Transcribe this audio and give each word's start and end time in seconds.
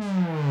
Bonjour 0.00 0.49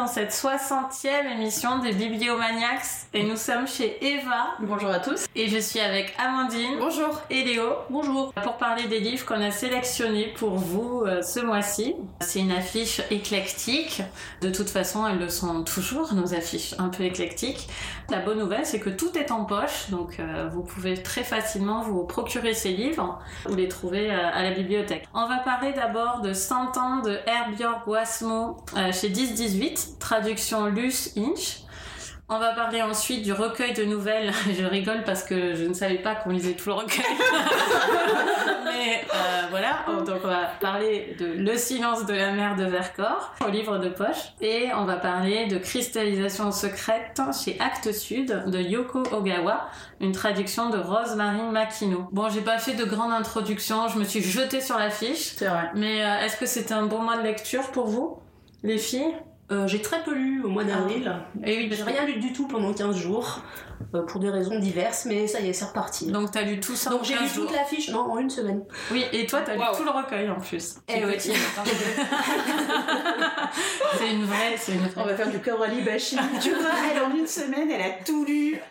dans 0.00 0.06
cette 0.06 0.32
60e 0.32 1.30
émission 1.34 1.78
des 1.80 1.92
Bibliomaniacs 1.92 2.86
et 3.12 3.22
nous 3.22 3.36
sommes 3.36 3.68
chez 3.68 4.02
Eva 4.02 4.46
Bonjour 4.60 4.88
à 4.88 4.98
tous. 4.98 5.26
et 5.36 5.46
je 5.46 5.58
suis 5.58 5.78
avec 5.78 6.14
Amandine 6.18 6.78
Bonjour. 6.78 7.20
et 7.28 7.44
Léo 7.44 7.64
Bonjour. 7.90 8.32
pour 8.42 8.56
parler 8.56 8.84
des 8.84 8.98
livres 8.98 9.26
qu'on 9.26 9.42
a 9.42 9.50
sélectionnés 9.50 10.32
pour 10.38 10.54
vous 10.56 11.02
euh, 11.06 11.20
ce 11.20 11.40
mois-ci. 11.40 11.96
C'est 12.22 12.38
une 12.38 12.52
affiche 12.52 13.02
éclectique, 13.10 14.00
de 14.40 14.48
toute 14.48 14.70
façon 14.70 15.06
elles 15.06 15.18
le 15.18 15.28
sont 15.28 15.64
toujours 15.64 16.14
nos 16.14 16.32
affiches 16.32 16.74
un 16.78 16.88
peu 16.88 17.02
éclectiques. 17.02 17.68
La 18.10 18.18
bonne 18.18 18.38
nouvelle 18.40 18.66
c'est 18.66 18.80
que 18.80 18.90
tout 18.90 19.16
est 19.16 19.30
en 19.30 19.44
poche, 19.44 19.90
donc 19.90 20.18
euh, 20.18 20.48
vous 20.52 20.62
pouvez 20.62 21.00
très 21.00 21.22
facilement 21.22 21.82
vous 21.82 22.02
procurer 22.04 22.54
ces 22.54 22.70
livres 22.70 23.20
ou 23.48 23.54
les 23.54 23.68
trouver 23.68 24.10
euh, 24.10 24.30
à 24.32 24.42
la 24.42 24.50
bibliothèque. 24.50 25.08
On 25.14 25.28
va 25.28 25.38
parler 25.38 25.72
d'abord 25.72 26.20
de 26.20 26.32
100 26.32 26.76
ans 26.76 27.02
de 27.02 27.18
Herbjörg 27.26 27.86
Wasmo 27.86 28.56
euh, 28.76 28.92
chez 28.92 29.10
10-18, 29.10 29.98
traduction 29.98 30.66
Luce 30.66 31.16
Inch. 31.16 31.60
On 32.32 32.38
va 32.38 32.52
parler 32.52 32.80
ensuite 32.80 33.24
du 33.24 33.32
recueil 33.32 33.74
de 33.74 33.84
nouvelles. 33.84 34.32
Je 34.56 34.64
rigole 34.64 35.02
parce 35.04 35.24
que 35.24 35.56
je 35.56 35.64
ne 35.64 35.74
savais 35.74 35.98
pas 35.98 36.14
qu'on 36.14 36.30
lisait 36.30 36.52
tout 36.52 36.68
le 36.68 36.76
recueil. 36.76 37.04
Mais 38.64 39.04
euh, 39.12 39.46
voilà, 39.50 39.84
donc 40.06 40.20
on 40.22 40.28
va 40.28 40.46
parler 40.60 41.16
de 41.18 41.26
Le 41.26 41.56
silence 41.56 42.06
de 42.06 42.14
la 42.14 42.30
mer 42.30 42.54
de 42.54 42.64
Vercors, 42.66 43.34
au 43.44 43.50
livre 43.50 43.78
de 43.78 43.88
poche. 43.88 44.32
Et 44.40 44.68
on 44.76 44.84
va 44.84 44.94
parler 44.94 45.46
de 45.46 45.58
Cristallisation 45.58 46.52
secrète 46.52 47.20
chez 47.44 47.58
Actes 47.58 47.92
Sud 47.92 48.44
de 48.46 48.60
Yoko 48.60 49.02
Ogawa, 49.10 49.68
une 50.00 50.12
traduction 50.12 50.70
de 50.70 50.78
Rosemary 50.78 51.42
Makino. 51.50 52.06
Bon, 52.12 52.28
j'ai 52.28 52.42
pas 52.42 52.58
fait 52.58 52.74
de 52.74 52.84
grande 52.84 53.12
introduction, 53.12 53.88
je 53.88 53.98
me 53.98 54.04
suis 54.04 54.22
jetée 54.22 54.60
sur 54.60 54.78
l'affiche. 54.78 55.32
C'est 55.34 55.48
vrai. 55.48 55.72
Mais 55.74 56.04
euh, 56.04 56.24
est-ce 56.24 56.36
que 56.36 56.46
c'était 56.46 56.74
un 56.74 56.86
bon 56.86 57.02
mois 57.02 57.16
de 57.16 57.22
lecture 57.22 57.72
pour 57.72 57.88
vous, 57.88 58.20
les 58.62 58.78
filles? 58.78 59.16
Euh, 59.50 59.66
j'ai 59.66 59.82
très 59.82 60.02
peu 60.02 60.14
lu 60.14 60.42
au 60.44 60.48
mois 60.48 60.64
d'avril. 60.64 61.12
Et 61.44 61.56
oui, 61.58 61.68
J'ai 61.72 61.82
rien 61.82 62.04
lu 62.06 62.20
du 62.20 62.32
tout 62.32 62.46
pendant 62.46 62.72
15 62.72 62.96
jours, 62.96 63.40
euh, 63.94 64.02
pour 64.02 64.20
des 64.20 64.30
raisons 64.30 64.58
diverses, 64.58 65.04
mais 65.06 65.26
ça 65.26 65.40
y 65.40 65.48
est, 65.48 65.52
c'est 65.52 65.64
reparti. 65.64 66.06
Donc 66.10 66.30
t'as 66.30 66.42
lu 66.42 66.60
tout 66.60 66.76
ça 66.76 66.90
Donc 66.90 67.00
en 67.00 67.04
j'ai 67.04 67.14
lu 67.14 67.20
15 67.20 67.34
jours. 67.34 67.46
toute 67.46 67.56
l'affiche, 67.56 67.88
non, 67.90 68.10
en 68.12 68.18
une 68.18 68.30
semaine. 68.30 68.62
Oui, 68.90 69.04
et 69.12 69.26
toi 69.26 69.40
t'as 69.44 69.54
lu 69.54 69.60
Waouh. 69.60 69.76
tout 69.76 69.84
le 69.84 69.90
recueil 69.90 70.28
en 70.30 70.38
plus. 70.40 70.76
Eh 70.88 71.04
oui. 71.04 71.14
c'est 73.98 74.10
une 74.12 74.24
vraie, 74.24 74.56
c'est 74.56 74.72
une 74.72 74.80
On 74.96 75.00
vraie. 75.02 75.10
va 75.12 75.16
faire 75.16 75.30
du 75.30 75.38
Coralie 75.40 75.82
bashing. 75.82 76.18
tu 76.40 76.50
vois, 76.50 76.70
elle 76.92 77.02
en 77.02 77.14
une 77.14 77.26
semaine, 77.26 77.70
elle 77.70 77.82
a 77.82 77.90
tout 78.04 78.24
lu. 78.24 78.60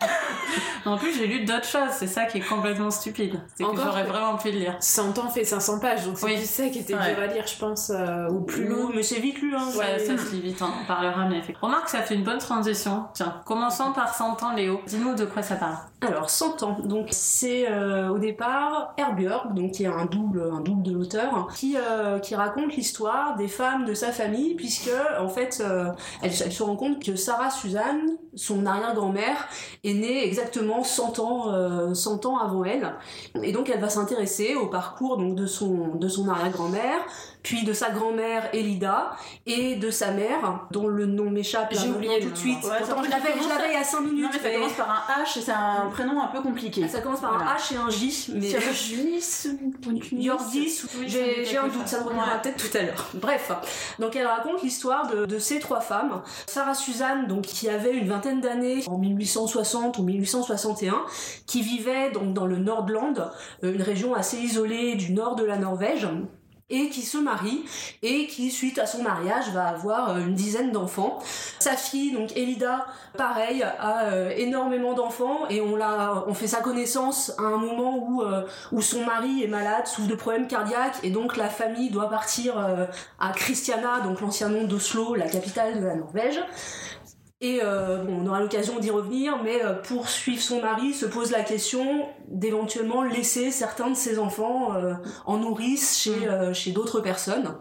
En 0.86 0.96
plus 0.96 1.12
j'ai 1.12 1.26
lu 1.26 1.44
d'autres 1.44 1.66
choses, 1.66 1.90
c'est 1.92 2.06
ça 2.06 2.24
qui 2.24 2.38
est 2.38 2.40
complètement 2.48 2.90
stupide. 2.90 3.38
C'est 3.54 3.64
que 3.64 3.68
Encore 3.68 3.84
j'aurais 3.84 4.04
vraiment 4.04 4.38
pu 4.38 4.50
le 4.50 4.58
lire. 4.60 4.76
100 4.80 5.18
ans 5.18 5.28
fait 5.28 5.44
500 5.44 5.78
pages, 5.78 6.06
donc 6.06 6.16
c'est 6.18 6.24
Oui. 6.24 6.44
ça 6.46 6.68
qui 6.70 6.78
était 6.78 6.94
Ouais. 6.94 7.14
dur 7.14 7.22
à 7.22 7.26
lire, 7.26 7.46
je 7.46 7.58
pense, 7.58 7.90
euh, 7.94 8.28
ou 8.30 8.40
plus 8.40 8.66
long. 8.66 8.90
mais 8.94 9.02
c'est 9.02 9.20
vite 9.20 9.40
lu, 9.42 9.54
hein. 9.54 9.68
Ouais, 9.76 9.98
c'est- 9.98 10.16
ça 10.16 10.22
se 10.24 10.30
lit 10.32 10.40
vite, 10.40 10.62
hein. 10.62 10.72
on 10.82 10.86
parlera, 10.86 11.26
mais 11.28 11.36
effectivement. 11.38 11.68
Remarque, 11.68 11.90
ça 11.90 12.00
fait 12.00 12.14
une 12.14 12.24
bonne 12.24 12.38
transition. 12.38 13.04
Tiens, 13.12 13.42
commençons 13.44 13.92
par 13.92 14.14
100 14.14 14.42
ans, 14.42 14.54
Léo. 14.54 14.80
Dis-nous 15.00 15.14
de 15.14 15.24
quoi 15.24 15.42
ça 15.42 15.56
parle. 15.56 15.76
Alors, 16.02 16.30
100 16.30 16.62
ans. 16.62 16.78
Donc, 16.84 17.08
c'est 17.10 17.70
euh, 17.70 18.08
au 18.08 18.18
départ 18.18 18.94
Herbjörg, 18.96 19.54
donc 19.54 19.72
qui 19.72 19.84
est 19.84 19.88
un 19.88 20.06
double, 20.06 20.50
un 20.52 20.60
double 20.60 20.82
de 20.82 20.92
l'auteur, 20.92 21.48
qui, 21.54 21.76
euh, 21.76 22.18
qui 22.18 22.34
raconte 22.34 22.74
l'histoire 22.74 23.36
des 23.36 23.48
femmes 23.48 23.84
de 23.84 23.94
sa 23.94 24.12
famille, 24.12 24.54
puisque, 24.54 24.90
en 25.18 25.28
fait, 25.28 25.62
euh, 25.64 25.90
elle, 26.22 26.30
elle 26.44 26.52
se 26.52 26.62
rend 26.62 26.76
compte 26.76 27.02
que 27.04 27.16
Sarah 27.16 27.50
Suzanne, 27.50 28.16
son 28.34 28.64
arrière-grand-mère, 28.66 29.48
est 29.84 29.94
née 29.94 30.24
exactement 30.26 30.84
100 30.84 31.18
ans, 31.18 31.94
100 31.94 32.26
ans 32.26 32.38
avant 32.38 32.64
elle. 32.64 32.94
Et 33.42 33.52
donc, 33.52 33.68
elle 33.68 33.80
va 33.80 33.88
s'intéresser 33.88 34.54
au 34.54 34.66
parcours 34.66 35.16
donc, 35.16 35.34
de 35.34 35.46
son, 35.46 35.94
de 35.96 36.08
son 36.08 36.28
arrière-grand-mère, 36.28 37.00
puis 37.42 37.64
de 37.64 37.72
sa 37.72 37.90
grand-mère 37.90 38.48
Elida, 38.54 39.12
et 39.46 39.76
de 39.76 39.90
sa 39.90 40.12
mère, 40.12 40.66
dont 40.70 40.86
le 40.86 41.06
nom 41.06 41.30
m'échappe 41.30 41.68
J'ai 41.72 41.88
oublié 41.88 42.20
tout 42.20 42.30
de 42.30 42.36
suite. 42.36 42.62
Ouais, 42.64 42.78
Pourtant, 42.78 43.02
je 43.02 43.10
l'avais 43.10 43.30
commence 43.32 43.44
je 43.44 43.48
l'avais 43.48 43.68
il 43.70 43.74
y 43.74 43.76
a 43.76 43.84
5 43.84 44.00
minutes. 44.00 44.22
Non, 44.22 44.28
mais 44.32 44.38
ça 44.38 44.44
mais- 44.44 44.54
commence 44.54 44.72
par 44.72 44.89
un 44.90 45.22
H 45.22 45.38
et 45.38 45.42
c'est 45.42 45.52
un 45.52 45.88
prénom 45.90 46.20
un 46.22 46.28
peu 46.28 46.40
compliqué. 46.40 46.86
ça 46.88 47.00
commence 47.00 47.20
par 47.20 47.32
Voilà. 47.36 47.52
un 47.52 47.56
H 47.56 47.74
et 47.74 47.76
un 47.76 47.90
J, 47.90 48.26
mais 48.34 48.50
Oui, 50.98 51.06
j'ai 51.08 51.56
un 51.58 51.68
doute, 51.68 51.86
ça 51.86 52.00
me 52.00 52.04
reviendra 52.04 52.38
peut-être 52.38 52.70
tout 52.70 52.76
à 52.76 52.82
l'heure. 52.82 53.08
Bref, 53.14 53.52
donc 53.98 54.16
elle 54.16 54.26
raconte 54.26 54.62
l'histoire 54.62 55.06
de, 55.08 55.26
de 55.26 55.38
ces 55.38 55.58
trois 55.58 55.80
femmes. 55.80 56.22
Sarah 56.46 56.74
Suzanne, 56.74 57.26
donc 57.26 57.42
qui 57.42 57.68
avait 57.68 57.94
une 57.96 58.08
vingtaine 58.08 58.40
d'années 58.40 58.82
en 58.86 58.98
1860 58.98 59.98
ou 59.98 60.02
1861, 60.02 61.02
qui 61.46 61.62
vivait 61.62 62.10
donc 62.10 62.34
dans 62.34 62.46
le 62.46 62.56
Nordland, 62.56 63.30
euh, 63.64 63.72
une 63.74 63.82
région 63.82 64.14
assez 64.14 64.38
isolée 64.38 64.94
du 64.96 65.12
nord 65.12 65.36
de 65.36 65.44
la 65.44 65.56
Norvège 65.56 66.08
et 66.70 66.88
qui 66.88 67.02
se 67.02 67.18
marie 67.18 67.64
et 68.02 68.26
qui 68.26 68.50
suite 68.50 68.78
à 68.78 68.86
son 68.86 69.02
mariage 69.02 69.50
va 69.52 69.66
avoir 69.66 70.10
euh, 70.10 70.18
une 70.18 70.34
dizaine 70.34 70.72
d'enfants. 70.72 71.18
Sa 71.58 71.72
fille 71.72 72.12
donc 72.12 72.36
Elida 72.36 72.86
pareil 73.16 73.62
a 73.62 74.04
euh, 74.04 74.32
énormément 74.36 74.94
d'enfants 74.94 75.48
et 75.48 75.60
on 75.60 75.76
l'a 75.76 76.24
on 76.26 76.34
fait 76.34 76.46
sa 76.46 76.60
connaissance 76.60 77.32
à 77.38 77.42
un 77.42 77.56
moment 77.56 77.96
où 77.98 78.22
euh, 78.22 78.46
où 78.72 78.80
son 78.80 79.04
mari 79.04 79.42
est 79.42 79.48
malade, 79.48 79.86
souffre 79.86 80.08
de 80.08 80.14
problèmes 80.14 80.46
cardiaques 80.46 80.98
et 81.02 81.10
donc 81.10 81.36
la 81.36 81.48
famille 81.48 81.90
doit 81.90 82.08
partir 82.08 82.54
à 83.18 83.32
Christiana 83.32 84.00
donc 84.00 84.20
l'ancien 84.20 84.48
nom 84.48 84.64
d'Oslo, 84.64 85.14
la 85.14 85.28
capitale 85.28 85.80
de 85.80 85.86
la 85.86 85.96
Norvège. 85.96 86.40
Et 87.42 87.60
euh, 87.62 88.04
bon, 88.04 88.20
on 88.22 88.26
aura 88.26 88.40
l'occasion 88.40 88.78
d'y 88.78 88.90
revenir, 88.90 89.42
mais 89.42 89.64
euh, 89.64 89.72
pour 89.72 90.10
suivre 90.10 90.42
son 90.42 90.60
mari, 90.60 90.92
se 90.92 91.06
pose 91.06 91.30
la 91.30 91.42
question 91.42 92.06
d'éventuellement 92.28 93.02
laisser 93.02 93.50
certains 93.50 93.88
de 93.88 93.94
ses 93.94 94.18
enfants 94.18 94.74
euh, 94.74 94.92
en 95.24 95.38
nourrice 95.38 95.98
chez, 95.98 96.28
euh, 96.28 96.52
chez 96.52 96.72
d'autres 96.72 97.00
personnes. 97.00 97.54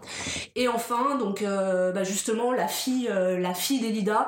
Et 0.58 0.68
enfin, 0.68 1.16
donc 1.18 1.44
euh, 1.44 1.94
bah, 1.94 2.04
justement, 2.04 2.52
la 2.52 2.68
fille, 2.68 3.08
euh, 3.10 3.40
la 3.40 3.54
fille 3.54 3.80
d'Elida, 3.80 4.28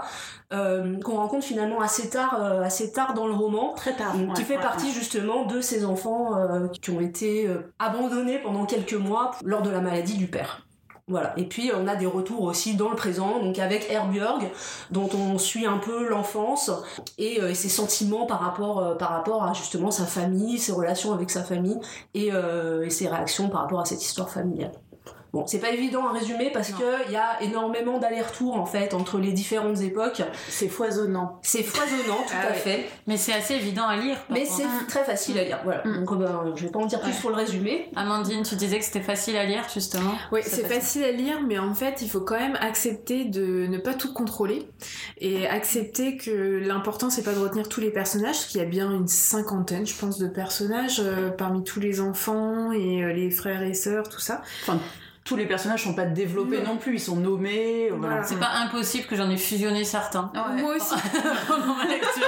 euh, 0.53 0.97
qu'on 1.01 1.17
rencontre 1.17 1.45
finalement 1.45 1.81
assez 1.81 2.09
tard, 2.09 2.37
euh, 2.41 2.61
assez 2.61 2.93
tard 2.93 3.13
dans 3.13 3.27
le 3.27 3.33
roman, 3.33 3.73
Très 3.73 3.93
tard. 3.93 4.15
qui 4.35 4.43
fait 4.43 4.55
ouais, 4.55 4.61
partie 4.61 4.93
justement 4.93 5.43
de 5.45 5.59
ces 5.59 5.83
enfants 5.83 6.37
euh, 6.37 6.69
qui 6.69 6.91
ont 6.91 7.01
été 7.01 7.49
abandonnés 7.77 8.39
pendant 8.39 8.65
quelques 8.65 8.93
mois 8.93 9.31
lors 9.43 9.61
de 9.63 9.69
la 9.69 9.81
maladie 9.81 10.15
du 10.17 10.27
père. 10.27 10.65
Voilà. 11.07 11.33
Et 11.37 11.45
puis 11.45 11.71
on 11.75 11.87
a 11.87 11.95
des 11.95 12.05
retours 12.05 12.43
aussi 12.43 12.75
dans 12.75 12.89
le 12.89 12.95
présent, 12.95 13.39
donc 13.39 13.59
avec 13.59 13.89
Herbjörg, 13.89 14.49
dont 14.91 15.09
on 15.13 15.37
suit 15.37 15.65
un 15.65 15.77
peu 15.77 16.07
l'enfance 16.07 16.71
et, 17.17 17.41
euh, 17.41 17.53
ses 17.53 17.69
sentiments 17.69 18.25
par 18.25 18.39
rapport, 18.39 18.79
euh, 18.79 18.95
par 18.95 19.09
rapport 19.09 19.43
à 19.43 19.53
justement 19.53 19.91
sa 19.91 20.05
famille, 20.05 20.57
ses 20.57 20.71
relations 20.71 21.13
avec 21.13 21.29
sa 21.29 21.43
famille 21.43 21.79
et, 22.13 22.29
euh, 22.31 22.85
et 22.85 22.89
ses 22.89 23.07
réactions 23.07 23.49
par 23.49 23.61
rapport 23.61 23.81
à 23.81 23.85
cette 23.85 24.03
histoire 24.03 24.29
familiale. 24.29 24.71
Bon, 25.33 25.47
c'est 25.47 25.59
pas 25.59 25.69
évident 25.69 26.07
à 26.07 26.11
résumer 26.11 26.49
parce 26.51 26.71
Non. 26.71 26.77
que 26.79 27.05
il 27.07 27.13
y 27.13 27.15
a 27.15 27.41
énormément 27.41 27.99
d'allers-retours 27.99 28.55
en 28.57 28.65
fait 28.65 28.93
entre 28.93 29.17
les 29.17 29.31
différentes 29.31 29.79
époques. 29.81 30.21
C'est 30.49 30.67
foisonnant. 30.67 31.39
C'est 31.41 31.63
foisonnant, 31.63 32.17
tout 32.27 32.33
Ah 32.41 32.47
à 32.47 32.49
ouais. 32.49 32.55
fait. 32.57 32.89
Mais 33.07 33.15
c'est 33.15 33.31
assez 33.33 33.53
évident 33.55 33.87
à 33.87 33.95
lire. 33.95 34.17
Mais 34.29 34.45
c'est 34.45 34.65
très 34.89 35.05
facile 35.05 35.39
à 35.39 35.43
lire, 35.45 35.59
voilà. 35.63 35.83
Mm. 35.85 35.99
Donc 35.99 36.11
euh, 36.11 36.15
ben, 36.15 36.53
je 36.55 36.65
vais 36.65 36.71
pas 36.71 36.79
en 36.79 36.85
dire 36.85 36.99
plus 36.99 37.11
Ouais. 37.11 37.17
pour 37.21 37.29
le 37.29 37.37
résumé. 37.37 37.89
Amandine, 37.95 38.43
tu 38.43 38.55
disais 38.55 38.77
que 38.79 38.83
c'était 38.85 38.99
facile 39.01 39.37
à 39.37 39.45
lire 39.45 39.63
justement. 39.73 40.11
Oui, 40.33 40.41
c'est 40.43 40.67
facile 40.67 41.03
à 41.05 41.11
lire, 41.11 41.39
mais 41.47 41.57
en 41.59 41.73
fait, 41.73 42.01
il 42.01 42.09
faut 42.09 42.21
quand 42.21 42.37
même 42.39 42.57
accepter 42.59 43.23
de 43.25 43.67
ne 43.67 43.77
pas 43.77 43.93
tout 43.93 44.13
contrôler 44.13 44.67
et 45.19 45.47
accepter 45.47 46.17
que 46.17 46.59
l'important, 46.59 47.09
c'est 47.09 47.23
pas 47.23 47.33
de 47.33 47.39
retenir 47.39 47.69
tous 47.69 47.79
les 47.79 47.91
personnages, 47.91 48.35
parce 48.35 48.45
qu'il 48.47 48.59
y 48.59 48.63
a 48.63 48.67
bien 48.67 48.91
une 48.91 49.07
cinquantaine, 49.07 49.85
je 49.87 49.95
pense, 49.95 50.17
de 50.17 50.27
personnages 50.27 50.99
euh, 50.99 51.29
parmi 51.29 51.63
tous 51.63 51.79
les 51.79 52.01
enfants 52.01 52.71
et 52.73 53.03
euh, 53.03 53.13
les 53.13 53.31
frères 53.31 53.63
et 53.63 53.73
sœurs, 53.73 54.09
tout 54.09 54.19
ça. 54.19 54.41
Tous 55.23 55.35
les 55.35 55.45
personnages 55.45 55.83
sont 55.83 55.93
pas 55.93 56.05
développés 56.05 56.61
non, 56.61 56.77
plus, 56.77 56.95
ils 56.95 56.99
sont 56.99 57.15
nommés. 57.15 57.89
Voilà. 57.89 58.07
Voilà. 58.15 58.23
C'est 58.23 58.39
pas 58.39 58.51
impossible 58.65 59.05
que 59.07 59.15
j'en 59.15 59.29
ai 59.29 59.37
fusionné 59.37 59.83
certains. 59.83 60.31
Ouais. 60.33 60.61
Moi 60.61 60.75
aussi. 60.77 60.95
Pendant 61.47 61.75
ma 61.75 61.85
lecture. 61.85 62.27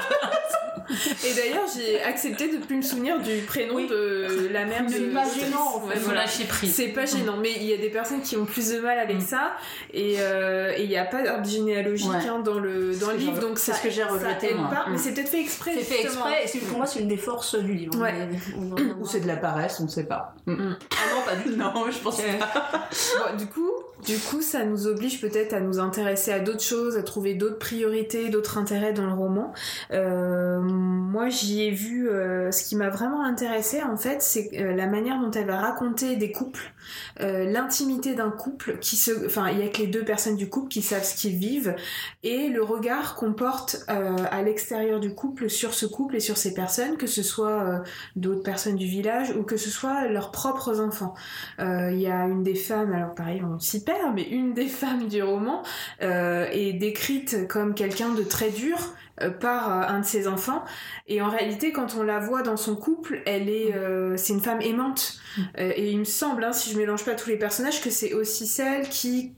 Et 1.25 1.33
d'ailleurs, 1.33 1.63
j'ai 1.75 2.03
accepté 2.03 2.49
de 2.55 2.57
plus 2.63 2.75
me 2.75 2.81
souvenir 2.81 3.19
du 3.19 3.37
prénom 3.47 3.75
Oui. 3.75 3.87
de 3.87 4.49
la 4.51 4.65
mère 4.65 4.83
de. 4.85 4.89
C'est 4.89 4.99
pas 5.13 5.23
gênant, 5.27 5.77
en 5.77 5.81
fait. 5.87 5.97
Voilà. 5.99 6.21
lâcher 6.21 6.43
prise. 6.43 6.75
C'est 6.75 6.89
pas 6.89 7.05
gênant, 7.05 7.37
mais 7.41 7.53
il 7.55 7.63
y 7.63 7.73
a 7.73 7.77
des 7.77 7.89
personnes 7.89 8.21
qui 8.21 8.35
ont 8.37 8.45
plus 8.45 8.69
de 8.71 8.79
mal 8.79 8.99
avec 8.99 9.17
Mm. 9.17 9.21
ça, 9.21 9.53
et 9.93 10.17
euh, 10.19 10.73
il 10.77 10.87
n'y 10.89 10.97
a 10.97 11.05
pas 11.05 11.23
d'arbre 11.23 11.47
généalogique 11.47 12.09
Ouais. 12.11 12.27
hein, 12.27 12.39
dans 12.45 12.59
le 12.59 12.93
dans 12.95 13.09
le 13.11 13.17
livre, 13.17 13.39
donc 13.39 13.57
c'est 13.59 13.73
ce 13.73 13.81
que 13.81 13.89
j'ai 13.89 14.03
regretté, 14.03 14.49
pas, 14.49 14.85
mais 14.89 14.95
Mm. 14.95 14.97
c'est 14.99 15.13
peut-être 15.13 15.29
fait 15.29 15.39
exprès. 15.41 15.71
C'est 15.75 15.83
fait 15.83 16.01
exprès 16.03 16.43
et 16.43 16.47
c'est- 16.47 16.59
pour 16.59 16.77
moi 16.77 16.85
c'est 16.85 16.99
une 16.99 17.07
des 17.07 17.17
forces 17.17 17.55
du 17.55 17.73
livre. 17.73 17.97
Ouais. 17.99 18.13
Ou 18.99 19.05
c'est 19.07 19.21
de 19.21 19.27
la 19.27 19.37
paresse, 19.37 19.79
on 19.79 19.87
sait 19.87 20.05
pas. 20.05 20.35
Ah 20.47 20.51
non, 20.51 21.21
pas 21.25 21.35
du 21.37 21.43
tout. 21.51 21.55
Non, 21.57 21.73
je 21.89 21.97
pense 21.99 22.19
Euh, 22.19 22.23
Bon, 22.91 23.38
du 23.38 23.47
coup, 23.47 23.82
du 24.05 24.17
coup, 24.17 24.41
ça 24.41 24.65
nous 24.65 24.87
oblige 24.87 25.21
peut-être 25.21 25.53
à 25.53 25.61
nous 25.61 25.79
intéresser 25.79 26.31
à 26.31 26.39
d'autres 26.39 26.63
choses, 26.63 26.97
à 26.97 27.03
trouver 27.03 27.35
d'autres 27.35 27.59
priorités, 27.59 28.29
d'autres 28.29 28.57
intérêts 28.57 28.91
dans 28.91 29.05
le 29.05 29.13
roman. 29.13 29.53
Euh, 29.91 30.59
moi, 30.59 31.29
j'y 31.29 31.63
ai 31.63 31.71
vu. 31.71 32.09
euh, 32.09 32.51
ce 32.51 32.63
qui 32.63 32.75
m'a 32.75 32.89
vraiment 32.89 33.23
intéressé, 33.23 33.81
en 33.81 33.95
fait, 33.95 34.21
c'est 34.21 34.49
euh, 34.55 34.73
la 34.73 34.87
manière 34.87 35.19
dont 35.21 35.31
elle 35.31 35.45
va 35.45 35.57
raconter 35.57 36.15
des 36.15 36.31
couples, 36.31 36.73
l'intimité 37.19 38.13
d'un 38.13 38.29
couple 38.29 38.77
qui 38.79 38.97
se. 38.97 39.25
Enfin, 39.25 39.49
il 39.51 39.59
y 39.59 39.63
a 39.63 39.69
que 39.69 39.77
les 39.77 39.87
deux 39.87 40.03
personnes 40.03 40.35
du 40.35 40.49
couple 40.49 40.67
qui 40.67 40.81
savent 40.81 41.03
ce 41.03 41.15
qu'ils 41.15 41.37
vivent 41.37 41.75
et 42.23 42.49
le 42.49 42.61
regard 42.61 43.15
qu'on 43.15 43.33
porte 43.33 43.85
à 43.87 44.41
l'extérieur 44.41 44.99
du 44.99 45.13
couple 45.13 45.49
sur 45.49 45.73
ce 45.73 45.85
couple 45.85 46.17
et 46.17 46.19
sur 46.19 46.37
ces 46.37 46.53
personnes, 46.53 46.97
que 46.97 47.07
ce 47.07 47.23
soit 47.23 47.83
d'autres 48.15 48.43
personnes 48.43 48.75
du 48.75 48.85
village 48.85 49.33
ou 49.37 49.43
que 49.43 49.55
ce 49.55 49.69
soit 49.69 50.07
leurs 50.07 50.31
propres 50.31 50.81
enfants. 50.81 51.13
Il 51.59 51.99
y 51.99 52.07
a 52.07 52.25
une 52.25 52.43
des 52.43 52.55
femmes, 52.55 52.91
alors 52.91 53.15
pareil, 53.15 53.41
on 53.43 53.59
s'y 53.59 53.82
perd, 53.83 54.13
mais 54.15 54.24
une 54.24 54.53
des 54.53 54.68
femmes 54.68 55.07
du 55.07 55.21
roman 55.21 55.63
euh, 56.01 56.47
est 56.51 56.74
décrite 56.74 57.47
comme 57.47 57.74
quelqu'un 57.74 58.09
de 58.09 58.24
très 58.24 58.50
dur 58.50 58.77
euh, 59.21 59.30
par 59.30 59.71
euh, 59.71 59.95
un 59.95 60.00
de 60.00 60.06
ses 60.06 60.27
enfants. 60.27 60.63
Et 61.07 61.21
en 61.21 61.30
réalité 61.30 61.71
quand 61.71 61.95
on 61.97 62.03
la 62.03 62.19
voit 62.19 62.41
dans 62.41 62.57
son 62.57 62.75
couple 62.75 63.21
elle 63.25 63.50
est 63.50 63.74
c'est 64.18 64.33
une 64.33 64.41
femme 64.41 64.62
aimante. 64.62 65.19
Euh, 65.59 65.71
et 65.75 65.91
il 65.91 66.00
me 66.00 66.03
semble 66.03 66.44
hein, 66.44 66.53
si 66.53 66.71
je 66.71 66.77
mélange 66.77 67.06
pas 67.06 67.15
tous 67.15 67.30
les 67.30 67.38
personnages 67.38 67.81
que 67.81 67.89
c'est 67.89 68.13
aussi 68.13 68.47
celle 68.47 68.89
qui 68.89 69.33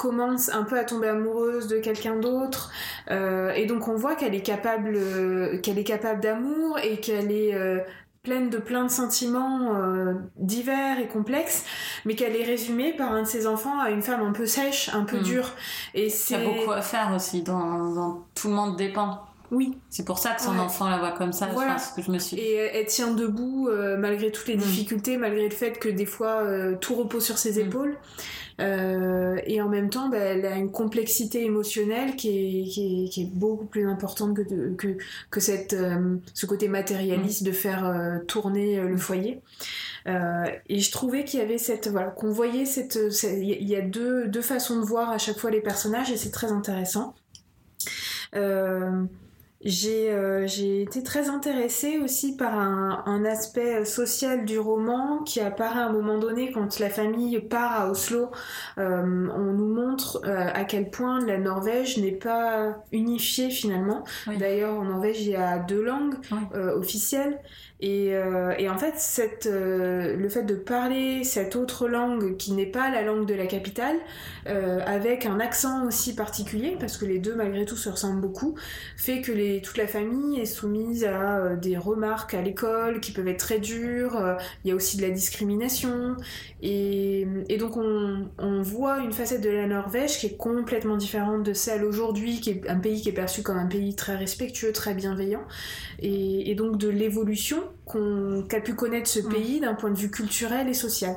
commence 0.00 0.48
un 0.48 0.62
peu 0.62 0.78
à 0.78 0.84
tomber 0.84 1.08
amoureuse 1.08 1.68
de 1.68 1.78
quelqu'un 1.78 2.16
d'autre. 2.16 2.72
Euh, 3.10 3.52
et 3.52 3.66
donc 3.66 3.86
on 3.86 3.96
voit 3.96 4.16
qu'elle 4.16 4.34
est 4.34 4.40
capable 4.40 4.94
euh, 4.96 5.58
qu'elle 5.58 5.78
est 5.78 5.84
capable 5.84 6.22
d'amour 6.22 6.78
et 6.78 7.00
qu'elle 7.00 7.30
est 7.30 7.54
euh, 7.54 7.80
pleine 8.22 8.50
de 8.50 8.58
plein 8.58 8.84
de 8.84 8.90
sentiments 8.90 9.74
euh, 9.76 10.12
divers 10.36 10.98
et 10.98 11.08
complexes, 11.08 11.64
mais 12.04 12.14
qu'elle 12.14 12.36
est 12.36 12.44
résumée 12.44 12.92
par 12.92 13.12
un 13.12 13.22
de 13.22 13.26
ses 13.26 13.46
enfants 13.46 13.80
à 13.80 13.90
une 13.90 14.02
femme 14.02 14.20
un 14.20 14.32
peu 14.32 14.44
sèche, 14.44 14.90
un 14.92 15.04
peu 15.04 15.18
Mm. 15.18 15.22
dure. 15.22 15.50
Et 15.94 16.02
Il 16.02 16.06
y 16.08 16.10
c'est 16.10 16.34
a 16.34 16.44
beaucoup 16.44 16.70
à 16.70 16.82
faire 16.82 17.12
aussi, 17.16 17.42
dans, 17.42 17.92
dans 17.94 18.24
Tout 18.34 18.48
le 18.48 18.54
monde 18.54 18.76
dépend. 18.76 19.22
oui. 19.50 19.78
C'est 19.88 20.04
pour 20.04 20.18
ça 20.18 20.32
que 20.32 20.42
son 20.42 20.52
Ouais. 20.52 20.60
enfant 20.60 20.90
la 20.90 20.98
voit 20.98 21.12
comme 21.12 21.32
ça, 21.32 21.46
Voilà. 21.46 21.76
que 21.96 22.02
je 22.02 22.10
me 22.10 22.18
suis. 22.18 22.36
Et 22.36 22.54
elle, 22.56 22.70
elle 22.76 22.86
tient 22.86 23.10
debout 23.10 23.68
euh, 23.70 23.96
malgré 23.96 24.30
toutes 24.30 24.48
les 24.48 24.56
Mm. 24.56 24.60
difficultés, 24.60 25.16
malgré 25.16 25.48
le 25.48 25.54
fait 25.54 25.78
que 25.78 25.88
des 25.88 26.06
fois 26.06 26.42
euh, 26.42 26.76
tout 26.76 26.94
repose 26.96 27.24
sur 27.24 27.38
ses 27.38 27.54
Mm. 27.62 27.66
épaules. 27.68 27.96
Euh, 28.60 29.40
et 29.46 29.60
en 29.60 29.68
même 29.68 29.90
temps, 29.90 30.08
bah, 30.08 30.18
elle 30.18 30.44
a 30.44 30.56
une 30.56 30.70
complexité 30.70 31.44
émotionnelle 31.44 32.14
qui 32.16 33.10
est, 33.16 33.30
beaucoup 33.32 33.64
plus 33.64 33.88
importante 33.88 34.36
que, 34.36 34.74
que, 34.74 34.98
que 35.30 35.40
cette, 35.40 35.72
euh, 35.72 36.16
ce 36.34 36.46
côté 36.46 36.68
matérialiste 36.68 37.42
de 37.42 37.52
faire 37.52 37.86
euh, 37.86 38.18
tourner 38.26 38.80
le 38.80 38.96
foyer. 38.96 39.40
Et 40.06 40.80
je 40.80 40.90
trouvais 40.90 41.24
qu'il 41.24 41.40
y 41.40 41.42
avait 41.42 41.58
cette 41.58 41.88
voilà 41.88 42.08
qu'on 42.08 42.30
voyait 42.30 42.64
cette 42.64 42.98
il 43.22 43.68
y 43.68 43.76
a- 43.76 43.82
deux, 43.82 44.28
deux 44.28 44.42
façons 44.42 44.76
de 44.80 44.84
voir 44.84 45.10
à 45.10 45.18
chaque 45.18 45.38
fois 45.38 45.50
les 45.50 45.60
personnages 45.60 46.10
et 46.10 46.16
c'est 46.16 46.30
très 46.30 46.50
intéressant. 46.52 47.14
J'ai 49.62 50.10
euh, 50.10 50.46
j'ai 50.46 50.82
été 50.82 51.02
très 51.02 51.28
intéressée 51.28 51.98
aussi 51.98 52.34
par 52.36 52.58
un, 52.58 53.02
un 53.06 53.24
aspect 53.26 53.84
social 53.84 54.46
du 54.46 54.58
roman 54.58 55.22
qui 55.24 55.40
apparaît 55.40 55.80
à 55.80 55.86
un 55.88 55.92
moment 55.92 56.18
donné 56.18 56.50
quand 56.50 56.78
la 56.78 56.88
famille 56.88 57.38
part 57.40 57.72
à 57.80 57.90
Oslo. 57.90 58.30
Euh, 58.78 59.28
on 59.34 59.52
nous 59.52 59.68
montre 59.74 60.20
euh, 60.24 60.48
à 60.54 60.64
quel 60.64 60.90
point 60.90 61.24
la 61.26 61.36
Norvège 61.38 61.98
n'est 61.98 62.12
pas 62.16 62.82
unifiée 62.92 63.50
finalement. 63.50 64.04
Oui. 64.26 64.38
D'ailleurs, 64.38 64.74
en 64.78 64.84
Norvège, 64.84 65.20
il 65.20 65.30
y 65.32 65.36
a 65.36 65.58
deux 65.58 65.82
langues 65.82 66.14
Oui. 66.30 66.38
euh, 66.54 66.78
officielles. 66.78 67.38
Et, 67.82 68.14
euh, 68.14 68.52
et 68.58 68.68
en 68.68 68.76
fait, 68.76 68.94
cette, 68.96 69.46
euh, 69.46 70.14
le 70.14 70.28
fait 70.28 70.42
de 70.42 70.54
parler 70.54 71.24
cette 71.24 71.56
autre 71.56 71.88
langue 71.88 72.36
qui 72.36 72.52
n'est 72.52 72.66
pas 72.66 72.90
la 72.90 73.02
langue 73.02 73.26
de 73.26 73.34
la 73.34 73.46
capitale, 73.46 73.96
euh, 74.48 74.80
avec 74.84 75.24
un 75.24 75.40
accent 75.40 75.86
aussi 75.86 76.14
particulier, 76.14 76.76
parce 76.78 76.98
que 76.98 77.06
les 77.06 77.18
deux 77.18 77.34
malgré 77.34 77.64
tout 77.64 77.76
se 77.76 77.88
ressemblent 77.88 78.20
beaucoup, 78.20 78.54
fait 78.96 79.22
que 79.22 79.32
les, 79.32 79.62
toute 79.62 79.78
la 79.78 79.86
famille 79.86 80.40
est 80.40 80.44
soumise 80.44 81.04
à 81.04 81.38
euh, 81.38 81.56
des 81.56 81.78
remarques 81.78 82.34
à 82.34 82.42
l'école 82.42 83.00
qui 83.00 83.12
peuvent 83.12 83.28
être 83.28 83.38
très 83.38 83.58
dures. 83.60 84.16
euh, 84.16 84.34
Il 84.64 84.68
y 84.68 84.72
a 84.72 84.74
aussi 84.74 84.98
de 84.98 85.02
la 85.02 85.10
discrimination. 85.10 86.16
Et, 86.62 87.26
et 87.48 87.56
donc 87.56 87.78
on, 87.78 88.28
on 88.38 88.60
voit 88.62 88.98
une 88.98 89.12
facette 89.12 89.40
de 89.40 89.48
la 89.48 89.66
Norvège 89.66 90.18
qui 90.18 90.26
est 90.26 90.36
complètement 90.36 90.96
différente 90.98 91.42
de 91.44 91.54
celle 91.54 91.84
aujourd'hui, 91.84 92.40
qui 92.40 92.50
est 92.50 92.68
un 92.68 92.78
pays 92.78 93.00
qui 93.00 93.08
est 93.08 93.12
perçu 93.12 93.42
comme 93.42 93.56
un 93.56 93.66
pays 93.66 93.94
très 93.94 94.16
respectueux, 94.16 94.72
très 94.72 94.92
bienveillant. 94.92 95.44
Et, 96.00 96.50
et 96.50 96.54
donc 96.54 96.76
de 96.76 96.88
l'évolution 96.88 97.62
qu'a 98.48 98.60
pu 98.60 98.74
connaître 98.74 99.08
ce 99.08 99.20
Mm. 99.20 99.28
pays 99.28 99.60
d'un 99.60 99.74
point 99.74 99.90
de 99.90 99.98
vue 99.98 100.10
culturel 100.10 100.68
et 100.68 100.74
social. 100.74 101.16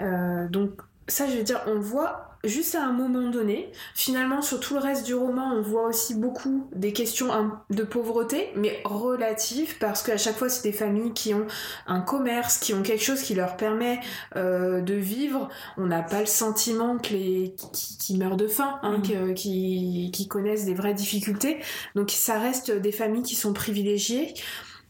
Euh, 0.00 0.48
donc 0.48 0.70
ça, 1.06 1.26
je 1.28 1.36
veux 1.36 1.42
dire, 1.44 1.60
on 1.66 1.78
voit 1.80 2.30
juste 2.44 2.74
à 2.74 2.82
un 2.84 2.92
moment 2.92 3.30
donné. 3.30 3.70
Finalement, 3.94 4.42
sur 4.42 4.60
tout 4.60 4.74
le 4.74 4.80
reste 4.80 5.06
du 5.06 5.14
roman, 5.14 5.52
on 5.54 5.62
voit 5.62 5.86
aussi 5.86 6.14
beaucoup 6.14 6.68
des 6.74 6.92
questions 6.92 7.28
de 7.70 7.82
pauvreté, 7.84 8.50
mais 8.56 8.80
relatives, 8.84 9.78
parce 9.78 10.02
qu'à 10.02 10.18
chaque 10.18 10.36
fois, 10.36 10.50
c'est 10.50 10.62
des 10.62 10.72
familles 10.76 11.12
qui 11.14 11.32
ont 11.32 11.46
un 11.86 12.00
commerce, 12.00 12.58
qui 12.58 12.74
ont 12.74 12.82
quelque 12.82 13.02
chose 13.02 13.22
qui 13.22 13.34
leur 13.34 13.56
permet 13.56 14.00
euh, 14.36 14.82
de 14.82 14.92
vivre. 14.94 15.48
On 15.78 15.86
n'a 15.86 16.02
pas 16.02 16.20
le 16.20 16.26
sentiment 16.26 16.98
que 16.98 17.14
les 17.14 17.54
qui, 17.72 17.96
qui 17.98 18.18
meurent 18.18 18.36
de 18.36 18.48
faim, 18.48 18.78
hein, 18.82 19.00
que- 19.00 19.32
qui, 19.32 20.10
qui 20.12 20.28
connaissent 20.28 20.66
des 20.66 20.74
vraies 20.74 20.94
difficultés. 20.94 21.60
Donc 21.94 22.10
ça 22.10 22.38
reste 22.38 22.70
des 22.70 22.92
familles 22.92 23.22
qui 23.22 23.36
sont 23.36 23.52
privilégiées. 23.54 24.34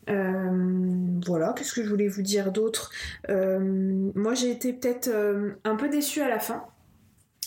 Euh, 0.08 1.20
voilà, 1.26 1.54
qu'est-ce 1.56 1.72
que 1.72 1.82
je 1.82 1.88
voulais 1.88 2.08
vous 2.08 2.22
dire 2.22 2.52
d'autre? 2.52 2.90
Euh, 3.30 4.10
Moi, 4.14 4.34
j'ai 4.34 4.50
été 4.50 4.72
peut-être 4.72 5.08
euh, 5.08 5.52
un 5.64 5.76
peu 5.76 5.88
déçue 5.88 6.20
à 6.20 6.28
la 6.28 6.38
fin 6.38 6.64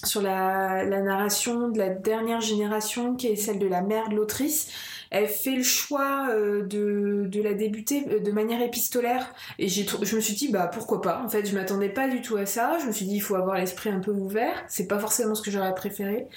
sur 0.03 0.21
la, 0.21 0.85
narration 0.85 1.69
de 1.69 1.77
la 1.79 1.89
dernière 1.89 2.41
génération, 2.41 3.15
qui 3.15 3.27
est 3.27 3.35
celle 3.35 3.59
de 3.59 3.67
la 3.67 3.81
mère 3.81 4.09
de 4.09 4.15
l'autrice. 4.15 4.71
Elle 5.09 5.27
fait 5.27 5.55
le 5.55 5.63
choix 5.63 6.27
de, 6.35 7.25
de 7.27 7.41
la 7.41 7.53
débuter 7.53 8.19
de 8.19 8.31
manière 8.31 8.61
épistolaire. 8.61 9.33
Et 9.57 9.69
je 9.69 10.15
me 10.15 10.21
suis 10.21 10.35
dit 10.35 10.51
bah 10.51 10.69
pourquoi 10.71 11.01
pas? 11.01 11.23
En 11.23 11.29
fait 11.29 11.45
je 11.45 11.55
m'attendais 11.55 11.89
pas 11.89 12.09
du 12.09 12.21
tout 12.21 12.35
à 12.35 12.45
ça. 12.45 12.77
Je 12.79 12.87
me 12.87 12.91
suis 12.91 13.05
dit 13.05 13.15
il 13.15 13.21
faut 13.21 13.35
avoir 13.35 13.55
l'esprit 13.55 13.89
un 13.89 14.01
peu 14.01 14.11
ouvert. 14.11 14.65
C'est 14.67 14.85
pas 14.87 14.99
forcément 14.99 15.33
ce 15.33 15.41
que 15.41 15.49
j'aurais 15.49 15.73
préféré. 15.73 16.27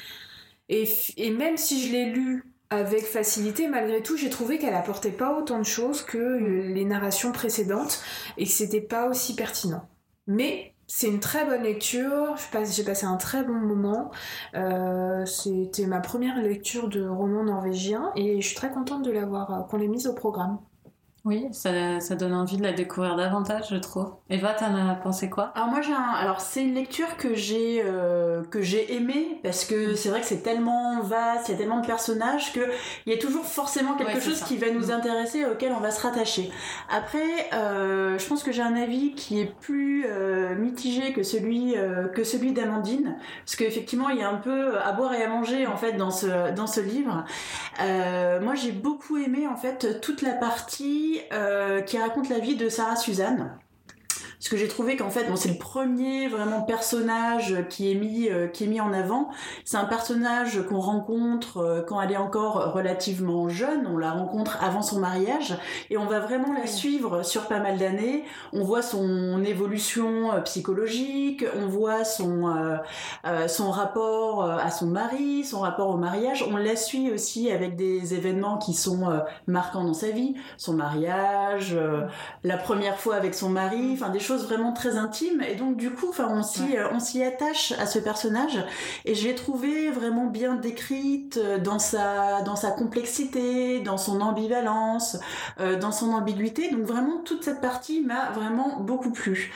Et, 0.68 0.88
et 1.16 1.30
même 1.32 1.56
si 1.56 1.86
je 1.86 1.92
l'ai 1.92 2.06
lu 2.06 2.44
avec 2.70 3.04
facilité, 3.04 3.68
malgré 3.68 4.02
tout, 4.02 4.16
j'ai 4.16 4.30
trouvé 4.30 4.58
qu'elle 4.58 4.74
apportait 4.74 5.10
pas 5.10 5.36
autant 5.36 5.58
de 5.58 5.64
choses 5.64 6.02
que 6.02 6.18
les 6.18 6.84
narrations 6.84 7.32
précédentes 7.32 8.00
et 8.38 8.44
que 8.44 8.50
c'était 8.50 8.80
pas 8.80 9.08
aussi 9.08 9.34
pertinent. 9.34 9.88
Mais 10.28 10.74
c'est 10.86 11.08
une 11.08 11.20
très 11.20 11.44
bonne 11.44 11.62
lecture, 11.62 12.36
j'ai 12.52 12.84
passé 12.84 13.06
un 13.06 13.16
très 13.16 13.44
bon 13.44 13.54
moment. 13.54 14.10
Euh, 14.54 15.24
c'était 15.26 15.86
ma 15.86 16.00
première 16.00 16.40
lecture 16.42 16.88
de 16.88 17.06
roman 17.06 17.44
norvégien 17.44 18.12
et 18.16 18.40
je 18.40 18.46
suis 18.46 18.56
très 18.56 18.70
contente 18.70 19.04
de 19.04 19.10
l'avoir, 19.10 19.52
euh, 19.52 19.62
qu'on 19.62 19.76
l'ait 19.76 19.88
mise 19.88 20.06
au 20.06 20.14
programme. 20.14 20.58
Oui, 21.24 21.46
ça, 21.52 22.00
ça 22.00 22.14
donne 22.14 22.32
envie 22.34 22.56
de 22.56 22.62
la 22.62 22.72
découvrir 22.72 23.14
davantage, 23.14 23.66
je 23.70 23.76
trouve. 23.76 24.14
Eva, 24.30 24.54
t'en 24.54 24.74
as 24.74 24.94
pensé 24.94 25.28
quoi? 25.28 25.52
Alors 25.54 25.68
moi 25.68 25.82
j'ai 25.82 25.92
un... 25.92 26.14
alors 26.18 26.40
c'est 26.40 26.62
une 26.62 26.74
lecture 26.74 27.16
que 27.18 27.34
j'ai 27.34 27.82
euh, 27.84 28.42
que 28.44 28.62
j'ai 28.62 28.94
aimée 28.94 29.38
parce 29.42 29.66
que 29.66 29.94
c'est 29.94 30.08
vrai 30.08 30.20
que 30.22 30.26
c'est 30.26 30.42
tellement 30.42 31.02
vaste, 31.02 31.48
il 31.48 31.52
y 31.52 31.54
a 31.56 31.58
tellement 31.58 31.80
de 31.80 31.86
personnages 31.86 32.54
que 32.54 32.60
il 33.06 33.12
y 33.12 33.14
a 33.14 33.18
toujours 33.18 33.44
forcément 33.44 33.94
quelque 33.96 34.14
Ouais, 34.14 34.20
chose 34.20 34.36
ça. 34.36 34.46
qui 34.46 34.56
va 34.56 34.70
nous 34.70 34.86
Mm. 34.86 34.92
intéresser 34.92 35.44
auquel 35.44 35.72
on 35.72 35.80
va 35.80 35.90
se 35.90 36.00
rattacher. 36.00 36.50
Après 36.90 37.50
euh, 37.52 38.18
je 38.18 38.26
pense 38.26 38.42
que 38.42 38.50
j'ai 38.50 38.62
un 38.62 38.74
avis 38.76 39.12
qui 39.14 39.40
est 39.40 39.52
plus 39.60 40.06
euh, 40.08 40.54
mitigé 40.54 41.12
que 41.12 41.22
celui 41.22 41.74
que 42.14 42.24
celui 42.24 42.52
d'Amandine 42.52 43.16
parce 43.44 43.56
qu'effectivement 43.56 44.08
il 44.08 44.18
y 44.18 44.22
a 44.22 44.30
un 44.30 44.36
peu 44.38 44.78
à 44.78 44.92
boire 44.92 45.12
et 45.12 45.22
à 45.22 45.28
manger 45.28 45.66
en 45.66 45.76
fait 45.76 45.92
dans 45.92 46.10
ce 46.10 46.54
dans 46.54 46.66
ce 46.66 46.80
livre. 46.80 47.24
Moi 47.78 48.54
j'ai 48.54 48.72
beaucoup 48.72 49.18
aimé 49.18 49.46
en 49.46 49.56
fait 49.56 50.00
toute 50.00 50.22
la 50.22 50.32
partie 50.32 51.09
euh, 51.32 51.80
qui 51.82 51.98
raconte 51.98 52.28
la 52.28 52.38
vie 52.38 52.56
de 52.56 52.68
Sarah 52.68 52.96
Suzanne. 52.96 53.58
Parce 54.40 54.48
que 54.48 54.56
j'ai 54.56 54.68
trouvé 54.68 54.96
qu'en 54.96 55.10
fait, 55.10 55.24
bon, 55.24 55.36
c'est 55.36 55.50
le 55.50 55.58
premier 55.58 56.26
vraiment 56.26 56.62
personnage 56.62 57.56
qui 57.68 57.92
est 57.92 57.94
mis, 57.94 58.30
euh, 58.30 58.46
qui 58.46 58.64
est 58.64 58.68
mis 58.68 58.80
en 58.80 58.90
avant. 58.90 59.28
C'est 59.66 59.76
un 59.76 59.84
personnage 59.84 60.62
qu'on 60.66 60.80
rencontre 60.80 61.58
euh, 61.58 61.82
quand 61.82 62.00
elle 62.00 62.12
est 62.12 62.16
encore 62.16 62.72
relativement 62.72 63.50
jeune. 63.50 63.86
On 63.86 63.98
la 63.98 64.12
rencontre 64.12 64.56
avant 64.64 64.80
son 64.80 64.98
mariage 64.98 65.58
et 65.90 65.98
on 65.98 66.06
va 66.06 66.20
vraiment 66.20 66.54
la 66.54 66.66
suivre 66.66 67.22
sur 67.22 67.48
pas 67.48 67.60
mal 67.60 67.76
d'années. 67.76 68.24
On 68.54 68.64
voit 68.64 68.80
son 68.80 69.44
évolution 69.44 70.32
euh, 70.32 70.40
psychologique, 70.40 71.44
on 71.62 71.66
voit 71.66 72.04
son, 72.04 72.50
son 73.46 73.70
rapport 73.70 74.44
à 74.44 74.70
son 74.70 74.86
mari, 74.86 75.44
son 75.44 75.60
rapport 75.60 75.90
au 75.90 75.98
mariage. 75.98 76.46
On 76.50 76.56
la 76.56 76.76
suit 76.76 77.10
aussi 77.12 77.50
avec 77.50 77.76
des 77.76 78.14
événements 78.14 78.56
qui 78.56 78.72
sont 78.72 79.20
marquants 79.46 79.84
dans 79.84 79.94
sa 79.94 80.10
vie, 80.10 80.34
son 80.56 80.72
mariage, 80.72 81.76
la 82.42 82.56
première 82.56 82.98
fois 82.98 83.16
avec 83.16 83.34
son 83.34 83.50
mari, 83.50 83.90
enfin 83.92 84.08
des 84.08 84.18
choses 84.18 84.29
vraiment 84.36 84.72
très 84.72 84.96
intimes 84.96 85.42
et 85.42 85.54
donc 85.54 85.76
du 85.76 85.90
coup 85.90 86.08
enfin 86.08 86.28
on 86.30 86.42
s'y 86.42 86.76
euh, 86.76 86.88
on 86.92 87.00
s'y 87.00 87.22
attache 87.22 87.72
à 87.72 87.86
ce 87.86 87.98
personnage 87.98 88.64
et 89.04 89.14
je 89.14 89.26
l'ai 89.26 89.34
trouvé 89.34 89.90
vraiment 89.90 90.26
bien 90.26 90.54
décrite 90.54 91.36
euh, 91.36 91.58
dans 91.58 91.78
sa 91.78 92.42
dans 92.42 92.56
sa 92.56 92.70
complexité, 92.70 93.80
dans 93.80 93.98
son 93.98 94.20
ambivalence, 94.20 95.18
euh, 95.60 95.78
dans 95.78 95.92
son 95.92 96.12
ambiguïté 96.12 96.70
donc 96.70 96.82
vraiment 96.82 97.18
toute 97.24 97.44
cette 97.44 97.60
partie 97.60 98.00
m'a 98.00 98.30
vraiment 98.30 98.80
beaucoup 98.80 99.10
plu. 99.10 99.52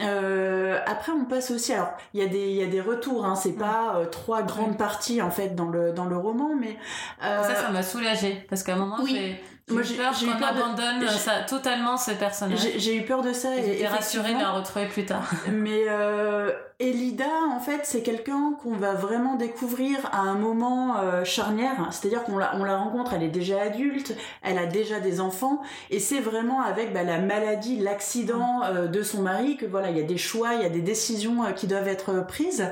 Euh, 0.00 0.80
après, 0.86 1.12
on 1.12 1.24
passe 1.24 1.50
aussi. 1.50 1.72
Alors, 1.72 1.92
il 2.12 2.20
y 2.20 2.22
a 2.22 2.26
des, 2.26 2.48
il 2.48 2.56
y 2.56 2.62
a 2.62 2.66
des 2.66 2.80
retours. 2.80 3.24
Hein, 3.24 3.36
c'est 3.36 3.52
pas 3.52 3.96
euh, 3.96 4.06
trois 4.06 4.42
grandes 4.42 4.76
parties 4.76 5.22
en 5.22 5.30
fait 5.30 5.54
dans 5.54 5.68
le 5.68 5.92
dans 5.92 6.06
le 6.06 6.16
roman, 6.16 6.50
mais 6.58 6.76
euh, 7.22 7.42
Ça, 7.42 7.54
ça 7.54 7.70
m'a 7.70 7.82
soulagée. 7.82 8.44
Parce 8.48 8.62
qu'à 8.62 8.74
un 8.74 8.78
moment, 8.78 8.96
oui. 9.02 9.36
Moi, 9.68 9.82
j'ai 9.82 9.96
peur 9.96 10.12
qu'on 10.12 10.44
abandonne 10.44 11.00
de... 11.00 11.06
ça, 11.08 11.40
totalement 11.40 11.96
ce 11.96 12.10
personnage. 12.10 12.60
J'ai 12.76 12.96
eu 12.96 13.02
peur 13.02 13.22
de 13.22 13.32
ça. 13.32 13.56
Et 13.56 13.64
j'étais 13.64 13.86
rassurée 13.86 14.34
de 14.34 14.38
la 14.38 14.50
retrouver 14.50 14.86
plus 14.86 15.06
tard. 15.06 15.30
Mais 15.50 15.84
euh, 15.88 16.52
Elida, 16.80 17.28
en 17.52 17.60
fait, 17.60 17.82
c'est 17.84 18.02
quelqu'un 18.02 18.56
qu'on 18.60 18.74
va 18.74 18.94
vraiment 18.94 19.36
découvrir 19.36 19.98
à 20.10 20.18
un 20.18 20.34
moment 20.34 20.96
euh, 20.98 21.24
charnière. 21.24 21.88
C'est-à-dire 21.92 22.24
qu'on 22.24 22.36
la, 22.36 22.56
on 22.56 22.64
la 22.64 22.76
rencontre, 22.76 23.14
elle 23.14 23.22
est 23.22 23.28
déjà 23.28 23.62
adulte, 23.62 24.16
elle 24.42 24.58
a 24.58 24.66
déjà 24.66 24.98
des 24.98 25.20
enfants, 25.20 25.62
et 25.90 26.00
c'est 26.00 26.18
vraiment 26.18 26.62
avec 26.62 26.92
bah, 26.92 27.04
la 27.04 27.18
maladie, 27.18 27.78
l'accident 27.78 28.62
euh, 28.64 28.88
de 28.88 29.02
son 29.04 29.22
mari 29.22 29.56
que 29.56 29.66
voilà, 29.66 29.90
il 29.90 29.96
y 29.96 30.00
a 30.00 30.04
des 30.04 30.18
choix, 30.18 30.54
il 30.54 30.62
y 30.62 30.66
a 30.66 30.68
des 30.70 30.80
décisions 30.80 31.44
euh, 31.44 31.52
qui 31.52 31.68
doivent 31.68 31.86
être 31.86 32.26
prises. 32.26 32.66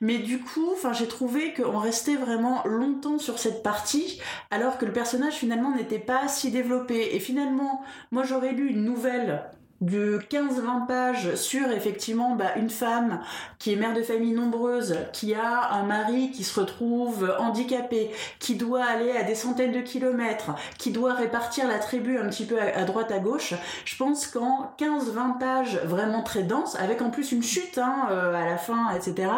Mais 0.00 0.18
du 0.18 0.38
coup, 0.38 0.70
enfin, 0.72 0.92
j'ai 0.92 1.08
trouvé 1.08 1.52
qu'on 1.52 1.78
restait 1.78 2.16
vraiment 2.16 2.62
longtemps 2.64 3.18
sur 3.18 3.40
cette 3.40 3.64
partie, 3.64 4.20
alors 4.52 4.78
que 4.78 4.84
le 4.84 4.92
personnage 4.92 5.34
finalement 5.34 5.74
n'était 5.74 5.98
pas 5.98 6.28
si 6.38 6.50
développé. 6.50 7.14
Et 7.16 7.20
finalement, 7.20 7.82
moi, 8.10 8.24
j'aurais 8.24 8.52
lu 8.52 8.70
une 8.70 8.84
nouvelle 8.84 9.42
de 9.80 10.18
15-20 10.30 10.86
pages 10.86 11.34
sur 11.36 11.70
effectivement 11.70 12.34
bah, 12.34 12.56
une 12.56 12.70
femme 12.70 13.20
qui 13.58 13.72
est 13.72 13.76
mère 13.76 13.94
de 13.94 14.02
famille 14.02 14.32
nombreuse, 14.32 14.96
qui 15.12 15.34
a 15.34 15.72
un 15.72 15.84
mari 15.84 16.30
qui 16.32 16.44
se 16.44 16.58
retrouve 16.58 17.32
handicapé, 17.38 18.10
qui 18.40 18.56
doit 18.56 18.84
aller 18.84 19.12
à 19.12 19.22
des 19.22 19.34
centaines 19.34 19.72
de 19.72 19.80
kilomètres, 19.80 20.50
qui 20.78 20.90
doit 20.90 21.14
répartir 21.14 21.68
la 21.68 21.78
tribu 21.78 22.18
un 22.18 22.28
petit 22.28 22.44
peu 22.44 22.60
à, 22.60 22.84
droite 22.84 23.12
à 23.12 23.18
gauche, 23.18 23.54
je 23.84 23.96
pense 23.96 24.26
qu'en 24.26 24.72
15-20 24.78 25.38
pages 25.38 25.80
vraiment 25.84 26.22
très 26.22 26.42
denses, 26.42 26.76
avec 26.76 27.02
en 27.02 27.10
plus 27.10 27.32
une 27.32 27.42
chute 27.42 27.78
hein, 27.78 28.08
euh, 28.10 28.34
à 28.34 28.44
la 28.44 28.58
fin, 28.58 28.90
etc., 28.94 29.30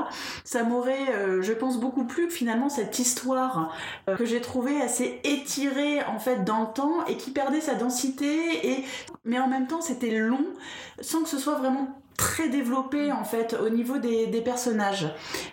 ça 0.44 0.62
m'aurait, 0.62 1.14
euh, 1.14 1.42
je 1.42 1.52
pense, 1.52 1.78
beaucoup 1.78 2.04
plu 2.04 2.28
que 2.28 2.32
finalement 2.32 2.68
cette 2.68 2.99
histoire 2.99 3.75
euh, 4.09 4.16
que 4.16 4.25
j'ai 4.25 4.40
trouvée 4.40 4.80
assez 4.80 5.20
étirée 5.25 6.02
en 6.04 6.18
fait 6.18 6.44
dans 6.44 6.61
le 6.61 6.73
temps 6.73 7.04
et 7.06 7.16
qui 7.16 7.30
perdait 7.30 7.61
sa 7.61 7.75
densité, 7.75 8.70
et 8.70 8.85
mais 9.25 9.38
en 9.38 9.49
même 9.49 9.66
temps 9.66 9.80
c'était 9.80 10.11
long 10.31 10.47
sans 11.01 11.23
que 11.23 11.29
ce 11.29 11.39
soit 11.39 11.57
vraiment 11.57 12.01
très 12.21 12.51
développé 12.51 13.13
en 13.13 13.25
fait 13.25 13.55
au 13.55 13.71
niveau 13.71 13.97
des, 13.97 14.43
personnages. 14.45 15.09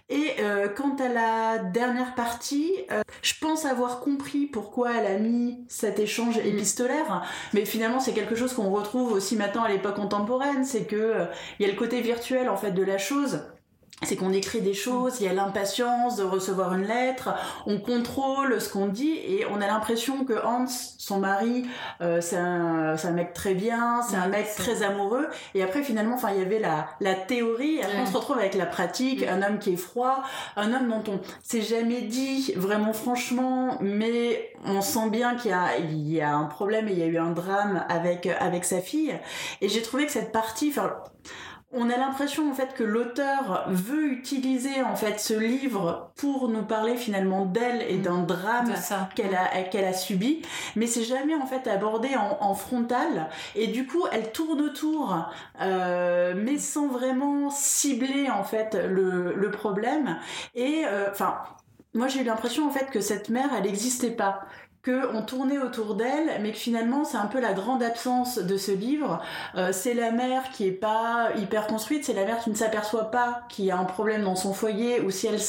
Et 0.10 0.34
euh, 0.40 0.68
quant 0.68 0.96
à 0.98 1.08
la 1.08 1.60
dernière 1.60 2.14
partie, 2.14 2.72
euh, 2.92 3.02
je 3.22 3.34
pense 3.40 3.66
avoir 3.66 4.02
compris 4.02 4.48
pourquoi 4.48 4.92
elle 4.94 5.06
a 5.06 5.18
mis 5.18 5.60
cet 5.70 6.00
échange 6.00 6.38
mm. 6.38 6.46
épistolaire, 6.46 7.24
mais 7.54 7.64
finalement 7.64 8.02
c'est 8.02 8.14
quelque 8.14 8.36
chose 8.36 8.54
qu'on 8.54 8.70
retrouve 8.70 9.14
aussi 9.14 9.38
maintenant 9.38 9.64
à 9.64 9.70
l'époque 9.70 9.96
contemporaine, 9.96 10.66
c'est 10.66 10.86
que 10.86 10.96
euh, 10.96 11.26
il 11.60 11.66
y 11.66 11.70
a 11.70 11.72
le 11.72 11.80
côté 11.80 12.02
virtuel 12.02 12.50
en 12.50 12.58
fait 12.58 12.72
de 12.72 12.84
la 12.84 12.98
chose 12.98 13.40
c'est 14.04 14.16
qu'on 14.16 14.32
écrit 14.32 14.62
des 14.62 14.76
choses, 14.76 15.16
il 15.20 15.26
y 15.26 15.30
a 15.30 15.34
l'impatience 15.34 16.18
de 16.18 16.24
recevoir 16.24 16.74
une 16.74 16.86
lettre, 16.86 17.30
on 17.66 17.80
contrôle 17.80 18.62
ce 18.62 18.70
qu'on 18.70 18.88
dit 18.88 19.18
et 19.26 19.46
on 19.50 19.60
a 19.60 19.66
l'impression 19.66 20.24
que 20.24 20.34
Hans, 20.46 20.68
son 20.68 21.18
mari, 21.18 21.66
euh, 22.02 22.22
c'est 22.22 22.38
un, 22.38 22.96
un, 22.96 23.12
mec 23.12 23.34
très 23.34 23.56
bien, 23.56 24.04
c'est 24.08 24.16
un 24.16 24.28
mec 24.28 24.54
très 24.56 24.84
amoureux 24.84 25.28
et 25.56 25.64
après 25.64 25.82
finalement, 25.82 26.14
enfin 26.14 26.30
il 26.32 26.40
y 26.40 26.46
avait 26.46 26.60
la, 26.60 26.88
la 27.02 27.16
théorie. 27.16 27.78
Et 27.78 27.84
après 27.84 28.02
on 28.02 28.06
se 28.06 28.16
retrouve 28.16 28.38
avec 28.38 28.54
la 28.54 28.68
pratique, 28.68 29.24
un 29.24 29.42
homme 29.42 29.58
qui 29.58 29.74
est 29.74 29.78
froid, 29.78 30.22
un 30.56 30.74
homme 30.74 30.90
dont 30.90 31.14
on 31.14 31.20
s'est 31.42 31.62
jamais 31.62 32.02
dit 32.02 32.54
vraiment 32.56 32.94
franchement, 32.94 33.80
mais 33.82 34.52
on 34.64 34.82
sent 34.82 35.10
bien 35.10 35.36
qu'il 35.36 35.50
y 35.50 35.54
a, 35.56 35.76
il 35.80 36.08
y 36.12 36.22
a 36.22 36.36
un 36.36 36.46
problème 36.46 36.88
et 36.88 36.92
il 36.92 37.00
y 37.00 37.04
a 37.04 37.08
eu 37.08 37.18
un 37.18 37.32
drame 37.32 37.84
avec, 37.90 38.28
avec 38.28 38.64
sa 38.64 38.80
fille. 38.80 39.16
Et 39.62 39.70
j'ai 39.70 39.82
trouvé 39.82 40.06
que 40.06 40.12
cette 40.12 40.32
partie, 40.32 40.70
enfin 40.70 40.94
on 41.74 41.90
a 41.90 41.98
l'impression 41.98 42.50
en 42.50 42.54
fait 42.54 42.74
que 42.74 42.84
l'auteur 42.84 43.66
veut 43.68 44.08
utiliser 44.12 44.82
en 44.84 44.96
fait 44.96 45.20
ce 45.20 45.34
livre 45.34 46.12
pour 46.16 46.48
nous 46.48 46.64
parler 46.64 46.96
finalement 46.96 47.46
d'elle 47.46 47.82
et 47.82 47.98
d'un 47.98 48.22
drame 48.24 48.74
qu'elle 49.16 49.36
a 49.36 49.64
qu'elle 49.64 49.84
a 49.84 49.94
subi, 49.94 50.42
mais 50.78 50.88
c'est 50.88 51.04
jamais 51.04 51.36
en 51.36 51.46
fait 51.46 51.68
abordé 51.68 52.10
en, 52.16 52.54
frontal. 52.54 53.30
Et 53.56 53.68
du 53.68 53.86
coup 53.86 54.06
elle 54.12 54.32
tourne 54.32 54.62
autour, 54.62 55.30
euh, 55.62 56.34
mais 56.38 56.58
sans 56.58 56.88
vraiment 56.88 57.50
cibler 57.50 58.30
en 58.30 58.44
fait 58.44 58.76
le, 58.76 59.52
problème. 59.52 60.18
Et 60.56 60.84
euh, 60.86 61.10
enfin 61.12 61.38
moi 61.94 62.08
j'ai 62.08 62.22
eu 62.22 62.24
l'impression 62.24 62.68
en 62.68 62.72
fait 62.72 62.90
que 62.92 63.02
cette 63.02 63.30
mère 63.30 63.50
elle 63.58 63.64
n'existait 63.64 64.12
pas 64.12 64.42
qu'on 64.88 65.22
tournait 65.22 65.58
autour 65.58 65.96
d'elle, 65.96 66.40
mais 66.42 66.52
que 66.52 66.58
finalement 66.58 67.04
c'est 67.04 67.18
un 67.18 67.26
peu 67.26 67.40
la 67.40 67.54
grande 67.54 67.84
absence 67.84 68.38
de 68.38 68.58
ce 68.58 68.72
livre. 68.72 69.22
Euh, 69.56 69.72
c'est 69.74 69.94
la 69.94 70.12
mère 70.12 70.44
qui 70.52 70.68
est 70.68 70.72
pas 70.72 71.30
hyper 71.38 71.68
construite, 71.68 72.06
c'est 72.06 72.14
la 72.14 72.26
mère 72.26 72.40
qui 72.40 72.50
ne 72.50 72.56
s'aperçoit 72.56 73.12
pas 73.12 73.42
qu'il 73.50 73.66
y 73.66 73.72
a 73.72 73.78
un 73.78 73.86
problème 73.86 74.24
dans 74.24 74.36
son 74.36 74.54
foyer, 74.54 75.02
ou 75.02 75.12
si 75.12 75.28
elle, 75.28 75.40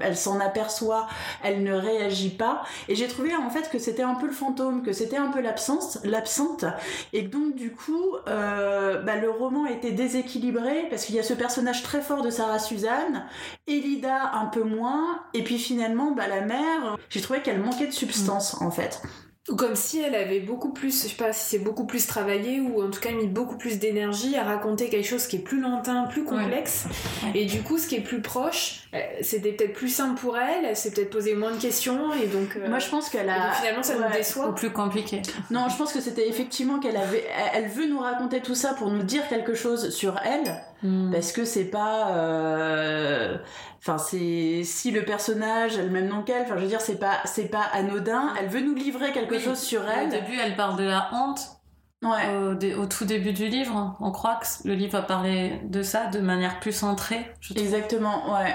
elle 0.00 0.16
s'en 0.16 0.40
aperçoit, 0.40 1.06
elle 1.42 1.62
ne 1.62 1.74
réagit 1.74 2.30
pas. 2.30 2.62
Et 2.88 2.94
j'ai 2.94 3.08
trouvé 3.08 3.34
en 3.34 3.50
fait 3.50 3.70
que 3.70 3.78
c'était 3.78 4.02
un 4.02 4.14
peu 4.14 4.26
le 4.26 4.32
fantôme, 4.32 4.82
que 4.82 4.92
c'était 4.92 5.18
un 5.18 5.30
peu 5.30 5.40
l'absence, 5.40 5.98
l'absente, 6.04 6.64
et 7.12 7.22
donc 7.22 7.54
du 7.54 7.72
coup 7.72 8.16
euh, 8.28 9.02
bah, 9.02 9.16
le 9.16 9.30
roman 9.30 9.66
était 9.66 9.92
déséquilibré 9.92 10.86
parce 10.88 11.04
qu'il 11.04 11.14
y 11.14 11.18
a 11.18 11.22
ce 11.22 11.34
personnage 11.34 11.82
très 11.82 12.00
fort 12.00 12.22
de 12.22 12.30
Sarah 12.30 12.58
Suzanne, 12.58 13.26
Elida 13.66 14.32
un 14.34 14.46
peu 14.46 14.62
moins, 14.62 15.22
et 15.34 15.42
puis 15.42 15.58
finalement 15.58 16.12
bah, 16.12 16.28
la 16.28 16.42
mère, 16.42 16.96
j'ai 17.10 17.20
trouvé 17.20 17.40
qu'elle 17.42 17.60
manquait 17.60 17.86
de 17.86 17.92
substance 17.92 18.60
en 18.60 18.70
fait. 18.70 19.02
Ou 19.48 19.54
comme 19.54 19.76
si 19.76 20.00
elle 20.00 20.16
avait 20.16 20.40
beaucoup 20.40 20.72
plus, 20.72 21.04
je 21.04 21.08
sais 21.08 21.14
pas 21.14 21.32
si 21.32 21.50
c'est 21.50 21.58
beaucoup 21.60 21.86
plus 21.86 22.04
travaillé 22.08 22.58
ou 22.58 22.82
en 22.82 22.90
tout 22.90 22.98
cas 22.98 23.12
mis 23.12 23.28
beaucoup 23.28 23.56
plus 23.56 23.78
d'énergie 23.78 24.34
à 24.34 24.42
raconter 24.42 24.88
quelque 24.88 25.06
chose 25.06 25.28
qui 25.28 25.36
est 25.36 25.40
plus 25.40 25.60
lointain, 25.60 26.02
plus 26.10 26.24
complexe. 26.24 26.86
Et 27.32 27.44
du 27.44 27.62
coup, 27.62 27.78
ce 27.78 27.86
qui 27.86 27.94
est 27.94 28.00
plus 28.00 28.20
proche, 28.20 28.88
euh, 28.92 28.98
c'était 29.22 29.52
peut-être 29.52 29.72
plus 29.74 29.88
simple 29.88 30.20
pour 30.20 30.36
elle, 30.36 30.64
elle 30.64 30.76
s'est 30.76 30.90
peut-être 30.90 31.10
posé 31.10 31.34
moins 31.36 31.52
de 31.52 31.60
questions 31.60 32.12
et 32.14 32.26
donc. 32.26 32.56
Euh, 32.56 32.68
Moi, 32.68 32.80
je 32.80 32.88
pense 32.88 33.08
qu'elle 33.08 33.30
a. 33.30 33.52
finalement, 33.52 33.84
ça 33.84 33.94
nous 33.94 34.12
déçoit. 34.12 34.48
Ou 34.48 34.52
plus 34.52 34.70
compliqué. 34.70 35.22
Non, 35.52 35.68
je 35.68 35.76
pense 35.76 35.92
que 35.92 36.00
c'était 36.00 36.28
effectivement 36.28 36.80
qu'elle 36.80 36.96
avait. 36.96 37.24
Elle 37.54 37.68
veut 37.68 37.86
nous 37.86 38.00
raconter 38.00 38.40
tout 38.40 38.56
ça 38.56 38.74
pour 38.74 38.90
nous 38.90 39.04
dire 39.04 39.28
quelque 39.28 39.54
chose 39.54 39.90
sur 39.94 40.16
elle. 40.24 40.56
Hmm. 40.82 41.10
Parce 41.10 41.32
que 41.32 41.44
c'est 41.44 41.64
pas. 41.64 42.10
Euh, 42.16 43.38
enfin, 43.78 43.98
c'est. 43.98 44.62
Si 44.64 44.90
le 44.90 45.04
personnage 45.04 45.78
a 45.78 45.82
le 45.82 45.90
même 45.90 46.08
nom 46.08 46.22
qu'elle, 46.22 46.42
enfin, 46.42 46.56
je 46.56 46.62
veux 46.62 46.68
dire, 46.68 46.80
c'est 46.80 46.98
pas, 46.98 47.18
c'est 47.24 47.48
pas 47.48 47.62
anodin. 47.72 48.34
Elle 48.38 48.48
veut 48.48 48.60
nous 48.60 48.74
livrer 48.74 49.12
quelque 49.12 49.38
chose 49.38 49.58
sur 49.58 49.88
elle. 49.88 50.08
Au 50.08 50.10
début, 50.10 50.38
elle 50.42 50.56
parle 50.56 50.78
de 50.78 50.84
la 50.84 51.10
honte. 51.12 51.56
Ouais. 52.02 52.74
Au, 52.74 52.86
tout 52.86 53.04
début 53.06 53.32
du 53.32 53.48
livre, 53.48 53.96
on 54.00 54.10
croit 54.10 54.36
que 54.36 54.68
le 54.68 54.74
livre 54.74 54.92
va 54.92 55.02
parler 55.02 55.60
de 55.64 55.82
ça 55.82 56.06
de 56.06 56.20
manière 56.20 56.60
plus 56.60 56.72
centrée. 56.72 57.26
Exactement, 57.56 58.34
ouais. 58.34 58.54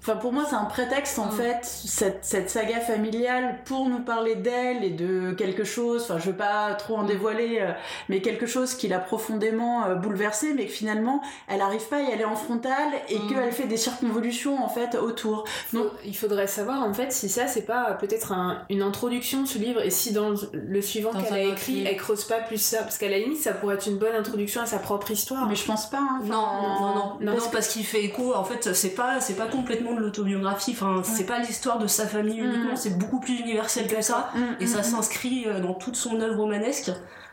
Enfin, 0.00 0.16
pour 0.16 0.32
moi, 0.32 0.44
c'est 0.48 0.54
un 0.54 0.64
prétexte, 0.64 1.18
en 1.18 1.26
mm. 1.26 1.32
fait, 1.32 1.58
cette, 1.62 2.24
cette, 2.24 2.50
saga 2.50 2.80
familiale, 2.80 3.58
pour 3.64 3.88
nous 3.88 4.00
parler 4.00 4.36
d'elle 4.36 4.84
et 4.84 4.90
de 4.90 5.32
quelque 5.32 5.64
chose, 5.64 6.02
enfin, 6.04 6.18
je 6.18 6.30
veux 6.30 6.36
pas 6.36 6.74
trop 6.74 6.96
en 6.96 7.02
mm. 7.02 7.08
dévoiler, 7.08 7.58
euh, 7.60 7.72
mais 8.08 8.20
quelque 8.20 8.46
chose 8.46 8.74
qui 8.74 8.88
l'a 8.88 9.00
profondément 9.00 9.84
euh, 9.86 9.94
bouleversée, 9.96 10.54
mais 10.54 10.66
que 10.66 10.72
finalement, 10.72 11.20
elle 11.48 11.60
arrive 11.60 11.86
pas 11.88 11.96
à 11.96 12.02
y 12.02 12.12
aller 12.12 12.24
en 12.24 12.36
frontal 12.36 12.88
et 13.08 13.18
mm. 13.18 13.28
qu'elle 13.28 13.52
fait 13.52 13.66
des 13.66 13.76
circonvolutions, 13.76 14.62
en 14.62 14.68
fait, 14.68 14.94
autour. 14.94 15.44
Donc, 15.72 15.88
il 16.04 16.16
faudrait 16.16 16.46
savoir, 16.46 16.82
en 16.82 16.94
fait, 16.94 17.12
si 17.12 17.28
ça, 17.28 17.48
c'est 17.48 17.66
pas 17.66 17.94
peut-être 17.94 18.32
une 18.70 18.82
introduction, 18.82 19.46
ce 19.46 19.58
livre, 19.58 19.82
et 19.82 19.90
si 19.90 20.12
dans 20.12 20.34
le 20.52 20.82
suivant 20.82 21.10
qu'elle 21.12 21.34
a 21.34 21.42
écrit, 21.42 21.84
elle 21.84 21.96
creuse 21.96 22.24
pas 22.24 22.38
plus 22.38 22.62
ça, 22.62 22.82
parce 22.82 22.98
qu'à 22.98 23.08
la 23.08 23.18
limite, 23.18 23.38
ça 23.40 23.52
pourrait 23.52 23.74
être 23.74 23.88
une 23.88 23.98
bonne 23.98 24.14
introduction 24.14 24.62
à 24.62 24.66
sa 24.66 24.78
propre 24.78 25.10
histoire. 25.10 25.48
Mais 25.48 25.56
je 25.56 25.64
pense 25.64 25.90
pas, 25.90 25.98
hein. 25.98 26.20
non, 26.24 26.46
non, 26.80 26.94
non, 26.94 27.16
non, 27.20 27.32
parce, 27.32 27.48
parce 27.48 27.68
qu'il 27.68 27.84
fait 27.84 28.04
écho, 28.04 28.34
en 28.34 28.44
fait, 28.44 28.74
c'est 28.74 28.94
pas, 28.94 29.20
c'est 29.20 29.34
pas 29.34 29.46
complètement 29.46 29.87
de 29.94 30.00
l'autobiographie. 30.00 30.72
Enfin, 30.72 31.02
c'est 31.02 31.26
pas 31.26 31.38
l'histoire 31.38 31.78
de 31.78 31.86
sa 31.86 32.06
famille 32.06 32.38
uniquement, 32.38 32.72
mm. 32.72 32.76
c'est 32.76 32.98
beaucoup 32.98 33.20
plus 33.20 33.40
universel 33.40 33.86
que 33.86 34.00
ça. 34.02 34.30
Mm, 34.34 34.62
et 34.62 34.66
ça 34.66 34.80
mm, 34.80 34.84
s'inscrit 34.84 35.44
euh, 35.46 35.60
dans 35.60 35.74
toute 35.74 35.96
son 35.96 36.20
œuvre 36.20 36.36
romanesque. 36.36 36.90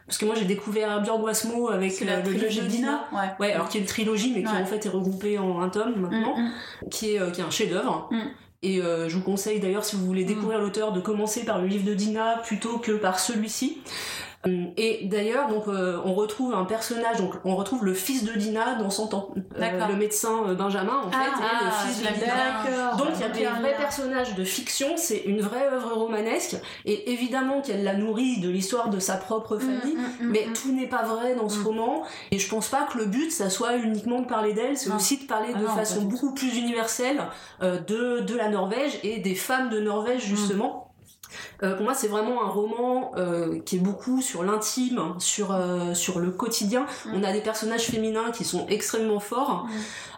Parce 0.07 0.19
que 0.19 0.25
moi 0.25 0.35
j'ai 0.35 0.45
découvert 0.45 1.01
Björn 1.01 1.19
Guasmo 1.19 1.69
avec 1.69 1.99
la 2.01 2.17
euh, 2.17 2.21
le 2.21 2.29
trilogie 2.35 2.61
de 2.61 2.67
Dina. 2.67 3.05
Ouais. 3.39 3.53
alors 3.53 3.69
qui 3.69 3.79
est 3.79 3.81
une 3.81 3.87
trilogie 3.87 4.33
mais 4.35 4.43
qui 4.43 4.55
en 4.55 4.65
fait 4.65 4.85
est 4.85 4.89
regroupée 4.89 5.39
en 5.39 5.61
un 5.61 5.69
tome 5.69 5.95
maintenant, 5.95 6.35
qui 6.91 7.15
est 7.15 7.19
euh, 7.19 7.31
qui 7.31 7.41
est 7.41 7.43
un 7.43 7.49
chef-d'œuvre. 7.49 8.09
Et 8.61 8.81
je 8.81 9.15
vous 9.15 9.23
conseille 9.23 9.59
d'ailleurs 9.59 9.83
si 9.83 9.95
vous 9.95 10.05
voulez 10.05 10.23
découvrir 10.23 10.59
l'auteur 10.59 10.91
de 10.91 10.99
commencer 10.99 11.43
par 11.43 11.59
le 11.59 11.67
livre 11.67 11.85
de 11.85 11.93
Dina 11.93 12.41
plutôt 12.43 12.77
que 12.77 12.91
par 12.93 13.19
celui-ci. 13.19 13.79
Euh, 14.47 14.65
et 14.77 15.05
d'ailleurs, 15.05 15.49
donc, 15.49 15.67
euh, 15.67 15.99
on 16.05 16.13
retrouve 16.13 16.53
un 16.53 16.65
personnage, 16.65 17.17
donc 17.17 17.33
on 17.43 17.55
retrouve 17.55 17.85
le 17.85 17.93
fils 17.93 18.23
de 18.23 18.33
Dina 18.33 18.75
dans 18.75 18.89
son 18.89 19.07
temps, 19.07 19.33
euh, 19.59 19.87
le 19.87 19.95
médecin 19.95 20.53
Benjamin 20.53 21.03
en 21.05 21.11
fait, 21.11 21.17
et 21.17 21.63
le 21.63 21.71
ah, 21.71 21.85
fils 21.85 22.01
de 22.01 22.13
Dina. 22.13 22.95
Donc 22.97 23.07
il 23.15 23.21
y 23.21 23.23
a 23.23 23.29
des 23.29 23.59
vrais 23.59 23.75
personnages 23.75 24.35
de 24.35 24.43
fiction, 24.43 24.97
c'est 24.97 25.23
une 25.25 25.41
vraie 25.41 25.67
œuvre 25.71 25.93
romanesque, 25.95 26.57
et 26.85 27.11
évidemment 27.11 27.61
qu'elle 27.61 27.83
la 27.83 27.95
nourrit 27.95 28.39
de 28.39 28.49
l'histoire 28.49 28.89
de 28.89 28.99
sa 28.99 29.15
propre 29.15 29.55
mm, 29.55 29.59
famille, 29.59 29.95
mm, 29.95 30.25
mm, 30.25 30.31
mais 30.31 30.47
tout 30.53 30.71
n'est 30.71 30.87
pas 30.87 31.03
vrai 31.03 31.35
dans 31.35 31.49
ce 31.49 31.63
roman. 31.63 32.03
Et 32.31 32.39
je 32.39 32.49
pense 32.49 32.69
pas 32.69 32.87
que 32.91 32.97
le 32.97 33.05
but, 33.05 33.31
ça 33.31 33.49
soit 33.49 33.75
uniquement 33.77 34.21
de 34.21 34.27
parler 34.27 34.53
d'elle, 34.53 34.77
c'est 34.77 34.91
aussi 34.91 35.17
de 35.17 35.23
parler 35.23 35.49
ah 35.55 35.59
de 35.59 35.65
façon 35.67 36.01
beaucoup 36.03 36.33
plus 36.33 36.57
universelle 36.57 37.21
de 37.61 38.21
de 38.21 38.35
la 38.35 38.49
Norvège 38.49 38.99
et 39.03 39.19
des 39.19 39.35
femmes 39.35 39.69
de 39.69 39.79
Norvège 39.79 40.23
justement 40.25 40.84
pour 41.59 41.81
moi, 41.81 41.93
c'est 41.93 42.07
vraiment 42.07 42.43
un 42.43 42.49
roman 42.49 43.11
qui 43.65 43.77
est 43.77 43.79
beaucoup 43.79 44.21
sur 44.21 44.43
l'intime, 44.43 45.15
sur 45.19 45.57
sur 45.93 46.19
le 46.19 46.31
quotidien. 46.31 46.85
Mm. 47.05 47.09
On 47.15 47.23
a 47.23 47.31
des 47.31 47.41
personnages 47.41 47.85
féminins 47.85 48.31
qui 48.31 48.43
sont 48.43 48.65
extrêmement 48.67 49.19
forts. 49.19 49.65
Mm. 49.65 49.69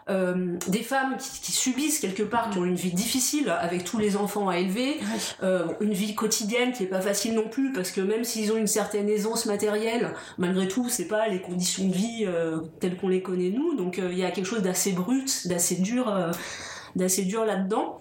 Euh, 0.10 0.58
des 0.68 0.84
femmes 0.84 1.18
qui, 1.18 1.52
subissent 1.52 2.00
quelque 2.00 2.24
part, 2.24 2.50
qui 2.50 2.60
ont 2.60 2.66
une 2.66 2.76
vie 2.76 2.94
difficile 2.94 3.50
avec 3.50 3.84
tous 3.84 3.98
les 3.98 4.16
enfants 4.16 4.48
à 4.48 4.58
élever, 4.58 5.00
euh, 5.44 5.66
une 5.82 5.92
vie 5.92 6.16
quotidienne 6.16 6.72
qui 6.72 6.84
est 6.84 6.88
pas 6.88 7.02
facile 7.02 7.34
non 7.34 7.50
plus 7.50 7.74
parce 7.74 7.92
que 7.92 8.00
même 8.00 8.24
s'ils 8.24 8.54
ont 8.54 8.58
une 8.58 8.68
certaine 8.68 9.10
aisance 9.10 9.46
matérielle, 9.46 10.14
malgré 10.38 10.68
tout, 10.70 10.88
c'est 10.88 11.08
pas 11.08 11.28
les 11.28 11.42
conditions 11.42 11.88
de 11.88 11.94
vie 11.94 12.24
euh, 12.26 12.60
telles 12.80 12.96
qu'on 12.96 13.10
les 13.10 13.22
connaît 13.22 13.50
nous. 13.50 13.76
Donc 13.76 13.98
il 13.98 14.18
y 14.18 14.24
a 14.24 14.32
quelque 14.32 14.46
chose 14.46 14.62
d'assez 14.62 14.94
brut, 14.94 15.48
d'assez 15.48 15.76
dur 15.76 16.14
d'assez 16.98 17.24
dur 17.24 17.46
là-dedans. 17.46 17.98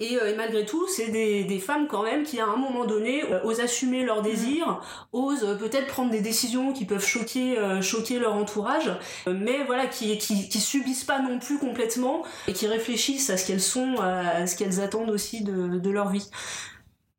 Et, 0.00 0.16
euh, 0.16 0.34
malgré 0.36 0.66
tout, 0.66 0.86
c'est 0.88 1.08
des, 1.08 1.44
des, 1.44 1.58
femmes 1.58 1.86
quand 1.86 2.02
même 2.02 2.24
qui, 2.24 2.40
à 2.40 2.46
un 2.46 2.56
moment 2.56 2.84
donné, 2.84 3.24
euh, 3.24 3.42
osent 3.44 3.60
assumer 3.60 4.04
leurs 4.04 4.22
désirs, 4.22 4.80
osent 5.12 5.44
euh, 5.44 5.54
peut-être 5.54 5.86
prendre 5.86 6.10
des 6.10 6.20
décisions 6.20 6.72
qui 6.72 6.84
peuvent 6.84 7.06
choquer, 7.06 7.56
choquer 7.80 8.18
leur 8.18 8.34
entourage, 8.34 8.90
mais 9.26 9.64
voilà, 9.64 9.86
qui, 9.86 10.18
qui, 10.18 10.48
qui, 10.48 10.58
subissent 10.60 11.04
pas 11.04 11.20
non 11.20 11.38
plus 11.38 11.58
complètement 11.58 12.22
et 12.48 12.52
qui 12.52 12.66
réfléchissent 12.66 13.30
à 13.30 13.36
ce 13.36 13.46
qu'elles 13.46 13.60
sont, 13.60 13.96
à 14.00 14.46
ce 14.46 14.56
qu'elles 14.56 14.80
attendent 14.80 15.10
aussi 15.10 15.42
de, 15.42 15.78
de 15.78 15.90
leur 15.90 16.10
vie. 16.10 16.28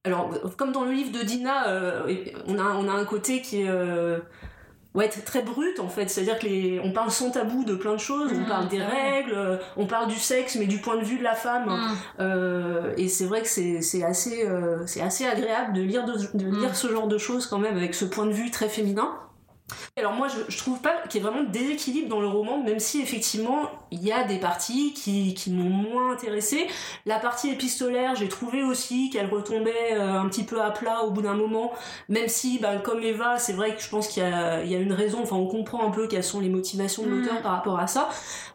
Alors, 0.03 0.29
comme 0.57 0.71
dans 0.71 0.83
le 0.83 0.91
livre 0.91 1.11
de 1.11 1.23
Dina, 1.23 2.05
on, 2.47 2.57
a, 2.59 2.75
on 2.75 2.87
a 2.87 2.91
un 2.91 3.05
côté 3.05 3.41
qui 3.41 3.61
est 3.61 3.69
ouais 4.93 5.09
très 5.09 5.41
brut 5.41 5.79
en 5.79 5.87
fait. 5.87 6.09
C'est 6.09 6.21
à 6.21 6.23
dire 6.23 6.39
que 6.39 6.45
les 6.45 6.81
on 6.83 6.91
parle 6.91 7.11
sans 7.11 7.31
tabou 7.31 7.63
de 7.63 7.75
plein 7.75 7.93
de 7.93 7.99
choses 7.99 8.31
on 8.33 8.41
mmh, 8.41 8.45
parle 8.47 8.67
des 8.67 8.81
règles 8.81 9.33
euh, 9.33 9.57
on 9.77 9.85
parle 9.85 10.07
du 10.07 10.17
sexe 10.17 10.55
mais 10.57 10.65
du 10.65 10.79
point 10.79 10.97
de 10.97 11.03
vue 11.03 11.17
de 11.17 11.23
la 11.23 11.35
femme. 11.35 11.69
Mmh. 11.69 11.95
euh, 12.19 12.93
et 12.97 13.07
c'est 13.07 13.25
vrai 13.25 13.41
que 13.41 13.47
c'est 13.47 13.81
c'est 13.81 14.03
assez 14.03 14.45
euh, 14.45 14.85
c'est 14.85 15.01
assez 15.01 15.25
agréable 15.25 15.73
de 15.73 15.81
lire 15.81 16.05
de, 16.05 16.13
de 16.33 16.45
lire 16.45 16.71
mmh. 16.71 16.75
ce 16.75 16.87
genre 16.91 17.07
de 17.07 17.17
choses 17.17 17.45
quand 17.45 17.59
même 17.59 17.77
avec 17.77 17.95
ce 17.95 18.05
point 18.05 18.25
de 18.25 18.33
vue 18.33 18.51
très 18.51 18.69
féminin 18.69 19.11
alors 19.97 20.13
moi 20.13 20.27
je, 20.29 20.51
je 20.51 20.57
trouve 20.57 20.79
pas 20.79 20.95
qu'il 21.09 21.21
y 21.21 21.25
ait 21.25 21.27
vraiment 21.27 21.43
de 21.43 21.49
déséquilibre 21.51 22.07
dans 22.07 22.21
le 22.21 22.27
roman, 22.27 22.63
même 22.63 22.79
si 22.79 23.01
effectivement 23.01 23.69
il 23.91 24.01
y 24.01 24.11
a 24.11 24.23
des 24.23 24.37
parties 24.37 24.93
qui, 24.93 25.33
qui 25.33 25.51
m'ont 25.51 25.69
moins 25.69 26.13
intéressé. 26.13 26.67
La 27.05 27.19
partie 27.19 27.49
épistolaire, 27.49 28.15
j'ai 28.15 28.29
trouvé 28.29 28.63
aussi 28.63 29.09
qu'elle 29.09 29.29
retombait 29.29 29.91
euh, 29.91 30.19
un 30.19 30.29
petit 30.29 30.43
peu 30.43 30.61
à 30.61 30.71
plat 30.71 31.03
au 31.03 31.11
bout 31.11 31.21
d'un 31.21 31.33
moment, 31.33 31.73
même 32.07 32.29
si 32.29 32.57
ben, 32.59 32.79
comme 32.79 33.03
Eva, 33.03 33.37
c'est 33.37 33.51
vrai 33.51 33.75
que 33.75 33.81
je 33.81 33.89
pense 33.89 34.07
qu'il 34.07 34.23
y 34.23 34.71
y 34.71 34.75
a 34.75 34.79
une 34.79 34.93
raison, 34.93 35.19
enfin 35.23 35.35
on 35.35 35.47
comprend 35.47 35.85
un 35.85 35.91
peu 35.91 36.07
quelles 36.07 36.23
sont 36.23 36.39
les 36.39 36.47
motivations 36.47 37.03
de 37.03 37.09
l'auteur 37.09 37.39
mm. 37.39 37.41
par 37.41 37.51
rapport 37.51 37.79
à 37.79 37.87
ça. 37.87 38.07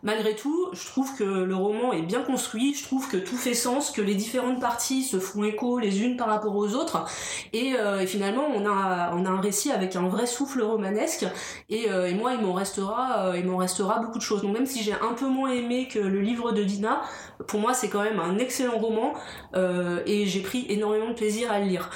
Malgré 0.02 0.34
tout, 0.34 0.68
je 0.72 0.86
trouve 0.86 1.14
que 1.16 1.24
le 1.24 1.54
roman 1.54 1.92
est 1.92 2.02
bien 2.02 2.22
construit, 2.22 2.74
je 2.74 2.84
trouve 2.84 3.08
que 3.08 3.18
tout 3.18 3.36
fait 3.36 3.54
sens, 3.54 3.90
que 3.90 4.00
les 4.00 4.14
différentes 4.14 4.60
parties 4.60 5.02
se 5.02 5.18
font 5.18 5.44
écho 5.44 5.78
les 5.78 6.02
unes 6.02 6.16
par 6.16 6.28
rapport 6.28 6.56
aux 6.56 6.74
autres, 6.74 7.04
et, 7.52 7.74
euh, 7.78 8.00
et 8.00 8.06
finalement 8.06 8.46
on 8.54 8.64
a, 8.64 9.12
on 9.14 9.26
a 9.26 9.28
un 9.28 9.40
récit 9.40 9.70
avec 9.70 9.96
un 9.96 10.08
vrai 10.08 10.26
souffle 10.26 10.62
romanesque 10.62 11.26
euh, 11.70 12.06
et, 12.06 12.14
moi 12.14 12.32
il 12.34 12.40
m'en 12.40 12.52
restera 12.52 13.26
euh, 13.26 13.38
il 13.38 13.44
m'en 13.46 13.56
restera 13.56 13.98
beaucoup 14.00 14.18
de 14.18 14.22
choses. 14.22 14.42
Donc 14.42 14.52
même 14.52 14.66
si 14.66 14.82
j'ai 14.82 14.92
un 14.92 15.14
peu 15.14 15.26
moins 15.26 15.50
aimé 15.50 15.88
que 15.88 15.98
le 15.98 16.20
livre 16.20 16.52
de 16.52 16.62
Dina 16.62 17.02
pour 17.46 17.60
moi 17.60 17.74
c'est 17.74 17.88
quand 17.88 18.02
même 18.02 18.20
un 18.20 18.38
excellent 18.38 18.78
roman 18.78 19.12
euh, 19.54 20.00
et 20.06 20.26
j'ai 20.26 20.40
pris 20.40 20.66
énormément 20.68 21.08
de 21.08 21.14
plaisir 21.14 21.50
à 21.50 21.58
le 21.60 21.66
lire. 21.66 21.90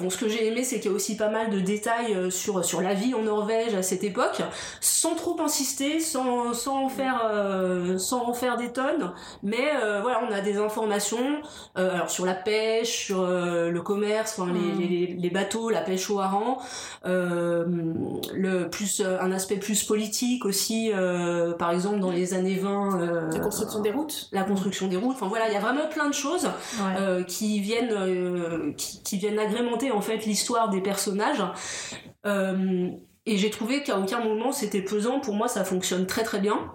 Bon 0.00 0.10
ce 0.10 0.16
que 0.16 0.28
j'ai 0.28 0.46
aimé 0.46 0.64
c'est 0.64 0.76
qu'il 0.80 0.90
y 0.90 0.94
a 0.94 0.96
aussi 0.96 1.16
pas 1.16 1.28
mal 1.28 1.50
de 1.50 1.60
détails 1.60 2.30
sur 2.30 2.64
sur 2.64 2.80
la 2.80 2.94
vie 2.94 3.14
en 3.14 3.22
Norvège 3.22 3.74
à 3.74 3.82
cette 3.82 4.04
époque 4.04 4.42
sans 4.80 5.14
trop 5.14 5.40
insister 5.40 6.00
sans 6.00 6.54
sans 6.54 6.84
en 6.84 6.88
faire 6.88 7.20
sans 7.98 8.28
en 8.28 8.32
faire 8.32 8.56
des 8.56 8.72
tonnes. 8.72 9.12
Mais 9.42 9.72
voilà 10.02 10.20
on 10.28 10.32
a 10.32 10.40
des 10.40 10.56
informations 10.56 11.42
alors 11.74 12.10
sur 12.10 12.24
la 12.24 12.34
pêche 12.34 13.06
sur 13.06 13.26
le 13.26 13.80
commerce 13.80 14.38
enfin 14.38 14.52
les, 14.52 14.60
mm. 14.60 14.78
les, 14.78 15.06
les, 15.18 15.30
bateaux 15.30 15.70
la 15.70 15.82
pêche 15.82 16.08
au 16.10 16.20
hareng 16.20 16.58
le 17.04 18.55
plus 18.64 19.00
euh, 19.00 19.20
un 19.20 19.32
aspect 19.32 19.56
plus 19.56 19.84
politique 19.84 20.44
aussi 20.44 20.90
euh, 20.92 21.52
par 21.52 21.70
exemple 21.70 22.00
dans 22.00 22.10
les 22.10 22.34
années 22.34 22.56
20 22.56 23.00
euh, 23.00 23.30
la 23.30 23.38
construction 23.40 23.80
des 23.80 23.90
routes. 23.90 24.28
la 24.32 24.42
construction 24.42 24.88
des 24.88 24.96
routes. 24.96 25.16
Enfin 25.16 25.28
voilà 25.28 25.48
il 25.48 25.54
y 25.54 25.56
a 25.56 25.60
vraiment 25.60 25.88
plein 25.88 26.08
de 26.08 26.14
choses 26.14 26.48
qui 27.26 27.60
viennent 27.60 28.74
qui, 28.76 29.18
viennent 29.18 29.38
agrémenter 29.38 29.90
en 29.90 30.00
fait 30.00 30.26
l'histoire 30.26 30.68
des 30.70 30.80
personnages. 30.80 31.42
Et 33.28 33.38
j'ai 33.38 33.50
trouvé 33.50 33.82
qu'à 33.82 33.98
aucun 33.98 34.20
moment 34.20 34.52
c'était 34.52 34.82
pesant. 34.82 35.20
Pour 35.20 35.34
moi 35.34 35.48
ça 35.48 35.64
fonctionne 35.64 36.06
très 36.06 36.22
très 36.22 36.38
bien 36.38 36.72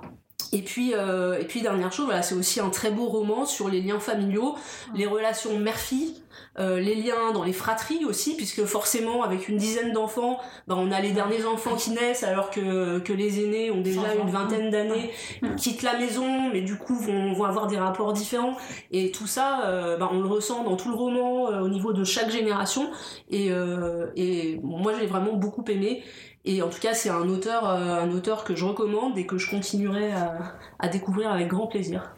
et 0.52 0.62
puis, 0.62 0.92
et 0.92 1.46
puis 1.46 1.62
dernière 1.62 1.92
chose, 1.92 2.06
voilà, 2.06 2.22
c'est 2.22 2.36
aussi 2.36 2.60
un 2.60 2.70
très 2.70 2.92
beau 2.92 3.06
roman 3.06 3.46
sur 3.46 3.70
les 3.70 3.82
liens 3.82 4.00
familiaux, 4.00 4.56
les 4.96 5.06
relations 5.06 5.58
mère-fille, 5.58 6.22
euh, 6.60 6.82
les 6.82 6.96
liens 6.96 7.32
dans 7.34 7.44
les 7.44 7.54
fratries 7.54 8.04
aussi, 8.04 8.36
puisque 8.36 8.66
forcément 8.66 9.24
avec 9.24 9.48
une 9.48 9.58
dizaine 9.58 9.94
d'enfants, 9.94 10.40
ben, 10.68 10.76
on 10.78 10.92
a 10.92 11.00
les 11.00 11.12
derniers 11.12 11.46
enfants 11.46 11.76
qui 11.76 11.92
naissent 11.92 12.24
alors 12.24 12.50
que, 12.50 13.00
que 13.00 13.14
les 13.14 13.42
aînés 13.42 13.72
ont 13.72 13.82
déjà 13.82 14.14
une 14.16 14.30
vingtaine 14.30 14.70
d'années, 14.70 15.12
quittent 15.56 15.84
la 15.84 15.98
maison, 15.98 16.50
mais 16.52 16.62
du 16.62 16.78
coup 16.78 16.96
vont, 16.96 17.34
vont 17.34 17.46
avoir 17.46 17.68
des 17.68 17.78
rapports 17.78 18.12
différents. 18.12 18.58
Et 18.92 19.12
tout 19.12 19.28
ça, 19.28 19.66
euh, 19.66 19.98
ben, 19.98 20.10
on 20.12 20.20
le 20.20 20.28
ressent 20.28 20.64
dans 20.64 20.76
tout 20.76 20.90
le 20.90 20.96
roman 20.96 21.50
euh, 21.50 21.62
au 21.62 21.70
niveau 21.70 21.94
de 21.94 22.04
chaque 22.04 22.30
génération. 22.30 22.90
Et, 23.30 23.52
et 24.16 24.60
moi 24.64 24.94
j'ai 25.00 25.06
vraiment 25.06 25.34
beaucoup 25.34 25.64
aimé. 25.70 26.04
Et 26.46 26.62
en 26.62 26.70
tout 26.70 26.80
cas, 26.80 26.94
c'est 26.94 27.10
un 27.10 27.30
auteur, 27.30 27.66
un 27.68 28.12
auteur 28.12 28.44
que 28.44 28.56
je 28.56 28.66
recommande 28.66 29.18
et 29.18 29.26
que 29.26 29.38
je 29.38 29.50
continuerai 29.50 30.12
à, 30.12 30.56
à 30.80 30.88
découvrir 30.88 31.32
avec 31.32 31.48
grand 31.48 31.68
plaisir. 31.68 32.16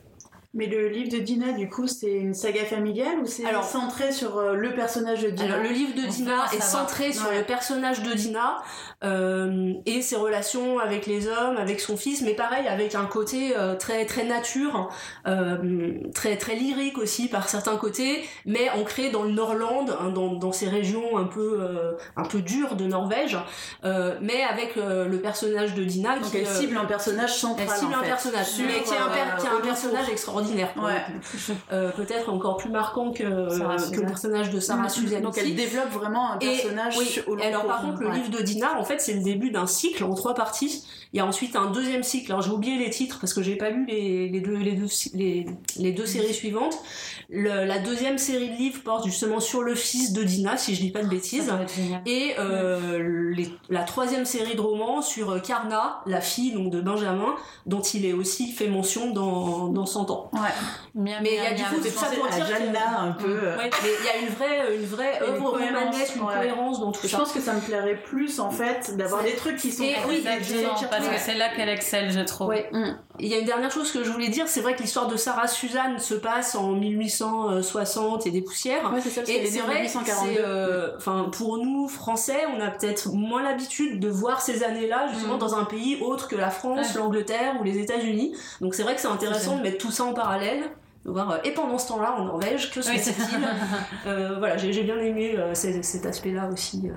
Mais 0.55 0.67
le 0.67 0.87
livre 0.87 1.11
de 1.11 1.17
Dina, 1.17 1.51
du 1.53 1.67
coup, 1.67 1.87
c'est 1.87 2.11
une 2.11 2.35
saga 2.35 2.63
familiale 2.63 3.17
ou 3.19 3.25
c'est 3.25 3.41
centré 3.63 4.11
sur 4.11 4.37
euh, 4.37 4.53
le 4.53 4.75
personnage 4.75 5.23
de 5.23 5.31
Dina? 5.31 5.55
Alors, 5.55 5.65
le 5.65 5.71
livre 5.71 5.95
de 5.95 6.07
Dina 6.07 6.45
est 6.53 6.61
centré 6.61 7.11
sur 7.11 7.31
le 7.31 7.43
personnage 7.43 8.03
de 8.03 8.13
Dina 8.13 8.61
euh, 9.03 9.73
et 9.87 10.03
ses 10.03 10.15
relations 10.15 10.77
avec 10.77 11.07
les 11.07 11.27
hommes, 11.27 11.57
avec 11.57 11.79
son 11.79 11.97
fils, 11.97 12.21
mais 12.21 12.35
pareil, 12.35 12.67
avec 12.67 12.93
un 12.93 13.05
côté 13.05 13.57
euh, 13.57 13.73
très 13.75 14.05
très 14.05 14.25
nature, 14.25 14.91
euh, 15.25 15.93
très 16.13 16.37
très 16.37 16.53
lyrique 16.53 16.99
aussi 16.99 17.29
par 17.29 17.49
certains 17.49 17.77
côtés, 17.77 18.23
mais 18.45 18.69
ancré 18.69 19.09
dans 19.09 19.23
le 19.23 19.31
Norland, 19.31 19.87
hein, 19.99 20.11
dans, 20.11 20.33
dans 20.33 20.51
ces 20.51 20.69
régions 20.69 21.17
un 21.17 21.25
peu 21.25 21.61
euh, 21.61 21.93
un 22.15 22.25
peu 22.25 22.41
dures 22.41 22.75
de 22.75 22.85
Norvège, 22.85 23.39
mais 23.81 24.43
avec 24.43 24.75
le 24.75 25.17
personnage 25.17 25.73
de 25.73 25.83
Dina 25.83 26.19
Donc 26.19 26.29
qui 26.29 26.37
elle 26.37 26.45
cible 26.45 26.77
un 26.77 26.85
personnage 26.85 27.35
central. 27.35 27.67
Elle 27.71 27.79
cible 27.79 27.93
un 27.95 28.03
personnage, 28.03 28.47
mais 28.59 28.83
qui 28.83 28.93
est 28.93 28.97
un, 28.97 29.37
qui 29.39 29.47
est 29.47 29.49
un 29.49 29.61
personnage 29.61 30.09
extraordinaire 30.09 30.42
euh, 31.71 31.91
peut-être 31.91 32.31
encore 32.31 32.57
plus 32.57 32.69
marquant 32.69 33.11
que, 33.11 33.23
que 33.23 33.99
le 33.99 34.05
personnage 34.05 34.49
de 34.49 34.59
Sarah 34.59 34.89
Suzanne. 34.89 35.21
Donc 35.21 35.37
elle 35.37 35.55
développe 35.55 35.91
vraiment 35.91 36.31
un 36.31 36.37
personnage. 36.37 36.95
Et, 36.97 37.43
alors 37.43 37.65
par 37.65 37.81
contre, 37.81 38.01
le 38.01 38.11
livre 38.11 38.29
de 38.29 38.41
Dinah, 38.41 38.79
en 38.79 38.83
fait, 38.83 38.99
c'est 38.99 39.13
le 39.13 39.23
début 39.23 39.51
d'un 39.51 39.67
cycle 39.67 40.03
en 40.03 40.13
trois 40.13 40.33
parties. 40.33 40.83
Il 41.13 41.17
y 41.17 41.19
a 41.19 41.25
ensuite 41.25 41.55
un 41.55 41.69
deuxième 41.69 42.01
cycle. 42.01 42.31
Alors 42.31 42.41
j'ai 42.41 42.51
oublié 42.51 42.77
les 42.77 42.89
titres 42.89 43.19
parce 43.19 43.33
que 43.33 43.43
j'ai 43.43 43.55
pas 43.55 43.69
lu 43.69 43.85
les, 43.85 44.29
les, 44.29 44.41
deux, 44.41 44.57
les, 44.57 44.71
deux, 44.71 44.87
les, 45.13 45.45
les 45.77 45.91
deux 45.91 46.07
séries 46.07 46.33
suivantes. 46.33 46.75
Le, 47.29 47.65
la 47.65 47.79
deuxième 47.79 48.17
série 48.17 48.49
de 48.49 48.55
livres 48.55 48.81
porte 48.83 49.05
justement 49.05 49.39
sur 49.39 49.61
le 49.61 49.75
fils 49.75 50.13
de 50.13 50.23
Dinah, 50.23 50.57
si 50.57 50.75
je 50.75 50.81
dis 50.81 50.91
pas 50.91 51.03
de 51.03 51.09
bêtises. 51.09 51.51
Et 52.05 52.33
euh, 52.39 53.31
les, 53.31 53.49
la 53.69 53.83
troisième 53.83 54.25
série 54.25 54.55
de 54.55 54.61
romans 54.61 55.01
sur 55.01 55.41
Karna, 55.41 56.01
la 56.05 56.21
fille 56.21 56.51
donc 56.51 56.71
de 56.71 56.81
Benjamin, 56.81 57.35
dont 57.65 57.81
il 57.81 58.05
est 58.05 58.13
aussi 58.13 58.51
fait 58.51 58.67
mention 58.67 59.11
dans, 59.11 59.67
dans 59.67 59.85
100 59.85 60.09
ans. 60.09 60.29
Ouais. 60.33 60.39
mais 60.95 61.15
il 61.23 61.33
y 61.33 61.39
a 61.39 61.53
du 61.53 61.63
coup 61.63 61.75
tout 61.75 61.87
ça 61.89 62.07
pour 62.07 62.27
dire 62.27 62.45
Jeanne 62.45 62.75
un 62.75 63.11
peu. 63.11 63.39
Euh. 63.43 63.57
Ouais, 63.57 63.69
mais 63.83 63.89
il 63.99 64.05
y 64.05 64.09
a 64.09 64.27
une 64.27 64.33
vraie 64.33 64.75
une 64.75 64.85
vraie 64.85 65.21
œuvre 65.21 65.51
romanesque, 65.51 66.15
une 66.15 66.25
cohérence 66.25 66.79
dans 66.79 66.91
tout 66.91 67.01
je 67.03 67.07
ça. 67.07 67.17
Je 67.17 67.21
pense 67.21 67.31
que 67.33 67.39
ça 67.39 67.53
me 67.53 67.61
plairait 67.61 68.01
plus 68.01 68.39
en 68.39 68.49
fait 68.49 68.95
d'avoir 68.97 69.23
des 69.23 69.35
trucs 69.35 69.57
qui 69.57 69.71
sont 69.71 69.83
et, 69.83 69.95
oui, 70.07 70.25
parce 70.89 71.07
que 71.07 71.17
c'est 71.17 71.35
là 71.35 71.49
qu'elle 71.55 71.69
excelle, 71.69 72.11
je 72.11 72.21
trouve. 72.21 72.53
Il 73.19 73.27
y 73.27 73.35
a 73.35 73.37
une 73.37 73.45
dernière 73.45 73.69
chose 73.69 73.91
que 73.91 74.03
je 74.03 74.09
voulais 74.09 74.29
dire, 74.29 74.47
c'est 74.47 74.61
vrai 74.61 74.75
que 74.75 74.81
l'histoire 74.81 75.07
de 75.07 75.17
Sarah 75.17 75.47
Suzanne 75.47 75.99
se 75.99 76.15
passe 76.15 76.55
en 76.55 76.71
1860 76.71 78.25
et 78.25 78.31
des 78.31 78.41
poussières. 78.41 78.91
Ouais, 78.91 79.01
c'est 79.01 79.11
ça, 79.11 79.21
et 79.21 79.45
c'est 79.45 79.59
vrai, 79.59 79.87
euh, 80.39 80.89
enfin 80.97 81.29
pour 81.31 81.59
nous 81.59 81.87
Français, 81.87 82.45
on 82.55 82.59
a 82.59 82.71
peut-être 82.71 83.13
moins 83.13 83.43
l'habitude 83.43 83.99
de 83.99 84.09
voir 84.09 84.41
ces 84.41 84.63
années-là 84.63 85.09
justement 85.13 85.35
mm. 85.35 85.39
dans 85.39 85.55
un 85.55 85.65
pays 85.65 85.99
autre 86.01 86.27
que 86.27 86.35
la 86.35 86.49
France, 86.49 86.95
l'Angleterre 86.95 87.55
ou 87.59 87.63
les 87.63 87.77
États-Unis. 87.77 88.35
Donc 88.61 88.73
c'est 88.73 88.83
vrai 88.83 88.95
que 88.95 89.01
c'est 89.01 89.07
intéressant 89.07 89.57
de 89.57 89.61
mettre 89.61 89.77
tout 89.77 89.91
ça 89.91 90.05
en 90.05 90.13
parallèle. 90.13 90.63
De 91.05 91.11
voir, 91.11 91.31
euh, 91.31 91.37
et 91.43 91.51
pendant 91.51 91.77
ce 91.77 91.89
temps-là, 91.89 92.15
en 92.17 92.23
Norvège, 92.23 92.71
que 92.71 92.81
se 92.81 92.89
passe-t-il? 92.89 93.47
euh, 94.07 94.37
Voilà, 94.39 94.57
j'ai 94.57 94.83
bien 94.83 94.97
aimé 94.97 95.37
cet, 95.53 96.05
aspect-là 96.05 96.49
aussi. 96.51 96.89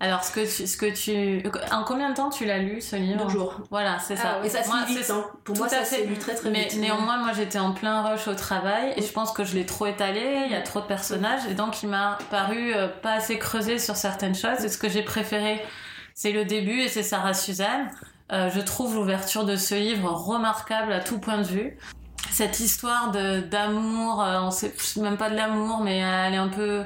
Alors, 0.00 0.24
ce 0.24 0.32
que 0.32 0.40
tu, 0.40 0.66
ce 0.66 0.76
que 0.76 0.86
tu, 0.86 1.48
en 1.72 1.84
combien 1.84 2.10
de 2.10 2.14
temps 2.14 2.30
tu 2.30 2.44
l'as 2.44 2.58
lu 2.58 2.80
ce 2.80 2.96
livre 2.96 3.24
Deux 3.24 3.30
jours. 3.30 3.60
Voilà, 3.70 3.98
c'est 3.98 4.16
ça. 4.16 4.38
Ah 4.40 4.46
et 4.46 4.48
ça 4.48 4.62
se 4.62 4.70
lit 4.70 4.96
vite. 4.96 5.10
Hein. 5.10 5.24
Pour 5.44 5.56
moi, 5.56 5.68
ça 5.68 5.84
s'est 5.84 6.04
lu 6.04 6.16
très 6.18 6.34
très 6.34 6.50
vite. 6.50 6.74
Mais 6.74 6.80
néanmoins, 6.80 7.18
moi, 7.18 7.32
j'étais 7.34 7.58
en 7.58 7.72
plein 7.72 8.02
rush 8.02 8.28
au 8.28 8.34
travail 8.34 8.92
et 8.96 9.02
je 9.02 9.12
pense 9.12 9.32
que 9.32 9.44
je 9.44 9.54
l'ai 9.54 9.66
trop 9.66 9.86
étalé. 9.86 10.42
Il 10.46 10.52
y 10.52 10.56
a 10.56 10.62
trop 10.62 10.80
de 10.80 10.86
personnages 10.86 11.46
et 11.50 11.54
donc 11.54 11.82
il 11.82 11.88
m'a 11.88 12.18
paru 12.30 12.74
pas 13.02 13.12
assez 13.12 13.38
creusé 13.38 13.78
sur 13.78 13.96
certaines 13.96 14.34
choses. 14.34 14.64
Et 14.64 14.68
ce 14.68 14.78
que 14.78 14.88
j'ai 14.88 15.02
préféré, 15.02 15.62
c'est 16.14 16.32
le 16.32 16.44
début 16.44 16.80
et 16.80 16.88
c'est 16.88 17.02
Sarah 17.02 17.34
Suzanne. 17.34 17.90
Euh, 18.32 18.50
je 18.50 18.60
trouve 18.60 18.96
l'ouverture 18.96 19.44
de 19.44 19.54
ce 19.54 19.74
livre 19.74 20.10
remarquable 20.10 20.92
à 20.92 21.00
tout 21.00 21.18
point 21.18 21.38
de 21.38 21.46
vue. 21.46 21.78
Cette 22.32 22.58
histoire 22.58 23.12
de 23.12 23.40
d'amour, 23.40 24.22
euh, 24.22 24.40
on 24.40 24.50
sait 24.50 24.74
même 24.96 25.16
pas 25.16 25.30
de 25.30 25.36
l'amour, 25.36 25.80
mais 25.82 25.98
elle 25.98 26.34
est 26.34 26.38
un 26.38 26.48
peu 26.48 26.82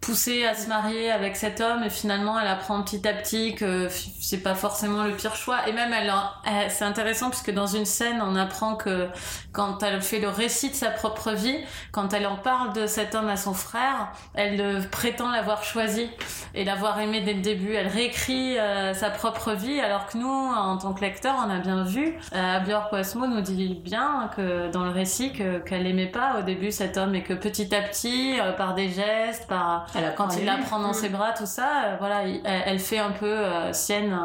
poussée 0.00 0.46
à 0.46 0.54
se 0.54 0.68
marier 0.68 1.10
avec 1.10 1.36
cet 1.36 1.60
homme 1.60 1.82
et 1.82 1.90
finalement 1.90 2.38
elle 2.38 2.46
apprend 2.46 2.82
petit 2.82 3.06
à 3.06 3.12
petit 3.12 3.54
que 3.54 3.88
c'est 4.20 4.42
pas 4.42 4.54
forcément 4.54 5.04
le 5.04 5.12
pire 5.12 5.34
choix. 5.34 5.68
Et 5.68 5.72
même 5.72 5.92
elle, 5.92 6.12
elle 6.46 6.70
c'est 6.70 6.84
intéressant 6.84 7.30
puisque 7.30 7.52
dans 7.52 7.66
une 7.66 7.84
scène 7.84 8.22
on 8.22 8.36
apprend 8.36 8.76
que 8.76 9.08
quand 9.52 9.82
elle 9.82 10.00
fait 10.00 10.20
le 10.20 10.28
récit 10.28 10.70
de 10.70 10.74
sa 10.74 10.90
propre 10.90 11.32
vie 11.32 11.58
quand 11.92 12.12
elle 12.12 12.26
en 12.26 12.36
parle 12.36 12.72
de 12.72 12.86
cet 12.86 13.14
homme 13.14 13.28
à 13.28 13.36
son 13.36 13.54
frère 13.54 14.12
elle 14.34 14.88
prétend 14.90 15.30
l'avoir 15.30 15.64
choisi 15.64 16.08
et 16.54 16.64
l'avoir 16.64 17.00
aimé 17.00 17.20
dès 17.20 17.34
le 17.34 17.42
début. 17.42 17.74
Elle 17.74 17.88
réécrit 17.88 18.58
euh, 18.58 18.94
sa 18.94 19.10
propre 19.10 19.52
vie 19.52 19.80
alors 19.80 20.06
que 20.06 20.16
nous 20.16 20.28
en 20.28 20.78
tant 20.78 20.94
que 20.94 21.00
lecteur 21.00 21.34
on 21.44 21.50
a 21.50 21.58
bien 21.58 21.82
vu 21.84 22.14
euh, 22.34 22.60
Björk 22.60 22.92
Wasmo 22.92 23.26
nous 23.26 23.40
dit 23.40 23.80
bien 23.84 24.30
que 24.36 24.70
dans 24.70 24.84
le 24.84 24.90
récit 24.90 25.32
qu'elle 25.32 25.86
aimait 25.86 26.06
pas 26.06 26.38
au 26.38 26.42
début 26.42 26.70
cet 26.70 26.96
homme 26.96 27.14
et 27.14 27.22
que 27.22 27.34
petit 27.34 27.74
à 27.74 27.82
petit 27.82 28.38
euh, 28.40 28.52
par 28.52 28.74
des 28.74 28.88
gestes 28.88 29.46
par 29.48 29.87
quand 30.16 30.36
il 30.36 30.44
la 30.44 30.58
prend 30.58 30.80
dans 30.80 30.92
ses 30.92 31.08
bras, 31.08 31.32
tout 31.32 31.46
ça, 31.46 31.84
euh, 31.84 31.96
voilà, 31.98 32.22
elle, 32.44 32.78
fait 32.78 32.98
un 32.98 33.10
peu 33.10 33.26
euh, 33.26 33.72
sienne 33.72 34.16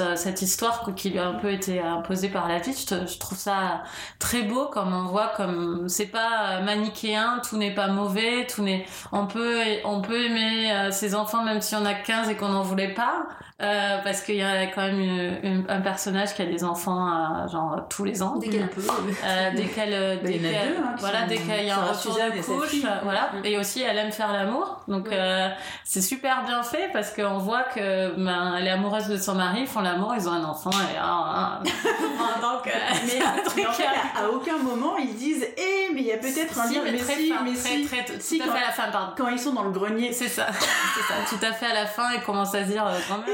euh, 0.00 0.16
cette 0.16 0.42
histoire 0.42 0.84
qui 0.94 1.10
lui 1.10 1.18
a 1.18 1.26
un 1.26 1.34
peu 1.34 1.52
été 1.52 1.80
imposée 1.80 2.28
par 2.28 2.48
la 2.48 2.58
vie. 2.58 2.72
Je, 2.72 3.18
trouve 3.18 3.38
ça 3.38 3.82
très 4.18 4.42
beau 4.42 4.66
comme 4.66 4.92
on 4.92 5.06
voit 5.06 5.32
comme 5.36 5.88
c'est 5.88 6.06
pas 6.06 6.60
manichéen, 6.60 7.40
tout 7.48 7.56
n'est 7.56 7.74
pas 7.74 7.88
mauvais, 7.88 8.46
tout 8.46 8.62
n'est 8.62 8.86
on 9.12 9.26
peut 9.26 9.60
on 9.84 10.00
peut 10.00 10.24
aimer 10.24 10.90
ses 10.90 11.14
enfants 11.14 11.44
même 11.44 11.60
si 11.60 11.74
on 11.74 11.84
a 11.84 11.94
15 11.94 12.28
et 12.28 12.36
qu'on 12.36 12.48
n'en 12.48 12.62
voulait 12.62 12.94
pas. 12.94 13.26
Euh, 13.60 13.98
parce 14.02 14.22
qu'il 14.22 14.36
y 14.36 14.42
a 14.42 14.66
quand 14.66 14.86
même 14.86 15.64
un 15.68 15.80
personnage 15.80 16.34
qui 16.34 16.42
a 16.42 16.46
des 16.46 16.64
enfants 16.64 17.06
à, 17.06 17.46
genre 17.46 17.86
tous 17.88 18.04
les 18.04 18.22
ans. 18.22 18.36
Dès 18.36 18.48
qu'elle 18.48 18.68
peut. 18.68 18.82
Euh, 19.24 19.50
dès 19.54 19.64
qu'elle, 19.64 20.20
dès 20.22 20.38
qu'elle, 20.38 20.76
hein, 20.78 20.94
voilà, 20.98 21.26
dès 21.26 21.36
qu'il 21.36 21.64
y 21.64 21.70
a 21.70 21.78
un 21.78 21.84
retour 21.84 22.14
de 22.14 22.42
couche, 22.42 22.82
voilà. 23.02 23.30
Et 23.44 23.58
aussi, 23.58 23.82
elle 23.82 23.98
aime 23.98 24.12
faire 24.12 24.32
l'amour. 24.32 24.80
Donc, 24.88 25.08
euh, 25.12 25.48
c'est 25.84 26.00
super 26.00 26.44
bien 26.44 26.62
fait 26.62 26.90
parce 26.92 27.12
qu'on 27.12 27.38
voit 27.38 27.62
que, 27.62 28.14
ben, 28.16 28.54
elle 28.58 28.66
est 28.66 28.70
amoureuse 28.70 29.08
de 29.08 29.16
son 29.16 29.34
mari, 29.34 29.60
ils 29.62 29.66
font 29.66 29.80
l'amour, 29.80 30.14
ils 30.16 30.28
ont 30.28 30.32
un 30.32 30.44
enfant 30.44 30.70
et, 30.70 30.96
ah, 30.98 31.60
ah. 31.62 31.62
donc, 32.40 32.66
euh, 32.66 32.70
mais, 33.06 33.66
en 33.66 33.72
fait, 33.72 33.84
à, 33.84 34.28
aucun 34.30 34.58
moment, 34.58 34.96
ils 34.98 35.14
disent, 35.14 35.46
eh, 35.56 35.92
mais 35.94 36.00
il 36.00 36.06
y 36.06 36.12
a 36.12 36.18
peut-être 36.18 36.58
un 36.58 36.70
lien, 36.70 36.80
mais, 36.84 36.98
si, 36.98 37.32
mais 37.44 37.54
si, 37.54 37.86
très, 37.86 38.04
très, 38.04 38.20
si, 38.20 38.38
tout 38.38 38.48
à 38.48 38.52
fait 38.52 38.58
à 38.58 38.66
la 38.66 38.72
fin, 38.72 38.90
pardon. 38.90 39.12
Quand 39.16 39.28
ils 39.28 39.38
sont 39.38 39.52
dans 39.52 39.64
le 39.64 39.70
grenier. 39.70 40.12
C'est 40.12 40.28
ça. 40.28 40.46
c'est 40.52 41.02
ça. 41.02 41.14
Tout 41.28 41.44
à 41.44 41.52
fait 41.52 41.66
à 41.66 41.74
la 41.74 41.86
fin, 41.86 42.12
ils 42.14 42.22
commencent 42.22 42.54
à 42.54 42.64
se 42.64 42.70
dire, 42.70 42.84
quand 43.08 43.18
même, 43.18 43.26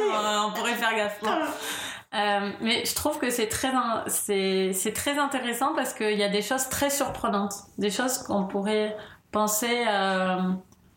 on 0.46 0.52
pourrait 0.52 0.74
faire 0.74 0.94
gaffe. 0.96 1.20
Euh, 2.14 2.50
mais 2.60 2.84
je 2.84 2.94
trouve 2.94 3.18
que 3.18 3.30
c'est 3.30 3.48
très, 3.48 3.72
c'est, 4.06 4.92
très 4.94 5.18
intéressant 5.18 5.74
parce 5.74 5.92
qu'il 5.92 6.16
y 6.16 6.22
a 6.22 6.28
des 6.28 6.42
choses 6.42 6.68
très 6.68 6.88
surprenantes, 6.88 7.54
des 7.78 7.90
choses 7.90 8.18
qu'on 8.18 8.44
pourrait 8.44 8.96
penser 9.32 9.84
euh, 9.86 10.52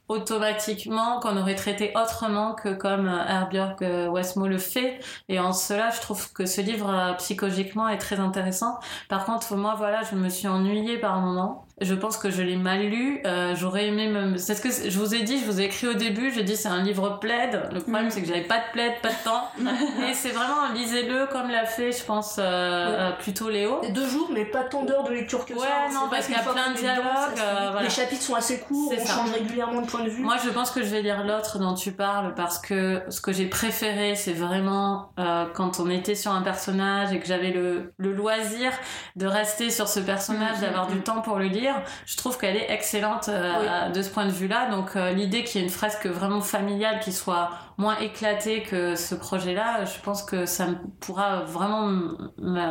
automatiquement, 0.07 1.19
qu'on 1.19 1.35
aurait 1.35 1.55
traité 1.55 1.91
autrement 1.95 2.53
que 2.53 2.73
comme 2.73 3.07
Herbjörg 3.07 4.11
Westmo 4.11 4.47
le 4.47 4.59
fait. 4.59 4.99
Et 5.27 5.39
en 5.39 5.51
cela, 5.51 5.89
je 5.89 5.99
trouve 5.99 6.31
que 6.31 6.45
ce 6.45 6.61
livre 6.61 6.89
euh, 6.89 7.13
psychologiquement 7.13 7.89
est 7.89 7.97
très 7.97 8.19
intéressant. 8.19 8.79
Par 9.09 9.25
contre, 9.25 9.55
moi, 9.55 9.75
voilà, 9.77 10.03
je 10.03 10.15
me 10.15 10.29
suis 10.29 10.47
ennuyée 10.47 10.99
par 10.99 11.19
moments. 11.19 11.65
Je 11.81 11.93
pense 11.93 12.17
que 12.17 12.29
je 12.29 12.41
l'ai 12.41 12.57
mal 12.57 12.81
lu. 12.81 13.21
Euh, 13.25 13.55
J'aurais 13.55 13.87
aimé 13.87 14.07
me. 14.07 14.37
C'est 14.37 14.55
ce 14.55 14.61
que 14.61 14.89
je 14.89 14.97
vous 14.99 15.15
ai 15.15 15.21
dit. 15.21 15.39
Je 15.39 15.45
vous 15.45 15.61
ai 15.61 15.65
écrit 15.65 15.87
au 15.87 15.93
début. 15.93 16.31
J'ai 16.33 16.43
dit 16.43 16.55
c'est 16.55 16.67
un 16.67 16.83
livre 16.83 17.19
plaid. 17.19 17.69
Le 17.71 17.79
problème 17.79 18.07
mm. 18.07 18.11
c'est 18.11 18.21
que 18.21 18.27
j'avais 18.27 18.41
pas 18.41 18.57
de 18.57 18.71
plaid, 18.73 18.93
pas 19.01 19.09
de 19.09 19.23
temps. 19.23 19.49
Et 20.09 20.13
c'est 20.13 20.29
vraiment 20.29 20.69
lisez-le 20.73 21.27
comme 21.27 21.49
l'a 21.49 21.65
fait, 21.65 21.91
je 21.91 22.03
pense, 22.03 22.37
euh, 22.37 22.41
euh, 22.43 23.11
plutôt 23.11 23.49
Léo. 23.49 23.81
deux 23.93 24.07
jours, 24.07 24.29
mais 24.33 24.45
pas 24.45 24.63
tant 24.63 24.83
d'heures 24.83 25.03
de 25.03 25.13
lecture 25.13 25.45
que 25.45 25.53
ouais, 25.53 25.59
ça. 25.59 25.87
Ouais, 25.87 25.93
non, 25.93 26.09
parce 26.09 26.25
qu'il 26.25 26.35
y 26.35 26.39
a 26.39 26.43
plein 26.43 26.71
de 26.71 26.77
dialogues. 26.77 27.05
Euh, 27.37 27.69
voilà. 27.71 27.83
Les 27.83 27.89
chapitres 27.89 28.21
sont 28.21 28.35
assez 28.35 28.59
courts. 28.59 28.93
On 28.97 29.05
change 29.05 29.31
régulièrement 29.31 29.81
de 29.81 29.87
point 29.87 30.03
de 30.03 30.09
vue. 30.09 30.23
Moi, 30.23 30.35
je 30.43 30.49
pense 30.49 30.71
que 30.71 30.81
je 30.81 30.87
vais 30.87 31.01
lire 31.01 31.23
l'autre 31.25 31.59
dont 31.59 31.73
tu 31.73 31.91
parles 31.91 32.33
parce 32.35 32.59
que 32.59 33.01
ce 33.09 33.21
que 33.21 33.31
j'ai 33.31 33.47
préféré, 33.47 34.15
c'est 34.15 34.33
vraiment 34.33 35.11
quand 35.53 35.79
on 35.79 35.89
était 35.89 36.15
sur 36.15 36.31
un 36.31 36.41
personnage 36.41 37.11
et 37.13 37.19
que 37.19 37.27
j'avais 37.27 37.51
le, 37.51 37.93
le 37.97 38.13
loisir 38.13 38.71
de 39.15 39.25
rester 39.25 39.69
sur 39.69 39.87
ce 39.87 39.99
personnage, 39.99 40.57
mm, 40.57 40.61
d'avoir 40.61 40.89
mm, 40.89 40.93
du 40.93 41.01
temps 41.01 41.21
pour 41.21 41.37
le 41.37 41.45
lire 41.45 41.68
je 42.05 42.17
trouve 42.17 42.37
qu'elle 42.37 42.55
est 42.55 42.71
excellente 42.71 43.29
euh, 43.29 43.89
de 43.89 44.01
ce 44.01 44.09
point 44.09 44.25
de 44.25 44.31
vue-là. 44.31 44.69
Donc 44.69 44.95
euh, 44.95 45.11
l'idée 45.11 45.43
qu'il 45.43 45.59
y 45.59 45.63
ait 45.63 45.67
une 45.67 45.73
fresque 45.73 46.05
vraiment 46.05 46.41
familiale 46.41 46.99
qui 46.99 47.11
soit 47.11 47.51
moins 47.77 47.97
éclatée 47.99 48.63
que 48.63 48.95
ce 48.95 49.15
projet-là, 49.15 49.85
je 49.85 49.99
pense 50.01 50.23
que 50.23 50.45
ça 50.45 50.67
pourra 50.99 51.41
vraiment, 51.41 51.89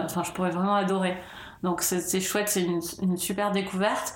enfin 0.04 0.22
je 0.22 0.32
pourrais 0.32 0.50
vraiment 0.50 0.74
adorer. 0.74 1.16
Donc 1.62 1.82
c'est 1.82 2.20
chouette, 2.20 2.48
c'est 2.48 2.62
une, 2.62 2.80
une, 3.02 3.16
super 3.16 3.50
découverte. 3.50 4.14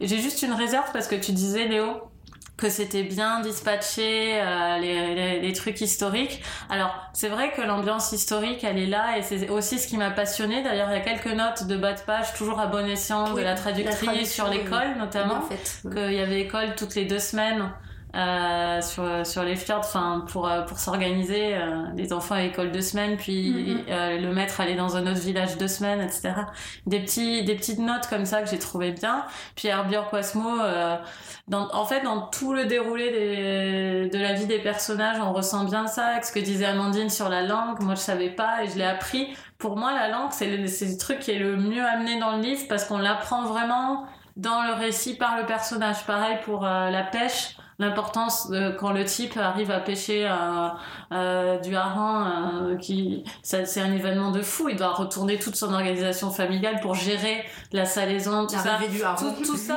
J'ai 0.00 0.18
juste 0.18 0.42
une 0.42 0.54
réserve 0.54 0.90
parce 0.92 1.06
que 1.06 1.16
tu 1.16 1.32
disais 1.32 1.68
Léo 1.68 2.07
que 2.58 2.68
c'était 2.68 3.04
bien 3.04 3.40
dispatché 3.40 4.40
euh, 4.42 4.78
les, 4.78 5.40
les, 5.40 5.52
trucs 5.52 5.80
historiques. 5.80 6.42
Alors 6.68 6.94
c'est 7.12 7.28
vrai 7.28 7.52
que 7.52 7.62
l'ambiance 7.62 8.10
historique 8.12 8.64
elle 8.64 8.78
est 8.78 8.86
là 8.86 9.16
et 9.16 9.22
c'est 9.22 9.48
aussi 9.48 9.78
ce 9.78 9.86
qui 9.86 9.96
m'a 9.96 10.10
passionné. 10.10 10.62
D'ailleurs 10.62 10.90
il 10.90 10.94
y 10.94 11.00
a 11.00 11.00
quelques 11.00 11.32
notes 11.34 11.68
de 11.68 11.76
bas 11.76 11.92
de 11.92 12.00
page 12.00 12.34
toujours 12.34 12.58
à 12.58 12.66
bon 12.66 12.86
escient 12.86 13.32
de 13.32 13.40
la 13.40 13.54
traductrice 13.54 14.34
sur 14.34 14.48
l'école 14.48 14.96
notamment. 14.98 15.36
En 15.36 15.42
fait. 15.42 15.82
Qu'il 15.88 16.12
y 16.12 16.20
avait 16.20 16.40
école 16.40 16.74
toutes 16.76 16.96
les 16.96 17.04
deux 17.04 17.20
semaines. 17.20 17.70
Euh, 18.16 18.80
sur 18.80 19.26
sur 19.26 19.42
les 19.42 19.54
fjords 19.54 19.80
enfin 19.80 20.24
pour 20.32 20.48
euh, 20.48 20.62
pour 20.62 20.78
s'organiser 20.78 21.54
euh, 21.54 21.82
les 21.94 22.14
enfants 22.14 22.36
à 22.36 22.40
l'école 22.40 22.72
deux 22.72 22.80
semaines 22.80 23.18
puis 23.18 23.52
mm-hmm. 23.52 23.84
euh, 23.90 24.18
le 24.18 24.32
maître 24.32 24.62
aller 24.62 24.76
dans 24.76 24.96
un 24.96 25.06
autre 25.06 25.20
village 25.20 25.58
deux 25.58 25.68
semaines 25.68 26.00
etc 26.00 26.32
des 26.86 27.00
petits 27.00 27.44
des 27.44 27.54
petites 27.54 27.80
notes 27.80 28.06
comme 28.08 28.24
ça 28.24 28.40
que 28.40 28.48
j'ai 28.48 28.58
trouvé 28.58 28.92
bien. 28.92 29.26
Puis 29.56 29.68
Herbjörg 29.68 30.08
Quasmo 30.08 30.56
dans, 31.48 31.68
en 31.74 31.84
fait 31.84 32.00
dans 32.00 32.22
tout 32.22 32.54
le 32.54 32.64
déroulé 32.64 33.10
des, 33.10 34.08
de 34.10 34.22
la 34.22 34.32
vie 34.32 34.46
des 34.46 34.58
personnages 34.58 35.20
on 35.20 35.34
ressent 35.34 35.64
bien 35.64 35.86
ça 35.86 36.06
avec 36.06 36.24
ce 36.24 36.32
que 36.32 36.40
disait 36.40 36.64
Amandine 36.64 37.10
sur 37.10 37.28
la 37.28 37.42
langue. 37.42 37.78
Moi 37.82 37.94
je 37.94 38.00
savais 38.00 38.30
pas 38.30 38.64
et 38.64 38.70
je 38.70 38.78
l'ai 38.78 38.84
appris. 38.84 39.36
Pour 39.58 39.76
moi 39.76 39.92
la 39.92 40.08
langue 40.08 40.30
c'est 40.30 40.56
le, 40.56 40.66
c'est 40.66 40.86
le 40.86 40.96
truc 40.96 41.18
qui 41.18 41.32
est 41.32 41.38
le 41.38 41.56
mieux 41.56 41.84
amené 41.84 42.18
dans 42.18 42.36
le 42.36 42.42
livre 42.42 42.62
parce 42.70 42.86
qu'on 42.86 42.98
l'apprend 42.98 43.44
vraiment 43.44 44.06
dans 44.38 44.62
le 44.62 44.72
récit 44.72 45.14
par 45.14 45.36
le 45.36 45.44
personnage. 45.44 46.06
Pareil 46.06 46.38
pour 46.46 46.62
la 46.62 47.02
pêche 47.02 47.57
l'importance 47.78 48.52
quand 48.78 48.92
le 48.92 49.04
type 49.04 49.36
arrive 49.36 49.70
à 49.70 49.80
pêcher 49.80 50.26
euh, 50.26 50.68
euh, 51.12 51.58
du 51.58 51.76
hareng, 51.76 52.26
euh, 52.26 52.76
qui 52.76 53.24
c'est 53.42 53.80
un 53.80 53.92
événement 53.92 54.30
de 54.30 54.42
fou. 54.42 54.68
Il 54.68 54.76
doit 54.76 54.92
retourner 54.92 55.38
toute 55.38 55.56
son 55.56 55.72
organisation 55.72 56.30
familiale 56.30 56.80
pour 56.80 56.94
gérer 56.94 57.44
la 57.72 57.84
salaison, 57.84 58.46
tout 58.46 58.56
ça. 58.56 58.78
Du 58.78 58.98
tout, 58.98 59.44
tout, 59.44 59.56
ça 59.56 59.76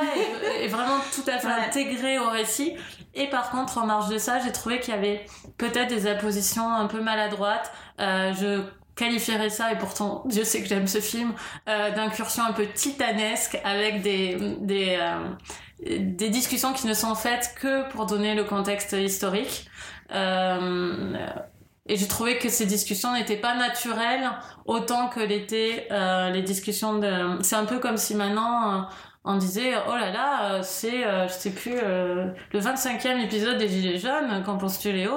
est, 0.60 0.68
vraiment 0.68 0.98
tout 1.14 1.28
à 1.30 1.38
fait 1.38 1.48
intégré 1.48 2.18
au 2.18 2.28
récit. 2.28 2.74
Et 3.14 3.28
par 3.28 3.50
contre, 3.50 3.78
en 3.78 3.86
marge 3.86 4.08
de 4.08 4.18
ça, 4.18 4.38
j'ai 4.40 4.52
trouvé 4.52 4.80
qu'il 4.80 4.94
y 4.94 4.96
avait 4.96 5.26
peut-être 5.58 5.88
des 5.88 6.06
appositions 6.06 6.72
un 6.72 6.86
peu 6.86 7.00
maladroites. 7.00 7.72
Euh, 8.00 8.32
je 8.34 8.62
qualifierais 8.94 9.50
ça, 9.50 9.72
et 9.72 9.78
pourtant 9.78 10.22
Dieu 10.26 10.44
sait 10.44 10.62
que 10.62 10.68
j'aime 10.68 10.86
ce 10.86 11.00
film, 11.00 11.32
euh, 11.68 11.90
d'incursion 11.92 12.44
un 12.44 12.52
peu 12.52 12.66
titanesque 12.66 13.58
avec 13.64 14.02
des, 14.02 14.36
des, 14.60 14.98
euh, 15.00 15.28
des 15.84 16.28
discussions 16.28 16.72
qui 16.72 16.86
ne 16.86 16.94
sont 16.94 17.14
faites 17.14 17.54
que 17.60 17.88
pour 17.90 18.06
donner 18.06 18.34
le 18.34 18.44
contexte 18.44 18.92
historique. 18.92 19.68
Euh, 20.12 21.14
et 21.86 21.96
j'ai 21.96 22.06
trouvé 22.06 22.38
que 22.38 22.48
ces 22.48 22.66
discussions 22.66 23.12
n'étaient 23.12 23.36
pas 23.36 23.56
naturelles 23.56 24.30
autant 24.66 25.08
que 25.08 25.20
l'étaient 25.20 25.88
euh, 25.90 26.30
les 26.30 26.42
discussions 26.42 26.98
de... 26.98 27.42
C'est 27.42 27.56
un 27.56 27.64
peu 27.64 27.80
comme 27.80 27.96
si 27.96 28.14
maintenant 28.14 28.86
on 29.24 29.36
disait 29.36 29.72
oh 29.88 29.92
là 29.92 30.10
là 30.10 30.62
c'est 30.64 31.04
euh, 31.04 31.28
je 31.28 31.32
sais 31.32 31.50
plus 31.50 31.76
euh, 31.80 32.26
le 32.52 32.58
25e 32.58 33.22
épisode 33.22 33.56
des 33.56 33.68
Gilets 33.68 33.98
jaunes 33.98 34.42
quand 34.44 34.58
penses-tu 34.58 34.90
Léo 34.90 35.12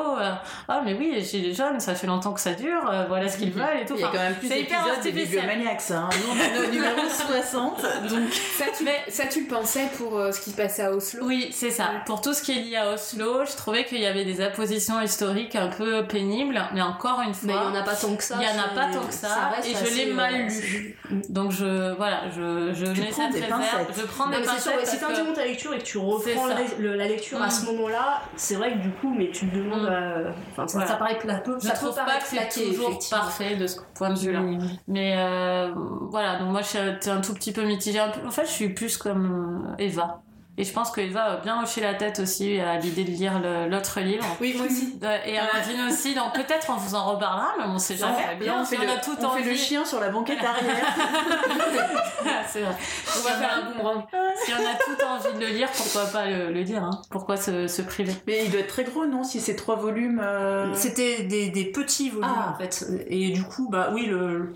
ah 0.67 0.81
mais 0.85 0.93
oui 0.93 1.11
les 1.15 1.23
Gilets 1.23 1.55
jaunes 1.55 1.79
ça 1.79 1.95
fait 1.95 2.05
longtemps 2.05 2.33
que 2.33 2.39
ça 2.39 2.53
dure 2.53 2.83
voilà 3.07 3.27
ce 3.27 3.37
qu'ils 3.37 3.51
veulent 3.51 3.79
et 3.81 3.85
tout. 3.85 3.95
Il 3.95 4.01
y 4.01 4.03
a 4.03 4.09
quand 4.09 4.19
même 4.19 4.35
plus 4.35 4.47
d'épisodes 4.47 5.01
des 5.01 5.11
bibliomaniacs 5.11 5.89
hein. 5.89 6.09
nous 6.11 6.33
on 6.33 6.37
est 6.37 6.67
au 6.67 6.71
numéro 6.71 7.01
60 7.09 7.81
donc 8.09 8.31
ça 8.31 8.65
tu, 8.77 8.83
mais, 8.83 9.03
ça 9.07 9.25
tu 9.25 9.41
le 9.41 9.47
pensais 9.47 9.89
pour 9.97 10.11
ce 10.31 10.39
qui 10.39 10.51
se 10.51 10.55
passait 10.55 10.83
à 10.83 10.91
Oslo? 10.91 11.25
Oui 11.25 11.49
c'est 11.51 11.71
ça. 11.71 11.89
Pour 12.05 12.21
tout 12.21 12.33
ce 12.35 12.43
qui 12.43 12.51
est 12.51 12.61
lié 12.61 12.75
à 12.75 12.93
Oslo 12.93 13.43
je 13.45 13.55
trouvais 13.57 13.85
qu'il 13.85 14.01
y 14.01 14.05
avait 14.05 14.25
des 14.25 14.39
appositions 14.39 15.01
historiques 15.01 15.55
un 15.55 15.69
peu 15.69 16.05
pénibles 16.05 16.61
mais 16.75 16.81
encore 16.83 17.21
une 17.25 17.33
fois 17.33 17.47
mais 17.47 17.53
il 17.53 17.75
y 17.75 17.77
en 17.77 17.81
a 17.81 17.83
pas 17.83 17.95
tant 17.95 18.15
que 18.15 18.23
ça 18.23 18.35
il 18.39 18.45
y 18.45 18.47
en 18.47 18.63
a 18.63 18.67
pas 18.67 18.93
tant 18.93 19.05
que 19.05 19.13
ça, 19.13 19.51
et 19.65 19.73
je 19.73 19.95
l'ai 19.95 20.13
mal 20.13 20.45
lu. 20.45 20.95
Donc 21.29 21.51
je 21.51 21.95
voilà 21.95 22.29
je 22.35 22.71
je 22.73 22.85
mets 22.85 23.11
cette 23.11 23.33
réserve 23.33 23.94
je 23.97 24.05
prends 24.05 24.27
des 24.27 24.41
pincettes. 24.41 24.85
Si 24.87 24.97
tu 24.97 25.33
ta 25.33 25.45
lecture 25.45 25.73
et 25.73 25.79
que 25.79 25.83
tu 25.83 25.97
reprends 25.97 26.47
la 26.47 27.07
lecture 27.07 27.41
à 27.41 27.49
ce 27.49 27.63
mm. 27.63 27.75
moment-là, 27.75 28.21
c'est 28.35 28.55
vrai 28.55 28.73
que 28.73 28.77
du 28.79 28.91
coup, 28.91 29.13
mais 29.15 29.29
tu 29.31 29.49
te 29.49 29.55
demandes. 29.55 29.89
Mm. 29.89 30.33
Enfin, 30.51 30.67
ça, 30.67 30.95
paraît 30.95 31.17
plateau. 31.17 31.57
Je 31.59 31.69
trouve 31.69 31.95
pas 31.95 32.17
que 32.17 32.25
c'est 32.25 32.65
toujours 32.65 32.99
parfait 33.09 33.55
de 33.55 33.67
ce 33.67 33.79
point 33.93 34.11
de 34.11 34.19
vue-là. 34.19 34.41
Mais 34.87 35.15
euh, 35.17 35.71
voilà, 36.09 36.39
donc 36.39 36.49
moi, 36.49 36.61
j'étais 36.61 37.09
un 37.09 37.21
tout 37.21 37.33
petit 37.33 37.51
peu 37.51 37.63
mitigée. 37.63 38.01
En 38.01 38.31
fait, 38.31 38.45
je 38.45 38.51
suis 38.51 38.69
plus 38.69 38.97
comme 38.97 39.67
euh, 39.69 39.83
Eva. 39.83 40.21
Et 40.57 40.63
je 40.63 40.71
pense 40.71 40.89
qu'Eva 40.91 41.23
a 41.23 41.37
bien 41.37 41.61
hoché 41.61 41.81
la 41.81 41.93
tête 41.95 42.19
aussi 42.19 42.59
à 42.61 42.77
l'idée 42.79 43.03
de 43.03 43.11
lire 43.11 43.41
l'autre 43.69 43.99
livre. 43.99 44.25
Oui, 44.39 44.53
moi 44.55 44.65
aussi. 44.67 44.97
Et 45.25 45.37
Amandine 45.37 45.87
aussi, 45.89 46.15
donc 46.15 46.33
peut-être 46.33 46.67
on 46.69 46.77
vous 46.77 46.95
en 46.95 47.03
reparlera, 47.11 47.53
mais 47.59 47.65
on 47.67 47.77
sait 47.77 47.97
jamais. 47.97 48.35
Bien, 48.39 48.61
on 48.61 48.65
fait, 48.65 48.77
on 48.77 48.83
le, 48.83 48.89
a 48.89 48.95
tout 48.97 49.11
on 49.17 49.21
fait 49.21 49.25
envie. 49.41 49.49
le 49.49 49.55
chien 49.55 49.83
sur 49.83 49.99
la 49.99 50.09
banquette 50.09 50.39
arrière. 50.43 50.85
C'est 52.47 52.61
vrai. 52.61 52.75
On 53.17 53.23
va 53.27 53.31
faire 53.35 53.57
un 53.57 53.71
boomerang. 53.71 54.03
Si 54.45 54.51
on 54.53 54.55
a 54.65 54.75
tout 54.75 55.03
envie 55.05 55.37
de 55.39 55.45
le 55.45 55.51
lire, 55.51 55.69
pourquoi 55.75 56.05
pas 56.05 56.25
le, 56.25 56.51
le 56.53 56.61
lire 56.61 56.83
hein 56.83 57.01
Pourquoi 57.09 57.37
se, 57.37 57.67
se 57.67 57.81
priver? 57.81 58.13
Mais 58.27 58.45
il 58.45 58.51
doit 58.51 58.61
être 58.61 58.67
très 58.67 58.83
gros, 58.85 59.05
non 59.05 59.23
Si 59.23 59.39
c'est 59.41 59.55
trois 59.55 59.75
volumes. 59.75 60.21
euh, 60.23 60.73
C'était 60.73 61.23
des, 61.23 61.49
des 61.49 61.65
petits 61.65 62.09
volumes 62.09 62.29
Ah. 62.33 62.53
en 62.53 62.57
fait. 62.57 62.85
Et 63.09 63.31
du 63.31 63.43
coup, 63.43 63.67
bah 63.69 63.89
oui, 63.93 64.05
le, 64.05 64.53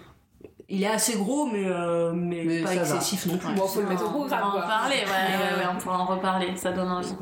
il 0.69 0.84
est 0.84 0.88
assez 0.88 1.17
gros, 1.17 1.47
mais, 1.47 1.63
euh, 1.65 2.12
mais, 2.13 2.43
Mais 2.45 2.62
pas 2.62 2.69
ça 2.69 2.75
va. 2.75 2.82
excessif 2.82 3.25
non 3.25 3.38
plus. 3.38 3.53
Bon, 3.55 3.67
faut 3.67 3.82
le 3.82 3.88
mettre 3.88 4.03
au 4.03 4.08
On 4.08 4.12
programme. 4.12 4.39
pourra 4.41 4.58
en 4.58 4.67
parler, 4.67 4.95
ouais, 4.97 5.01
ouais, 5.03 5.63
ouais, 5.63 5.69
on 5.73 5.77
pourra 5.79 5.97
en 5.99 6.05
reparler, 6.05 6.55
ça 6.55 6.71
donne 6.71 6.89
envie. 6.91 7.15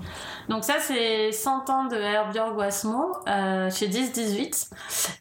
Donc 0.50 0.64
ça, 0.64 0.76
c'est 0.80 1.34
100 1.34 1.70
ans 1.70 1.86
de 1.86 1.98
Herbjörg 1.98 2.56
Wassmo 2.56 3.18
euh, 3.28 3.70
chez 3.70 3.90
10-18. 3.90 4.70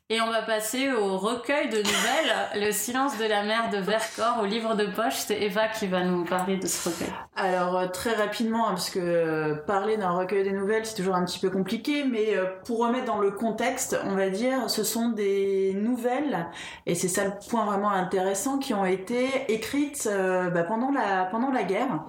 Et 0.09 0.21
on 0.21 0.31
va 0.31 0.43
passer 0.43 0.93
au 0.93 1.19
recueil 1.19 1.69
de 1.69 1.79
nouvelles, 1.79 2.37
Le 2.67 2.71
silence 2.71 3.19
de 3.19 3.25
la 3.25 3.43
mer 3.43 3.71
de 3.73 3.79
Vercors, 3.79 4.39
au 4.41 4.45
livre 4.45 4.77
de 4.77 4.87
poche. 4.87 5.15
C'est 5.17 5.43
Eva 5.43 5.67
qui 5.67 5.89
va 5.89 6.05
nous 6.05 6.25
parler 6.25 6.59
de 6.59 6.67
ce 6.67 6.89
recueil. 6.89 7.13
Alors 7.35 7.77
euh, 7.77 7.89
très 7.89 8.15
rapidement, 8.15 8.69
hein, 8.69 8.75
parce 8.75 8.91
que 8.91 9.01
euh, 9.01 9.55
parler 9.57 9.97
d'un 9.97 10.11
recueil 10.11 10.45
des 10.45 10.53
nouvelles, 10.53 10.87
c'est 10.87 10.95
toujours 10.95 11.17
un 11.17 11.25
petit 11.25 11.41
peu 11.41 11.51
compliqué, 11.51 12.05
mais 12.05 12.35
pour 12.65 12.79
remettre 12.79 13.07
dans 13.07 13.19
le 13.19 13.33
contexte, 13.33 13.99
on 14.05 14.15
va 14.15 14.31
dire, 14.31 14.71
ce 14.71 14.85
sont 14.85 15.09
des 15.09 15.75
nouvelles, 15.75 16.47
et 16.87 16.95
c'est 16.95 17.09
ça 17.09 17.25
le 17.25 17.33
point 17.51 17.65
vraiment 17.65 17.91
intéressant, 17.91 18.59
qui 18.59 18.75
ont 18.75 18.85
été 18.85 19.29
écrites 19.49 20.09
bah, 20.09 20.63
pendant 20.63 20.93
la 20.93 21.25
pendant 21.25 21.51
la 21.51 21.65
guerre, 21.65 22.05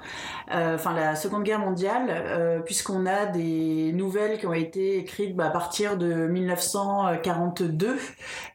enfin 0.51 0.93
la 0.93 1.15
Seconde 1.15 1.43
Guerre 1.43 1.59
mondiale, 1.59 2.61
puisqu'on 2.65 3.06
a 3.07 3.25
des 3.25 3.91
nouvelles 3.93 4.37
qui 4.37 4.45
ont 4.45 4.53
été 4.53 4.97
écrites 4.97 5.35
bah, 5.35 5.47
à 5.47 5.49
partir 5.49 5.97
de 5.97 6.27
1942. 6.27 7.97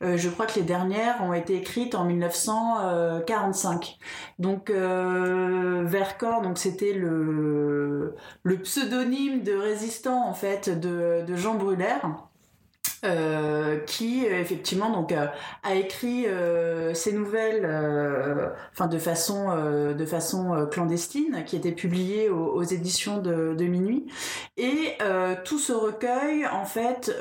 Euh, 0.03 0.17
je 0.17 0.29
crois 0.29 0.47
que 0.47 0.55
les 0.57 0.65
dernières 0.65 1.23
ont 1.23 1.33
été 1.33 1.57
écrites 1.57 1.95
en 1.95 2.05
1945. 2.05 3.99
Donc 4.39 4.71
euh, 4.71 5.83
Vercors, 5.85 6.43
donc 6.43 6.59
c'était 6.59 6.93
le 6.93 8.15
pseudonyme 8.63 9.43
de 9.43 9.55
résistant 9.55 10.29
en 10.29 10.35
fait 10.35 10.69
de, 10.69 11.25
de 11.27 11.37
Jean 11.37 11.55
Brulaire. 11.55 12.03
Euh, 13.05 13.81
qui 13.81 14.25
euh, 14.29 14.41
effectivement 14.41 14.91
donc 14.91 15.11
euh, 15.11 15.27
a 15.65 15.75
écrit 15.75 16.25
ces 16.95 17.13
nouvelles 17.13 17.69
enfin 18.73 18.87
de 18.87 18.99
façon 18.99 19.49
de 19.93 20.07
façon 20.07 20.69
clandestine 20.71 21.43
qui 21.45 21.57
étaient 21.57 21.73
publiées 21.73 22.29
aux, 22.29 22.63
éditions 22.63 23.19
de, 23.19 23.65
minuit 23.65 24.07
et 24.57 24.97
tout 25.45 25.59
ce 25.59 25.73
recueil 25.73 26.47
en 26.47 26.65
fait 26.65 27.13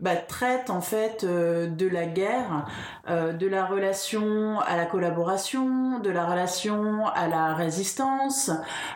bah, 0.00 0.16
traite 0.16 0.70
en 0.70 0.80
fait 0.80 1.24
de 1.24 1.88
la 1.88 2.06
guerre 2.06 2.66
de 3.08 3.46
la 3.46 3.66
relation 3.66 4.60
à 4.60 4.76
la 4.76 4.86
collaboration, 4.86 5.98
de 5.98 6.10
la 6.10 6.26
relation 6.26 7.06
à 7.06 7.28
la 7.28 7.54
résistance. 7.54 8.50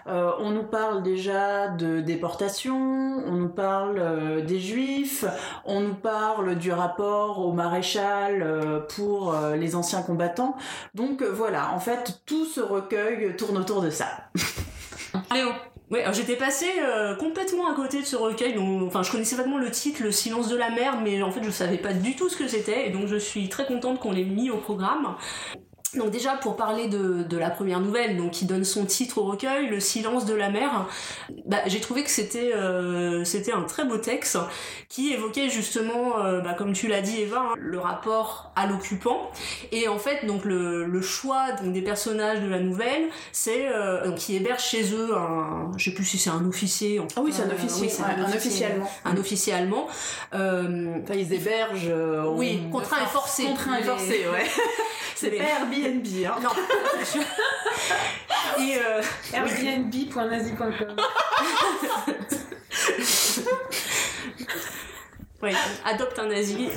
On 0.07 0.51
nous 0.51 0.65
parle 0.65 1.03
déjà 1.03 1.69
de 1.69 2.01
déportation, 2.01 2.77
on 3.27 3.33
nous 3.33 3.49
parle 3.49 4.45
des 4.47 4.61
juifs, 4.61 5.25
nous 5.81 5.95
parle 5.95 6.57
du 6.57 6.73
rapport 6.73 7.39
au 7.41 7.53
maréchal 7.53 8.43
euh, 8.43 8.81
pour 8.81 9.35
euh, 9.35 9.57
les 9.57 9.77
anciens 9.77 10.03
combattants. 10.03 10.57
Donc 10.95 11.23
euh, 11.23 11.31
voilà, 11.33 11.73
en 11.73 11.81
fait, 11.81 12.21
tout 12.27 12.47
ce 12.47 12.61
recueil 12.61 13.37
tourne 13.37 13.59
autour 13.59 13.83
de 13.83 13.91
ça. 13.91 14.07
Léo, 15.35 15.49
Ouais, 15.91 16.03
j'étais 16.13 16.37
passée 16.37 16.73
euh, 16.81 17.15
complètement 17.15 17.71
à 17.71 17.75
côté 17.75 18.01
de 18.01 18.07
ce 18.07 18.17
recueil. 18.17 18.55
Donc, 18.55 18.83
enfin, 18.83 19.03
je 19.03 19.13
connaissais 19.13 19.37
vaguement 19.37 19.59
le 19.59 19.71
titre, 19.71 20.03
Le 20.03 20.11
silence 20.11 20.49
de 20.49 20.57
la 20.57 20.71
mer, 20.71 21.01
mais 21.03 21.23
en 21.23 21.31
fait, 21.31 21.43
je 21.45 21.51
savais 21.51 21.77
pas 21.77 21.93
du 21.93 22.17
tout 22.17 22.29
ce 22.31 22.37
que 22.37 22.49
c'était. 22.49 22.89
Et 22.89 22.91
donc, 22.91 23.07
je 23.07 23.17
suis 23.17 23.49
très 23.49 23.67
contente 23.67 24.01
qu'on 24.01 24.13
l'ait 24.13 24.25
mis 24.25 24.51
au 24.51 24.57
programme. 24.57 25.15
Donc 25.97 26.11
déjà 26.11 26.33
pour 26.37 26.57
parler 26.57 26.89
de, 26.89 27.23
de 27.23 27.37
la 27.37 27.51
première 27.51 27.81
nouvelle, 27.81 28.17
donc 28.17 28.33
qui 28.33 28.45
donne 28.47 28.65
son 28.65 28.85
titre 28.85 29.19
au 29.19 29.25
recueil, 29.25 29.69
Le 29.69 29.81
silence 29.81 30.25
de 30.27 30.35
la 30.35 30.51
mer, 30.51 30.87
bah, 31.47 31.59
j'ai 31.67 31.81
trouvé 31.81 32.03
que 32.05 32.11
c'était 32.11 32.53
euh, 32.55 33.25
c'était 33.25 33.53
un 33.53 33.63
très 33.63 33.85
beau 33.85 33.99
texte 33.99 34.39
qui 34.89 35.13
évoquait 35.13 35.49
justement, 35.49 36.19
euh, 36.25 36.41
bah, 36.41 36.55
comme 36.55 36.73
tu 36.73 36.89
l'as 36.89 37.01
dit 37.01 37.21
Eva, 37.21 37.41
hein, 37.51 37.55
le 37.59 37.79
rapport 37.79 38.53
à 38.57 38.67
l'occupant 38.67 39.31
et 39.73 39.89
en 39.89 39.99
fait 39.99 40.27
donc 40.27 40.45
le, 40.45 40.85
le 40.85 41.03
choix 41.03 41.53
donc 41.63 41.73
des 41.73 41.83
personnages 41.83 42.41
de 42.41 42.49
la 42.49 42.61
nouvelle, 42.61 43.09
c'est 43.33 43.69
euh, 43.69 44.05
donc 44.07 44.17
qui 44.17 44.37
héberge 44.37 44.63
chez 44.63 44.93
eux 44.95 45.15
un, 45.17 45.71
je 45.77 45.85
sais 45.91 45.95
plus 45.95 46.05
si 46.05 46.19
c'est 46.19 46.31
un 46.31 46.45
officier. 46.47 46.99
en 47.01 47.07
Ah 47.17 47.21
oui, 47.23 47.33
c'est 47.33 47.43
un 47.43 47.51
officier, 47.51 47.87
oui, 47.87 47.91
c'est 47.91 48.03
ouais, 48.03 48.09
un 48.19 48.23
officier, 48.25 48.37
officier 48.39 48.67
allemand. 48.67 48.91
un 49.05 49.17
officier 49.17 49.53
allemand. 49.53 49.87
Euh, 50.35 51.01
Enfin, 51.03 51.15
ils 51.15 51.33
hébergent. 51.33 51.89
euh, 51.91 52.25
oui, 52.35 52.63
contraint 52.73 53.03
et 53.03 53.07
forcé. 53.07 53.45
Contraint 53.45 53.79
et 53.79 53.83
forcé, 53.83 54.25
ouais. 54.33 54.45
C'est 55.17 55.31
pas 55.31 55.45
Airbnb, 55.85 56.07
hein. 56.27 56.39
Non. 56.43 56.51
et 58.63 58.77
euh, 58.79 59.03
Airbnb.nazi.com. 59.33 60.97
ouais, 65.43 65.53
adopte 65.85 66.19
un 66.19 66.27
nazi. 66.29 66.69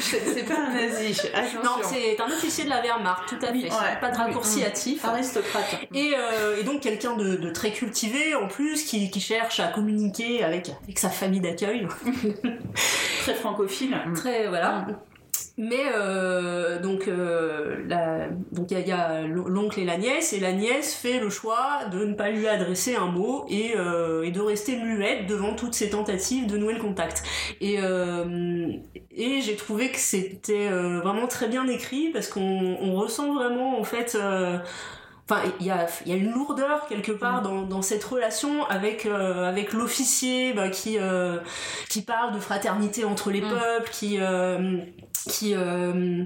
C'est 0.00 0.20
c'est 0.34 0.42
pas 0.44 0.54
un 0.68 0.74
nazi. 0.74 1.20
Attention. 1.34 1.62
non, 1.62 1.70
c'est 1.82 2.20
un 2.20 2.26
officier 2.26 2.64
de 2.64 2.68
la 2.70 2.82
Wehrmacht, 2.82 3.28
tout 3.28 3.46
à 3.46 3.50
Oui, 3.50 3.62
fait. 3.62 3.70
ouais. 3.70 4.00
Pas 4.00 4.10
de 4.10 4.16
raccourci 4.16 4.58
Oui. 4.58 4.64
hâtif. 4.64 5.04
aristocrate. 5.04 5.76
Et, 5.94 6.14
euh, 6.16 6.58
et 6.60 6.64
donc 6.64 6.80
quelqu'un 6.82 7.16
de, 7.16 7.36
de 7.36 7.50
très 7.50 7.70
cultivé 7.72 8.34
en 8.34 8.48
plus 8.48 8.84
qui, 8.84 9.10
qui 9.10 9.20
cherche 9.20 9.60
à 9.60 9.68
communiquer 9.68 10.44
avec, 10.44 10.70
avec 10.84 10.98
sa 10.98 11.08
famille 11.10 11.40
d'accueil. 11.40 11.88
Très 13.22 13.34
francophile. 13.34 13.96
Très 14.14 14.46
voilà. 14.48 14.86
Mais 15.58 15.86
euh, 15.94 16.78
donc 16.80 17.08
euh, 17.08 17.76
la- 17.88 18.28
donc 18.52 18.70
il 18.70 18.86
y 18.86 18.92
a, 18.92 18.98
a 19.06 19.22
l'oncle 19.22 19.80
et 19.80 19.84
la 19.86 19.96
nièce 19.96 20.34
et 20.34 20.40
la 20.40 20.52
nièce 20.52 20.94
fait 20.94 21.18
le 21.18 21.30
choix 21.30 21.86
de 21.90 22.04
ne 22.04 22.12
pas 22.14 22.28
lui 22.30 22.46
adresser 22.46 22.94
un 22.94 23.06
mot 23.06 23.46
et, 23.48 23.72
euh, 23.74 24.22
et 24.22 24.32
de 24.32 24.40
rester 24.40 24.76
muette 24.76 25.26
devant 25.26 25.54
toutes 25.54 25.72
ces 25.74 25.88
tentatives 25.88 26.46
de 26.46 26.58
nouer 26.58 26.74
le 26.74 26.80
contact. 26.80 27.22
Et 27.62 27.76
euh, 27.80 28.68
et 29.10 29.40
j'ai 29.40 29.56
trouvé 29.56 29.90
que 29.90 29.98
c'était 29.98 30.68
euh, 30.70 31.00
vraiment 31.00 31.26
très 31.26 31.48
bien 31.48 31.66
écrit 31.68 32.10
parce 32.12 32.28
qu'on 32.28 32.76
on 32.80 32.94
ressent 32.94 33.32
vraiment 33.34 33.80
en 33.80 33.84
fait 33.84 34.14
euh, 34.14 34.58
Enfin, 35.28 35.42
il 35.58 35.66
y 35.66 35.70
a, 35.72 35.88
il 36.04 36.12
y 36.12 36.14
a 36.14 36.18
une 36.18 36.30
lourdeur 36.30 36.86
quelque 36.86 37.10
part 37.10 37.42
dans, 37.42 37.62
dans 37.62 37.82
cette 37.82 38.04
relation 38.04 38.64
avec 38.66 39.06
euh, 39.06 39.42
avec 39.48 39.72
l'officier 39.72 40.52
bah, 40.52 40.68
qui 40.68 40.98
euh, 41.00 41.38
qui 41.88 42.02
parle 42.02 42.32
de 42.32 42.38
fraternité 42.38 43.04
entre 43.04 43.32
les 43.32 43.40
Mm. 43.40 43.48
peuples, 43.50 43.90
qui 43.90 44.18
euh, 44.20 44.78
qui 45.28 45.54
euh, 45.54 46.24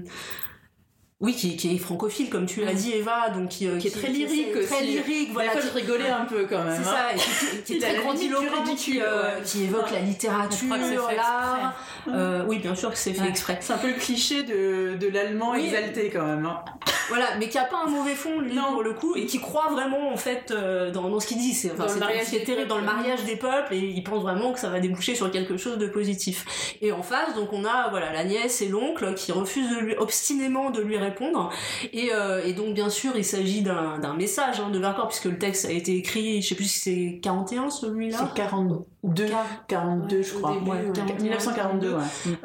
oui, 1.19 1.35
qui, 1.35 1.55
qui 1.55 1.75
est 1.75 1.77
francophile 1.77 2.31
comme 2.31 2.47
tu 2.47 2.61
l'as 2.65 2.73
dit 2.73 2.93
Eva, 2.93 3.29
donc 3.29 3.49
qui, 3.49 3.67
euh, 3.67 3.77
Qui 3.77 3.89
est 3.89 3.91
très 3.91 4.07
lyrique 4.09 4.53
très 4.65 4.77
aussi. 4.77 4.87
lyrique, 4.87 5.29
voilà, 5.33 5.51
qui- 5.51 5.67
je 5.67 5.71
rigolais 5.73 6.09
un 6.09 6.25
peu 6.25 6.47
quand 6.49 6.63
même. 6.63 6.81
c'est 6.81 6.89
hein. 6.89 6.95
ça, 6.95 7.13
et 7.13 7.61
qui, 7.63 7.73
est 7.73 7.77
est 7.77 7.79
très 7.79 7.95
grandiloquent, 7.97 8.63
ridicule, 8.63 9.03
euh, 9.05 9.39
qui 9.45 9.63
évoque 9.65 9.91
la 9.91 9.99
littérature, 9.99 10.67
l'art. 11.15 11.75
Euh, 12.07 12.43
oui, 12.47 12.57
bien 12.57 12.73
sûr 12.73 12.89
que 12.89 12.97
c'est 12.97 13.13
fait 13.13 13.21
Ouais. 13.21 13.29
exprès. 13.29 13.59
C'est 13.61 13.73
un 13.73 13.77
peu 13.77 13.89
le 13.89 13.93
cliché 13.99 14.41
de, 14.41 14.95
de 14.99 15.07
l'allemand 15.09 15.51
Oui. 15.51 15.65
exalté 15.65 16.09
quand 16.09 16.25
même. 16.25 16.45
hein. 16.47 16.63
Voilà, 17.09 17.25
mais 17.39 17.49
qui 17.49 17.57
a 17.57 17.63
pas 17.65 17.83
un 17.85 17.89
mauvais 17.89 18.15
fond 18.15 18.39
lui 18.39 18.53
Non. 18.53 18.73
pour 18.73 18.83
le 18.83 18.93
coup 18.93 19.15
et 19.15 19.25
qui 19.25 19.39
croit 19.39 19.69
vraiment 19.71 20.11
en 20.11 20.17
fait 20.17 20.51
euh, 20.51 20.91
dans, 20.91 21.09
dans 21.09 21.19
ce 21.19 21.27
qu'il 21.27 21.37
dit. 21.37 21.53
C'est 21.53 21.71
enfin, 21.71 21.87
terrible 21.87 22.67
dans 22.67 22.77
le 22.77 22.83
peuples. 22.83 22.95
mariage 22.95 23.23
des 23.25 23.35
peuples 23.35 23.73
et 23.73 23.79
il 23.79 24.03
pense 24.03 24.21
vraiment 24.21 24.51
que 24.53 24.59
ça 24.59 24.69
va 24.69 24.79
déboucher 24.79 25.15
sur 25.15 25.29
quelque 25.31 25.57
chose 25.57 25.77
de 25.77 25.87
positif. 25.87 26.75
Et 26.81 26.91
en 26.91 27.03
face, 27.03 27.35
donc 27.35 27.51
on 27.53 27.65
a 27.65 27.89
voilà 27.89 28.11
la 28.13 28.23
nièce 28.23 28.61
et 28.61 28.67
l'oncle 28.67 29.13
qui 29.15 29.31
refusent 29.31 29.69
de 29.69 29.79
lui 29.79 29.95
obstinément 29.97 30.69
de 30.69 30.81
lui 30.81 30.97
répondre. 30.97 31.49
Et, 31.93 32.11
euh, 32.13 32.41
et 32.45 32.53
donc 32.53 32.73
bien 32.73 32.89
sûr 32.89 33.11
il 33.15 33.25
s'agit 33.25 33.61
d'un 33.61 33.99
d'un 33.99 34.13
message 34.13 34.59
hein, 34.59 34.69
de 34.69 34.79
Vercors 34.79 35.07
puisque 35.07 35.25
le 35.25 35.37
texte 35.37 35.65
a 35.65 35.71
été 35.71 35.95
écrit, 35.95 36.41
je 36.41 36.49
sais 36.49 36.55
plus 36.55 36.65
si 36.65 36.79
c'est 36.79 37.19
41 37.21 37.69
celui-là. 37.69 38.17
C'est 38.19 38.33
42, 38.33 39.25
42 39.67 40.21
je 40.21 40.35
au 40.35 40.39
crois. 40.39 40.53
début, 40.53 40.69
Ouais, 40.71 40.77
ouais. 40.77 40.91
41, 40.93 41.15
1942, 41.23 41.93
ouais. 41.93 41.95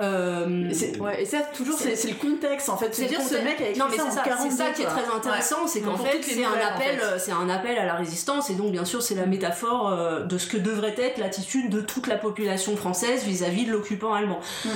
Euh, 0.00 0.70
ouais, 1.00 1.22
et 1.22 1.24
ça, 1.24 1.38
toujours, 1.54 1.76
c'est 1.78 1.96
c'est 1.96 2.08
le 2.08 2.14
contexte 2.16 2.68
en 2.68 2.76
fait. 2.76 2.94
C'est 2.94 3.02
C'est 3.02 3.08
dire 3.08 3.18
le 3.20 3.24
ce 3.24 3.34
mec 3.42 3.60
a 3.60 3.68
écrit 3.68 3.78
non 3.78 3.86
mais 3.90 3.96
ça 3.96 4.02
c'est 4.04 4.08
en 4.08 4.22
ça, 4.22 4.22
42. 4.22 4.45
C'est 4.50 4.56
ça 4.56 4.70
qui 4.70 4.82
est 4.82 4.86
très 4.86 5.06
intéressant, 5.14 5.66
c'est 5.66 5.80
qu'en 5.80 5.96
fait 5.96 6.22
c'est 6.22 6.44
un 6.44 6.50
en 6.50 6.74
appel, 6.74 6.98
fait. 6.98 7.18
c'est 7.18 7.32
un 7.32 7.48
appel 7.48 7.78
à 7.78 7.84
la 7.84 7.94
résistance 7.94 8.50
et 8.50 8.54
donc 8.54 8.72
bien 8.72 8.84
sûr 8.84 9.02
c'est 9.02 9.14
la 9.14 9.26
métaphore 9.26 9.88
euh, 9.88 10.22
de 10.22 10.38
ce 10.38 10.46
que 10.46 10.56
devrait 10.56 10.94
être 10.98 11.18
l'attitude 11.18 11.70
de 11.70 11.80
toute 11.80 12.06
la 12.06 12.16
population 12.16 12.76
française 12.76 13.24
vis-à-vis 13.24 13.66
de 13.66 13.72
l'occupant 13.72 14.14
allemand. 14.14 14.40
Mm. 14.64 14.68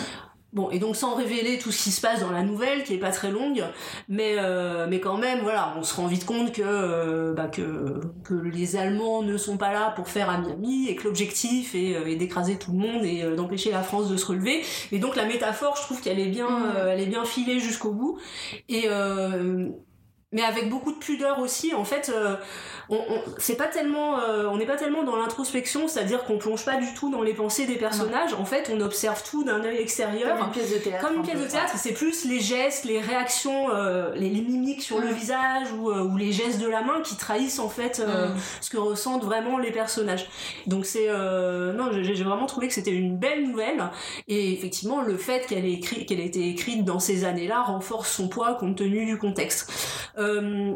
Bon 0.52 0.68
et 0.70 0.80
donc 0.80 0.96
sans 0.96 1.14
révéler 1.14 1.58
tout 1.58 1.70
ce 1.70 1.80
qui 1.84 1.90
se 1.92 2.00
passe 2.00 2.20
dans 2.20 2.30
la 2.32 2.42
nouvelle 2.42 2.82
qui 2.82 2.94
est 2.94 2.98
pas 2.98 3.12
très 3.12 3.30
longue, 3.30 3.62
mais 4.08 4.34
euh, 4.38 4.86
mais 4.88 4.98
quand 4.98 5.16
même 5.16 5.40
voilà 5.42 5.74
on 5.78 5.84
se 5.84 5.94
rend 5.94 6.08
vite 6.08 6.26
compte 6.26 6.52
que 6.52 6.62
euh, 6.64 7.32
bah, 7.34 7.46
que 7.46 8.00
que 8.24 8.34
les 8.34 8.74
Allemands 8.74 9.22
ne 9.22 9.36
sont 9.36 9.56
pas 9.56 9.72
là 9.72 9.92
pour 9.94 10.08
faire 10.08 10.28
ami-ami 10.28 10.88
et 10.88 10.96
que 10.96 11.04
l'objectif 11.04 11.74
est, 11.76 11.94
euh, 11.94 12.06
est 12.06 12.16
d'écraser 12.16 12.56
tout 12.58 12.72
le 12.72 12.78
monde 12.78 13.04
et 13.04 13.22
euh, 13.22 13.36
d'empêcher 13.36 13.70
la 13.70 13.82
France 13.82 14.08
de 14.10 14.16
se 14.16 14.26
relever 14.26 14.62
et 14.90 14.98
donc 14.98 15.14
la 15.14 15.24
métaphore 15.24 15.76
je 15.76 15.82
trouve 15.82 16.00
qu'elle 16.00 16.18
est 16.18 16.26
bien 16.26 16.48
Mm. 16.50 16.72
euh, 16.76 16.92
elle 16.92 17.00
est 17.00 17.06
bien 17.06 17.24
filée 17.24 17.60
jusqu'au 17.60 17.92
bout 17.92 18.18
et 18.68 18.84
euh, 18.86 19.68
mais 20.32 20.42
avec 20.42 20.68
beaucoup 20.68 20.92
de 20.92 20.98
pudeur 20.98 21.40
aussi. 21.40 21.74
En 21.74 21.84
fait, 21.84 22.10
euh, 22.14 22.36
on, 22.88 22.96
on 22.96 23.22
c'est 23.38 23.56
pas 23.56 23.66
tellement, 23.66 24.20
euh, 24.20 24.46
on 24.48 24.58
n'est 24.58 24.66
pas 24.66 24.76
tellement 24.76 25.02
dans 25.02 25.16
l'introspection, 25.16 25.88
c'est-à-dire 25.88 26.24
qu'on 26.24 26.38
plonge 26.38 26.64
pas 26.64 26.76
du 26.76 26.94
tout 26.94 27.10
dans 27.10 27.22
les 27.22 27.34
pensées 27.34 27.66
des 27.66 27.76
personnages. 27.76 28.34
En 28.34 28.44
fait, 28.44 28.70
on 28.72 28.80
observe 28.80 29.22
tout 29.28 29.42
d'un 29.42 29.64
œil 29.64 29.78
extérieur. 29.78 30.36
Comme 30.36 30.46
une 30.46 30.52
pièce 30.52 30.72
de 30.72 30.78
théâtre. 30.78 31.04
Comme 31.04 31.14
une 31.14 31.20
un 31.20 31.24
pièce 31.24 31.40
de 31.40 31.46
théâtre, 31.46 31.74
c'est 31.76 31.92
plus 31.92 32.24
les 32.24 32.40
gestes, 32.40 32.84
les 32.84 33.00
réactions, 33.00 33.70
euh, 33.74 34.14
les, 34.14 34.30
les 34.30 34.42
mimiques 34.42 34.82
sur 34.82 35.00
le 35.00 35.08
visage 35.08 35.72
ou, 35.72 35.90
euh, 35.90 36.04
ou 36.04 36.16
les 36.16 36.32
gestes 36.32 36.60
de 36.60 36.68
la 36.68 36.82
main 36.82 37.00
qui 37.02 37.16
trahissent 37.16 37.58
en 37.58 37.68
fait 37.68 38.00
euh, 38.00 38.28
ce 38.60 38.70
que 38.70 38.76
ressentent 38.76 39.24
vraiment 39.24 39.58
les 39.58 39.72
personnages. 39.72 40.28
Donc 40.66 40.86
c'est 40.86 41.06
euh, 41.08 41.72
non, 41.72 41.90
j'ai 41.92 42.14
j'ai 42.14 42.24
vraiment 42.24 42.46
trouvé 42.46 42.68
que 42.68 42.74
c'était 42.74 42.90
une 42.92 43.16
belle 43.16 43.48
nouvelle 43.48 43.90
et 44.28 44.52
effectivement 44.52 45.00
le 45.00 45.16
fait 45.16 45.46
qu'elle 45.46 45.64
ait 45.64 45.72
écrit, 45.72 46.06
qu'elle 46.06 46.20
ait 46.20 46.26
été 46.26 46.48
écrite 46.48 46.84
dans 46.84 46.98
ces 46.98 47.24
années-là 47.24 47.62
renforce 47.62 48.10
son 48.10 48.28
poids 48.28 48.54
compte 48.54 48.76
tenu 48.76 49.06
du 49.06 49.18
contexte. 49.18 49.72
Euh, 50.20 50.72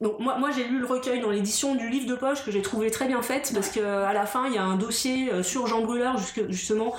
donc 0.00 0.18
moi, 0.18 0.38
moi 0.38 0.50
j'ai 0.50 0.64
lu 0.64 0.80
le 0.80 0.86
recueil 0.86 1.20
dans 1.20 1.30
l'édition 1.30 1.74
du 1.74 1.88
livre 1.88 2.06
de 2.06 2.14
poche 2.14 2.44
que 2.44 2.50
j'ai 2.50 2.62
trouvé 2.62 2.90
très 2.90 3.06
bien 3.06 3.22
faite 3.22 3.52
parce 3.54 3.70
que 3.70 3.80
à 3.80 4.12
la 4.12 4.26
fin 4.26 4.46
il 4.48 4.54
y 4.54 4.58
a 4.58 4.62
un 4.62 4.76
dossier 4.76 5.32
euh, 5.32 5.42
sur 5.42 5.66
Jean 5.66 5.82
Brûleur 5.82 6.16
justement 6.48 6.94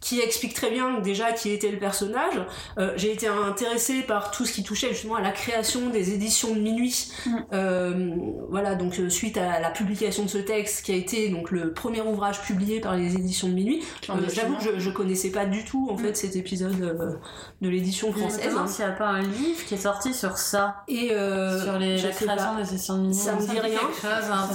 qui 0.00 0.18
explique 0.20 0.54
très 0.54 0.70
bien 0.70 0.98
déjà 1.00 1.32
qui 1.32 1.50
était 1.50 1.70
le 1.70 1.78
personnage. 1.78 2.34
Euh, 2.78 2.92
j'ai 2.96 3.12
été 3.12 3.26
intéressée 3.28 4.00
par 4.00 4.30
tout 4.30 4.46
ce 4.46 4.52
qui 4.52 4.62
touchait 4.62 4.88
justement 4.88 5.16
à 5.16 5.20
la 5.20 5.30
création 5.30 5.90
des 5.90 6.14
éditions 6.14 6.54
de 6.54 6.60
minuit. 6.60 7.12
Mm. 7.26 7.36
Euh, 7.52 8.16
voilà 8.48 8.74
donc 8.76 8.98
euh, 8.98 9.10
suite 9.10 9.36
à 9.36 9.60
la 9.60 9.70
publication 9.70 10.24
de 10.24 10.28
ce 10.28 10.38
texte 10.38 10.86
qui 10.86 10.92
a 10.92 10.94
été 10.94 11.28
donc 11.28 11.50
le 11.50 11.72
premier 11.74 12.00
ouvrage 12.00 12.40
publié 12.40 12.80
par 12.80 12.96
les 12.96 13.14
éditions 13.14 13.48
de 13.48 13.52
minuit. 13.52 13.82
Euh. 14.08 14.14
J'avoue 14.32 14.56
que 14.56 14.62
je, 14.62 14.78
je 14.78 14.90
connaissais 14.90 15.30
pas 15.30 15.44
du 15.44 15.64
tout 15.66 15.88
en 15.90 15.98
fait 15.98 16.16
cet 16.16 16.34
épisode 16.34 17.18
de 17.60 17.68
l'édition 17.68 18.10
française. 18.12 18.48
demande 18.48 18.68
s'il 18.68 18.86
n'y 18.86 18.90
a 18.90 18.94
pas 18.94 19.08
un 19.08 19.22
livre 19.22 19.64
qui 19.66 19.74
est 19.74 19.78
sorti 19.78 20.14
sur 20.14 20.38
ça. 20.38 20.82
Et 20.88 21.08
sur 21.08 21.78
les, 21.78 21.98
la 21.98 22.08
création 22.08 22.56
des 22.56 22.64
sessions 22.64 22.96
de 22.96 23.02
minuit. 23.02 23.14
Ça 23.14 23.34
me 23.34 23.46
dit 23.46 23.60
rien. 23.60 23.78
Hein, 24.04 24.48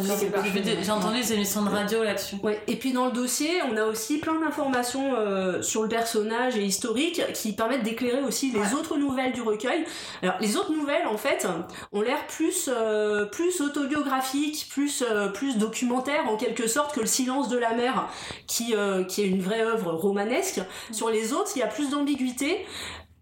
j'ai 0.81 0.91
entendu 0.91 1.19
des 1.19 1.34
émissions 1.34 1.62
de 1.63 1.69
radio 1.69 2.03
là-dessus. 2.03 2.38
Ouais. 2.41 2.60
Et 2.67 2.77
puis 2.77 2.93
dans 2.93 3.05
le 3.05 3.12
dossier, 3.12 3.49
on 3.71 3.77
a 3.77 3.84
aussi 3.84 4.17
plein 4.17 4.39
d'informations 4.39 5.13
euh, 5.36 5.62
sur 5.62 5.84
le 5.84 5.89
personnage 5.89 6.58
et 6.58 6.63
historique 6.63 7.21
qui 7.34 7.54
permettent 7.54 7.84
d'éclairer 7.84 8.24
aussi 8.24 8.52
les 8.52 8.60
Ouais. 8.60 8.74
autres 8.74 8.98
nouvelles 8.98 9.34
du 9.34 9.41
recueil. 9.41 9.86
Alors 10.24 10.36
les 10.39 10.58
autres 10.58 10.71
nouvelles, 10.71 11.06
en 11.08 11.17
fait, 11.17 11.48
ont 11.91 12.02
l'air 12.02 12.26
plus 12.28 12.69
euh, 12.74 13.26
plus 13.26 13.62
autobiographiques, 13.62 14.67
plus 14.69 15.04
euh, 15.10 15.28
plus 15.30 15.58
documentaires 15.58 16.28
en 16.30 16.38
quelque 16.38 16.67
sorte 16.67 16.95
que 16.95 17.02
le 17.02 17.06
Silence 17.06 17.50
de 17.50 17.58
la 17.58 17.74
mer, 17.74 18.08
qui 18.48 18.74
qui 19.08 19.21
est 19.21 19.28
une 19.28 19.41
vraie 19.41 19.62
œuvre 19.62 19.91
romanesque. 19.93 20.62
Sur 20.91 21.10
les 21.10 21.34
autres, 21.34 21.52
il 21.56 21.60
y 21.60 21.63
a 21.63 21.67
plus 21.67 21.89
d'ambiguïté. 21.89 22.65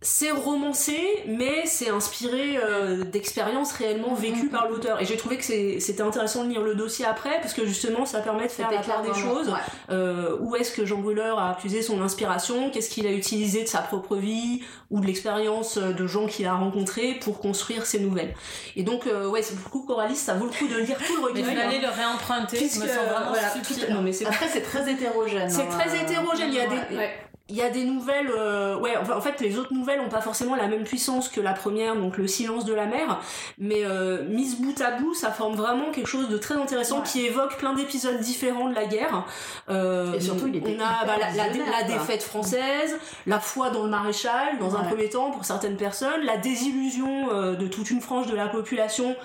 C'est 0.05 0.31
romancé, 0.31 0.99
mais 1.27 1.65
c'est 1.65 1.89
inspiré 1.89 2.57
euh, 2.61 3.03
d'expériences 3.05 3.71
réellement 3.71 4.13
vécues 4.13 4.49
par 4.49 4.67
l'auteur. 4.67 5.01
Et 5.01 5.05
j'ai 5.05 5.15
trouvé 5.17 5.37
que 5.37 5.43
c'est- 5.45 5.79
c'était 5.79 6.03
intéressant 6.03 6.43
de 6.43 6.49
lire 6.49 6.61
le 6.61 6.75
dossier 6.75 7.05
après, 7.05 7.39
parce 7.41 7.53
que 7.53 7.65
justement, 7.65 8.05
ça 8.05 8.19
permet 8.19 8.43
de 8.47 8.51
faire 8.51 8.69
la 8.69 8.79
part 8.79 9.01
des 9.01 9.13
choses. 9.13 9.47
Ouais. 9.47 9.55
Euh, 9.91 10.35
où 10.41 10.55
est-ce 10.57 10.71
que 10.73 10.85
Jean 10.85 10.97
Brûleur 10.99 11.39
a 11.39 11.55
puisé 11.55 11.81
son 11.81 12.01
inspiration, 12.01 12.69
qu'est-ce 12.69 12.89
qu'il 12.89 13.07
a 13.07 13.11
utilisé 13.11 13.63
de 13.63 13.67
sa 13.67 13.79
propre 13.79 14.17
vie 14.17 14.61
ou 14.91 14.99
de 14.99 15.05
l'expérience 15.07 15.77
euh, 15.77 15.93
de 15.93 16.05
gens 16.05 16.27
qu'il 16.27 16.45
a 16.47 16.53
rencontrés 16.53 17.13
pour 17.21 17.39
construire 17.39 17.85
ses 17.85 17.99
nouvelles? 17.99 18.33
Et 18.75 18.83
donc, 18.83 19.07
euh, 19.07 19.27
ouais, 19.29 19.41
c'est 19.41 19.55
beaucoup 19.55 19.83
Coralis, 19.85 20.17
ça 20.17 20.33
vaut 20.33 20.45
le 20.45 20.51
coup 20.51 20.67
de 20.67 20.79
lire 20.79 20.97
tout 20.97 21.15
le 21.15 21.21
Mais 21.33 21.39
recueil. 21.41 21.43
il 21.43 21.57
fallait 21.57 21.77
hein. 21.77 21.81
le 21.81 21.89
réemprunter, 21.89 22.57
Puisque, 22.57 22.83
me 22.83 22.87
sens 22.87 22.95
vraiment 22.97 23.29
voilà, 23.29 23.49
tout- 23.51 23.91
non, 23.93 24.01
mais 24.01 24.11
c'est 24.11 24.25
Après, 24.25 24.49
c'est 24.49 24.61
très 24.61 24.91
hétérogène. 24.91 25.49
c'est 25.49 25.61
hein, 25.61 25.67
très 25.69 25.89
euh, 25.97 26.01
hétérogène. 26.03 26.49
Il 26.49 26.55
y 26.55 26.59
a 26.59 26.67
des, 26.67 26.95
ouais. 26.97 27.11
Il 27.49 27.58
y 27.58 27.62
a 27.62 27.69
des 27.69 27.84
nouvelles, 27.84 28.32
euh, 28.34 28.77
ouais, 28.79 28.95
en 28.95 29.19
fait, 29.19 29.41
les 29.41 29.60
autres 29.60 29.73
nouvelles 29.73 29.99
ont 29.99 30.08
pas 30.08 30.21
forcément 30.21 30.56
la 30.56 30.67
même 30.67 30.86
puissance 30.86 31.27
que 31.27 31.41
la 31.41 31.51
première, 31.51 31.93
donc 31.97 32.17
le 32.17 32.25
silence 32.25 32.63
de 32.63 32.73
la 32.73 32.86
mer, 32.86 33.19
mais 33.58 33.84
euh, 33.84 34.23
mise 34.29 34.62
bout 34.62 34.79
à 34.82 34.91
bout, 34.91 35.13
ça 35.13 35.29
forme 35.29 35.56
vraiment 35.56 35.91
quelque 35.91 36.08
chose 36.08 36.29
de 36.29 36.38
très 36.38 36.56
intéressant 36.56 36.99
Ouais. 36.99 37.06
qui 37.06 37.25
évoque 37.25 37.58
plein 37.58 37.73
d'épisodes 37.73 38.17
différents 38.21 38.69
de 38.69 38.75
la 38.75 38.86
guerre. 38.86 39.25
Euh, 39.69 40.13
Et 40.13 40.21
surtout, 40.21 40.47
il 40.47 40.63
on 40.63 40.79
a 40.82 41.06
bah, 41.06 41.17
la, 41.36 41.84
défaite 41.84 42.23
française, 42.23 42.97
la 43.27 43.41
foi 43.41 43.71
dans 43.71 43.84
le 43.84 43.89
maréchal, 43.89 44.58
dans 44.60 44.77
un 44.77 44.84
premier 44.84 45.10
temps 45.10 45.32
pour 45.32 45.43
certaines 45.43 45.75
personnes, 45.75 46.21
la 46.23 46.38
désillusion 46.38 47.29
euh, 47.34 47.56
de 47.56 47.67
toute 47.67 47.91
une 47.91 47.99
frange 47.99 48.27
de 48.27 48.36
la 48.38 48.47
population 48.47 49.17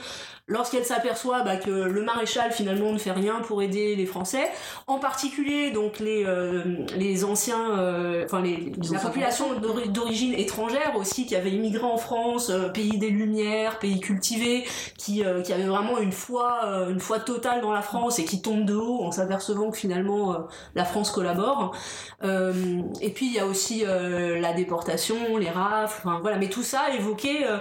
lorsqu'elle 0.48 0.84
s'aperçoit 0.84 1.42
bah, 1.42 1.56
que 1.56 1.70
le 1.70 2.02
maréchal 2.02 2.50
finalement 2.52 2.90
ne 2.92 2.98
fait 2.98 3.12
rien 3.12 3.40
pour 3.40 3.62
aider 3.62 3.94
les 3.94 4.06
Français, 4.06 4.50
en 4.86 4.98
particulier 4.98 5.70
donc 5.70 6.00
les 6.00 6.24
euh, 6.26 6.62
les 6.96 7.24
anciens, 7.24 7.78
euh, 7.78 8.24
enfin 8.24 8.40
les, 8.40 8.56
Les 8.56 8.88
la 8.92 8.98
population 8.98 9.54
d'ori- 9.60 9.88
d'origine 9.90 10.34
étrangère 10.34 10.94
aussi 10.96 11.26
qui 11.26 11.36
avait 11.36 11.50
immigré 11.50 11.84
en 11.84 11.98
France, 11.98 12.50
euh, 12.50 12.68
pays 12.70 12.98
des 12.98 13.10
Lumières, 13.10 13.78
pays 13.78 14.00
cultivé, 14.00 14.64
qui 14.96 15.24
euh, 15.24 15.42
qui 15.42 15.52
avait 15.52 15.64
vraiment 15.64 15.98
une 15.98 16.12
foi 16.12 16.60
euh, 16.64 16.90
une 16.90 17.00
foi 17.00 17.20
totale 17.20 17.60
dans 17.60 17.72
la 17.72 17.82
France 17.82 18.18
et 18.18 18.24
qui 18.24 18.40
tombe 18.42 18.64
de 18.64 18.74
haut 18.74 19.02
en 19.02 19.12
s'apercevant 19.12 19.70
que 19.70 19.76
finalement 19.76 20.32
euh, 20.32 20.38
la 20.74 20.84
France 20.84 21.10
collabore. 21.10 21.74
Euh, 22.24 22.80
et 23.00 23.10
puis 23.10 23.26
il 23.26 23.34
y 23.34 23.38
a 23.38 23.46
aussi 23.46 23.84
euh, 23.86 24.40
la 24.40 24.52
déportation, 24.54 25.36
les 25.36 25.50
rafles, 25.50 26.00
enfin 26.06 26.18
voilà, 26.20 26.38
mais 26.38 26.48
tout 26.48 26.62
ça 26.62 26.90
évoqué 26.96 27.46
euh, 27.46 27.58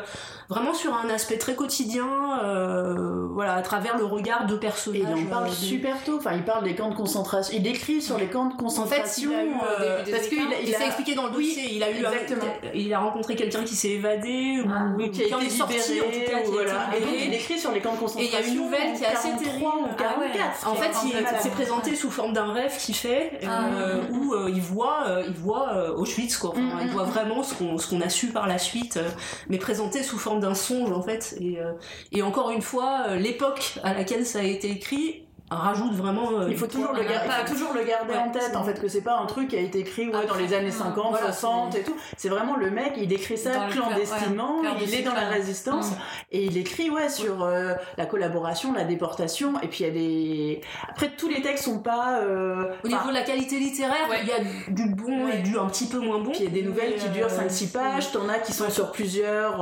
vraiment 0.49 0.73
sur 0.73 0.93
un 0.95 1.09
aspect 1.09 1.37
très 1.37 1.55
quotidien, 1.55 2.07
euh, 2.43 3.27
voilà, 3.31 3.53
à 3.55 3.61
travers 3.61 3.97
le 3.97 4.05
regard 4.05 4.45
de 4.45 4.55
Et 4.55 4.59
personnages. 4.59 5.01
il 5.17 5.25
en 5.27 5.29
parle 5.29 5.45
euh, 5.45 5.49
des- 5.49 5.55
super 5.55 6.03
tôt. 6.03 6.17
Enfin, 6.17 6.33
il 6.33 6.43
parle 6.43 6.63
des 6.63 6.75
camps 6.75 6.89
de 6.89 6.95
concentration. 6.95 7.53
Il 7.57 7.67
écrit 7.67 8.01
sur 8.01 8.17
les 8.17 8.27
camps 8.27 8.45
de 8.45 8.53
En 8.53 8.57
concentration. 8.57 9.29
fait, 9.31 9.35
il 9.37 9.39
a 9.39 9.43
eu, 9.45 9.55
euh, 9.81 10.03
des 10.05 10.11
parce 10.11 10.27
qu'il 10.27 10.39
a- 10.39 10.65
s'est 10.77 10.83
a- 10.83 10.85
expliqué 10.87 11.15
dans 11.15 11.27
le 11.27 11.35
Oui, 11.35 11.47
dossier, 11.55 11.73
il 11.75 11.83
a 11.83 11.91
eu 11.91 12.05
un- 12.05 12.11
exactement. 12.11 12.53
il 12.73 12.93
a 12.93 12.99
rencontré 12.99 13.35
quelqu'un 13.35 13.63
qui 13.63 13.75
s'est 13.75 13.89
évadé 13.89 14.61
ou, 14.65 14.69
Ah, 14.73 14.85
ou 14.95 15.09
qui 15.09 15.31
a 15.31 15.35
en 15.35 15.39
été 15.39 15.47
est 15.47 15.49
sorti 15.49 15.73
libéré, 15.93 15.99
en 15.99 16.11
tout 16.11 16.19
cas, 16.31 16.39
qui 16.41 16.47
a 16.47 16.51
voilà. 16.51 16.71
été 16.71 16.97
Et 16.97 16.99
donc, 17.01 17.09
libéré. 17.09 17.25
il 17.27 17.33
écrit 17.33 17.59
sur 17.59 17.71
les 17.71 17.79
camps 17.81 17.93
de 17.93 17.97
concentration. 17.99 18.19
Et 18.21 18.41
il 18.41 18.45
y 18.45 18.49
a 18.49 18.53
une 18.53 18.57
nouvelle 18.63 18.93
qui 18.95 19.03
est 19.03 19.07
assez 19.07 19.29
43 19.29 19.43
terrible. 19.43 19.65
ou 19.65 19.85
Ah 19.99 20.19
ouais. 20.19 20.31
44. 20.33 20.67
En 20.69 20.75
fait, 20.75 20.91
il 21.05 21.39
s'est 21.41 21.49
présenté 21.49 21.95
sous 21.95 22.09
forme 22.11 22.33
d'un 22.33 22.53
rêve 22.53 22.75
qu'il 22.77 22.95
fait, 22.95 23.39
euh, 23.43 23.47
Ah. 23.49 24.11
où 24.11 24.33
euh, 24.33 24.49
il 24.53 24.61
voit, 24.61 25.03
euh, 25.07 25.23
il 25.27 25.33
voit 25.33 25.69
euh, 25.75 25.93
Auschwitz, 25.95 26.37
quoi. 26.37 26.53
Mm, 26.55 26.71
il 26.81 26.87
mm, 26.87 26.89
voit 26.91 27.03
mm. 27.05 27.09
vraiment 27.09 27.43
ce 27.43 27.53
qu'on 27.89 28.01
a 28.01 28.09
su 28.09 28.27
par 28.27 28.47
la 28.47 28.57
suite, 28.57 28.97
euh, 28.97 29.09
mais 29.49 29.57
présenté 29.57 30.03
sous 30.03 30.17
forme 30.17 30.36
d'un 30.37 30.53
songe, 30.53 30.91
en 30.91 31.01
fait. 31.01 31.35
Et, 31.39 31.59
euh, 31.59 31.73
et 32.11 32.21
encore 32.21 32.51
une 32.51 32.61
fois, 32.61 33.05
euh, 33.09 33.15
l'époque 33.17 33.79
à 33.83 33.93
laquelle 33.93 34.25
ça 34.25 34.39
a 34.39 34.43
été 34.43 34.71
écrit 34.71 35.26
rajoute 35.49 35.93
vraiment. 35.93 36.29
euh, 36.39 36.47
Il 36.49 36.57
faut 36.57 36.67
toujours 36.67 36.93
le, 36.93 37.01
un 37.01 37.03
gar- 37.03 37.21
il 37.25 37.29
impact. 37.31 37.47
faut 37.49 37.53
toujours 37.55 37.73
le 37.73 37.83
garder 37.83 38.13
Ouais, 38.13 38.19
en 38.19 38.29
tête, 38.31 38.55
en 38.55 38.63
fait, 38.63 38.79
que 38.81 38.87
c'est 38.87 39.01
pas 39.01 39.17
un 39.17 39.25
truc 39.25 39.49
qui 39.49 39.55
a 39.57 39.61
été 39.61 39.79
écrit 39.79 40.07
ouais, 40.07 40.13
Ah, 40.23 40.25
dans 40.27 40.35
les 40.35 40.53
années 40.53 40.69
mm, 40.69 40.71
50, 40.71 41.09
voilà, 41.11 41.31
60 41.31 41.75
et 41.75 41.83
tout. 41.83 41.95
C'est 42.17 42.29
vraiment 42.29 42.55
le 42.57 42.69
mec, 42.71 42.93
il 42.97 43.11
écrit 43.13 43.37
ça 43.37 43.51
clandestinement, 43.71 44.59
ouais, 44.61 44.69
il 44.81 44.93
est 44.93 45.03
dans 45.03 45.13
la 45.13 45.27
résistance, 45.29 45.91
Mm. 45.91 45.95
et 46.31 46.43
il 46.45 46.57
écrit, 46.57 46.89
ouais, 46.89 47.09
sur 47.09 47.43
euh, 47.43 47.73
la 47.97 48.05
collaboration, 48.05 48.73
la 48.73 48.83
déportation, 48.83 49.53
et 49.61 49.67
puis 49.67 49.83
il 49.83 49.87
y 49.87 49.89
a 49.89 49.93
des... 49.93 50.61
Après, 50.89 51.09
tous 51.17 51.29
les 51.29 51.41
textes 51.41 51.65
sont 51.65 51.79
pas... 51.79 52.19
euh, 52.21 52.65
Au 52.83 52.87
niveau 52.87 53.07
de 53.09 53.13
la 53.13 53.21
qualité 53.23 53.57
littéraire, 53.59 54.07
il 54.21 54.27
y 54.27 54.31
a 54.31 54.39
du 54.73 54.89
bon 54.95 55.27
et 55.27 55.37
du 55.39 55.57
un 55.57 55.65
petit 55.67 55.87
peu 55.87 55.99
moins 55.99 56.19
bon. 56.19 56.31
Puis 56.31 56.41
il 56.41 56.45
y 56.45 56.47
a 56.47 56.51
des 56.51 56.63
nouvelles 56.63 56.95
qui 56.95 57.07
durent 57.09 57.27
euh, 57.27 57.47
5-6 57.47 57.71
pages, 57.71 58.11
t'en 58.11 58.27
as 58.29 58.39
qui 58.39 58.53
sont 58.53 58.69
sur 58.69 58.91
plusieurs, 58.91 59.61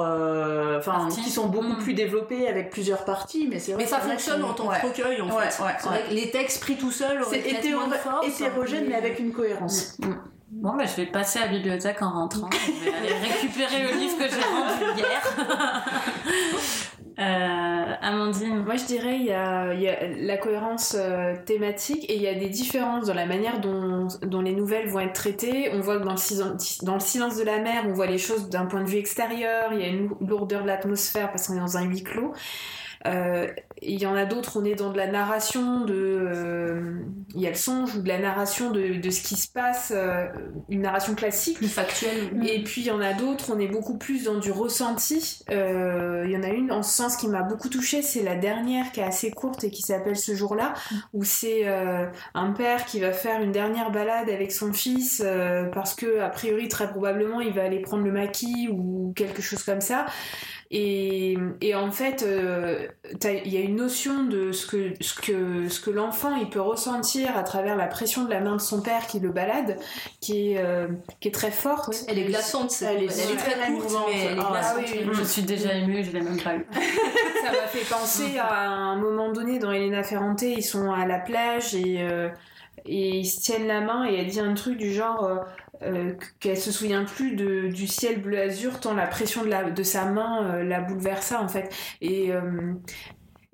enfin, 0.79 0.91
Parties. 0.93 1.21
qui 1.21 1.29
sont 1.29 1.47
beaucoup 1.47 1.65
Mm. 1.65 1.77
plus 1.79 1.93
développées 1.93 2.47
avec 2.47 2.69
plusieurs 2.69 3.03
parties, 3.05 3.47
mais 3.49 3.59
c'est 3.59 3.73
vrai 3.73 3.83
Mais 3.83 3.89
ça 3.89 3.99
fonctionne 3.99 4.43
en 4.43 4.53
tant 4.53 4.67
que 4.67 4.85
recueil 4.87 5.21
en 5.21 5.29
fait. 5.29 5.61
Ouais, 5.75 5.81
C'est 5.81 5.87
vrai 5.89 6.01
ouais. 6.03 6.09
que 6.09 6.13
les 6.13 6.31
textes 6.31 6.61
pris 6.61 6.75
tout 6.75 6.91
seuls 6.91 7.21
auraient 7.21 7.41
C'est 7.43 7.51
hétéro- 7.51 7.89
force, 7.91 8.27
hétérogène, 8.27 8.85
mais 8.87 8.95
avec 8.95 9.19
une 9.19 9.31
cohérence. 9.31 9.97
Mm. 9.99 10.13
Bon, 10.51 10.75
bah, 10.75 10.85
je 10.85 10.95
vais 10.95 11.07
passer 11.07 11.39
à 11.39 11.45
la 11.45 11.51
bibliothèque 11.51 12.01
en 12.01 12.11
rentrant. 12.11 12.49
Je 12.65 12.89
vais 12.89 12.95
aller 12.95 13.13
récupérer 13.29 13.83
le 13.83 13.99
livre 13.99 14.17
que 14.17 14.23
j'ai 14.29 14.41
rendu 14.41 14.99
hier. 14.99 15.21
Euh, 17.17 17.93
Amandine. 18.01 18.65
Moi, 18.65 18.75
je 18.75 18.83
dirais 18.83 19.15
il 19.15 19.25
y 19.25 19.31
a, 19.31 19.73
il 19.73 19.79
y 19.79 19.87
a 19.87 19.95
la 20.17 20.35
cohérence 20.37 20.97
euh, 20.99 21.33
thématique 21.45 22.03
et 22.09 22.15
il 22.17 22.21
y 22.21 22.27
a 22.27 22.33
des 22.33 22.49
différences 22.49 23.05
dans 23.05 23.13
la 23.13 23.25
manière 23.25 23.61
dont, 23.61 24.09
dont 24.23 24.41
les 24.41 24.51
nouvelles 24.53 24.89
vont 24.89 24.99
être 24.99 25.13
traitées. 25.13 25.69
On 25.71 25.79
voit 25.79 25.97
que 25.97 26.03
dans 26.03 26.11
le, 26.11 26.17
silence, 26.17 26.83
dans 26.83 26.95
le 26.95 26.99
silence 26.99 27.37
de 27.37 27.43
la 27.43 27.59
mer, 27.59 27.83
on 27.87 27.93
voit 27.93 28.07
les 28.07 28.17
choses 28.17 28.49
d'un 28.49 28.65
point 28.65 28.81
de 28.81 28.89
vue 28.89 28.97
extérieur. 28.97 29.71
Il 29.71 29.79
y 29.79 29.83
a 29.85 29.87
une 29.87 30.09
lourdeur 30.27 30.63
de 30.63 30.67
l'atmosphère 30.67 31.31
parce 31.31 31.47
qu'on 31.47 31.55
est 31.55 31.61
dans 31.61 31.77
un 31.77 31.83
huis 31.83 32.03
clos. 32.03 32.33
Euh, 33.05 33.47
il 33.81 34.01
y 34.01 34.05
en 34.05 34.15
a 34.15 34.25
d'autres, 34.25 34.59
on 34.59 34.65
est 34.65 34.75
dans 34.75 34.91
de 34.91 34.97
la 34.97 35.07
narration 35.07 35.81
de, 35.81 35.93
euh, 35.93 37.01
il 37.35 37.41
y 37.41 37.47
a 37.47 37.49
le 37.49 37.55
songe 37.55 37.95
ou 37.95 38.01
de 38.01 38.07
la 38.07 38.17
narration 38.17 38.71
de, 38.71 38.99
de 38.99 39.09
ce 39.09 39.21
qui 39.21 39.35
se 39.35 39.49
passe, 39.49 39.91
euh, 39.95 40.27
une 40.69 40.81
narration 40.81 41.13
classique. 41.13 41.57
plus 41.57 41.67
factuel. 41.67 42.31
Et 42.47 42.63
puis 42.63 42.81
il 42.81 42.87
y 42.87 42.91
en 42.91 43.01
a 43.01 43.13
d'autres, 43.13 43.53
on 43.53 43.59
est 43.59 43.67
beaucoup 43.67 43.97
plus 43.97 44.23
dans 44.23 44.39
du 44.39 44.51
ressenti. 44.51 45.39
Euh, 45.51 46.23
Il 46.25 46.31
y 46.31 46.37
en 46.37 46.43
a 46.43 46.49
une 46.49 46.71
en 46.71 46.83
ce 46.83 46.95
sens 46.95 47.17
qui 47.17 47.27
m'a 47.27 47.43
beaucoup 47.43 47.69
touchée, 47.69 48.01
c'est 48.01 48.23
la 48.23 48.35
dernière 48.35 48.91
qui 48.91 49.01
est 49.01 49.03
assez 49.03 49.31
courte 49.31 49.63
et 49.63 49.71
qui 49.71 49.81
s'appelle 49.81 50.15
Ce 50.15 50.33
jour-là, 50.33 50.73
où 51.13 51.23
c'est 51.23 51.67
euh, 51.67 52.07
un 52.33 52.51
père 52.51 52.85
qui 52.85 52.99
va 52.99 53.11
faire 53.11 53.41
une 53.41 53.51
dernière 53.51 53.91
balade 53.91 54.29
avec 54.29 54.51
son 54.51 54.71
fils 54.71 55.21
euh, 55.23 55.65
parce 55.65 55.95
que 55.95 56.21
a 56.21 56.29
priori 56.29 56.69
très 56.69 56.89
probablement 56.89 57.41
il 57.41 57.53
va 57.53 57.63
aller 57.63 57.81
prendre 57.81 58.03
le 58.03 58.11
maquis 58.11 58.69
ou 58.71 59.13
quelque 59.15 59.41
chose 59.41 59.63
comme 59.63 59.81
ça. 59.81 60.05
Et, 60.77 61.37
et 61.61 61.73
en 61.73 61.89
fait, 61.89 62.21
euh, 62.23 62.85
il 63.23 63.53
y 63.53 63.55
a 63.55 63.61
une 63.61 63.77
notion 63.77 64.25
de 64.25 64.51
ce 64.51 64.67
que, 64.67 64.91
ce 64.99 65.13
que, 65.13 65.69
ce 65.69 65.79
que 65.79 65.89
l'enfant 65.89 66.35
il 66.35 66.49
peut 66.49 66.59
ressentir 66.59 67.37
à 67.37 67.43
travers 67.43 67.77
la 67.77 67.87
pression 67.87 68.25
de 68.25 68.29
la 68.29 68.41
main 68.41 68.57
de 68.57 68.61
son 68.61 68.81
père 68.81 69.07
qui 69.07 69.21
le 69.21 69.29
balade, 69.29 69.77
qui 70.19 70.51
est, 70.51 70.57
euh, 70.57 70.89
qui 71.21 71.29
est 71.29 71.31
très 71.31 71.51
forte. 71.51 72.03
elle 72.09 72.19
est 72.19 72.25
glaçante, 72.25 72.75
elle 72.81 73.03
est 73.03 73.07
très 73.07 73.69
émouvante. 73.69 74.07
Mais 74.09 74.25
elle 74.25 74.37
est 74.37 74.41
ah, 74.41 74.51
glaçante. 74.51 74.83
oui, 74.85 75.09
Je 75.13 75.23
suis 75.23 75.43
déjà 75.43 75.73
émue, 75.75 76.03
je 76.03 76.11
l'ai 76.11 76.19
même 76.19 76.41
pas 76.41 76.55
eu. 76.57 76.65
Ça 76.73 77.51
m'a 77.53 77.67
fait 77.67 77.89
penser 77.89 78.37
à 78.37 78.67
un 78.67 78.97
moment 78.97 79.31
donné 79.31 79.59
dans 79.59 79.71
Elena 79.71 80.03
Ferrante, 80.03 80.41
ils 80.41 80.61
sont 80.61 80.91
à 80.91 81.05
la 81.05 81.19
plage 81.19 81.73
et, 81.73 81.99
euh, 82.01 82.27
et 82.85 83.19
ils 83.19 83.25
se 83.25 83.39
tiennent 83.39 83.67
la 83.67 83.79
main 83.79 84.05
et 84.09 84.15
elle 84.15 84.27
dit 84.27 84.41
un 84.41 84.53
truc 84.55 84.77
du 84.77 84.91
genre. 84.91 85.45
Euh, 85.81 86.13
qu'elle 86.39 86.57
se 86.57 86.71
souvient 86.71 87.03
plus 87.03 87.35
de, 87.35 87.67
du 87.67 87.87
ciel 87.87 88.21
bleu 88.21 88.39
azur 88.39 88.79
tant 88.79 88.93
la 88.93 89.07
pression 89.07 89.43
de, 89.43 89.49
la, 89.49 89.69
de 89.69 89.83
sa 89.83 90.05
main 90.05 90.55
euh, 90.55 90.63
la 90.63 90.81
bouleversa 90.81 91.41
en 91.41 91.47
fait. 91.47 91.73
Et 92.01 92.31
euh, 92.31 92.73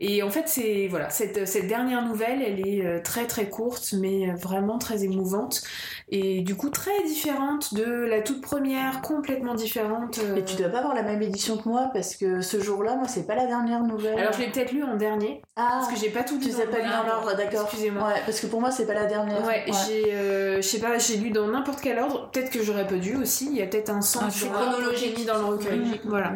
et 0.04 0.24
en 0.24 0.30
fait, 0.30 0.48
c'est 0.48 0.88
voilà, 0.90 1.10
cette, 1.10 1.48
cette, 1.48 1.68
dernière 1.68 2.04
nouvelle, 2.04 2.42
elle 2.42 2.68
est 2.68 3.02
très 3.04 3.28
très 3.28 3.50
courte, 3.50 3.94
mais 3.94 4.34
vraiment 4.34 4.78
très 4.78 5.04
émouvante 5.04 5.62
et 6.10 6.42
du 6.42 6.56
coup 6.56 6.70
très 6.70 7.04
différente 7.04 7.74
de 7.74 7.84
la 7.84 8.22
toute 8.22 8.42
première, 8.42 9.02
complètement 9.02 9.56
différente. 9.56 10.20
Et 10.36 10.44
tu 10.44 10.56
dois 10.56 10.70
pas 10.70 10.80
avoir 10.80 10.94
la 10.94 11.04
même 11.04 11.22
édition 11.22 11.58
que 11.58 11.70
moi 11.70 11.90
parce 11.94 12.16
que 12.16 12.42
ce 12.42 12.60
jour-là, 12.60 12.96
moi, 12.96 13.08
c'est 13.08 13.26
pas 13.26 13.36
la 13.36 13.46
dernière 13.46 13.84
nouvelle. 13.84 14.20
Alors 14.20 14.34
je 14.34 14.40
l'ai 14.40 14.48
peut-être 14.48 14.72
lu 14.72 14.84
en 14.84 14.96
dernier. 14.96 15.42
Ah, 15.56 15.80
parce 15.80 15.94
que 15.94 16.00
j'ai 16.00 16.10
pas 16.10 16.24
tout 16.24 16.36
lu. 16.36 16.42
Tu 16.42 16.48
les 16.48 16.62
as 16.62 16.68
pas 16.68 16.80
lu 16.80 16.90
dans 16.90 17.08
l'ordre, 17.08 17.38
d'accord. 17.38 17.64
Excusez-moi. 17.64 18.08
Ouais, 18.08 18.22
parce 18.26 18.40
que 18.40 18.48
pour 18.48 18.60
moi, 18.60 18.72
c'est 18.72 18.86
pas 18.86 18.94
la 18.94 19.06
dernière. 19.06 19.46
Ouais, 19.46 19.66
j'ai, 19.88 20.12
je 20.58 20.62
sais 20.62 20.80
pas, 20.80 20.98
j'ai 20.98 21.18
lu 21.18 21.30
dans 21.30 21.48
n'importe 21.48 21.80
quel 21.82 22.00
ordre. 22.00 22.30
Peut-être 22.32 22.50
que 22.50 22.62
j'aurais 22.64 22.88
pas 22.88 22.96
dû 22.96 23.16
aussi. 23.16 23.48
Il 23.52 23.58
y 23.58 23.62
a 23.62 23.68
peut-être 23.68 23.90
un 23.90 24.02
sens 24.02 24.44
ah, 24.44 24.54
chronologique 24.54 25.26
dans 25.26 25.38
le 25.38 25.46
recueil. 25.46 26.02
Voilà. 26.06 26.34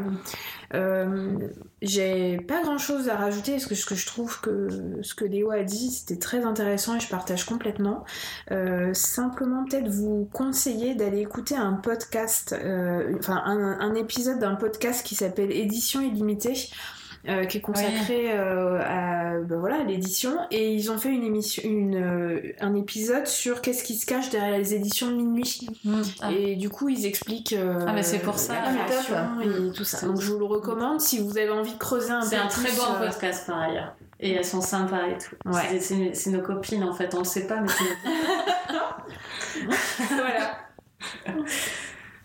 Euh, 0.75 1.37
j'ai 1.81 2.37
pas 2.37 2.61
grand 2.61 2.77
chose 2.77 3.09
à 3.09 3.15
rajouter 3.15 3.53
parce 3.53 3.65
que 3.65 3.75
ce 3.75 3.85
que 3.85 3.95
je 3.95 4.05
trouve 4.05 4.41
que 4.41 4.67
ce 5.01 5.15
que 5.15 5.25
Léo 5.25 5.51
a 5.51 5.63
dit 5.63 5.91
c'était 5.91 6.19
très 6.19 6.43
intéressant 6.43 6.95
et 6.95 6.99
je 6.99 7.07
partage 7.07 7.45
complètement. 7.45 8.03
Euh, 8.51 8.93
simplement 8.93 9.63
peut-être 9.65 9.87
vous 9.87 10.29
conseiller 10.33 10.95
d'aller 10.95 11.21
écouter 11.21 11.55
un 11.55 11.73
podcast, 11.73 12.53
euh, 12.53 13.15
enfin 13.17 13.41
un, 13.45 13.79
un, 13.79 13.95
épisode 13.95 14.39
d'un 14.39 14.55
podcast 14.55 15.05
qui 15.05 15.15
s'appelle 15.15 15.51
Édition 15.51 16.01
illimitée. 16.01 16.69
Euh, 17.27 17.45
qui 17.45 17.57
est 17.57 17.61
consacré 17.61 18.31
euh, 18.31 18.79
à 18.81 19.39
ben 19.39 19.57
voilà 19.57 19.83
l'édition. 19.83 20.37
Et 20.51 20.73
ils 20.73 20.91
ont 20.91 20.99
fait 20.99 21.09
une 21.09 21.23
émission 21.23 21.63
une 21.65 21.95
euh, 21.95 22.53
un 22.59 22.75
épisode 22.75 23.25
sur 23.25 23.61
qu'est-ce 23.61 23.83
qui 23.83 23.95
se 23.95 24.05
cache 24.05 24.29
derrière 24.29 24.57
les 24.57 24.75
éditions 24.75 25.07
de 25.07 25.15
minuit. 25.15 25.67
Mmh. 25.83 26.01
ah. 26.21 26.31
et 26.31 26.55
du 26.55 26.69
coup 26.69 26.87
ils 26.89 27.05
expliquent 27.05 27.55
ah 27.57 27.93
mais 27.93 28.03
c'est 28.03 28.19
pour 28.19 28.37
ça 28.37 28.53
la 28.61 28.83
création 28.85 29.41
et 29.41 29.47
mmh. 29.47 29.73
tout 29.73 29.83
ça. 29.83 30.05
Donc 30.05 30.21
je 30.21 30.31
vous 30.31 30.37
le 30.37 30.45
recommande 30.45 31.01
si 31.01 31.19
vous 31.19 31.37
avez 31.37 31.49
envie 31.49 31.73
de 31.73 31.79
creuser 31.79 32.11
un 32.11 32.21
peu 32.21 32.27
c'est 32.27 32.35
un 32.35 32.47
très 32.47 32.71
bon 32.71 32.99
podcast 32.99 33.47
par 33.47 33.59
ailleurs. 33.59 33.95
Et 34.19 34.31
elles 34.31 34.45
sont 34.45 34.61
sympas 34.61 35.07
et 35.07 35.17
tout. 35.17 35.35
Ouais. 35.49 35.79
c'est 35.79 36.29
nos 36.29 36.41
copines 36.41 36.83
en 36.83 36.93
fait. 36.93 37.13
On 37.15 37.19
le 37.19 37.25
sait 37.25 37.47
pas 37.47 37.61
mais 37.61 37.67
voilà 40.09 40.57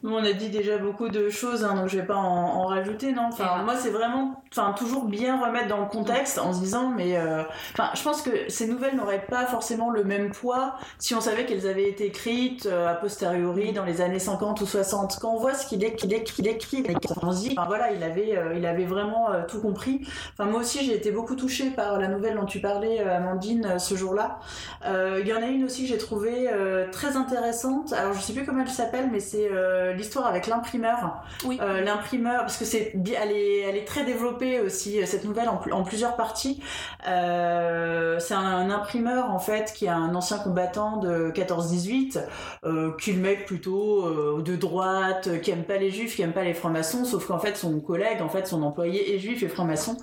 on 0.02 0.24
a 0.24 0.32
dit 0.32 0.48
déjà 0.48 0.78
beaucoup 0.78 1.08
de 1.08 1.28
choses, 1.28 1.64
hein, 1.64 1.74
donc 1.74 1.88
je 1.88 1.98
vais 1.98 2.06
pas 2.06 2.16
en, 2.16 2.60
en 2.60 2.66
rajouter, 2.66 3.12
non? 3.12 3.28
Enfin, 3.28 3.62
moi, 3.64 3.76
c'est 3.76 3.90
vraiment, 3.90 4.42
enfin, 4.50 4.72
toujours 4.72 5.04
bien 5.04 5.44
remettre 5.44 5.68
dans 5.68 5.80
le 5.80 5.86
contexte 5.86 6.38
en 6.38 6.54
se 6.54 6.60
disant, 6.60 6.88
mais, 6.88 7.18
euh, 7.18 7.42
enfin, 7.72 7.90
je 7.94 8.02
pense 8.02 8.22
que 8.22 8.30
ces 8.48 8.66
nouvelles 8.66 8.96
n'auraient 8.96 9.26
pas 9.26 9.44
forcément 9.44 9.90
le 9.90 10.02
même 10.04 10.30
poids 10.30 10.74
si 10.98 11.14
on 11.14 11.20
savait 11.20 11.44
qu'elles 11.44 11.66
avaient 11.66 11.88
été 11.88 12.06
écrites 12.06 12.66
euh, 12.66 12.88
a 12.88 12.94
posteriori 12.94 13.72
dans 13.72 13.84
les 13.84 14.00
années 14.00 14.18
50 14.18 14.60
ou 14.62 14.66
60. 14.66 15.18
Quand 15.20 15.34
on 15.34 15.38
voit 15.38 15.54
ce 15.54 15.66
qu'il 15.66 15.84
écrit, 15.84 16.84
on 17.22 17.32
se 17.32 17.40
dit, 17.40 17.54
enfin, 17.56 17.66
voilà, 17.68 17.92
il 17.92 18.02
avait, 18.02 18.36
euh, 18.36 18.54
il 18.56 18.64
avait 18.64 18.86
vraiment 18.86 19.28
tout 19.48 19.60
compris. 19.60 20.00
Enfin, 20.32 20.50
moi 20.50 20.60
aussi, 20.60 20.84
j'ai 20.84 20.94
été 20.94 21.10
beaucoup 21.10 21.36
touchée 21.36 21.70
par 21.70 21.98
la 21.98 22.08
nouvelle 22.08 22.36
dont 22.36 22.46
tu 22.46 22.60
parlais, 22.60 23.00
Amandine, 23.00 23.78
ce 23.78 23.94
jour-là. 23.94 24.38
Il 24.86 25.26
y 25.26 25.32
en 25.32 25.42
a 25.42 25.46
une 25.46 25.64
aussi 25.64 25.82
que 25.82 25.88
j'ai 25.88 25.98
trouvée 25.98 26.48
très 26.90 27.16
intéressante. 27.16 27.92
Alors, 27.92 28.14
je 28.14 28.20
sais 28.20 28.32
plus 28.32 28.44
comment 28.44 28.62
elle 28.62 28.68
s'appelle, 28.68 29.08
mais 29.12 29.20
c'est 29.20 29.48
l'histoire 29.92 30.26
avec 30.26 30.46
l'imprimeur. 30.46 31.22
Oui. 31.44 31.58
Euh, 31.60 31.80
l'imprimeur, 31.82 32.40
parce 32.40 32.56
que 32.56 32.64
c'est, 32.64 32.92
elle 32.94 33.32
est, 33.32 33.60
elle 33.60 33.76
est 33.76 33.84
très 33.84 34.04
développée 34.04 34.60
aussi 34.60 35.04
cette 35.06 35.24
nouvelle 35.24 35.48
en, 35.48 35.60
en 35.72 35.82
plusieurs 35.82 36.16
parties. 36.16 36.62
Euh, 37.06 38.18
c'est 38.18 38.34
un, 38.34 38.40
un, 38.40 38.70
imprimeur 38.70 39.30
en 39.30 39.38
fait 39.38 39.72
qui 39.74 39.86
est 39.86 39.90
un 39.90 40.14
ancien 40.14 40.38
combattant 40.38 40.98
de 40.98 41.30
14-18, 41.30 42.20
euh, 42.64 42.92
qui 43.00 43.12
le 43.12 43.20
mec 43.20 43.46
plutôt 43.46 44.06
euh, 44.06 44.42
de 44.42 44.56
droite, 44.56 45.40
qui 45.42 45.50
aime 45.50 45.64
pas 45.64 45.76
les 45.76 45.90
juifs, 45.90 46.16
qui 46.16 46.22
aime 46.22 46.32
pas 46.32 46.44
les 46.44 46.54
francs-maçons, 46.54 47.04
sauf 47.04 47.26
qu'en 47.26 47.38
fait 47.38 47.56
son 47.56 47.80
collègue, 47.80 48.20
en 48.22 48.28
fait 48.28 48.46
son 48.46 48.62
employé 48.62 49.14
est 49.14 49.18
juif 49.18 49.42
et 49.42 49.48
franc-maçon. 49.48 49.96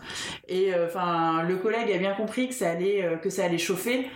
Et 0.47 0.73
enfin 0.85 1.43
le 1.43 1.55
collègue 1.57 1.91
a 1.93 1.97
bien 1.97 2.13
compris 2.13 2.49
que 2.49 2.55
ça 2.55 2.69
allait, 2.69 3.19
que 3.21 3.29
ça 3.29 3.45
allait 3.45 3.57
chauffer. 3.57 4.09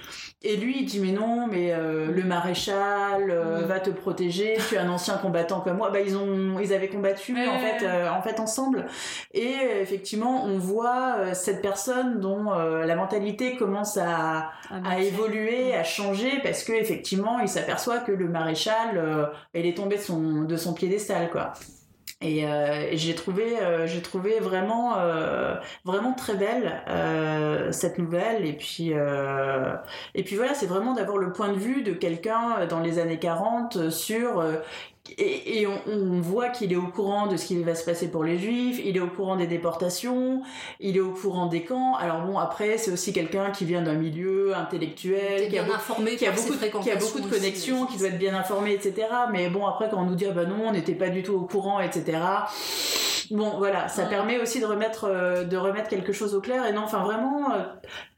Et 0.43 0.57
lui, 0.57 0.79
il 0.79 0.85
dit 0.85 0.99
mais 0.99 1.11
non, 1.11 1.45
mais 1.45 1.71
euh, 1.71 2.11
le 2.11 2.23
maréchal 2.23 3.29
euh, 3.29 3.61
va 3.67 3.79
te 3.79 3.91
protéger. 3.91 4.57
Tu 4.67 4.73
es 4.73 4.79
un 4.79 4.89
ancien 4.89 5.17
combattant 5.17 5.61
comme 5.61 5.77
moi. 5.77 5.91
Bah 5.91 5.99
ils 5.99 6.17
ont, 6.17 6.59
ils 6.59 6.73
avaient 6.73 6.87
combattu 6.87 7.35
en 7.47 7.59
fait, 7.59 7.85
euh, 7.85 8.09
en 8.09 8.23
fait 8.23 8.39
ensemble. 8.39 8.87
Et 9.35 9.53
effectivement, 9.81 10.45
on 10.45 10.57
voit 10.57 11.35
cette 11.35 11.61
personne 11.61 12.19
dont 12.19 12.51
la 12.51 12.95
mentalité 12.95 13.55
commence 13.55 13.97
à, 13.97 14.49
à 14.83 14.99
évoluer, 14.99 15.75
à 15.75 15.83
changer, 15.83 16.31
parce 16.41 16.63
que 16.63 16.73
effectivement, 16.73 17.39
il 17.39 17.47
s'aperçoit 17.47 17.99
que 17.99 18.11
le 18.11 18.27
maréchal, 18.27 19.31
il 19.53 19.65
est 19.65 19.77
tombé 19.77 19.97
de 19.97 20.01
son 20.01 20.41
de 20.43 20.57
son 20.57 20.73
piédestal 20.73 21.29
quoi. 21.29 21.53
Et, 22.21 22.45
euh, 22.45 22.89
j'ai 22.93 23.15
trouvé, 23.15 23.59
euh, 23.59 23.87
j'ai 23.87 24.01
trouvé 24.01 24.39
vraiment, 24.39 24.97
euh, 24.97 25.55
vraiment 25.85 26.13
très 26.13 26.35
belle 26.35 26.71
cette 27.71 27.97
nouvelle. 27.97 28.45
Et 28.45 28.53
puis, 28.53 28.91
et 30.15 30.23
puis 30.23 30.35
voilà, 30.35 30.53
c'est 30.53 30.67
vraiment 30.67 30.93
d'avoir 30.93 31.17
le 31.17 31.31
point 31.31 31.49
de 31.49 31.57
vue 31.57 31.81
de 31.81 31.93
quelqu'un 31.93 32.65
dans 32.67 32.79
les 32.79 32.99
années 32.99 33.19
40 33.19 33.89
sur 33.89 34.43
et, 35.17 35.61
et 35.61 35.67
on, 35.67 35.81
on, 35.87 36.21
voit 36.21 36.49
qu'il 36.49 36.71
est 36.71 36.77
au 36.77 36.87
courant 36.87 37.27
de 37.27 37.35
ce 37.35 37.47
qui 37.47 37.61
va 37.63 37.73
se 37.73 37.83
passer 37.83 38.09
pour 38.09 38.23
les 38.23 38.37
juifs, 38.37 38.79
il 38.83 38.95
est 38.95 38.99
au 38.99 39.07
courant 39.07 39.35
des 39.35 39.47
déportations, 39.47 40.43
il 40.79 40.95
est 40.95 41.01
au 41.01 41.11
courant 41.11 41.47
des 41.47 41.63
camps. 41.63 41.95
Alors 41.95 42.21
bon, 42.21 42.37
après, 42.37 42.77
c'est 42.77 42.91
aussi 42.91 43.11
quelqu'un 43.11 43.51
qui 43.51 43.65
vient 43.65 43.81
d'un 43.81 43.95
milieu 43.95 44.55
intellectuel, 44.55 45.49
qui, 45.49 45.57
a, 45.57 45.63
informé 45.63 46.15
qui, 46.15 46.27
a 46.27 46.31
beaucoup, 46.31 46.53
qui 46.81 46.91
a 46.91 46.95
beaucoup 46.95 47.19
de 47.19 47.27
connexions, 47.27 47.87
qui 47.87 47.97
doit 47.97 48.09
être 48.09 48.19
bien 48.19 48.35
informé, 48.35 48.73
etc. 48.73 49.07
Mais 49.31 49.49
bon, 49.49 49.65
après, 49.65 49.89
quand 49.89 49.97
on 49.97 50.05
nous 50.05 50.15
dit, 50.15 50.27
ah 50.29 50.33
bah 50.33 50.45
non, 50.45 50.67
on 50.67 50.71
n'était 50.71 50.95
pas 50.95 51.09
du 51.09 51.23
tout 51.23 51.33
au 51.33 51.45
courant, 51.45 51.79
etc. 51.79 52.19
Bon, 53.31 53.57
voilà, 53.57 53.87
ça 53.87 54.05
permet 54.05 54.39
aussi 54.39 54.59
de 54.59 54.65
remettre, 54.65 55.05
euh, 55.05 55.43
de 55.45 55.57
remettre 55.57 55.89
quelque 55.89 56.13
chose 56.13 56.35
au 56.35 56.41
clair. 56.41 56.65
Et 56.65 56.73
non, 56.73 56.81
enfin 56.83 57.03
vraiment, 57.03 57.53
euh, 57.53 57.63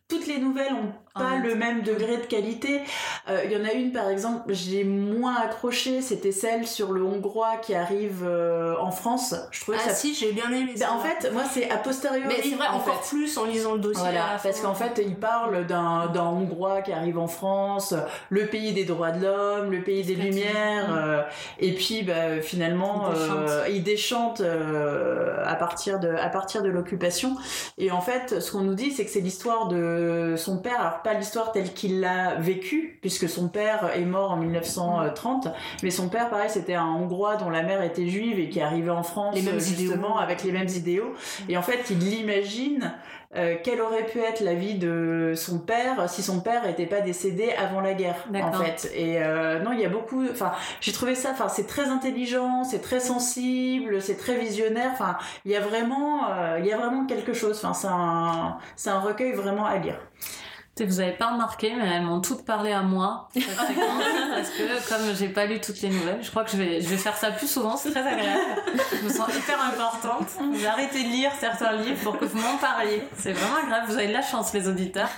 toutes 0.10 0.28
les 0.28 0.38
nouvelles 0.38 0.74
ont 0.74 0.92
pas 1.14 1.38
le 1.38 1.56
même 1.56 1.84
degré 1.84 2.18
de 2.18 2.26
qualité. 2.26 2.82
Il 3.28 3.34
euh, 3.34 3.46
y 3.46 3.56
en 3.56 3.66
a 3.66 3.74
une 3.74 3.92
par 3.92 4.10
exemple, 4.10 4.52
j'ai 4.54 4.84
moins 4.84 5.36
accroché, 5.36 6.02
c'était 6.02 6.32
celle 6.32 6.66
sur 6.66 6.92
le 6.92 7.04
hongrois 7.04 7.58
qui 7.62 7.76
arrive 7.76 8.24
euh, 8.24 8.76
en 8.80 8.92
France. 8.92 9.36
Je 9.52 9.62
trouvais 9.62 9.78
ah 9.80 9.90
ça... 9.90 9.94
si, 9.94 10.16
j'ai 10.16 10.32
bien 10.32 10.50
aimé. 10.52 10.74
Ben, 10.78 10.90
en 10.90 11.00
fait, 11.00 11.32
moi 11.32 11.44
c'est 11.52 11.70
a 11.70 11.78
posteriori. 11.78 12.24
Mais 12.28 12.42
c'est 12.42 12.56
vrai 12.56 12.68
en 12.68 12.78
encore 12.78 13.04
fait. 13.04 13.16
plus 13.16 13.38
en 13.38 13.46
lisant 13.46 13.74
le 13.74 13.80
dossier. 13.80 14.02
Voilà, 14.02 14.40
parce 14.42 14.60
qu'en 14.60 14.74
fait, 14.74 15.02
il 15.06 15.16
parle 15.16 15.68
d'un 15.68 16.08
d'un 16.08 16.26
hongrois 16.26 16.82
qui 16.82 16.92
arrive 16.92 17.20
en 17.20 17.28
France, 17.28 17.94
le 18.30 18.48
pays 18.48 18.74
des 18.74 18.86
droits 18.86 19.12
de 19.12 19.24
l'homme, 19.24 19.72
le 19.72 19.84
pays 19.84 20.04
des 20.04 20.16
lumières, 20.16 20.90
mmh. 20.90 20.98
euh, 20.98 21.22
et 21.60 21.74
puis 21.74 22.02
bah, 22.02 22.42
finalement 22.42 23.12
il 23.70 23.84
déchante, 23.84 24.42
il 24.42 24.44
déchante 24.44 24.44
à 25.46 25.56
partir 25.56 26.00
de 26.00 26.10
à 26.10 26.30
partir 26.30 26.64
de 26.64 26.70
l'occupation. 26.70 27.36
Et 27.78 27.92
en 27.92 28.02
fait, 28.02 28.40
ce 28.40 28.52
qu'on 28.52 28.62
nous 28.62 28.74
dit, 28.74 28.92
c'est 28.92 29.06
que 29.06 29.12
c'est 29.12 29.22
l'histoire 29.22 29.68
de 29.68 30.34
son 30.38 30.58
père. 30.58 30.80
Alors 30.80 31.03
pas 31.04 31.14
l'histoire 31.14 31.52
telle 31.52 31.74
qu'il 31.74 32.00
l'a 32.00 32.36
vécue, 32.36 32.98
puisque 33.02 33.30
son 33.30 33.48
père 33.48 33.92
est 33.96 34.06
mort 34.06 34.32
en 34.32 34.38
1930, 34.38 35.48
mais 35.84 35.92
son 35.92 36.10
père, 36.10 36.30
pareil, 36.30 36.50
c'était 36.50 36.76
un 36.76 36.88
Hongrois 36.88 37.36
dont 37.36 37.50
la 37.50 37.64
mère 37.64 37.82
était 37.84 38.08
juive 38.08 38.40
et 38.40 38.50
qui 38.50 38.62
arrivait 38.62 38.90
en 38.90 39.04
France 39.04 39.36
les 39.36 39.42
mêmes 39.42 39.60
justement 39.60 39.86
idéaux. 39.86 40.18
avec 40.18 40.44
les 40.44 40.52
mêmes 40.52 40.70
idéaux. 40.70 41.14
Et 41.50 41.58
en 41.58 41.62
fait, 41.62 41.90
il 41.90 42.00
l'imagine 42.00 42.94
euh, 43.36 43.56
quelle 43.64 43.82
aurait 43.82 44.06
pu 44.06 44.20
être 44.20 44.42
la 44.42 44.54
vie 44.54 44.76
de 44.76 45.34
son 45.36 45.58
père 45.58 46.08
si 46.08 46.22
son 46.22 46.40
père 46.42 46.68
n'était 46.68 46.86
pas 46.86 47.02
décédé 47.02 47.52
avant 47.58 47.82
la 47.82 47.96
guerre 47.96 48.28
en 48.32 48.52
fait. 48.54 48.92
Et 48.96 49.24
euh, 49.24 49.60
non 49.60 49.72
il 49.72 49.80
y 49.80 49.86
a 49.86 49.90
beaucoup 49.90 50.24
enfin 50.30 50.52
j'ai 50.82 50.92
trouvé 50.92 51.16
ça 51.16 51.32
enfin 51.32 51.48
c'est 51.50 51.66
très 51.66 51.88
intelligent 51.88 52.64
c'est 52.64 52.82
très 52.82 53.00
sensible 53.00 54.04
c'est 54.04 54.18
très 54.18 54.38
visionnaire. 54.38 54.92
Enfin 54.94 55.18
il 55.46 55.52
y 55.52 55.56
a 55.56 55.62
vraiment 55.62 56.30
euh, 56.30 56.58
il 56.60 56.68
y 56.68 56.72
a 56.72 56.78
vraiment 56.78 57.08
quelque 57.08 57.34
chose. 57.34 57.60
Enfin 57.64 57.74
c'est 57.74 57.88
un 57.88 58.58
c'est 58.76 58.92
un 58.92 59.00
recueil 59.00 59.32
vraiment 59.32 59.66
à 59.66 59.78
lire 59.78 59.98
Vous 60.80 61.00
avez 61.00 61.12
pas 61.12 61.28
remarqué, 61.28 61.72
mais 61.76 61.88
elles 61.88 62.02
m'ont 62.02 62.20
toutes 62.20 62.46
parlé 62.46 62.72
à 62.72 62.82
moi. 62.82 63.30
parce 63.36 64.50
que 64.50 64.90
comme 64.90 65.16
j'ai 65.16 65.28
pas 65.28 65.46
lu 65.46 65.62
toutes 65.62 65.80
les 65.82 65.90
nouvelles, 65.90 66.24
je 66.24 66.32
crois 66.32 66.44
que 66.44 66.50
je 66.50 66.58
vais, 66.58 66.82
je 66.82 66.88
vais 66.88 66.98
faire 66.98 67.16
ça 67.16 67.30
plus 67.30 67.48
souvent. 67.48 67.78
C'est 67.78 67.92
très 67.92 68.02
agréable. 68.02 68.64
Je 69.00 69.06
me 69.06 69.10
sens 69.10 69.30
hyper 69.36 69.64
importante. 69.64 70.30
Vous 70.40 70.66
arrêtez 70.66 71.04
de 71.04 71.10
lire 71.10 71.32
certains 71.40 71.74
livres 71.74 72.02
pour 72.04 72.18
que 72.18 72.26
vous 72.26 72.40
m'en 72.40 72.58
parliez. 72.58 73.04
C'est 73.16 73.34
vraiment 73.34 73.58
agréable. 73.58 73.86
Vous 73.88 73.98
avez 73.98 74.08
de 74.08 74.14
la 74.14 74.24
chance, 74.24 74.52
les 74.54 74.68
auditeurs. 74.68 75.10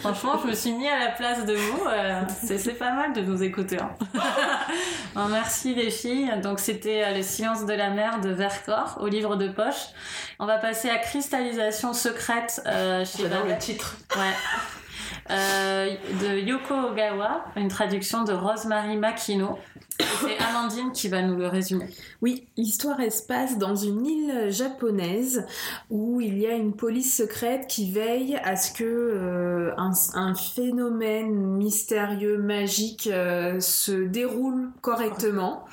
Franchement, 0.00 0.38
je 0.42 0.48
me 0.48 0.54
suis 0.54 0.72
mis 0.72 0.86
à 0.86 0.98
la 0.98 1.12
place 1.12 1.46
de 1.46 1.54
vous. 1.54 1.86
Euh, 1.86 2.20
c'est 2.44 2.78
pas 2.78 2.92
mal 2.92 3.14
de 3.14 3.22
nous 3.22 3.42
écouter. 3.42 3.78
Hein. 3.80 5.28
merci 5.30 5.74
les 5.74 5.90
filles. 5.90 6.30
Donc 6.42 6.60
c'était 6.60 7.04
euh, 7.04 7.12
Les 7.12 7.22
sciences 7.22 7.64
de 7.64 7.72
la 7.72 7.88
mer 7.88 8.20
de 8.20 8.28
Vercors 8.28 8.98
au 9.00 9.06
livre 9.06 9.36
de 9.36 9.48
poche. 9.48 9.88
On 10.40 10.46
va 10.46 10.58
passer 10.58 10.88
à 10.88 10.98
Cristallisation 10.98 11.92
secrète 11.92 12.62
euh, 12.66 13.04
chez 13.04 13.24
J'adore 13.24 13.46
le 13.46 13.58
titre. 13.58 13.96
Ouais. 14.16 14.34
Euh, 15.30 15.94
de 16.22 16.38
Yoko 16.38 16.74
Ogawa, 16.74 17.44
une 17.56 17.68
traduction 17.68 18.22
de 18.22 18.32
Rosemary 18.32 18.96
Makino. 18.96 19.58
C'est 20.20 20.38
Amandine 20.38 20.92
qui 20.92 21.08
va 21.08 21.22
nous 21.22 21.36
le 21.36 21.48
résumer. 21.48 21.86
Oui, 22.22 22.46
l'histoire 22.56 22.98
se 23.10 23.22
passe 23.22 23.58
dans 23.58 23.74
une 23.74 24.06
île 24.06 24.50
japonaise 24.50 25.44
où 25.90 26.20
il 26.20 26.38
y 26.38 26.46
a 26.46 26.52
une 26.52 26.74
police 26.74 27.16
secrète 27.16 27.66
qui 27.66 27.90
veille 27.90 28.36
à 28.44 28.54
ce 28.54 28.72
que 28.72 28.84
euh, 28.84 29.74
un, 29.76 29.90
un, 30.14 30.34
phénomène 30.34 31.34
mystérieux, 31.34 32.38
magique 32.38 33.08
euh, 33.12 33.58
se 33.58 33.92
déroule 33.92 34.70
correctement. 34.82 35.64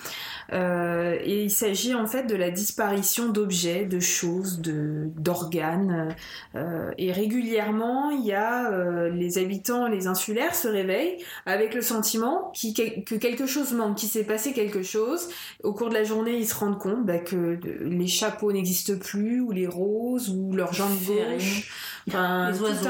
Euh, 0.54 1.18
et 1.24 1.44
il 1.44 1.52
s'agit 1.52 1.96
en 1.96 2.08
fait 2.08 2.24
de 2.24 2.36
la 2.36 2.52
disparition 2.52 3.30
d'objets, 3.30 3.86
de 3.86 4.00
choses, 4.00 4.60
de 4.60 5.10
d'organes. 5.18 6.16
Euh, 6.56 6.92
et 6.98 7.12
régulièrement, 7.12 8.12
il 8.12 8.26
y 8.26 8.34
a 8.34 8.72
euh, 8.72 9.10
les 9.10 9.38
habitants, 9.38 9.88
les 9.88 10.08
insulaires 10.08 10.56
se 10.56 10.68
réveillent 10.68 11.18
avec 11.46 11.74
le 11.74 11.82
sentiment 11.82 12.52
qui, 12.54 12.74
que 12.74 13.16
quelque 13.16 13.46
chose 13.46 13.74
manque, 13.74 13.98
qu'il 13.98 14.10
s'est 14.10 14.24
passé 14.24 14.54
quelque 14.54 14.84
chose. 14.84 15.30
Au 15.64 15.74
cours 15.74 15.90
de 15.90 15.96
la 15.96 16.04
journée, 16.04 16.38
ils 16.38 16.48
se 16.48 16.56
rendent 16.56 16.80
compte 16.80 17.06
bah, 17.06 17.20
que 17.20 17.60
les 17.82 18.08
chapeaux 18.08 18.52
n'existent 18.52 18.98
plus, 18.98 19.42
ou 19.42 19.52
les 19.52 19.68
roses, 19.68 20.30
ou 20.30 20.54
leurs 20.54 20.74
jambes 20.74 20.98
gauche. 21.06 21.72
Enfin, 22.08 22.52
les 22.52 22.62
oiseaux. 22.62 22.90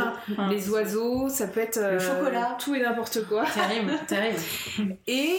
Les 0.50 0.70
oiseaux, 0.70 1.30
ça 1.30 1.48
peut 1.48 1.62
être 1.62 1.80
le 1.80 2.00
chocolat, 2.00 2.58
tout 2.60 2.76
et 2.76 2.82
n'importe 2.82 3.26
quoi. 3.28 3.46
Terrible, 3.46 3.94
terrible. 4.08 4.40
Et 5.08 5.38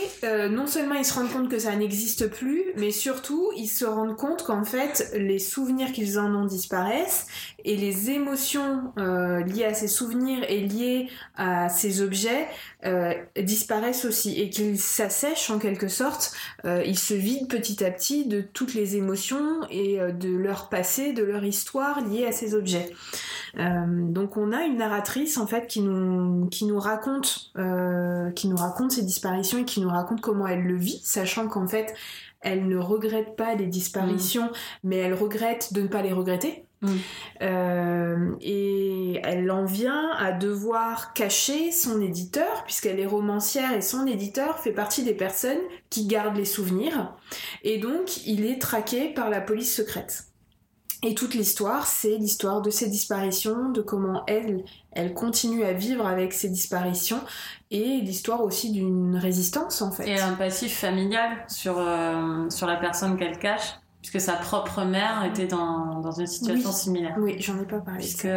non 0.51 0.67
seulement 0.67 0.95
ils 0.95 1.05
se 1.05 1.15
rendent 1.15 1.31
compte 1.31 1.51
que 1.51 1.59
ça 1.59 1.75
n'existe 1.77 2.06
plus, 2.25 2.63
mais 2.77 2.91
surtout 2.91 3.51
ils 3.57 3.69
se 3.69 3.85
rendent 3.85 4.17
compte 4.17 4.45
qu'en 4.45 4.65
fait 4.65 5.11
les 5.15 5.39
souvenirs 5.39 5.93
qu'ils 5.93 6.19
en 6.19 6.35
ont 6.35 6.45
disparaissent 6.45 7.27
et 7.65 7.77
les 7.77 8.11
émotions 8.11 8.93
euh, 8.99 9.43
liées 9.43 9.65
à 9.65 9.75
ces 9.75 9.89
souvenirs 9.89 10.45
et 10.49 10.61
liées 10.61 11.09
à 11.37 11.69
ces 11.69 12.01
objets 12.01 12.47
euh, 12.85 13.13
disparaissent 13.41 14.05
aussi 14.05 14.41
et 14.41 14.51
qu'ils 14.51 14.79
s'assèchent 14.79 15.51
en 15.51 15.59
quelque 15.59 15.89
sorte. 15.89 16.33
Euh, 16.65 16.83
ils 16.87 16.99
se 16.99 17.15
vident 17.15 17.49
petit 17.49 17.85
à 17.85 17.91
petit 17.91 18.27
de 18.27 18.41
toutes 18.41 18.75
les 18.75 18.97
émotions 18.97 19.61
et 19.71 19.99
de 19.99 20.37
leur 20.37 20.69
passé, 20.69 21.13
de 21.13 21.25
leur 21.25 21.45
histoire 21.45 22.01
liée 22.07 22.27
à 22.27 22.33
ces 22.33 22.55
objets. 22.55 22.93
Donc 23.57 24.37
on 24.37 24.53
a 24.53 24.65
une 24.65 24.77
narratrice 24.77 25.39
en 25.39 25.47
fait 25.47 25.67
qui 25.67 25.81
nous 25.81 26.47
qui 26.49 26.67
nous 26.67 26.79
raconte 26.79 27.53
qui 28.35 28.49
nous 28.49 28.57
raconte 28.57 28.93
ces 28.93 29.03
disparitions 29.03 29.59
et 29.59 29.65
qui 29.65 29.81
nous 29.81 29.89
raconte 29.89 30.21
comment 30.21 30.47
elle 30.47 30.65
le 30.65 30.77
vit, 30.77 31.01
sachant 31.03 31.49
qu'en 31.49 31.67
fait 31.67 31.95
elle 32.47 32.69
ne 32.69 32.77
regrette 32.77 33.35
pas 33.37 33.55
les 33.55 33.67
disparitions, 33.67 34.51
mais 34.85 34.97
elle 34.97 35.15
regrette 35.15 35.73
de 35.73 35.83
ne 35.83 35.89
pas 35.89 36.03
les 36.03 36.13
regretter. 36.13 36.65
Mm. 36.83 36.89
Euh, 37.43 38.35
et 38.41 39.21
elle 39.25 39.51
en 39.51 39.65
vient 39.65 40.11
à 40.19 40.33
devoir 40.33 41.13
cacher 41.13 41.73
son 41.73 42.01
éditeur, 42.01 42.65
puisqu'elle 42.65 43.01
est 43.01 43.07
romancière 43.07 43.73
et 43.73 43.81
son 43.81 44.07
éditeur 44.07 44.59
fait 44.59 44.73
partie 44.73 45.03
des 45.03 45.15
personnes 45.15 45.59
qui 45.91 46.07
gardent 46.07 46.37
les 46.37 46.45
souvenirs. 46.45 47.15
Et 47.65 47.79
donc, 47.79 48.25
il 48.27 48.45
est 48.45 48.61
traqué 48.61 49.09
par 49.09 49.31
la 49.31 49.41
police 49.41 49.75
secrète. 49.75 50.26
Et 51.07 51.15
toute 51.15 51.35
l'histoire, 51.35 51.87
c'est 51.87 52.17
l'histoire 52.17 52.61
de 52.63 52.69
ses 52.69 52.89
disparitions, 52.89 53.71
de 53.71 53.81
comment 53.81 54.25
elle, 54.27 54.65
elle 54.91 55.15
continue 55.15 55.63
à 55.63 55.73
vivre 55.73 56.05
avec 56.05 56.33
ses 56.33 56.49
disparitions, 56.49 57.21
et 57.71 58.01
l'histoire 58.01 58.43
aussi 58.43 58.73
d'une 58.73 59.17
résistance 59.17 59.83
en 59.83 59.93
fait. 59.93 60.09
Et 60.09 60.19
un 60.19 60.33
passif 60.33 60.77
familial 60.77 61.45
sur, 61.47 61.79
euh, 61.79 62.51
sur 62.51 62.67
la 62.67 62.77
personne 62.77 63.17
qu'elle 63.17 63.39
cache 63.39 63.79
puisque 64.03 64.21
sa 64.21 64.35
propre 64.35 64.85
mère 64.85 65.25
était 65.25 65.47
dans, 65.47 66.01
dans 66.01 66.13
une 66.13 66.27
situation 66.27 66.71
similaire. 66.71 67.17
Oui, 67.19 67.37
j'en 67.41 67.59
ai 67.61 67.65
pas 67.65 67.79
parlé. 67.79 68.01
Puisque 68.01 68.29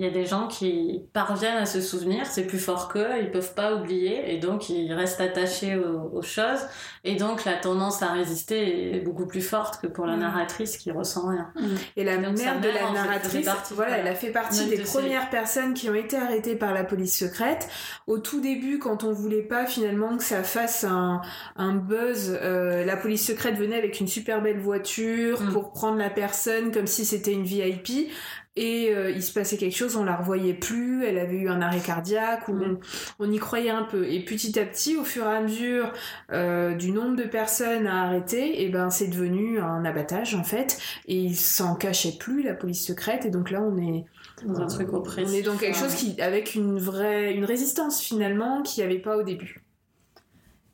il 0.00 0.04
y 0.04 0.08
a 0.08 0.10
des 0.10 0.24
gens 0.24 0.48
qui 0.48 1.02
parviennent 1.12 1.58
à 1.58 1.66
se 1.66 1.82
souvenir, 1.82 2.24
c'est 2.24 2.46
plus 2.46 2.58
fort 2.58 2.88
qu'eux, 2.88 3.20
ils 3.20 3.30
peuvent 3.30 3.52
pas 3.52 3.74
oublier, 3.74 4.32
et 4.32 4.38
donc 4.38 4.70
ils 4.70 4.90
restent 4.94 5.20
attachés 5.20 5.76
aux, 5.76 6.22
choses, 6.22 6.60
et 7.04 7.16
donc 7.16 7.44
la 7.44 7.52
tendance 7.52 8.02
à 8.02 8.08
résister 8.08 8.96
est 8.96 9.00
beaucoup 9.00 9.26
plus 9.26 9.42
forte 9.42 9.78
que 9.82 9.86
pour 9.86 10.06
la 10.06 10.16
mm. 10.16 10.20
narratrice 10.20 10.78
qui 10.78 10.90
ressent 10.90 11.28
rien. 11.28 11.52
Mm. 11.54 11.66
Et 11.98 12.04
la 12.04 12.16
mère, 12.16 12.60
de 12.62 12.68
la 12.68 12.92
narratrice, 12.92 13.46
voilà, 13.74 13.98
elle 13.98 14.08
a 14.08 14.14
fait 14.14 14.30
partie 14.30 14.68
des 14.68 14.78
premières 14.78 15.28
personnes 15.28 15.74
qui 15.74 15.90
ont 15.90 15.94
été 15.94 16.16
arrêtées 16.16 16.56
par 16.56 16.72
la 16.72 16.82
police 16.84 17.18
secrète. 17.18 17.68
Au 18.06 18.16
tout 18.16 18.40
début, 18.40 18.78
quand 18.78 19.04
on 19.04 19.12
voulait 19.12 19.42
pas 19.42 19.66
finalement 19.66 20.16
que 20.16 20.24
ça 20.24 20.42
fasse 20.42 20.84
un, 20.84 21.20
un 21.56 21.74
buzz, 21.74 22.38
euh, 22.40 22.86
la 22.86 22.96
police 22.96 23.26
secrète 23.26 23.56
venait 23.56 23.76
avec 23.76 24.00
une 24.00 24.08
super 24.08 24.40
belle 24.40 24.60
voiture 24.60 25.42
mm. 25.42 25.52
pour 25.52 25.72
prendre 25.72 25.98
la 25.98 26.08
personne 26.08 26.72
comme 26.72 26.86
si 26.86 27.04
c'était 27.04 27.34
une 27.34 27.44
VIP 27.44 28.10
et 28.56 28.92
euh, 28.94 29.10
il 29.10 29.22
se 29.22 29.32
passait 29.32 29.56
quelque 29.56 29.76
chose, 29.76 29.96
on 29.96 30.04
la 30.04 30.16
revoyait 30.16 30.54
plus, 30.54 31.04
elle 31.04 31.18
avait 31.18 31.36
eu 31.36 31.48
un 31.48 31.60
arrêt 31.60 31.80
cardiaque, 31.80 32.48
ou 32.48 32.54
mm. 32.54 32.78
on, 33.20 33.30
y 33.30 33.38
croyait 33.38 33.70
un 33.70 33.84
peu. 33.84 34.08
Et 34.08 34.24
petit 34.24 34.58
à 34.58 34.64
petit, 34.64 34.96
au 34.96 35.04
fur 35.04 35.24
et 35.24 35.36
à 35.36 35.40
mesure 35.40 35.92
euh, 36.32 36.74
du 36.74 36.90
nombre 36.90 37.16
de 37.16 37.24
personnes 37.24 37.86
à 37.86 38.02
arrêter, 38.02 38.60
et 38.60 38.66
eh 38.66 38.68
ben 38.68 38.90
c'est 38.90 39.08
devenu 39.08 39.60
un 39.60 39.84
abattage 39.84 40.34
en 40.34 40.44
fait, 40.44 40.78
et 41.06 41.16
il 41.16 41.36
s'en 41.36 41.76
cachait 41.76 42.16
plus 42.18 42.42
la 42.42 42.54
police 42.54 42.84
secrète, 42.84 43.24
et 43.24 43.30
donc 43.30 43.50
là 43.50 43.62
on 43.62 43.78
est 43.78 44.04
dans 44.44 44.60
un 44.60 44.66
truc 44.66 44.88
On 44.92 45.32
est 45.32 45.42
dans 45.42 45.56
quelque 45.56 45.76
chose 45.76 45.94
qui 45.94 46.20
avec 46.20 46.54
une 46.54 46.78
vraie 46.78 47.32
une 47.34 47.44
résistance 47.44 48.00
finalement 48.00 48.62
qu'il 48.62 48.82
n'y 48.82 48.90
avait 48.90 49.00
pas 49.00 49.16
au 49.16 49.22
début. 49.22 49.62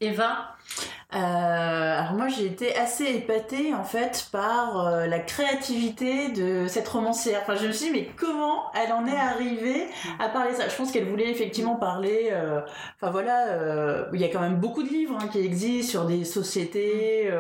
Eva? 0.01 0.57
euh, 0.79 0.96
alors 1.11 2.15
moi 2.15 2.27
j'ai 2.27 2.47
été 2.47 2.75
assez 2.75 3.05
épatée 3.05 3.73
en 3.73 3.85
fait 3.85 4.29
par 4.33 4.89
euh, 4.89 5.07
la 5.07 5.21
créativité 5.21 6.31
de 6.31 6.67
cette 6.67 6.89
romancière. 6.89 7.41
Enfin 7.43 7.55
je 7.55 7.69
me 7.69 7.73
suis 7.73 7.87
dit 7.87 7.93
mais 7.93 8.09
comment 8.17 8.65
elle 8.75 8.93
en 8.93 9.07
est 9.07 9.17
arrivée 9.17 9.87
à 10.19 10.29
parler 10.29 10.53
ça? 10.55 10.69
Je 10.69 10.75
pense 10.75 10.91
qu'elle 10.91 11.05
voulait 11.05 11.31
effectivement 11.31 11.77
parler. 11.77 12.31
Euh, 12.33 12.61
enfin 12.97 13.13
voilà, 13.13 13.51
euh, 13.51 14.07
il 14.15 14.21
y 14.21 14.25
a 14.25 14.29
quand 14.29 14.41
même 14.41 14.57
beaucoup 14.57 14.83
de 14.83 14.89
livres 14.89 15.17
hein, 15.21 15.29
qui 15.31 15.39
existent 15.39 15.91
sur 15.93 16.05
des 16.07 16.25
sociétés 16.25 17.31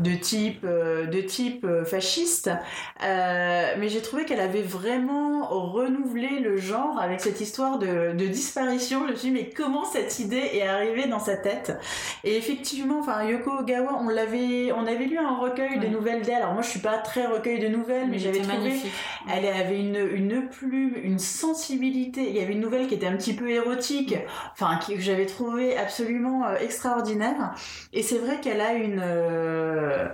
de 0.00 0.14
type 0.16 0.66
de 0.66 1.20
type 1.20 1.66
fasciste. 1.84 2.50
mais 3.00 3.88
j'ai 3.88 4.02
trouvé 4.02 4.24
qu'elle 4.24 4.40
avait 4.40 4.62
vraiment 4.62 5.46
renouvelé 5.48 6.40
le 6.40 6.56
genre 6.56 6.98
avec 7.00 7.20
cette 7.20 7.40
histoire 7.40 7.78
de, 7.78 8.12
de 8.12 8.26
disparition. 8.26 9.06
Je 9.06 9.12
me 9.12 9.16
suis 9.16 9.30
dit 9.30 9.34
mais 9.34 9.50
comment 9.50 9.84
cette 9.84 10.18
idée 10.18 10.50
est 10.54 10.66
arrivée 10.66 11.06
dans 11.06 11.20
sa 11.20 11.36
tête? 11.36 11.78
Et 12.24 12.36
effectivement 12.36 12.87
enfin 12.96 13.24
Yoko 13.24 13.58
Ogawa, 13.60 13.98
on 14.00 14.08
l'avait, 14.08 14.72
on 14.72 14.86
avait 14.86 15.06
lu 15.06 15.18
un 15.18 15.36
recueil 15.36 15.78
de 15.78 15.86
nouvelles 15.86 16.22
d'elle. 16.22 16.36
Alors 16.36 16.54
moi, 16.54 16.62
je 16.62 16.68
suis 16.68 16.80
pas 16.80 16.98
très 16.98 17.26
recueil 17.26 17.58
de 17.58 17.68
nouvelles, 17.68 18.08
mais, 18.08 18.18
j'avais 18.18 18.40
trouvé, 18.40 18.58
magnifique. 18.58 18.92
elle 19.32 19.46
avait 19.46 19.80
une, 19.80 19.96
une 19.96 20.48
plume, 20.48 20.94
une 21.02 21.18
sensibilité. 21.18 22.28
Il 22.28 22.36
y 22.36 22.40
avait 22.40 22.52
une 22.52 22.60
nouvelle 22.60 22.86
qui 22.86 22.94
était 22.94 23.06
un 23.06 23.16
petit 23.16 23.34
peu 23.34 23.50
érotique, 23.50 24.14
enfin 24.52 24.78
que 24.86 24.98
j'avais 24.98 25.26
trouvé 25.26 25.76
absolument 25.76 26.46
euh, 26.46 26.56
extraordinaire. 26.56 27.54
Et 27.92 28.02
c'est 28.02 28.18
vrai 28.18 28.40
qu'elle 28.40 28.60
a 28.60 28.74
une, 28.74 29.00
euh, 29.02 30.08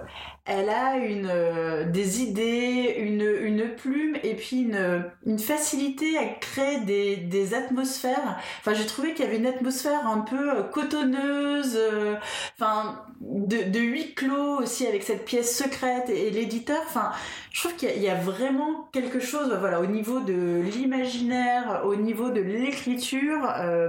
elle 0.47 0.68
a 0.68 0.97
une 0.99 1.28
euh, 1.30 1.90
des 1.90 2.20
idées, 2.20 2.97
une, 2.99 3.22
une 3.22 3.74
plume 3.76 4.14
et 4.22 4.34
puis 4.34 4.61
une, 4.61 5.05
une 5.24 5.38
facilité 5.38 6.18
à 6.18 6.26
créer 6.26 6.80
des, 6.80 7.16
des 7.16 7.55
atmosphères. 7.55 8.36
Enfin, 8.61 8.74
j'ai 8.74 8.84
trouvé 8.84 9.14
qu'il 9.14 9.24
y 9.24 9.28
avait 9.28 9.38
une 9.38 9.47
atmosphère 9.47 10.07
un 10.07 10.18
peu 10.18 10.59
euh, 10.59 10.62
cotonneuse, 10.62 11.76
euh, 11.76 12.16
enfin 12.59 13.07
de, 13.22 13.78
huis 13.78 14.12
clos 14.14 14.59
aussi 14.61 14.86
avec 14.86 15.03
cette 15.03 15.24
pièce 15.24 15.57
secrète 15.57 16.11
et, 16.11 16.30
l'éditeur. 16.30 16.82
Enfin, 16.86 17.12
je 17.51 17.61
trouve 17.61 17.76
qu'il 17.76 18.03
y, 18.03 18.09
a 18.11 18.14
vraiment 18.14 18.90
quelque 18.92 19.20
chose, 19.20 19.51
voilà, 19.59 19.80
au 19.80 19.86
niveau 19.86 20.20
de 20.20 20.61
l'imaginaire, 20.61 21.84
au 21.86 21.97
niveau 21.97 22.28
de 22.28 22.40
l'écriture, 22.42 23.40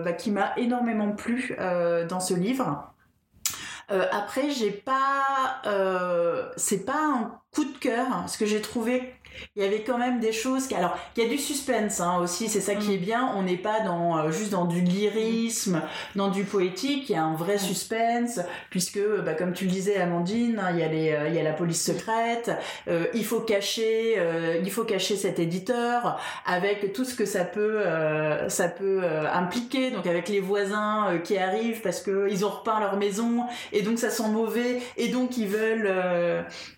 bah, 0.03 0.13
qui 0.13 0.31
m'a 0.31 0.53
énormément 0.55 1.11
plu 1.11 1.55
dans 2.07 2.19
ce 2.19 2.33
livre. 2.33 2.94
Euh, 3.91 4.07
après, 4.11 4.49
j'ai 4.49 4.71
pas, 4.71 5.61
euh, 5.65 6.51
c'est 6.57 6.86
pas 6.86 7.05
un 7.05 7.41
coup 7.53 7.65
de 7.65 7.77
cœur, 7.77 8.07
parce 8.09 8.38
que 8.38 8.45
j'ai 8.45 8.61
trouvé 8.61 9.13
il 9.55 9.63
y 9.63 9.65
avait 9.65 9.81
quand 9.81 9.97
même 9.97 10.19
des 10.19 10.31
choses 10.31 10.67
qui 10.67 10.75
alors 10.75 10.97
il 11.15 11.23
y 11.23 11.25
a 11.25 11.29
du 11.29 11.38
suspense 11.38 11.99
hein, 11.99 12.19
aussi 12.21 12.47
c'est 12.49 12.61
ça 12.61 12.75
qui 12.75 12.89
Mm. 12.89 12.93
est 12.93 12.97
bien. 12.97 13.31
On 13.36 13.43
n'est 13.43 13.57
pas 13.57 13.79
dans 13.81 14.17
euh, 14.17 14.31
juste 14.31 14.51
dans 14.51 14.65
du 14.65 14.81
lyrisme 14.81 15.81
dans 16.15 16.29
du 16.29 16.43
poétique. 16.43 17.09
Il 17.09 17.13
y 17.13 17.15
a 17.15 17.23
un 17.23 17.36
vrai 17.36 17.57
suspense 17.57 18.39
puisque 18.69 18.99
bah, 19.23 19.33
comme 19.33 19.53
tu 19.53 19.65
le 19.65 19.71
disais 19.71 19.97
Amandine 19.97 20.59
hein, 20.59 20.69
il 20.71 20.79
y 20.79 20.83
a 20.83 20.88
les 20.88 21.11
euh, 21.11 21.27
il 21.29 21.36
y 21.36 21.39
a 21.39 21.43
la 21.43 21.53
police 21.53 21.83
secrète. 21.83 22.51
Euh, 22.88 23.05
il 23.13 23.25
faut 23.25 23.39
cacher 23.41 24.17
il 24.63 24.71
faut 24.71 24.83
cacher 24.83 25.15
cet 25.15 25.39
éditeur 25.39 26.19
avec 26.45 26.93
tout 26.93 27.05
ce 27.05 27.15
que 27.15 27.25
ça 27.25 27.43
peut 27.45 27.83
ça 28.47 28.67
peut 28.67 29.01
impliquer. 29.33 29.91
Donc 29.91 30.07
avec 30.07 30.29
les 30.29 30.39
voisins 30.39 31.19
qui 31.23 31.38
arrivent 31.38 31.81
parce 31.81 32.01
que 32.01 32.27
ils 32.29 32.45
ont 32.45 32.49
repeint 32.49 32.79
leur 32.79 32.97
maison 32.97 33.45
et 33.71 33.81
donc 33.81 33.99
ça 33.99 34.09
sent 34.09 34.29
mauvais. 34.29 34.81
Et 34.97 35.07
donc 35.09 35.38
ils 35.38 35.47
veulent 35.47 35.91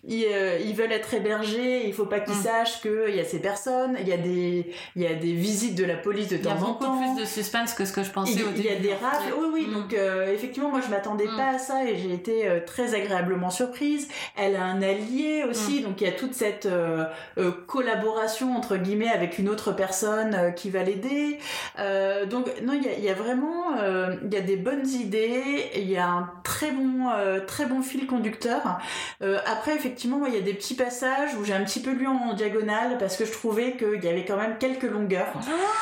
ils, 0.06 0.26
ils 0.64 0.74
veulent 0.74 0.92
être 0.92 1.14
hébergés. 1.14 1.86
Il 1.86 1.92
faut 1.94 2.06
pas 2.06 2.20
qu'ils 2.20 2.47
Mm. 2.48 2.80
qu'il 3.06 3.14
y 3.16 3.20
a 3.20 3.24
ces 3.24 3.38
personnes 3.40 3.96
il 4.00 4.08
y 4.08 4.12
a 4.12 4.16
des 4.16 4.70
il 4.96 5.02
y 5.02 5.06
a 5.06 5.14
des 5.14 5.32
visites 5.32 5.74
de 5.74 5.84
la 5.84 5.96
police 5.96 6.28
de 6.28 6.36
Il 6.36 6.44
y 6.44 6.48
a 6.48 6.50
temps 6.54 6.56
en 6.62 6.68
beaucoup 6.72 6.84
temps 6.84 6.98
plus 7.14 7.22
de 7.22 7.26
suspense 7.26 7.74
que 7.74 7.84
ce 7.84 7.92
que 7.92 8.02
je 8.02 8.10
pensais 8.10 8.32
il, 8.32 8.42
au 8.44 8.48
il 8.48 8.54
début. 8.54 8.68
y 8.68 8.72
a 8.72 8.76
des 8.76 8.94
rafles, 8.94 9.32
oui, 9.38 9.46
oui. 9.52 9.66
Mm. 9.68 9.74
Donc 9.74 9.94
euh, 9.94 10.32
effectivement, 10.32 10.70
moi 10.70 10.80
je 10.84 10.90
m'attendais 10.90 11.26
Mm. 11.26 11.36
pas 11.36 11.48
à 11.54 11.58
ça 11.58 11.84
et 11.84 11.96
j'ai 11.98 12.12
été 12.12 12.48
euh, 12.48 12.60
très 12.64 12.94
agréablement 12.94 13.50
surprise. 13.50 14.08
Elle 14.36 14.56
a 14.56 14.64
un 14.64 14.82
allié 14.82 15.44
Mm. 15.44 15.50
aussi, 15.50 15.80
donc 15.80 16.00
il 16.00 16.04
y 16.06 16.10
a 16.10 16.12
toute 16.12 16.34
cette 16.34 16.66
euh, 16.66 17.04
euh, 17.38 17.50
collaboration 17.66 18.56
entre 18.56 18.76
guillemets 18.76 19.08
avec 19.10 19.38
une 19.38 19.48
autre 19.48 19.72
personne 19.72 20.34
euh, 20.34 20.50
qui 20.50 20.70
va 20.70 20.82
l'aider. 20.82 21.38
Euh, 21.78 22.26
donc 22.26 22.46
non, 22.62 22.72
il 22.74 22.84
y 22.84 22.88
a, 22.88 22.92
il 22.98 23.04
y 23.04 23.08
a 23.10 23.14
vraiment, 23.14 23.76
euh, 23.78 24.14
il 24.24 24.32
y 24.32 24.36
a 24.36 24.40
des 24.40 24.56
bonnes 24.56 24.86
idées. 24.88 25.70
Il 25.76 25.88
y 25.90 25.96
a 25.96 26.06
un 26.08 26.30
très 26.44 26.70
bon, 26.70 27.08
euh, 27.16 27.40
très 27.46 27.66
bon 27.66 27.82
fil 27.82 28.06
conducteur. 28.06 28.78
Euh, 29.22 29.38
après, 29.46 29.74
effectivement, 29.74 30.18
moi, 30.18 30.28
il 30.28 30.34
y 30.34 30.38
a 30.38 30.42
des 30.42 30.54
petits 30.54 30.74
passages 30.74 31.34
où 31.40 31.44
j'ai 31.44 31.54
un 31.54 31.64
petit 31.64 31.80
peu 31.80 31.90
lu 31.92 32.06
en 32.06 32.34
diagonale 32.38 32.96
parce 32.98 33.16
que 33.18 33.24
je 33.26 33.32
trouvais 33.32 33.76
qu'il 33.76 34.02
y 34.02 34.08
avait 34.08 34.24
quand 34.24 34.36
même 34.38 34.56
quelques 34.58 34.84
longueurs. 34.90 35.32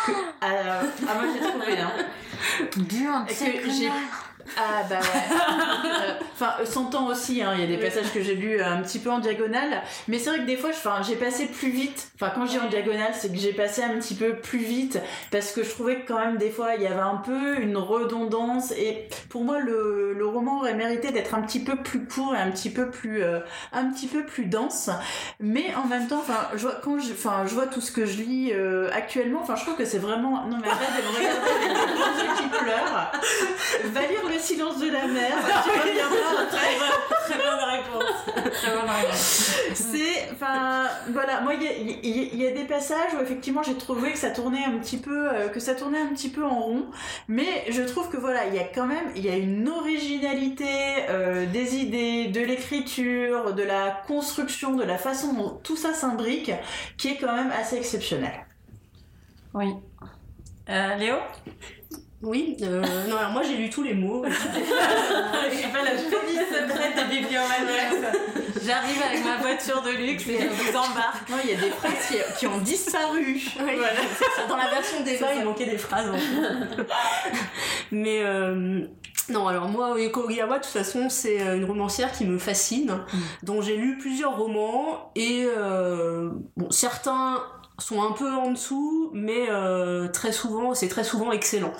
Que- 0.06 0.12
ah, 0.40 0.80
ah, 1.08 1.14
moi 1.14 1.24
j'ai 1.32 1.48
trouvé. 1.48 1.78
Hein. 1.78 1.92
Que 3.62 3.70
j'ai- 3.70 3.90
Ah 4.56 4.82
bah 4.88 4.98
ouais. 5.00 6.16
Enfin, 6.34 6.52
euh, 6.60 6.66
s'entend 6.66 7.08
aussi, 7.08 7.42
hein, 7.42 7.52
il 7.54 7.60
y 7.62 7.64
a 7.64 7.66
des 7.66 7.78
passages 7.78 8.12
que 8.12 8.20
j'ai 8.20 8.34
lus 8.34 8.60
euh, 8.60 8.66
un 8.66 8.82
petit 8.82 8.98
peu 8.98 9.10
en 9.10 9.20
diagonale, 9.20 9.82
mais 10.06 10.18
c'est 10.18 10.28
vrai 10.28 10.40
que 10.40 10.44
des 10.44 10.58
fois, 10.58 10.70
j'ai 11.02 11.16
passé 11.16 11.46
plus 11.46 11.70
vite. 11.70 12.10
Enfin, 12.14 12.30
quand 12.34 12.46
j'ai 12.46 12.58
en 12.58 12.68
diagonale, 12.68 13.12
c'est 13.14 13.32
que 13.32 13.38
j'ai 13.38 13.54
passé 13.54 13.82
un 13.82 13.98
petit 13.98 14.14
peu 14.14 14.36
plus 14.36 14.58
vite 14.58 15.00
parce 15.30 15.52
que 15.52 15.62
je 15.62 15.70
trouvais 15.70 16.00
que 16.00 16.08
quand 16.08 16.18
même 16.18 16.36
des 16.36 16.50
fois, 16.50 16.74
il 16.74 16.82
y 16.82 16.86
avait 16.86 17.00
un 17.00 17.16
peu 17.16 17.58
une 17.60 17.78
redondance 17.78 18.72
et 18.72 19.08
pour 19.30 19.44
moi, 19.44 19.58
le, 19.60 20.12
le 20.12 20.26
roman 20.26 20.58
aurait 20.58 20.74
mérité 20.74 21.10
d'être 21.10 21.34
un 21.34 21.40
petit 21.40 21.60
peu 21.60 21.76
plus 21.76 22.04
court 22.04 22.34
et 22.34 22.38
un 22.38 22.50
petit 22.50 22.70
peu 22.70 22.90
plus, 22.90 23.22
euh, 23.22 23.40
un 23.72 23.86
petit 23.90 24.06
peu 24.06 24.24
plus 24.24 24.44
dense. 24.44 24.90
Mais 25.40 25.74
en 25.74 25.86
même 25.86 26.06
temps, 26.06 26.20
enfin, 26.20 26.48
je 26.54 26.62
vois 26.62 26.78
quand 26.82 26.98
je, 26.98 27.14
je 27.14 27.54
vois 27.54 27.66
tout 27.66 27.80
ce 27.80 27.92
que 27.92 28.04
je 28.04 28.18
lis 28.18 28.52
euh, 28.52 28.90
actuellement. 28.92 29.40
Enfin, 29.40 29.56
je 29.56 29.62
trouve 29.62 29.76
que 29.76 29.86
c'est 29.86 29.98
vraiment. 29.98 30.44
Non 30.46 30.58
mais 30.60 30.68
arrête 30.68 30.88
de 30.96 31.02
me 31.02 31.16
regarder 31.16 32.36
qui. 32.36 32.46
Va 33.84 34.00
lire 34.02 34.28
le 34.28 34.35
silence 34.38 34.78
de 34.78 34.90
la 34.90 35.06
mer. 35.06 35.32
Tu 35.64 35.70
reviendras 35.70 36.42
après. 36.42 36.76
Très 37.24 37.38
bonne 37.38 37.64
réponse. 37.70 38.52
Très 38.52 38.70
bonne 38.70 38.90
réponse. 38.90 39.60
C'est, 39.74 40.30
enfin, 40.32 40.84
voilà. 41.10 41.40
Moi, 41.40 41.54
y 41.54 41.64
y 41.64 42.30
il 42.32 42.42
y 42.42 42.46
a 42.46 42.52
des 42.52 42.64
passages 42.64 43.14
où 43.14 43.22
effectivement 43.22 43.62
j'ai 43.62 43.76
trouvé 43.76 44.12
que 44.12 44.18
ça 44.18 44.30
tournait 44.30 44.64
un 44.64 44.78
petit 44.78 44.98
peu, 44.98 45.28
euh, 45.32 45.48
que 45.48 45.60
ça 45.60 45.74
tournait 45.74 46.00
un 46.00 46.08
petit 46.14 46.28
peu 46.28 46.44
en 46.44 46.60
rond. 46.60 46.86
Mais 47.28 47.64
je 47.70 47.82
trouve 47.82 48.10
que 48.10 48.16
voilà, 48.16 48.46
il 48.46 48.54
y 48.54 48.58
a 48.58 48.64
quand 48.64 48.86
même, 48.86 49.10
il 49.16 49.24
y 49.24 49.28
a 49.28 49.36
une 49.36 49.68
originalité 49.68 50.64
euh, 51.08 51.46
des 51.46 51.76
idées, 51.76 52.28
de 52.28 52.40
l'écriture, 52.40 53.54
de 53.54 53.62
la 53.62 54.02
construction, 54.06 54.76
de 54.76 54.84
la 54.84 54.98
façon 54.98 55.32
dont 55.32 55.60
tout 55.62 55.76
ça 55.76 55.92
s'imbrique, 55.94 56.52
qui 56.96 57.08
est 57.08 57.16
quand 57.16 57.34
même 57.34 57.52
assez 57.52 57.76
exceptionnelle. 57.76 58.46
Oui. 59.54 59.74
Euh, 60.68 60.94
Léo? 60.96 61.16
Oui, 62.26 62.56
euh, 62.62 62.82
non, 63.08 63.16
alors 63.16 63.30
moi 63.30 63.42
j'ai 63.44 63.56
lu 63.56 63.70
tous 63.70 63.84
les 63.84 63.94
mots. 63.94 64.24
Je 64.28 65.56
suis 65.56 65.68
pas 65.68 65.82
la 65.84 65.90
police 65.92 66.40
secrète 66.50 66.96
des 66.96 67.20
bibliomanesses. 67.20 68.04
J'arrive 68.66 69.00
avec 69.00 69.24
ma 69.24 69.36
voiture 69.36 69.80
de 69.82 69.90
luxe 69.90 70.26
et 70.26 70.40
je 70.40 70.48
vous 70.48 70.76
embarque. 70.76 71.30
Non, 71.30 71.36
il 71.44 71.50
y 71.50 71.52
a 71.54 71.60
des 71.60 71.70
phrases 71.70 72.08
qui, 72.08 72.16
qui 72.36 72.46
ont 72.48 72.58
disparu. 72.58 73.40
Voilà, 73.56 74.00
ça. 74.18 74.46
Dans 74.48 74.56
la 74.56 74.70
version 74.70 75.04
débat, 75.04 75.34
il 75.36 75.44
manquait 75.44 75.66
des 75.66 75.78
phrases. 75.78 76.10
en 76.10 76.16
fait. 76.16 76.86
Mais 77.92 78.22
euh, 78.24 78.88
non, 79.28 79.48
alors 79.48 79.68
moi, 79.68 80.00
Eko 80.00 80.24
Ogawa, 80.24 80.58
de 80.58 80.64
toute 80.64 80.72
façon, 80.72 81.08
c'est 81.08 81.40
euh, 81.40 81.56
une 81.56 81.64
romancière 81.64 82.12
qui 82.12 82.24
me 82.24 82.38
fascine, 82.38 82.98
dont 83.42 83.60
j'ai 83.60 83.76
lu 83.76 83.98
plusieurs 83.98 84.36
romans 84.36 85.10
et 85.16 85.46
euh, 85.46 86.30
bon, 86.56 86.70
certains 86.70 87.42
sont 87.78 88.02
un 88.02 88.12
peu 88.12 88.30
en 88.32 88.50
dessous, 88.52 89.10
mais 89.12 89.50
euh, 89.50 90.08
très 90.08 90.32
souvent, 90.32 90.74
c'est 90.74 90.88
très 90.88 91.04
souvent 91.04 91.32
excellent. 91.32 91.72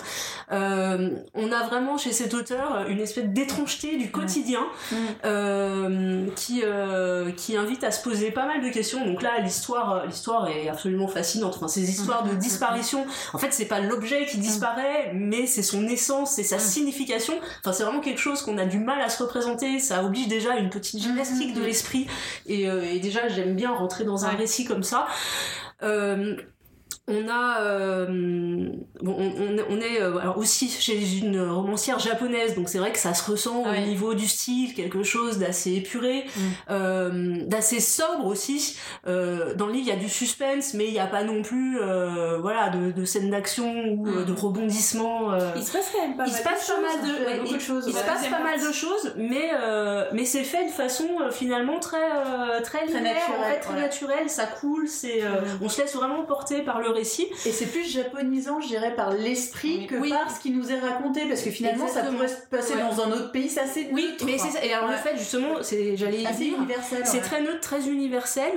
Euh, 0.51 1.09
on 1.33 1.51
a 1.51 1.63
vraiment 1.63 1.97
chez 1.97 2.11
cet 2.11 2.33
auteur 2.33 2.85
une 2.87 2.99
espèce 2.99 3.25
d'étrangeté 3.25 3.97
du 3.97 4.11
quotidien 4.11 4.61
Mm. 4.91 4.95
euh, 5.25 6.25
qui 6.35 6.61
euh, 6.63 7.31
qui 7.31 7.57
invite 7.57 7.83
à 7.83 7.91
se 7.91 8.01
poser 8.01 8.31
pas 8.31 8.45
mal 8.45 8.61
de 8.61 8.69
questions. 8.69 9.05
Donc 9.05 9.21
là, 9.21 9.39
l'histoire 9.39 10.05
l'histoire 10.05 10.47
est 10.47 10.69
absolument 10.69 11.07
fascinante. 11.07 11.55
Enfin, 11.55 11.67
ces 11.67 11.89
histoires 11.89 12.23
de 12.23 12.33
disparition. 12.35 13.05
En 13.33 13.37
fait, 13.37 13.51
c'est 13.51 13.65
pas 13.65 13.79
l'objet 13.79 14.25
qui 14.25 14.37
disparaît, 14.37 15.11
mais 15.13 15.47
c'est 15.47 15.63
son 15.63 15.87
essence, 15.87 16.31
c'est 16.31 16.43
sa 16.43 16.59
signification. 16.59 17.33
Enfin, 17.61 17.73
c'est 17.73 17.83
vraiment 17.83 17.99
quelque 18.01 18.21
chose 18.21 18.41
qu'on 18.41 18.57
a 18.57 18.65
du 18.65 18.79
mal 18.79 19.01
à 19.01 19.09
se 19.09 19.21
représenter. 19.23 19.79
Ça 19.79 20.03
oblige 20.03 20.27
déjà 20.27 20.53
à 20.53 20.57
une 20.57 20.69
petite 20.69 21.01
gymnastique 21.01 21.53
de 21.53 21.61
l'esprit. 21.61 22.07
Et, 22.45 22.69
euh, 22.69 22.83
et 22.83 22.99
déjà, 22.99 23.27
j'aime 23.27 23.55
bien 23.55 23.71
rentrer 23.73 24.03
dans 24.03 24.25
un 24.25 24.29
récit 24.29 24.65
comme 24.65 24.83
ça. 24.83 25.07
Euh, 25.81 26.35
on 27.09 27.27
a 27.29 27.61
euh, 27.61 28.05
bon, 29.01 29.15
on, 29.17 29.55
on 29.69 29.77
est- 29.79 30.01
euh, 30.01 30.17
alors 30.17 30.37
aussi 30.37 30.69
chez 30.69 30.99
une 31.19 31.39
romancière 31.41 31.99
japonaise 31.99 32.55
donc 32.55 32.67
c'est 32.69 32.79
vrai 32.79 32.91
que 32.91 32.99
ça 32.99 33.13
se 33.13 33.29
ressent 33.31 33.63
Ouais. 33.63 33.83
au 33.83 33.87
niveau 33.87 34.13
du 34.13 34.27
style 34.27 34.73
quelque 34.73 35.03
chose 35.03 35.37
d'assez 35.39 35.73
épuré 35.75 36.25
Mm. 36.35 36.41
euh, 36.69 37.37
d'assez 37.45 37.79
sobre 37.79 38.25
aussi 38.25 38.77
euh, 39.07 39.55
dans 39.55 39.67
le 39.67 39.73
livre 39.73 39.87
il 39.87 39.93
y 39.93 39.97
a 39.97 39.99
du 39.99 40.09
suspense 40.09 40.73
mais 40.73 40.85
il 40.87 40.91
n'y 40.91 40.99
a 40.99 41.07
pas 41.07 41.23
non 41.23 41.41
plus 41.41 41.79
euh, 41.79 42.37
voilà 42.39 42.69
de, 42.69 42.91
de 42.91 43.05
scènes 43.05 43.29
d'action 43.31 43.73
ou 43.93 44.07
euh, 44.07 44.23
Mm. 44.23 44.25
de 44.25 44.33
rebondissements 44.33 45.35
Il 45.55 45.63
se 45.63 45.71
passe 45.71 45.91
quand 45.93 46.01
même 46.01 46.17
pas 46.17 46.25
il 46.25 46.31
mal 46.31 46.39
se 46.39 46.43
passe 46.43 46.67
de 46.67 46.73
pas 46.73 46.81
mal 46.81 46.91
choses. 46.91 47.01
de, 47.01 47.07
Il 47.07 47.21
y 47.21 47.25
a 47.25 47.29
ouais, 47.29 47.37
beaucoup 47.39 47.51
il- 47.51 47.57
de 47.57 47.61
choses, 47.61 47.83
il 47.87 47.93
se 47.93 48.03
passe 48.03 48.27
pas 48.27 48.39
mal 48.43 48.59
de 48.59 48.71
choses, 48.73 49.13
mais 49.17 49.49
euh, 49.53 50.05
mais 50.13 50.25
c'est 50.25 50.43
fait 50.43 50.65
de 50.65 50.71
façon 50.71 51.07
euh, 51.21 51.31
finalement 51.31 51.79
très 51.79 51.97
euh, 51.97 52.61
très 52.61 52.85
linéaire, 52.85 53.01
en 53.01 53.39
naturelle, 53.39 53.53
fait, 53.53 53.59
très 53.61 53.79
naturelle, 53.81 54.29
ça 54.29 54.45
coule, 54.45 54.87
c'est 54.87 55.23
euh, 55.23 55.41
on 55.61 55.69
se 55.69 55.81
laisse 55.81 55.95
vraiment 55.95 56.23
porter 56.23 56.61
par 56.63 56.81
le 56.81 56.89
récit. 56.97 57.27
Et 57.45 57.51
c'est 57.51 57.67
plus 57.67 57.85
japonisant, 57.89 58.59
je 58.61 58.67
dirais, 58.67 58.93
par 58.95 59.11
l'esprit 59.13 59.77
Oui. 59.81 59.87
que 59.87 59.95
Oui. 59.95 60.09
par 60.09 60.29
ce 60.35 60.39
qui 60.39 60.51
nous 60.51 60.71
est 60.71 60.79
raconté, 60.79 61.21
parce 61.27 61.41
que 61.41 61.49
finalement, 61.51 61.85
Exactement. 61.85 62.11
ça 62.11 62.15
pourrait 62.17 62.27
se 62.27 62.47
passer 62.49 62.73
Ouais. 62.75 62.81
dans 62.81 63.01
un 63.03 63.11
autre 63.11 63.31
pays, 63.31 63.49
c'est 63.49 63.61
assez 63.61 63.87
Oui, 63.91 64.07
neutre, 64.11 64.25
mais 64.25 64.37
c'est 64.37 64.49
ça. 64.49 64.65
Et 64.65 64.73
alors 64.73 64.87
le 64.89 64.93
Ouais. 64.95 64.99
fait 65.01 65.17
justement, 65.17 65.61
c'est 65.61 65.95
j'allais 65.97 66.25
assez 66.25 66.45
venir. 66.45 66.57
universel. 66.57 67.01
C'est 67.05 67.17
ouais. 67.17 67.23
très 67.23 67.41
neutre, 67.41 67.59
très 67.61 67.87
universel. 67.87 68.51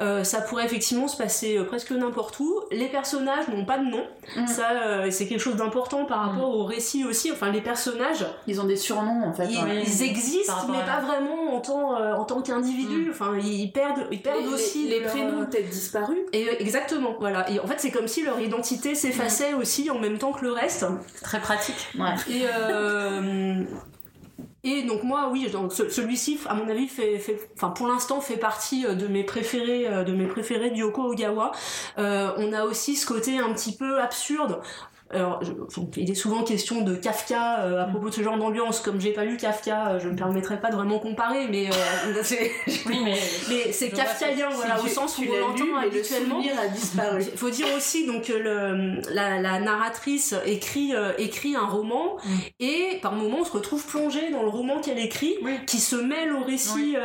Euh, 0.00 0.24
ça 0.24 0.40
pourrait 0.40 0.64
effectivement 0.64 1.08
se 1.08 1.16
passer 1.16 1.56
euh, 1.58 1.64
presque 1.64 1.90
n'importe 1.92 2.38
où. 2.40 2.60
Les 2.70 2.88
personnages 2.88 3.48
n'ont 3.48 3.64
pas 3.64 3.78
de 3.78 3.84
nom. 3.84 4.04
Mm. 4.36 4.46
Ça, 4.46 4.70
euh, 4.72 5.10
c'est 5.10 5.26
quelque 5.26 5.40
chose 5.40 5.56
d'important 5.56 6.04
par 6.04 6.30
rapport 6.30 6.50
au 6.56 6.64
récit 6.64 7.04
aussi. 7.04 7.30
Enfin, 7.32 7.50
les 7.50 7.60
personnages, 7.60 8.26
Ils 8.46 8.60
ont 8.60 8.64
des 8.64 8.76
surnoms 8.76 9.24
en 9.24 9.32
fait. 9.32 9.44
ils, 9.50 9.58
ouais. 9.58 9.82
ils 9.86 9.98
Par 9.98 10.06
existent, 10.08 10.66
mais 10.70 10.78
à- 10.78 10.96
pas 10.96 11.00
vraiment 11.00 11.54
en 11.54 11.60
tant, 11.60 11.96
euh, 12.00 12.14
en 12.14 12.24
tant 12.24 12.42
qu'individu. 12.42 13.08
Enfin, 13.10 13.32
ils 13.42 13.70
perdent, 13.70 14.06
ils 14.10 14.20
perdent 14.22 14.44
Les- 14.46 14.52
aussi 14.52 14.88
les, 14.88 15.00
les 15.00 15.06
prénoms 15.06 15.42
ont 15.42 15.46
peut-être 15.46 15.70
disparu. 15.70 16.16
Et 16.32 16.48
euh, 16.48 16.52
exactement, 16.58 17.14
voilà. 17.18 17.48
Et 17.50 17.60
en 17.60 17.66
fait, 17.66 17.83
c'est 17.84 17.90
comme 17.90 18.08
si 18.08 18.22
leur 18.22 18.40
identité 18.40 18.94
s'effaçait 18.94 19.52
aussi 19.52 19.90
en 19.90 19.98
même 19.98 20.16
temps 20.16 20.32
que 20.32 20.42
le 20.42 20.52
reste. 20.52 20.86
Très 21.22 21.38
pratique. 21.38 21.88
Ouais. 21.98 22.14
Et 22.30 22.44
euh, 22.46 23.62
et 24.66 24.82
donc 24.84 25.02
moi, 25.02 25.28
oui, 25.30 25.46
celui-ci, 25.90 26.40
à 26.46 26.54
mon 26.54 26.66
avis, 26.70 26.88
fait, 26.88 27.18
fait, 27.18 27.50
enfin 27.54 27.68
pour 27.68 27.86
l'instant, 27.86 28.22
fait 28.22 28.38
partie 28.38 28.86
euh, 28.86 28.94
de 28.94 29.06
mes 29.06 29.22
préférés, 29.22 29.86
euh, 29.86 30.04
de 30.04 30.14
mes 30.14 30.26
préférés 30.26 30.70
du 30.70 30.80
Yoko 30.80 31.12
Ogawa. 31.12 31.52
Euh, 31.98 32.32
on 32.38 32.54
a 32.54 32.64
aussi 32.64 32.96
ce 32.96 33.04
côté 33.04 33.38
un 33.38 33.52
petit 33.52 33.76
peu 33.76 34.00
absurde. 34.00 34.60
Alors, 35.14 35.42
je- 35.42 35.52
donc, 35.52 35.96
il 35.96 36.10
est 36.10 36.14
souvent 36.14 36.42
question 36.42 36.82
de 36.82 36.94
Kafka 36.94 37.60
euh, 37.60 37.82
à 37.82 37.84
propos 37.86 38.08
de 38.10 38.14
ce 38.14 38.22
genre 38.22 38.36
d'ambiance. 38.36 38.80
Comme 38.80 39.00
j'ai 39.00 39.12
pas 39.12 39.24
lu 39.24 39.36
Kafka, 39.36 39.88
euh, 39.88 40.00
je 40.00 40.08
me 40.08 40.16
permettrai 40.16 40.60
pas 40.60 40.70
de 40.70 40.76
vraiment 40.76 40.98
comparer, 40.98 41.46
mais 41.48 41.68
euh, 41.68 42.14
c'est 42.22 42.50
Oui, 42.86 42.98
mais 43.04 43.14
mais 43.48 43.72
c'est 43.72 43.90
Je 43.90 43.94
vois 43.94 44.04
kafkaïen, 44.04 44.48
voilà, 44.50 44.80
au 44.82 44.86
sens 44.86 45.18
où 45.18 45.22
on 45.22 45.38
l'entend 45.48 45.64
le 45.80 45.86
habituellement. 45.88 46.36
souvenir 46.42 46.58
a 46.58 46.68
disparu. 46.68 47.22
Il 47.32 47.38
faut 47.38 47.50
dire 47.50 47.66
aussi 47.76 48.06
donc 48.06 48.24
que 48.24 48.32
le, 48.32 49.00
la, 49.14 49.40
la 49.40 49.60
narratrice 49.60 50.34
écrit 50.46 50.94
euh, 50.94 51.12
écrit 51.18 51.56
un 51.56 51.66
roman 51.66 52.16
Mm. 52.24 52.28
et 52.60 52.98
par 53.02 53.12
moments 53.12 53.38
on 53.40 53.44
se 53.44 53.52
retrouve 53.52 53.84
plongé 53.86 54.30
dans 54.30 54.42
le 54.42 54.48
roman 54.48 54.80
qu'elle 54.80 54.98
écrit 54.98 55.34
Oui. 55.42 55.52
qui 55.66 55.78
se 55.78 55.96
mêle 55.96 56.32
au 56.32 56.42
récit 56.44 56.96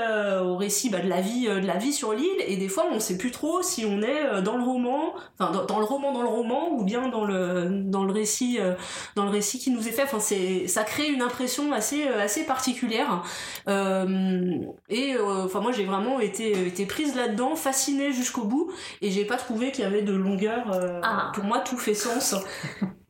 au 0.44 0.56
récit 0.56 0.90
bah, 0.90 1.00
de 1.00 1.10
la 1.10 1.22
vie 1.22 1.48
de 1.48 1.66
la 1.66 1.78
vie 1.78 1.94
sur 1.94 2.14
l'île 2.14 2.28
et 2.48 2.58
des 2.58 2.68
fois 2.68 2.86
on 2.92 3.00
sait 3.00 3.18
plus 3.18 3.32
trop 3.32 3.62
si 3.62 3.86
on 3.86 4.02
est 4.02 4.42
dans 4.44 4.58
le 4.58 4.64
roman 4.64 5.14
enfin 5.40 5.52
dans, 5.52 5.66
dans 5.66 5.80
le 5.80 5.86
roman 5.86 6.12
dans 6.14 6.22
le 6.22 6.28
roman 6.28 6.70
ou 6.72 6.84
bien 6.84 7.08
dans 7.10 7.26
le 7.26 7.68
dans 7.70 7.99
dans 8.00 8.06
le 8.06 8.14
récit 8.14 8.58
euh, 8.60 8.76
dans 9.16 9.26
le 9.26 9.30
récit 9.30 9.60
qui 9.60 9.72
nous 9.72 9.88
est 9.88 9.92
fait. 9.92 10.04
Enfin 10.04 10.20
c'est 10.20 10.68
ça 10.68 10.84
crée 10.84 11.08
une 11.10 11.22
impression 11.22 11.74
assez 11.74 12.08
euh, 12.08 12.22
assez 12.22 12.46
particulière. 12.46 13.24
Euh, 13.68 14.58
et 14.90 15.16
enfin 15.20 15.60
moi 15.60 15.72
j'ai 15.72 15.86
vraiment 15.86 16.20
été 16.20 16.68
été 16.68 16.86
prise 16.86 17.16
là-dedans 17.16 17.56
fascinée 17.56 18.14
jusqu'au 18.14 18.44
bout. 18.44 18.72
Et 19.02 19.12
j'ai 19.12 19.26
pas 19.26 19.38
trouvé 19.38 19.72
qu'il 19.72 19.84
y 19.84 19.88
avait 19.88 20.02
de 20.02 20.14
longueur 20.14 20.72
Ah. 21.04 21.32
pour 21.34 21.44
moi 21.44 21.60
tout 21.60 21.78
fait 21.78 21.94
sens 21.94 22.36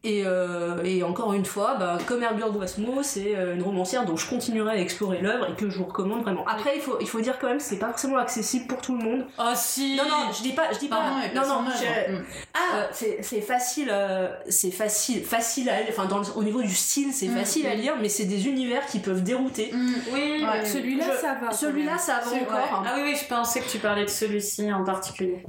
et, 0.04 0.24
euh, 0.26 0.82
et 0.84 1.04
encore 1.04 1.34
une 1.34 1.46
fois, 1.46 1.76
bah, 1.78 1.98
comme 2.08 2.24
Herbure 2.24 2.52
Douasmo, 2.52 3.04
c'est 3.04 3.36
euh, 3.36 3.56
une 3.56 3.62
romancière 3.64 4.06
dont 4.06 4.16
je 4.16 4.30
continuerai 4.30 4.72
à 4.72 4.78
explorer 4.80 5.20
l'œuvre 5.20 5.48
et 5.50 5.56
que 5.56 5.70
je 5.70 5.78
vous 5.78 5.84
recommande 5.86 6.22
vraiment. 6.24 6.46
Après, 6.48 6.72
il 6.78 6.82
faut, 6.82 6.98
il 7.02 7.08
faut 7.08 7.20
dire 7.20 7.38
quand 7.40 7.48
même 7.48 7.58
que 7.58 7.64
c'est 7.64 7.80
pas 7.80 7.88
forcément 7.90 8.18
accessible 8.18 8.66
pour 8.68 8.82
tout 8.82 8.98
le 8.98 9.04
monde. 9.04 9.26
Oh 9.38 9.44
si 9.56 9.98
Non, 9.98 10.04
non, 10.04 10.32
je 10.32 10.42
dis 10.42 10.54
pas, 10.54 10.72
je 10.74 10.80
dis 10.80 10.88
pas. 10.88 11.02
Non, 11.36 11.42
non, 11.42 11.48
non, 11.48 11.62
non, 11.64 11.70
je- 11.78 12.12
Mm. 12.14 12.16
euh, 12.16 12.86
c'est 12.94 13.20
c'est 13.24 13.42
facile, 13.42 13.90
euh, 13.92 14.30
c'est 14.48 14.72
facile, 14.72 15.24
facile 15.24 15.70
à 15.70 15.80
lire. 15.82 15.88
Enfin, 15.90 16.06
dans 16.06 16.20
le- 16.20 16.26
au 16.36 16.44
niveau 16.44 16.62
du 16.62 16.74
style, 16.74 17.12
c'est 17.12 17.28
Mm, 17.28 17.38
facile 17.38 17.68
à 17.68 17.76
lire, 17.76 17.96
mais 18.02 18.08
c'est 18.10 18.26
des 18.26 18.48
univers 18.48 18.86
qui 18.86 19.00
peuvent 19.00 19.22
dérouter. 19.24 19.70
Mm. 19.74 19.94
Oui, 20.14 20.46
Ouais. 20.50 20.66
Celui-là, 20.66 21.06
ça 21.20 21.36
va. 21.42 21.52
Celui-là, 21.52 21.98
ça 21.98 22.22
va 22.24 22.32
encore. 22.38 22.84
Ah 22.88 22.94
oui, 22.96 23.02
oui, 23.04 23.16
je 23.22 23.28
pensais 23.28 23.60
que 23.60 23.70
tu 23.70 23.78
parlais 23.80 24.06
de 24.06 24.10
celui-ci 24.10 24.72
en 24.72 24.84
particulier. 24.86 25.44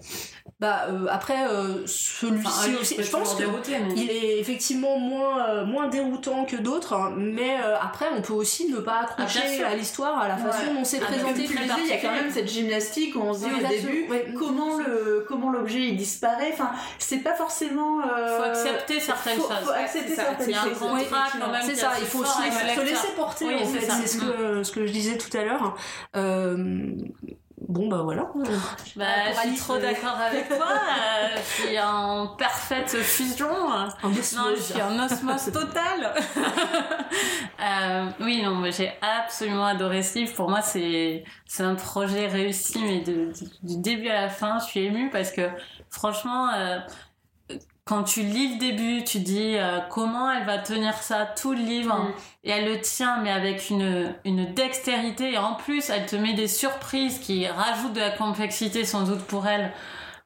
Bah 0.61 0.87
euh, 0.91 1.07
après, 1.09 1.49
euh, 1.49 1.87
celui-ci 1.87 2.47
Enfin, 2.47 2.81
aussi, 2.83 2.97
je 2.99 3.11
pense 3.11 3.33
que 3.33 3.39
dérouter, 3.39 3.79
mais- 3.79 3.95
il 3.97 4.11
est 4.11 4.39
effectivement 4.41 4.99
moins 4.99 5.49
euh, 5.49 5.65
moins 5.65 5.89
déroutant 5.89 6.45
que 6.45 6.57
d'autres, 6.57 6.93
hein, 6.93 7.15
mais 7.17 7.57
euh, 7.65 7.77
après 7.81 8.07
on 8.15 8.21
peut 8.21 8.35
aussi 8.35 8.69
ne 8.71 8.77
pas 8.79 8.97
Ah, 9.01 9.23
accrocher 9.23 9.65
à 9.65 9.75
l'histoire, 9.75 10.19
à 10.19 10.29
la 10.29 10.37
façon 10.37 10.67
Ouais. 10.69 10.75
dont 10.75 10.85
c'est 10.85 11.01
Ah, 11.03 11.07
présenté. 11.07 11.45
il 11.49 11.87
y 11.89 11.93
a 11.93 11.97
quand 11.97 12.13
même 12.13 12.31
cette 12.31 12.49
gymnastique 12.51 13.17
où 13.17 13.21
on 13.21 13.33
se 13.33 13.39
dit 13.39 13.47
Oui, 13.47 13.65
au 13.65 13.69
début 13.69 14.07
ouais. 14.11 14.35
comment 14.39 14.77
le 14.77 15.25
comment 15.27 15.51
l'objet 15.51 15.81
il 15.81 15.97
disparaît. 15.97 16.51
Enfin, 16.53 16.73
c'est 16.99 17.21
pas 17.23 17.35
forcément. 17.35 18.01
euh, 18.03 18.37
Faut 18.37 18.43
accepter 18.51 19.01
certaines 19.01 19.39
faut, 19.39 19.49
choses. 19.49 19.57
Faut 19.65 19.71
accepter 19.71 20.15
ça, 20.15 20.25
certaines 20.25 20.49
Il 20.51 20.53
y 20.53 20.55
a 20.59 20.61
un 20.61 20.65
choses. 20.69 20.79
contrat 20.79 21.01
effectivement. 21.01 21.47
quand 21.47 21.53
même. 21.53 21.63
C'est 21.65 21.75
ça, 21.75 21.93
il 21.99 22.07
faut 22.07 22.19
aussi 22.19 22.33
se 22.77 22.81
laisser 22.85 23.09
porter 23.17 23.45
Oui, 23.47 23.55
c'est 23.81 24.07
ce 24.07 24.19
que, 24.19 24.63
ce 24.63 24.73
que 24.73 24.85
je 24.87 24.93
disais 24.93 25.17
tout 25.17 25.35
à 25.39 25.43
l'heure. 25.43 25.75
Bon 27.69 27.89
bah 27.89 28.01
voilà. 28.03 28.27
Bah, 28.97 29.05
je 29.45 29.49
suis 29.51 29.57
trop 29.59 29.75
euh, 29.75 29.81
d'accord 29.83 30.17
avec 30.19 30.49
toi. 30.49 30.67
euh, 30.71 31.29
je 31.37 31.63
suis 31.67 31.79
en 31.79 32.29
parfaite 32.29 32.89
fusion. 32.97 33.49
En 33.51 33.85
Non, 34.09 34.13
je 34.15 34.19
osmose. 34.21 34.65
suis 34.73 34.83
en 34.83 34.99
osmose 34.99 35.53
totale. 35.53 36.15
Euh, 37.63 38.07
oui, 38.21 38.43
non, 38.43 38.55
mais 38.57 38.73
j'ai 38.73 38.91
absolument 39.03 39.67
adoré 39.67 40.03
ce 40.03 40.19
livre. 40.21 40.33
Pour 40.35 40.49
moi, 40.49 40.63
c'est 40.63 41.25
c'est 41.45 41.63
un 41.63 41.75
projet 41.75 42.27
réussi, 42.27 42.79
mais 42.83 43.01
de- 43.01 43.27
de- 43.27 43.35
du 43.63 43.77
début 43.81 44.09
à 44.09 44.23
la 44.23 44.29
fin, 44.31 44.59
je 44.61 44.65
suis 44.65 44.81
émue 44.81 45.11
parce 45.11 45.31
que 45.31 45.43
franchement, 45.91 46.49
euh, 46.55 46.79
quand 47.91 48.05
tu 48.05 48.23
lis 48.23 48.53
le 48.53 48.59
début, 48.61 49.03
tu 49.03 49.19
dis 49.19 49.57
euh, 49.57 49.81
comment 49.91 50.31
elle 50.31 50.47
va 50.47 50.59
tenir 50.59 50.95
ça 50.95 51.27
tout 51.27 51.55
le 51.55 51.59
livre. 51.59 51.93
Mm. 51.97 52.13
et 52.45 52.51
elle 52.51 52.67
le 52.67 52.81
tient, 52.81 53.21
mais 53.21 53.33
avec 53.33 53.69
une 53.69 54.15
une 54.25 54.55
dextérité. 54.55 55.33
Et 55.33 55.39
en 55.39 55.55
plus, 55.55 55.91
elle 55.91 56.07
te 56.07 56.15
met 56.15 56.35
des 56.35 56.47
surprises 56.47 57.19
qui 57.19 57.49
rajoutent 57.49 57.95
de 57.95 58.01
la 58.01 58.11
complexité 58.11 58.85
sans 58.85 59.03
doute 59.03 59.23
pour 59.23 59.49
elle 59.49 59.73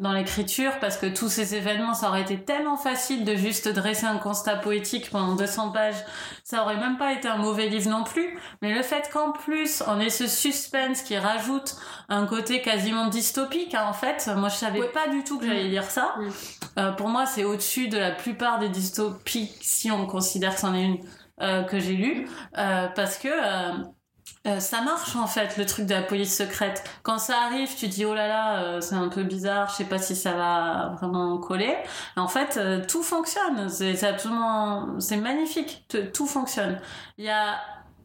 dans 0.01 0.13
l'écriture 0.13 0.73
parce 0.81 0.97
que 0.97 1.07
tous 1.07 1.29
ces 1.29 1.55
événements, 1.55 1.95
ça 1.95 2.09
aurait 2.09 2.23
été 2.23 2.43
tellement 2.43 2.77
facile 2.77 3.25
de 3.25 3.35
juste 3.35 3.69
dresser 3.69 4.07
un 4.07 4.19
constat 4.19 4.57
poétique 4.57 5.11
pendant 5.11 5.35
200 5.35 5.71
pages. 5.71 6.05
Ça 6.43 6.63
aurait 6.63 6.77
même 6.77 6.97
pas 6.97 7.13
été 7.13 7.29
un 7.29 7.37
mauvais 7.37 7.69
livre 7.69 7.91
non 7.91 8.05
plus. 8.05 8.39
Mais 8.63 8.75
le 8.75 8.83
fait 8.83 9.09
qu'en 9.13 9.33
plus, 9.33 9.83
on 9.87 10.01
ait 10.01 10.11
ce 10.11 10.27
suspense 10.27 11.03
qui 11.03 11.17
rajoute 11.17 11.77
un 12.09 12.27
côté 12.27 12.61
quasiment 12.61 13.07
dystopique, 13.07 13.75
hein, 13.75 13.87
en 13.89 13.93
fait. 13.93 14.29
Moi, 14.37 14.49
je 14.49 14.57
savais 14.57 14.89
pas 14.89 15.09
du 15.09 15.25
tout 15.25 15.39
que 15.39 15.47
j'allais 15.47 15.69
lire 15.69 15.91
ça. 15.91 16.15
Mm. 16.19 16.31
Euh, 16.79 16.93
pour 16.93 17.09
moi, 17.09 17.27
c'est 17.27 17.45
au-dessus 17.45 17.89
de 17.89 17.99
la 17.99 18.11
plupart 18.11 18.59
des 18.59 18.69
dystopies, 18.69 19.53
si 19.61 19.91
on 19.91 20.07
considère 20.07 20.55
que 20.55 20.61
c'en 20.61 20.75
est 20.75 20.85
une 20.85 20.99
euh, 21.41 21.63
que 21.63 21.79
j'ai 21.79 21.95
lue. 21.95 22.29
Euh, 22.59 22.89
parce 22.89 23.19
que... 23.19 23.29
euh, 24.47 24.61
ça 24.61 24.83
marche 24.83 25.17
en 25.17 25.27
fait 25.27 25.57
le 25.57 25.65
truc 25.65 25.87
de 25.87 25.95
la 25.95 26.03
police 26.03 26.37
secrète. 26.37 26.85
Quand 27.03 27.19
ça 27.19 27.39
arrive, 27.47 27.75
tu 27.77 27.89
dis 27.89 28.05
oh 28.05 28.15
là 28.15 28.29
là, 28.29 28.63
euh, 28.63 28.81
c'est 28.83 28.95
un 28.95 29.09
peu 29.09 29.23
bizarre, 29.23 29.71
je 29.71 29.77
sais 29.77 29.85
pas 29.85 29.99
si 29.99 30.15
ça 30.15 30.35
va 30.35 30.97
vraiment 31.01 31.39
coller. 31.39 31.75
En 32.17 32.29
fait, 32.29 32.59
euh, 32.59 32.85
tout 32.87 33.03
fonctionne. 33.03 33.71
C'est 33.71 34.05
absolument, 34.05 35.01
c'est 35.01 35.17
magnifique. 35.17 35.87
Tout 36.13 36.27
fonctionne. 36.27 36.79
Il 37.17 37.25
y 37.25 37.31
a 37.31 37.59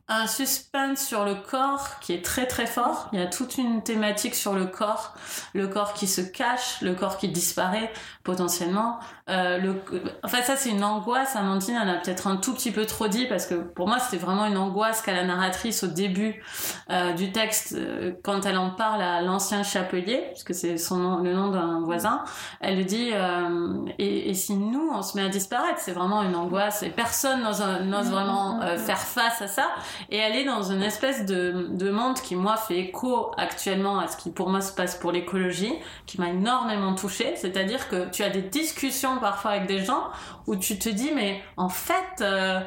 un 0.09 0.25
suspense 0.25 1.05
sur 1.05 1.23
le 1.23 1.35
corps 1.35 1.99
qui 2.01 2.13
est 2.13 2.25
très 2.25 2.47
très 2.47 2.65
fort. 2.65 3.09
Il 3.13 3.19
y 3.19 3.21
a 3.21 3.27
toute 3.27 3.57
une 3.57 3.83
thématique 3.83 4.35
sur 4.35 4.53
le 4.53 4.65
corps, 4.65 5.13
le 5.53 5.67
corps 5.67 5.93
qui 5.93 6.07
se 6.07 6.21
cache, 6.21 6.81
le 6.81 6.95
corps 6.95 7.17
qui 7.17 7.29
disparaît 7.29 7.91
potentiellement. 8.23 8.99
Euh, 9.29 9.59
le... 9.59 9.81
Enfin 10.23 10.41
ça 10.41 10.55
c'est 10.55 10.71
une 10.71 10.83
angoisse. 10.83 11.35
Amandine 11.35 11.77
en 11.77 11.87
a 11.87 11.95
peut-être 11.95 12.25
un 12.25 12.37
tout 12.37 12.53
petit 12.53 12.71
peu 12.71 12.85
trop 12.85 13.07
dit 13.07 13.27
parce 13.27 13.45
que 13.45 13.53
pour 13.53 13.87
moi 13.87 13.99
c'était 13.99 14.23
vraiment 14.23 14.45
une 14.45 14.57
angoisse 14.57 15.01
qu'a 15.03 15.13
la 15.13 15.23
narratrice 15.23 15.83
au 15.83 15.87
début 15.87 16.43
euh, 16.89 17.13
du 17.13 17.31
texte 17.31 17.73
euh, 17.73 18.13
quand 18.23 18.45
elle 18.47 18.57
en 18.57 18.71
parle 18.71 19.03
à 19.03 19.21
l'ancien 19.21 19.61
chapelier, 19.61 20.23
puisque 20.31 20.55
c'est 20.55 20.77
son 20.77 20.97
nom, 20.97 21.17
le 21.19 21.33
nom 21.33 21.49
d'un 21.49 21.81
voisin. 21.81 22.23
Elle 22.61 22.77
lui 22.77 22.85
dit 22.85 23.11
euh, 23.13 23.85
et, 23.99 24.31
et 24.31 24.33
si 24.33 24.55
nous 24.55 24.89
on 24.91 25.03
se 25.03 25.15
met 25.15 25.23
à 25.23 25.29
disparaître, 25.29 25.79
c'est 25.79 25.91
vraiment 25.91 26.23
une 26.23 26.35
angoisse 26.35 26.81
et 26.81 26.89
personne 26.89 27.43
n'ose 27.43 27.63
n'ose 27.83 28.09
vraiment 28.09 28.61
euh, 28.63 28.77
faire 28.77 28.99
face 28.99 29.41
à 29.41 29.47
ça. 29.47 29.67
Et 30.09 30.17
est 30.17 30.45
dans 30.45 30.63
une 30.63 30.81
espèce 30.81 31.25
de, 31.25 31.67
de 31.71 31.89
monde 31.89 32.15
qui, 32.15 32.35
moi, 32.35 32.57
fait 32.57 32.77
écho 32.77 33.31
actuellement 33.37 33.99
à 33.99 34.07
ce 34.07 34.17
qui, 34.17 34.29
pour 34.29 34.49
moi, 34.49 34.61
se 34.61 34.73
passe 34.73 34.95
pour 34.95 35.11
l'écologie, 35.11 35.73
qui 36.05 36.19
m'a 36.19 36.29
énormément 36.29 36.95
touchée. 36.95 37.35
C'est-à-dire 37.35 37.89
que 37.89 38.09
tu 38.09 38.23
as 38.23 38.29
des 38.29 38.41
discussions 38.41 39.19
parfois 39.19 39.51
avec 39.51 39.67
des 39.67 39.83
gens 39.83 40.03
où 40.47 40.55
tu 40.55 40.77
te 40.79 40.89
dis, 40.89 41.11
mais 41.13 41.41
en 41.57 41.69
fait, 41.69 42.21
euh, 42.21 42.59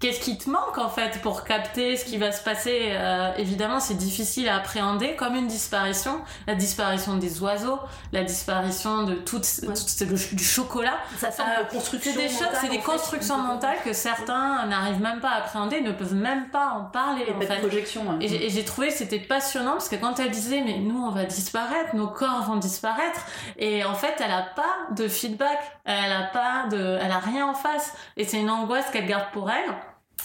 qu'est-ce 0.00 0.20
qui 0.20 0.38
te 0.38 0.48
manque 0.50 0.78
en 0.78 0.88
fait 0.88 1.20
pour 1.22 1.44
capter 1.44 1.96
ce 1.96 2.04
qui 2.04 2.16
va 2.18 2.32
se 2.32 2.42
passer? 2.42 2.90
Euh, 2.92 3.30
Évidemment, 3.38 3.80
c'est 3.80 3.94
difficile 3.96 4.48
à 4.48 4.56
appréhender 4.56 5.16
comme 5.16 5.34
une 5.36 5.46
disparition, 5.46 6.20
la 6.46 6.54
disparition 6.54 7.16
des 7.16 7.40
oiseaux, 7.42 7.78
la 8.12 8.22
disparition 8.24 9.02
de 9.04 9.14
tout, 9.14 9.36
Ouais. 9.62 9.74
tout- 9.74 10.04
du, 10.04 10.34
du 10.36 10.44
chocolat. 10.44 10.94
Ça 11.18 11.28
Euh, 11.28 11.64
construction 11.64 12.12
C'est 12.14 12.18
des 12.22 12.28
choses, 12.28 12.46
c'est 12.60 12.68
des 12.68 12.76
fait. 12.78 12.82
constructions 12.82 13.38
mentales 13.38 13.78
que 13.84 13.92
certains 13.92 14.66
n'arrivent 14.66 15.00
même 15.00 15.20
pas 15.20 15.30
à 15.30 15.36
appréhender, 15.38 15.80
ne 15.80 15.92
peuvent 15.92 16.14
même 16.14 16.48
pas 16.50 16.70
en 16.78 16.84
parler. 16.84 17.24
En 17.34 17.40
fait. 17.40 17.58
projection. 17.60 18.02
hein. 18.10 18.18
Et 18.20 18.28
j'ai- 18.28 18.46
et 18.46 18.50
j'ai 18.50 18.64
trouvé 18.64 18.88
que 18.88 18.94
c'était 18.94 19.18
passionnant 19.18 19.72
parce 19.72 19.88
que 19.88 19.96
quand 19.96 20.18
elle 20.20 20.30
disait 20.30 20.62
mais 20.64 20.78
nous 20.78 20.98
on 21.04 21.10
va 21.10 21.24
disparaître, 21.24 21.94
nos 21.94 22.08
corps 22.08 22.42
vont 22.44 22.56
disparaître 22.56 23.20
et 23.58 23.84
en 23.84 23.94
fait 23.94 24.14
elle 24.24 24.30
a 24.30 24.42
pas 24.42 24.74
de 24.94 25.08
feedback, 25.08 25.58
elle 25.84 26.12
a 26.12 26.22
pas 26.24 26.66
de, 26.70 26.98
elle 27.02 27.10
a 27.10 27.18
rien 27.18 27.46
en 27.46 27.54
face 27.54 27.94
et 28.16 28.24
c'est 28.24 28.38
une 28.40 28.50
angoisse 28.50 28.86
qu'elle 28.92 29.06
garde 29.06 29.30
pour 29.32 29.50
elle. 29.50 29.74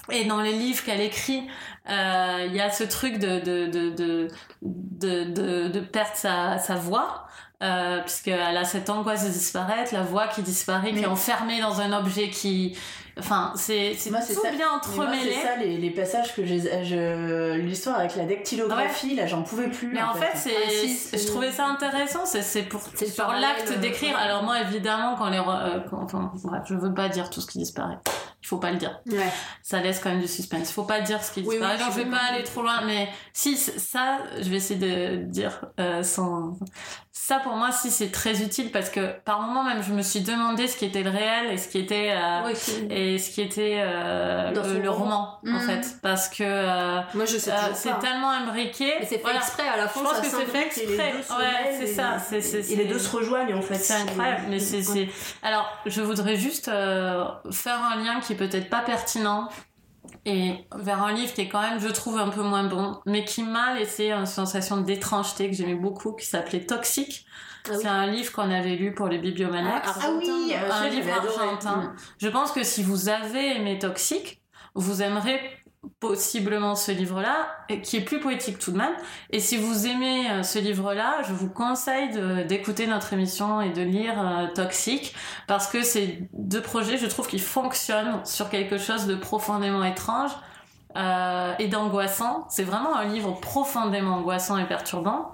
Et 0.10 0.26
dans 0.26 0.42
les 0.42 0.54
livres 0.54 0.84
qu'elle 0.84 1.02
écrit, 1.02 1.48
euh, 1.90 2.46
il 2.48 2.54
y 2.54 2.62
a 2.62 2.70
ce 2.70 2.84
truc 2.84 3.18
de 3.18 3.40
de 3.40 4.28
de 4.62 5.80
perdre 5.80 6.16
sa, 6.16 6.58
sa 6.60 6.76
voix. 6.76 7.28
Euh, 7.64 8.02
puisqu'elle 8.04 8.56
a 8.56 8.66
cette 8.66 8.88
angoisse 8.88 9.26
de 9.26 9.32
disparaître, 9.32 9.92
la 9.92 10.04
voix 10.04 10.28
qui 10.28 10.44
disparaît, 10.44 10.94
qui 10.94 11.00
est 11.00 11.08
enfermée 11.08 11.60
dans 11.60 11.82
un 11.82 11.92
objet 11.92 12.30
qui, 12.30 12.78
enfin, 13.20 13.54
c'est 13.56 13.94
c'est 13.98 14.12
Moi, 14.12 14.22
c'est 14.22 14.34
tout 14.36 14.42
ça. 14.42 14.52
bien 14.52 14.70
entremêlé. 14.70 15.34
c'est 15.34 15.48
ça, 15.48 15.56
les, 15.58 15.78
les 15.78 15.90
passages 15.92 16.36
que 16.36 16.46
j'ai. 16.46 16.60
je- 16.84 17.56
L'histoire 17.58 18.00
avec 18.00 18.16
la 18.16 18.26
dactylographie, 18.26 19.16
là, 19.16 19.26
j'en 19.28 19.44
pouvais 19.44 19.70
plus. 19.70 19.90
Mais 19.94 20.02
en 20.02 20.14
fait, 20.14 20.32
c'est, 20.36 20.52
Ah, 20.56 21.18
je 21.18 21.28
trouvais 21.28 21.52
ça 21.52 21.66
intéressant. 21.68 22.26
C'est, 22.26 22.42
c'est 22.42 22.64
pour, 22.64 22.82
parallèle, 23.18 23.42
l'acte 23.42 23.72
euh, 23.72 23.78
d'écrire. 23.78 24.16
ouais. 24.16 24.22
Alors 24.22 24.44
moi, 24.44 24.62
évidemment, 24.62 25.16
quand 25.18 25.30
les, 25.30 25.38
euh, 25.40 25.80
quand- 25.90 26.04
enfin, 26.04 26.32
bref, 26.44 26.64
je 26.66 26.76
veux 26.76 26.94
pas 26.94 27.10
dire 27.10 27.30
tout 27.30 27.42
ce 27.42 27.48
qui 27.48 27.58
disparaît. 27.58 27.98
Il 28.44 28.48
faut 28.48 28.58
pas 28.60 28.72
le 28.72 28.78
dire. 28.78 29.02
Ouais. 29.08 29.18
Ça 29.64 29.82
laisse 29.82 30.00
quand 30.00 30.10
même 30.10 30.22
du 30.22 30.28
suspense. 30.28 30.70
Il 30.70 30.74
faut 30.74 30.84
pas 30.84 31.02
dire 31.02 31.22
ce 31.24 31.32
qui 31.34 31.42
Oui, 31.42 31.56
disparaît. 31.56 31.74
oui, 31.74 31.80
Donc, 31.84 31.92
je 31.94 32.00
je 32.00 32.04
vais 32.06 32.10
pas 32.12 32.22
aller 32.32 32.44
trop 32.44 32.62
loin, 32.62 32.82
mais 32.86 33.10
si 33.34 33.58
ça, 33.58 34.20
je 34.40 34.50
vais 34.50 34.58
essayer 34.58 34.80
de 34.80 35.24
dire 35.24 35.66
euh, 35.80 36.04
sans. 36.04 36.58
Ça, 37.28 37.40
pour 37.40 37.58
moi, 37.58 37.74
si 37.74 37.92
c'est 37.92 38.10
très 38.10 38.42
utile 38.42 38.72
parce 38.72 38.90
que 38.90 39.12
par 39.26 39.42
moment 39.42 39.62
même, 39.66 39.84
je 39.84 39.92
me 39.92 40.02
suis 40.02 40.22
demandé 40.22 40.66
ce 40.66 40.78
qui 40.78 40.86
était 40.86 41.04
le 41.04 41.10
réel 41.10 41.52
et 41.52 41.58
ce 41.58 41.68
qui 41.68 41.78
était 41.80 42.16
euh, 42.16 42.54
et 42.90 43.18
ce 43.20 43.32
qui 43.32 43.42
était 43.42 43.80
euh, 43.82 44.52
le, 44.82 44.90
roman. 44.90 45.38
en 45.46 45.50
Mhm. 45.50 45.60
fait, 45.60 45.98
parce 46.02 46.30
que 46.30 46.44
euh, 46.46 47.02
Moi, 47.14 47.26
je 47.26 47.38
sais 47.38 47.52
euh, 47.52 47.56
c'est 47.74 48.00
tellement 48.00 48.30
imbriqué. 48.32 48.94
Mais 49.02 49.06
c'est 49.06 49.18
fait 49.18 49.24
Voilà. 49.24 49.40
exprès 49.40 49.68
à 49.68 49.76
la 49.76 49.90
fin. 49.90 50.00
Je 50.00 50.06
pense 50.06 50.20
que 50.22 50.28
c'est 50.28 50.46
fait 50.46 50.68
exprès. 50.68 51.14
Ouais, 51.38 51.76
c'est 51.78 51.88
ça, 51.88 52.18
c'est- 52.18 52.72
Et 52.72 52.78
les 52.78 52.86
deux 52.86 52.98
se 52.98 53.14
rejoignent 53.14 53.56
en 53.56 53.62
fait. 53.62 53.76
C'est 53.76 53.96
incroyable, 53.96 54.44
mais 54.50 54.60
c'est, 54.60 54.82
c'est... 54.82 55.10
Alors, 55.44 55.70
je 55.86 56.02
voudrais 56.02 56.38
juste 56.38 56.70
euh, 56.70 57.26
faire 57.52 57.82
un 57.92 57.98
lien 58.06 58.22
qui 58.22 58.32
est 58.34 58.38
peut-être 58.38 58.70
pas 58.70 58.80
pertinent 58.80 59.50
et 60.26 60.66
vers 60.76 61.04
un 61.04 61.14
livre 61.14 61.34
qui 61.34 61.42
est 61.42 61.48
quand 61.50 61.62
même, 61.62 61.80
je 61.80 61.88
trouve, 61.88 62.18
un 62.18 62.30
peu 62.30 62.42
moins 62.42 62.64
bon, 62.64 63.00
mais 63.06 63.26
qui 63.26 63.44
m'a 63.44 63.76
laissé 63.76 64.12
une 64.12 64.26
sensation 64.26 64.78
d'étrangeté 64.78 65.50
que 65.50 65.56
j'aimais 65.56 65.76
beaucoup, 65.76 66.14
qui 66.14 66.26
s'appelait 66.26 66.66
Toxique. 66.66 67.26
Ah 67.66 67.72
oui. 67.74 67.80
C'est 67.82 67.88
un 67.88 68.08
livre 68.08 68.32
qu'on 68.32 68.50
avait 68.50 68.76
lu 68.76 68.94
pour 68.94 69.08
les 69.08 69.18
bibliomaniacs. 69.18 69.84
Ah, 69.86 69.94
Ah 70.02 70.10
oui, 70.18 70.54
un 70.56 70.84
celui-là, 70.84 70.90
livre 70.90 71.40
argentin. 71.42 71.94
Je 72.18 72.28
pense 72.30 72.52
que 72.52 72.64
si 72.64 72.84
vous 72.84 73.10
avez 73.10 73.58
aimé 73.58 73.78
Toxique, 73.78 74.42
vous 74.74 75.02
aimerez 75.02 75.40
possiblement 76.00 76.76
ce 76.76 76.92
livre-là, 76.92 77.48
qui 77.84 77.98
est 77.98 78.02
plus 78.02 78.20
poétique 78.20 78.60
tout 78.60 78.72
de 78.72 78.78
même. 78.78 78.94
Et 79.32 79.40
si 79.40 79.58
vous 79.58 79.88
aimez 79.88 80.30
euh, 80.30 80.44
ce 80.44 80.60
livre-là, 80.60 81.22
je 81.28 81.34
vous 81.34 81.50
conseille 81.50 82.10
d'écouter 82.46 82.88
notre 82.88 83.14
émission 83.14 83.62
et 83.62 83.70
de 83.70 83.82
lire 83.82 84.14
euh, 84.20 84.48
Toxique, 84.54 85.16
parce 85.48 85.68
que 85.68 85.84
c'est 85.84 86.30
deux 86.34 86.62
projets, 86.62 86.98
je 86.98 87.08
trouve, 87.08 87.28
qui 87.28 87.40
fonctionnent 87.40 88.24
sur 88.26 88.50
quelque 88.50 88.78
chose 88.78 89.08
de 89.08 89.16
profondément 89.16 89.84
étrange 89.84 90.32
euh, 90.98 91.54
et 91.60 91.68
d'angoissant. 91.68 92.48
C'est 92.50 92.64
vraiment 92.64 92.96
un 92.96 93.06
livre 93.06 93.40
profondément 93.40 94.18
angoissant 94.18 94.58
et 94.58 94.66
perturbant. 94.66 95.32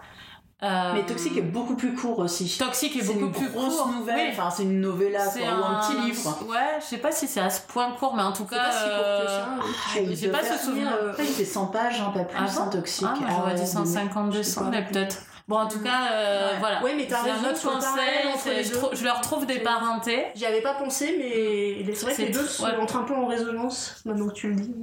Euh, 0.64 0.94
Mais 0.94 1.06
Toxique 1.06 1.36
est 1.38 1.42
beaucoup 1.42 1.76
plus 1.76 1.94
court 1.94 2.20
aussi. 2.20 2.58
Toxique 2.58 2.96
est 2.96 3.02
C'est 3.02 3.08
beaucoup 3.14 3.26
une 3.26 3.32
plus 3.32 3.50
grosse 3.50 3.76
court. 3.76 3.88
nouvelle, 3.90 4.16
Oui. 4.16 4.30
enfin 4.32 4.50
c'est 4.50 4.64
une 4.64 4.80
novella 4.80 5.20
C'est 5.30 5.42
quoi, 5.42 5.50
ou 5.60 5.64
un 5.66 5.80
petit 5.82 6.02
livre. 6.06 6.38
Ouais, 6.48 6.80
je 6.80 6.86
sais 6.86 6.98
pas 7.00 7.12
si 7.12 7.28
c'est 7.28 7.42
à 7.42 7.50
ce 7.50 7.62
point 7.68 7.92
court, 8.00 8.16
mais 8.16 8.24
en 8.24 8.32
tout 8.32 8.46
C'est 8.50 8.56
cas. 8.56 8.64
pas 8.64 8.72
si 8.72 8.78
court 8.86 8.90
que 8.90 8.94
euh, 8.94 9.28
ça. 9.28 9.46
oui. 9.58 9.62
Ah, 9.66 10.16
j'ai 10.16 10.28
doit 10.30 10.40
pas 10.40 10.46
ce 10.58 10.66
souvenir. 10.66 10.88
Après, 11.10 11.24
il 11.26 11.34
fait 11.34 11.44
100 11.46 11.66
pages, 11.68 12.00
hein, 12.00 12.12
pas 12.14 12.24
plus, 12.24 12.38
Ah 12.42 12.48
sans 12.48 12.66
bon 12.66 12.70
Toxique. 12.72 13.08
Ah, 13.12 13.20
moi 13.20 13.30
j'aurais 13.36 13.54
ouais, 13.56 13.60
dit 13.60 13.68
150, 13.68 14.28
je 14.34 14.42
sais 14.42 14.52
200, 14.56 14.62
pas. 14.64 14.70
mais 14.70 14.86
peut-être. 14.86 15.18
Bon, 15.50 15.58
en 15.58 15.68
tout 15.68 15.82
cas, 15.82 16.08
euh, 16.14 16.52
Ouais. 16.54 16.60
voilà. 16.60 16.82
Ouais, 16.82 16.94
mais 16.96 17.06
t'as 17.06 17.20
un 17.24 17.50
autre 17.52 17.62
conseil. 17.62 18.64
Je, 18.64 18.96
je 18.98 19.04
leur 19.04 19.20
trouve 19.20 19.46
des 19.46 19.60
parentés. 19.60 20.28
J'y 20.36 20.46
avais 20.46 20.62
pas 20.62 20.76
pensé, 20.76 21.16
mais 21.20 21.94
c'est 21.94 22.06
vrai 22.06 22.16
que 22.16 22.22
les 22.22 22.30
deux 22.30 22.44
tr- 22.44 22.48
sont- 22.48 22.64
ouais. 22.64 22.78
entrent 22.78 22.96
un 22.96 23.04
peu 23.04 23.14
en 23.14 23.26
résonance 23.26 24.02
maintenant 24.06 24.30
que 24.30 24.34
tu 24.34 24.48
le 24.48 24.56
dis. 24.56 24.74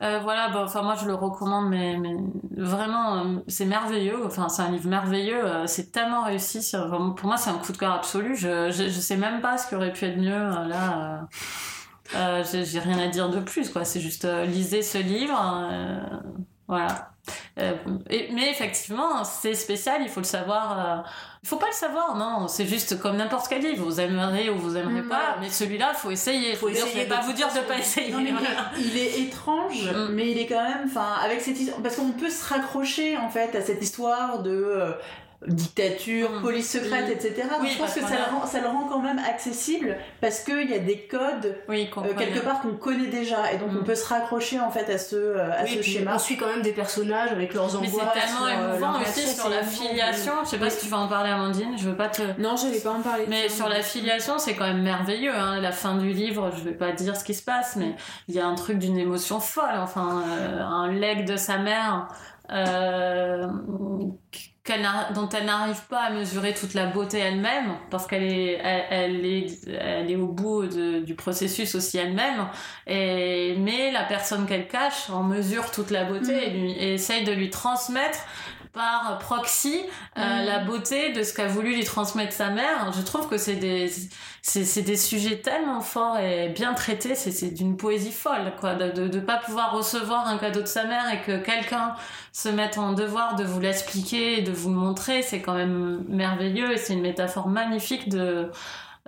Euh, 0.00 0.20
voilà, 0.20 0.48
bah, 0.50 0.62
enfin 0.64 0.82
moi 0.82 0.94
je 0.94 1.06
le 1.06 1.14
recommande, 1.14 1.68
mais, 1.70 1.96
mais 1.98 2.14
vraiment 2.56 3.16
euh, 3.16 3.38
c'est 3.48 3.64
merveilleux. 3.66 4.24
Enfin 4.26 4.48
c'est 4.48 4.62
un 4.62 4.70
livre 4.70 4.88
merveilleux. 4.88 5.44
euh, 5.44 5.66
c'est 5.66 5.90
tellement 5.92 6.22
réussi. 6.24 6.62
c'est- 6.62 6.78
pour 7.16 7.26
moi 7.26 7.36
c'est 7.36 7.50
un 7.50 7.58
coup 7.58 7.72
de 7.72 7.76
cœur 7.78 7.92
absolu. 7.92 8.36
Je, 8.36 8.70
je, 8.70 8.88
sais 8.90 9.16
même 9.16 9.40
pas 9.40 9.58
ce 9.58 9.68
qui 9.68 9.74
aurait 9.74 9.92
pu 9.92 10.04
être 10.04 10.16
mieux 10.18 10.48
là. 10.68 11.26
j'ai 12.44 12.64
j'ai 12.64 12.78
rien 12.80 12.98
à 12.98 13.08
dire 13.08 13.28
de 13.28 13.40
plus 13.40 13.70
quoi. 13.70 13.84
C'est 13.84 14.00
juste 14.00 14.24
lisez 14.46 14.82
ce 14.82 14.98
livre. 14.98 15.34
Voilà. 16.68 17.10
Euh, 17.58 17.74
et- 18.08 18.28
mais 18.32 18.50
effectivement, 18.50 19.22
c'est 19.24 19.54
spécial, 19.54 20.00
il 20.02 20.08
faut 20.08 20.20
le 20.20 20.26
savoir. 20.26 20.78
euh, 20.78 21.08
il 21.42 21.48
faut 21.48 21.56
pas 21.56 21.66
le 21.66 21.72
savoir, 21.72 22.16
non. 22.16 22.48
C'est 22.48 22.66
juste 22.66 22.98
comme 23.00 23.16
n'importe 23.16 23.48
quel 23.48 23.62
livre. 23.62 23.84
Vous 23.84 24.00
aimerez 24.00 24.48
ou 24.50 24.56
vous 24.56 24.76
aimerez 24.76 25.02
Mm. 25.02 25.08
pas, 25.08 25.36
mais 25.40 25.50
celui-là, 25.50 25.92
faut 25.94 26.10
essayer. 26.10 26.54
Faut 26.54 26.68
essayer 26.68 26.90
je 26.92 26.98
vais 26.98 27.04
pas 27.06 27.20
vous 27.20 27.32
dire 27.32 27.48
de 27.52 27.60
pas 27.60 27.78
essayer. 27.78 28.12
Non, 28.12 28.20
mais 28.20 28.32
voilà. 28.32 28.48
il, 28.78 28.86
il 28.86 28.96
est 28.98 29.20
étrange, 29.20 29.90
Mm. 29.92 30.08
mais 30.12 30.30
il 30.30 30.38
est 30.38 30.46
quand 30.46 30.62
même, 30.62 30.84
enfin, 30.86 31.14
avec 31.22 31.40
cette 31.40 31.58
histoire, 31.60 31.82
parce 31.82 31.96
qu'on 31.96 32.12
peut 32.12 32.30
se 32.30 32.48
raccrocher 32.48 33.16
en 33.18 33.28
fait 33.28 33.54
à 33.56 33.60
cette 33.60 33.82
histoire 33.82 34.38
de 34.42 34.50
euh, 34.50 34.92
dictature, 35.46 36.30
Mm. 36.30 36.42
police 36.42 36.68
secrète, 36.70 37.08
etc. 37.08 37.42
Donc, 37.48 37.60
Oui, 37.62 37.70
je 37.72 37.78
pense 37.78 37.94
que 37.94 38.00
ça 38.00 38.08
le, 38.16 38.36
rend, 38.36 38.44
ça 38.46 38.60
le 38.60 38.66
rend 38.66 38.88
quand 38.88 39.00
même 39.00 39.20
accessible 39.20 39.96
parce 40.20 40.40
qu'il 40.40 40.68
y 40.68 40.74
a 40.74 40.80
des 40.80 41.02
codes 41.06 41.56
Oui, 41.68 41.88
euh, 41.96 42.14
quelque 42.18 42.40
part 42.40 42.60
qu'on 42.60 42.72
connaît 42.74 43.06
déjà 43.06 43.52
et 43.52 43.58
donc 43.58 43.70
Mm. 43.72 43.78
on 43.80 43.84
peut 43.84 43.94
se 43.94 44.06
raccrocher 44.08 44.58
en 44.58 44.70
fait 44.70 44.92
à 44.92 44.98
ce, 44.98 45.38
à 45.38 45.62
Oui, 45.62 45.76
ce 45.76 45.82
schéma. 45.82 46.12
On 46.16 46.18
suit 46.18 46.36
quand 46.36 46.48
même 46.48 46.62
des 46.62 46.72
personnages 46.72 47.30
avec 47.30 47.54
leurs 47.54 47.66
Mais 47.80 47.86
angoisses. 47.88 47.92
c'est 48.14 48.20
tellement 48.20 48.46
euh, 48.46 48.72
émouvant 48.76 49.00
aussi 49.00 49.26
sur 49.28 49.48
la 49.48 49.62
filiation. 49.62 50.32
Je 50.44 50.48
sais 50.48 50.58
pas 50.58 50.70
si 50.70 50.84
tu 50.84 50.90
vas 50.90 50.98
en 50.98 51.08
parler, 51.08 51.30
Amandine. 51.30 51.78
Je 51.78 51.88
veux 51.88 51.96
pas 51.96 52.08
te. 52.08 52.22
Non, 52.40 52.56
je 52.56 52.66
vais 52.66 52.80
pas 52.80 52.90
en 52.90 53.00
parler. 53.00 53.24
Mais 53.28 53.48
sur 53.48 53.68
la 53.68 53.82
filiation, 53.82 54.38
c'est 54.38 54.54
quand 54.56 54.66
même 54.66 54.82
merveilleux. 54.82 55.32
Hein. 55.34 55.60
La 55.60 55.70
fin 55.72 55.94
du 55.96 56.10
livre, 56.10 56.50
je 56.56 56.64
vais 56.64 56.72
pas 56.74 56.90
dire 56.90 57.16
ce 57.16 57.22
qui 57.24 57.34
se 57.34 57.42
passe, 57.44 57.76
mais 57.76 57.94
il 58.26 58.34
y 58.34 58.40
a 58.40 58.46
un 58.46 58.54
truc 58.56 58.78
d'une 58.80 58.98
émotion 58.98 59.38
folle. 59.38 59.64
Enfin, 59.78 60.24
euh, 60.26 60.60
un 60.62 60.90
leg 60.90 61.24
de 61.26 61.36
sa 61.36 61.58
mère 61.58 62.08
euh, 62.50 63.46
qu'elle 64.68 64.86
dont 65.14 65.28
elle 65.30 65.46
n'arrive 65.46 65.80
pas 65.88 66.02
à 66.02 66.10
mesurer 66.10 66.52
toute 66.54 66.74
la 66.74 66.86
beauté 66.86 67.18
elle-même, 67.18 67.72
parce 67.90 68.06
qu'elle 68.06 68.22
est, 68.22 68.60
elle, 68.62 68.84
elle 68.90 69.26
est, 69.26 69.46
elle 69.80 70.10
est 70.10 70.16
au 70.16 70.26
bout 70.28 70.66
de- 70.66 71.00
du 71.00 71.14
processus 71.14 71.74
aussi 71.74 71.96
elle-même. 71.98 72.46
Et 72.86 73.56
mais 73.58 73.90
la 73.92 74.04
personne 74.04 74.46
qu'elle 74.46 74.68
cache 74.68 75.08
en 75.10 75.22
mesure 75.22 75.70
toute 75.70 75.90
la 75.90 76.04
beauté 76.04 76.32
Mm. 76.34 76.38
et, 76.46 76.50
lui, 76.50 76.72
et 76.72 76.94
essaye 76.94 77.24
de 77.24 77.32
lui 77.32 77.50
transmettre 77.50 78.18
par 78.78 79.18
proxy 79.18 79.82
euh, 80.16 80.20
Mm. 80.42 80.46
la 80.46 80.58
beauté 80.60 81.12
de 81.12 81.22
ce 81.22 81.34
qu'a 81.34 81.46
voulu 81.48 81.74
lui 81.74 81.84
transmettre 81.84 82.32
sa 82.32 82.48
mère. 82.50 82.92
Je 82.96 83.02
trouve 83.02 83.28
que 83.28 83.36
c'est 83.36 83.56
des 83.56 83.90
c'est 84.42 84.64
c'est 84.64 84.82
des 84.82 84.96
sujets 84.96 85.38
tellement 85.40 85.80
forts 85.80 86.18
et 86.18 86.48
bien 86.48 86.72
traités, 86.74 87.14
c'est 87.14 87.32
c'est 87.32 87.50
d'une 87.50 87.76
poésie 87.76 88.12
folle 88.12 88.52
quoi 88.60 88.74
de, 88.74 88.90
de 88.90 89.08
de 89.08 89.20
pas 89.20 89.38
pouvoir 89.38 89.72
recevoir 89.72 90.26
un 90.28 90.38
cadeau 90.38 90.62
de 90.62 90.66
sa 90.66 90.84
mère 90.84 91.12
et 91.12 91.20
que 91.22 91.36
quelqu'un 91.38 91.94
se 92.32 92.48
mette 92.48 92.78
en 92.78 92.92
devoir 92.92 93.34
de 93.34 93.44
vous 93.44 93.60
l'expliquer 93.60 94.38
et 94.38 94.42
de 94.42 94.52
vous 94.52 94.70
le 94.70 94.76
montrer, 94.76 95.22
c'est 95.22 95.40
quand 95.42 95.54
même 95.54 96.04
merveilleux 96.08 96.72
et 96.72 96.76
c'est 96.78 96.92
une 96.94 97.02
métaphore 97.02 97.48
magnifique 97.48 98.08
de 98.08 98.50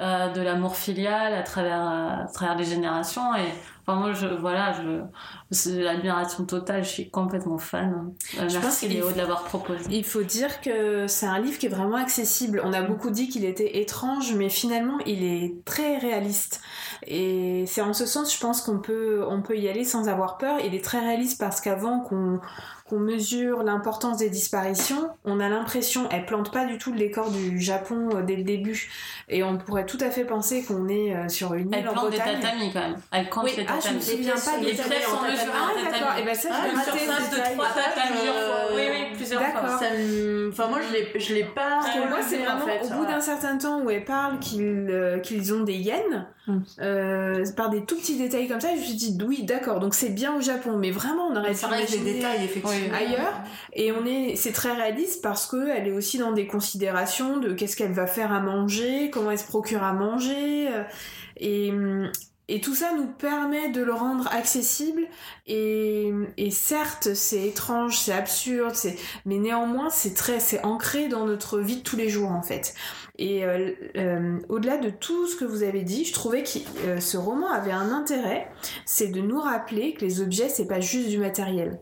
euh, 0.00 0.28
de 0.32 0.40
l'amour 0.40 0.76
filial 0.76 1.34
à 1.34 1.42
travers 1.42 1.82
à 1.82 2.26
travers 2.32 2.56
les 2.56 2.64
générations 2.64 3.34
et 3.36 3.44
enfin 3.86 3.98
moi 3.98 4.12
je 4.12 4.26
voilà 4.26 4.72
je 4.72 5.02
c'est 5.50 5.82
l'admiration 5.82 6.44
totale 6.44 6.84
je 6.84 6.88
suis 6.88 7.10
complètement 7.10 7.58
fan 7.58 8.12
Euh, 8.38 8.48
Je 8.48 8.54
pense 8.54 8.62
merci 8.64 8.88
Léo 8.88 9.06
faut- 9.08 9.12
de 9.12 9.18
l'avoir 9.18 9.42
proposé 9.44 9.84
Il 9.90 10.04
faut 10.04 10.22
dire 10.22 10.60
que 10.62 11.06
c'est 11.06 11.26
un 11.26 11.38
livre 11.38 11.58
qui 11.58 11.66
est 11.66 11.70
vraiment 11.70 11.96
accessible. 11.96 12.62
On 12.64 12.72
a 12.72 12.82
beaucoup 12.82 13.10
dit 13.10 13.28
qu'il 13.28 13.44
était 13.44 13.78
étrange, 13.80 14.32
mais 14.34 14.48
finalement, 14.48 14.98
il 15.06 15.24
est 15.24 15.64
très 15.64 15.98
réaliste. 15.98 16.60
Et 17.06 17.64
c'est 17.66 17.82
en 17.82 17.92
ce 17.92 18.06
sens, 18.06 18.32
je 18.34 18.40
pense 18.40 18.62
qu'on 18.62 18.78
peut, 18.78 19.24
on 19.28 19.42
peut 19.42 19.56
y 19.58 19.68
aller 19.68 19.84
sans 19.84 20.08
avoir 20.08 20.38
peur. 20.38 20.58
Il 20.64 20.74
est 20.74 20.84
très 20.84 21.00
réaliste 21.00 21.38
parce 21.40 21.60
qu'avant 21.60 22.00
qu'on 22.00 22.40
qu'on 22.90 22.98
mesure 22.98 23.62
l'importance 23.62 24.18
des 24.18 24.28
disparitions, 24.28 25.08
on 25.24 25.38
a 25.40 25.48
l'impression, 25.48 26.08
elle 26.10 26.26
plante 26.26 26.52
pas 26.52 26.64
du 26.66 26.76
tout 26.76 26.92
le 26.92 26.98
décor 26.98 27.30
du 27.30 27.60
Japon 27.60 28.08
euh, 28.16 28.22
dès 28.22 28.36
le 28.36 28.42
début. 28.42 28.90
Et 29.28 29.42
on 29.44 29.56
pourrait 29.56 29.86
tout 29.86 29.98
à 30.00 30.10
fait 30.10 30.24
penser 30.24 30.64
qu'on 30.64 30.88
est 30.88 31.14
euh, 31.14 31.28
sur 31.28 31.54
une 31.54 31.68
île 31.68 31.78
elle 31.78 31.88
en 31.88 31.92
plante 31.92 32.10
des 32.10 32.16
tatamis 32.18 32.72
quand 32.72 32.80
même 32.80 32.96
elle 33.12 33.28
compte 33.30 33.44
Oui, 33.44 33.52
les 33.56 33.64
ah, 33.68 33.74
je 33.76 33.82
tatamis 33.82 33.96
me 33.96 34.00
souviens 34.02 34.34
pas 34.34 34.58
les 34.60 34.70
des 34.72 34.76
tatamis 34.76 35.02
sont 35.04 35.16
en 35.16 35.22
mesurées 35.22 35.46
Ah, 35.54 35.68
d'accord. 35.76 35.92
tatamis 36.08 36.20
Et 36.20 36.24
ben 36.24 36.34
ça, 36.34 36.48
Ah, 36.52 36.66
je 36.74 36.98
ce 36.98 37.30
de 37.36 37.54
trois 37.54 37.66
tatamis 37.68 38.28
Euh, 38.28 38.66
oui 38.74 38.82
oui 38.90 39.16
plusieurs 39.16 39.40
d'accord. 39.40 39.60
fois 39.68 39.78
Ça 39.78 39.90
me- 39.96 40.50
Enfin, 40.52 40.66
moi, 40.66 40.80
je 40.88 40.92
l'ai, 40.92 41.20
je 41.20 41.34
l'ai 41.34 41.44
pas. 41.44 41.78
Parce 41.80 41.90
que 41.94 41.98
moi, 41.98 42.06
relevé, 42.18 42.22
c'est 42.28 42.38
vraiment 42.38 42.64
en 42.64 42.66
fait. 42.66 42.80
au 42.84 42.88
bout 42.98 43.06
d'un 43.06 43.20
certain 43.20 43.56
temps 43.56 43.80
où 43.82 43.90
elle 43.90 44.04
parle 44.04 44.40
qu'ils 44.40 44.88
euh, 44.90 45.18
qu'ils 45.20 45.54
ont 45.54 45.60
des 45.60 45.74
yens, 45.76 46.24
Mm. 46.46 46.58
euh, 46.80 47.44
par 47.54 47.68
des 47.68 47.84
tout 47.84 47.96
petits 47.96 48.16
détails 48.16 48.48
comme 48.48 48.60
ça, 48.62 48.68
je 48.74 48.80
me 48.80 48.84
suis 48.84 48.94
dit 48.94 49.18
oui, 49.28 49.42
d'accord, 49.44 49.78
donc 49.78 49.94
c'est 49.94 50.08
bien 50.08 50.34
au 50.34 50.40
Japon, 50.40 50.78
mais 50.78 50.90
vraiment 50.90 51.28
on 51.30 51.36
aurait 51.36 51.50
pu 51.50 51.56
Ça 51.56 51.66
reste 51.68 51.90
des 51.90 51.96
imaginer 51.98 52.14
détails, 52.14 52.44
effectivement. 52.44 52.70
Ailleurs. 52.92 53.42
Et 53.72 53.92
on 53.92 54.04
est, 54.04 54.36
c'est 54.36 54.52
très 54.52 54.72
réaliste 54.72 55.22
parce 55.22 55.46
que 55.46 55.68
elle 55.68 55.88
est 55.88 55.92
aussi 55.92 56.18
dans 56.18 56.32
des 56.32 56.46
considérations 56.46 57.38
de 57.38 57.52
qu'est-ce 57.52 57.76
qu'elle 57.76 57.92
va 57.92 58.06
faire 58.06 58.32
à 58.32 58.40
manger, 58.40 59.10
comment 59.10 59.30
elle 59.30 59.38
se 59.38 59.46
procure 59.46 59.82
à 59.82 59.92
manger, 59.92 60.68
euh, 60.68 60.82
et 61.36 61.72
et 62.50 62.60
tout 62.60 62.74
ça 62.74 62.92
nous 62.96 63.06
permet 63.06 63.68
de 63.68 63.80
le 63.80 63.92
rendre 63.92 64.28
accessible 64.32 65.02
et, 65.46 66.12
et 66.36 66.50
certes 66.50 67.14
c'est 67.14 67.46
étrange, 67.46 67.96
c'est 67.96 68.12
absurde, 68.12 68.74
c'est 68.74 68.96
mais 69.24 69.38
néanmoins 69.38 69.88
c'est 69.88 70.14
très 70.14 70.40
c'est 70.40 70.64
ancré 70.64 71.06
dans 71.06 71.26
notre 71.26 71.60
vie 71.60 71.76
de 71.76 71.82
tous 71.82 71.96
les 71.96 72.08
jours 72.08 72.32
en 72.32 72.42
fait. 72.42 72.74
Et 73.20 73.44
euh, 73.44 73.72
euh, 73.98 74.38
au-delà 74.48 74.78
de 74.78 74.88
tout 74.88 75.26
ce 75.26 75.36
que 75.36 75.44
vous 75.44 75.62
avez 75.62 75.82
dit, 75.82 76.06
je 76.06 76.14
trouvais 76.14 76.42
que 76.42 76.48
euh, 76.86 77.00
ce 77.00 77.18
roman 77.18 77.50
avait 77.50 77.70
un 77.70 77.92
intérêt, 77.92 78.48
c'est 78.86 79.08
de 79.08 79.20
nous 79.20 79.38
rappeler 79.38 79.92
que 79.92 80.00
les 80.00 80.22
objets 80.22 80.48
c'est 80.48 80.66
pas 80.66 80.80
juste 80.80 81.10
du 81.10 81.18
matériel. 81.18 81.78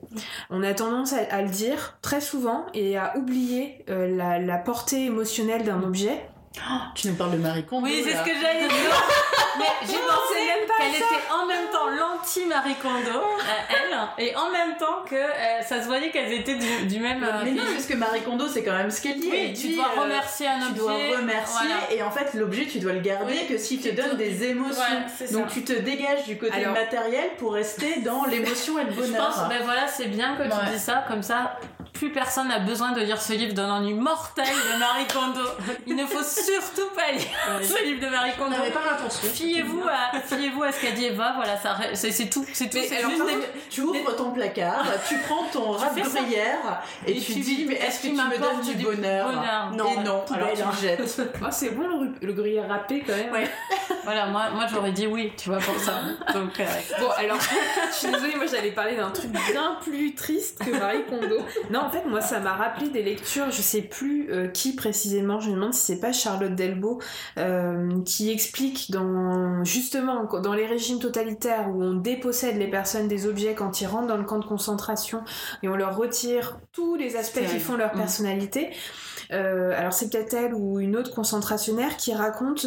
On 0.50 0.64
a 0.64 0.74
tendance 0.74 1.12
à, 1.12 1.42
le 1.42 1.48
dire 1.48 1.96
très 2.02 2.20
souvent 2.20 2.66
et 2.74 2.98
à 2.98 3.16
oublier 3.16 3.84
la 3.86 4.58
portée 4.58 5.04
émotionnelle 5.04 5.62
d'un 5.62 5.84
objet. 5.84 6.20
Tu 6.94 7.08
nous 7.08 7.14
parles 7.14 7.32
de 7.32 7.36
Marie 7.38 7.64
Kondo. 7.64 7.84
oui 7.86 8.02
c'est 8.04 8.16
ce 8.16 8.22
que 8.24 8.34
j'allais 8.40 8.68
dire 8.68 9.06
mais 9.58 9.64
j'ai 9.82 9.92
pensé 9.94 10.34
même 10.46 10.66
pas 10.68 10.74
qu'elle 10.84 10.94
était 10.94 11.32
en 11.32 11.46
même 11.46 11.66
temps 11.72 11.88
l'anti 11.88 12.44
Marie 12.46 12.74
Kondo 12.76 13.18
euh, 13.18 13.74
elle 14.18 14.24
et 14.24 14.36
en 14.36 14.50
même 14.50 14.76
temps 14.76 15.02
que 15.08 15.14
euh, 15.16 15.62
ça 15.62 15.80
se 15.82 15.86
voyait 15.86 16.10
qu'elles 16.10 16.32
étaient 16.32 16.54
du, 16.56 16.86
du 16.86 17.00
même 17.00 17.22
euh, 17.24 17.40
Mais 17.44 17.52
non, 17.52 17.62
parce 17.72 17.86
que 17.86 17.94
Marie 17.94 18.20
Kondo, 18.22 18.46
c'est 18.48 18.62
quand 18.62 18.76
même 18.76 18.90
ce 18.90 19.00
qu'elle 19.02 19.18
dit. 19.20 19.28
oui 19.30 19.52
tu 19.54 19.68
dit, 19.68 19.74
dois 19.76 20.02
remercier 20.02 20.46
un 20.48 20.58
Tu 20.60 20.66
objet 20.80 20.80
dois 21.08 21.18
remercier 21.18 21.68
voilà. 21.68 21.92
et 21.92 22.02
en 22.02 22.10
fait 22.10 22.34
l'objet 22.34 22.66
tu 22.66 22.78
dois 22.78 22.92
le 22.92 23.00
garder 23.00 23.32
Oui. 23.32 23.46
que 23.48 23.58
s'il 23.58 23.80
te 23.80 23.88
Tu 23.88 23.94
donne 23.94 24.16
des 24.16 24.44
émotions. 24.44 24.80
Ouais, 24.82 25.26
Donc 25.32 25.48
ça. 25.48 25.54
tu 25.54 25.64
te 25.64 25.72
dégages 25.72 26.24
du 26.26 26.38
côté 26.38 26.52
Alors- 26.52 26.74
matériel 26.74 27.30
pour 27.38 27.54
rester 27.54 28.00
dans 28.00 28.24
l'émotion 28.30 28.78
et 28.78 28.84
le 28.84 28.90
Je 28.92 28.96
bonheur. 29.00 29.26
pense, 29.28 29.48
ben 29.48 29.60
voilà, 29.64 29.86
c'est 29.88 30.06
bien 30.06 30.36
que 30.36 30.42
tu 30.44 30.72
dis 30.72 30.78
ça, 30.78 31.04
comme 31.08 31.22
ça, 31.22 31.56
plus 31.98 32.10
personne 32.10 32.48
n'a 32.48 32.60
besoin 32.60 32.92
de 32.92 33.00
lire 33.00 33.20
ce 33.20 33.32
livre 33.32 33.54
d'un 33.54 33.70
ennui 33.70 33.94
mortel 33.94 34.46
de 34.46 34.78
Marie 34.78 35.06
Kondo. 35.12 35.46
Il 35.86 35.96
ne 35.96 36.06
faut 36.06 36.22
surtout 36.22 36.88
pas 36.94 37.10
lire 37.12 37.26
ce 37.62 37.84
livre 37.84 38.00
de 38.00 38.08
Marie 38.10 38.30
On 38.38 38.44
Kondo. 38.44 38.56
pas 38.56 38.90
l'intention. 38.92 39.28
Fiez-vous 39.28 39.82
à, 39.88 40.20
fiez-vous 40.20 40.62
à 40.62 40.72
ce 40.72 40.80
qu'a 40.80 40.92
dit 40.92 41.06
Eva, 41.06 41.32
voilà, 41.36 41.56
c'est 41.94 42.30
tout, 42.30 42.46
c'est 42.52 42.70
tout. 42.70 42.78
Alors, 42.96 43.10
juste 43.10 43.26
des- 43.26 43.68
Tu 43.70 43.80
ouvres 43.82 44.14
ton 44.16 44.30
placard, 44.30 44.84
tu 45.08 45.16
prends 45.18 45.44
ton 45.52 45.72
rap 45.72 45.92
ça. 45.94 46.20
gruyère 46.20 46.82
et, 47.06 47.12
Et 47.16 47.20
tu, 47.20 47.32
tu 47.34 47.40
dis 47.40 47.56
dis, 47.56 47.64
mais 47.66 47.74
est-ce 47.74 47.96
que 47.98 48.02
qu'il 48.08 48.16
tu 48.16 48.22
me 48.22 48.38
donnes 48.38 48.60
du 48.62 48.74
du 48.76 48.84
bonheur 48.84 49.28
bonheur 49.28 49.70
Et 49.72 49.76
Non, 49.76 50.00
non, 50.02 50.24
alors 50.32 50.52
tu 50.54 50.62
le 50.62 50.88
jettes. 50.88 51.20
Ah, 51.44 51.50
c'est 51.50 51.70
bon 51.70 51.86
le, 52.02 52.10
le 52.26 52.32
gruyère 52.32 52.68
râpé 52.68 53.02
quand 53.06 53.16
même. 53.16 53.32
Ouais. 53.32 53.48
voilà, 54.04 54.26
moi, 54.26 54.50
moi 54.50 54.66
j'aurais 54.72 54.92
dit 54.92 55.06
oui, 55.06 55.32
tu 55.36 55.48
vois, 55.48 55.58
pour 55.58 55.78
ça. 55.78 56.00
Donc, 56.34 56.58
euh, 56.60 56.64
Bon, 57.00 57.08
alors, 57.16 57.38
je 57.90 57.94
suis 57.94 58.08
désolée, 58.08 58.36
moi 58.36 58.46
j'allais 58.46 58.70
parler 58.72 58.96
d'un 58.96 59.10
truc 59.10 59.30
bien 59.30 59.78
plus 59.82 60.14
triste 60.14 60.62
que 60.64 60.70
Marie 60.78 61.04
Kondo. 61.08 61.38
Non, 61.70 61.87
en 61.88 61.90
fait, 61.90 62.04
moi 62.04 62.20
ça 62.20 62.38
m'a 62.38 62.52
rappelé 62.54 62.90
des 62.90 63.02
lectures, 63.02 63.50
je 63.50 63.62
sais 63.62 63.82
plus 63.82 64.30
euh, 64.30 64.48
qui 64.48 64.74
précisément, 64.74 65.40
je 65.40 65.48
me 65.50 65.54
demande 65.54 65.72
si 65.74 65.80
c'est 65.80 66.00
pas 66.00 66.12
Charlotte 66.12 66.54
Delbo, 66.54 67.00
euh, 67.38 68.02
qui 68.04 68.30
explique 68.30 68.90
dans, 68.90 69.64
justement, 69.64 70.24
dans 70.24 70.52
les 70.52 70.66
régimes 70.66 70.98
totalitaires 70.98 71.68
où 71.70 71.82
on 71.82 71.94
dépossède 71.94 72.58
les 72.58 72.68
personnes 72.68 73.08
des 73.08 73.26
objets 73.26 73.54
quand 73.54 73.80
ils 73.80 73.86
rentrent 73.86 74.06
dans 74.06 74.18
le 74.18 74.24
camp 74.24 74.38
de 74.38 74.44
concentration 74.44 75.22
et 75.62 75.68
on 75.68 75.76
leur 75.76 75.96
retire 75.96 76.58
tous 76.72 76.94
les 76.94 77.16
aspects 77.16 77.44
qui 77.44 77.58
font 77.58 77.76
leur 77.76 77.94
Mm. 77.94 77.98
personnalité. 77.98 78.70
Euh, 79.32 79.72
alors 79.76 79.92
c'est 79.92 80.10
peut-être 80.10 80.34
elle 80.34 80.54
ou 80.54 80.80
une 80.80 80.96
autre 80.96 81.14
concentrationnaire 81.14 81.96
qui 81.96 82.14
raconte 82.14 82.66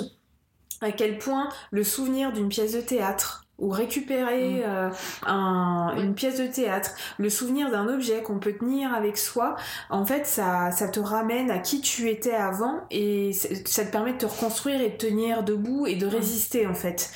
à 0.81 0.91
quel 0.91 1.19
point 1.19 1.49
le 1.69 1.83
souvenir 1.83 2.31
d'une 2.33 2.49
pièce 2.49 2.73
de 2.73 2.81
théâtre 2.81 3.40
ou 3.61 3.69
récupérer 3.69 4.63
euh, 4.65 4.89
un- 5.25 5.93
une 5.97 6.13
pièce 6.15 6.39
de 6.39 6.47
théâtre, 6.47 6.91
le 7.17 7.29
souvenir 7.29 7.71
d'un 7.71 7.87
objet 7.87 8.21
qu'on 8.23 8.39
peut 8.39 8.53
tenir 8.53 8.93
avec 8.93 9.17
soi, 9.17 9.55
en 9.89 10.05
fait, 10.05 10.25
ça, 10.27 10.71
ça 10.71 10.89
te 10.89 10.99
ramène 10.99 11.51
à 11.51 11.59
qui 11.59 11.81
tu 11.81 12.09
étais 12.09 12.33
avant 12.33 12.81
et 12.91 13.31
ça 13.33 13.85
te 13.85 13.91
permet 13.91 14.13
de 14.13 14.17
te 14.19 14.25
reconstruire 14.25 14.81
et 14.81 14.89
de 14.89 14.97
tenir 14.97 15.43
debout 15.43 15.87
et 15.87 15.95
de 15.95 16.07
résister, 16.07 16.67
en 16.67 16.73
fait. 16.75 17.11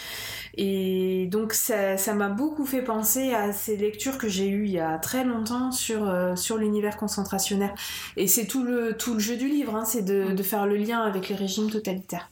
Et 0.58 1.28
donc 1.32 1.54
ça 1.54 1.98
ça 1.98 2.14
m'a 2.14 2.30
beaucoup 2.30 2.66
fait 2.66 2.82
penser 2.82 3.34
à 3.34 3.52
ces 3.52 3.76
lectures 3.78 4.18
que 4.18 4.30
j'ai 4.30 4.48
eues 4.48 4.66
il 4.66 4.72
y 4.72 4.80
a 4.80 4.98
très 5.00 5.26
longtemps 5.26 5.72
sur, 5.72 6.08
euh, 6.10 6.36
sur 6.36 6.58
l'univers 6.58 6.98
concentrationnaire. 6.98 7.74
Et 8.18 8.28
c'est 8.28 8.48
tout 8.48 8.64
le, 8.64 8.96
tout 8.98 9.14
le 9.14 9.20
jeu 9.20 9.36
du 9.38 9.48
livre, 9.50 9.76
hein, 9.76 9.86
c'est 9.86 10.04
de, 10.04 10.32
de 10.34 10.44
faire 10.44 10.66
le 10.66 10.78
lien 10.78 11.02
avec 11.02 11.30
les 11.30 11.36
régimes 11.36 11.70
totalitaires. 11.70 12.30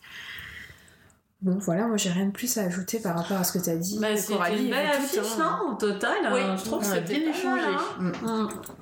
Bon 1.44 1.58
voilà, 1.60 1.88
moi 1.88 1.98
j'ai 1.98 2.10
rien 2.10 2.28
de 2.28 2.32
plus 2.32 2.58
à 2.58 2.62
ajouter 2.62 3.00
par 3.00 3.18
rapport 3.18 3.36
à 3.38 3.44
ce 3.44 3.52
que 3.58 3.62
tu 3.62 3.70
as 3.70 3.76
dit. 3.76 4.00
bah, 4.00 4.16
c'était 4.16 4.34
Coralie, 4.36 4.64
une 4.64 4.70
belle 4.72 4.88
affiche, 4.88 5.20
hein. 5.42 5.60
non 5.62 5.74
Au 5.74 5.76
total, 5.76 6.16
Oui, 6.32 6.40
euh, 6.40 6.56
je 6.56 6.64
trouve 6.64 6.80
que 6.80 6.86
c'était 6.86 7.20
bien 7.20 7.30
échangé. 7.32 7.62
hein. 7.68 7.82
Mm. 8.00 8.12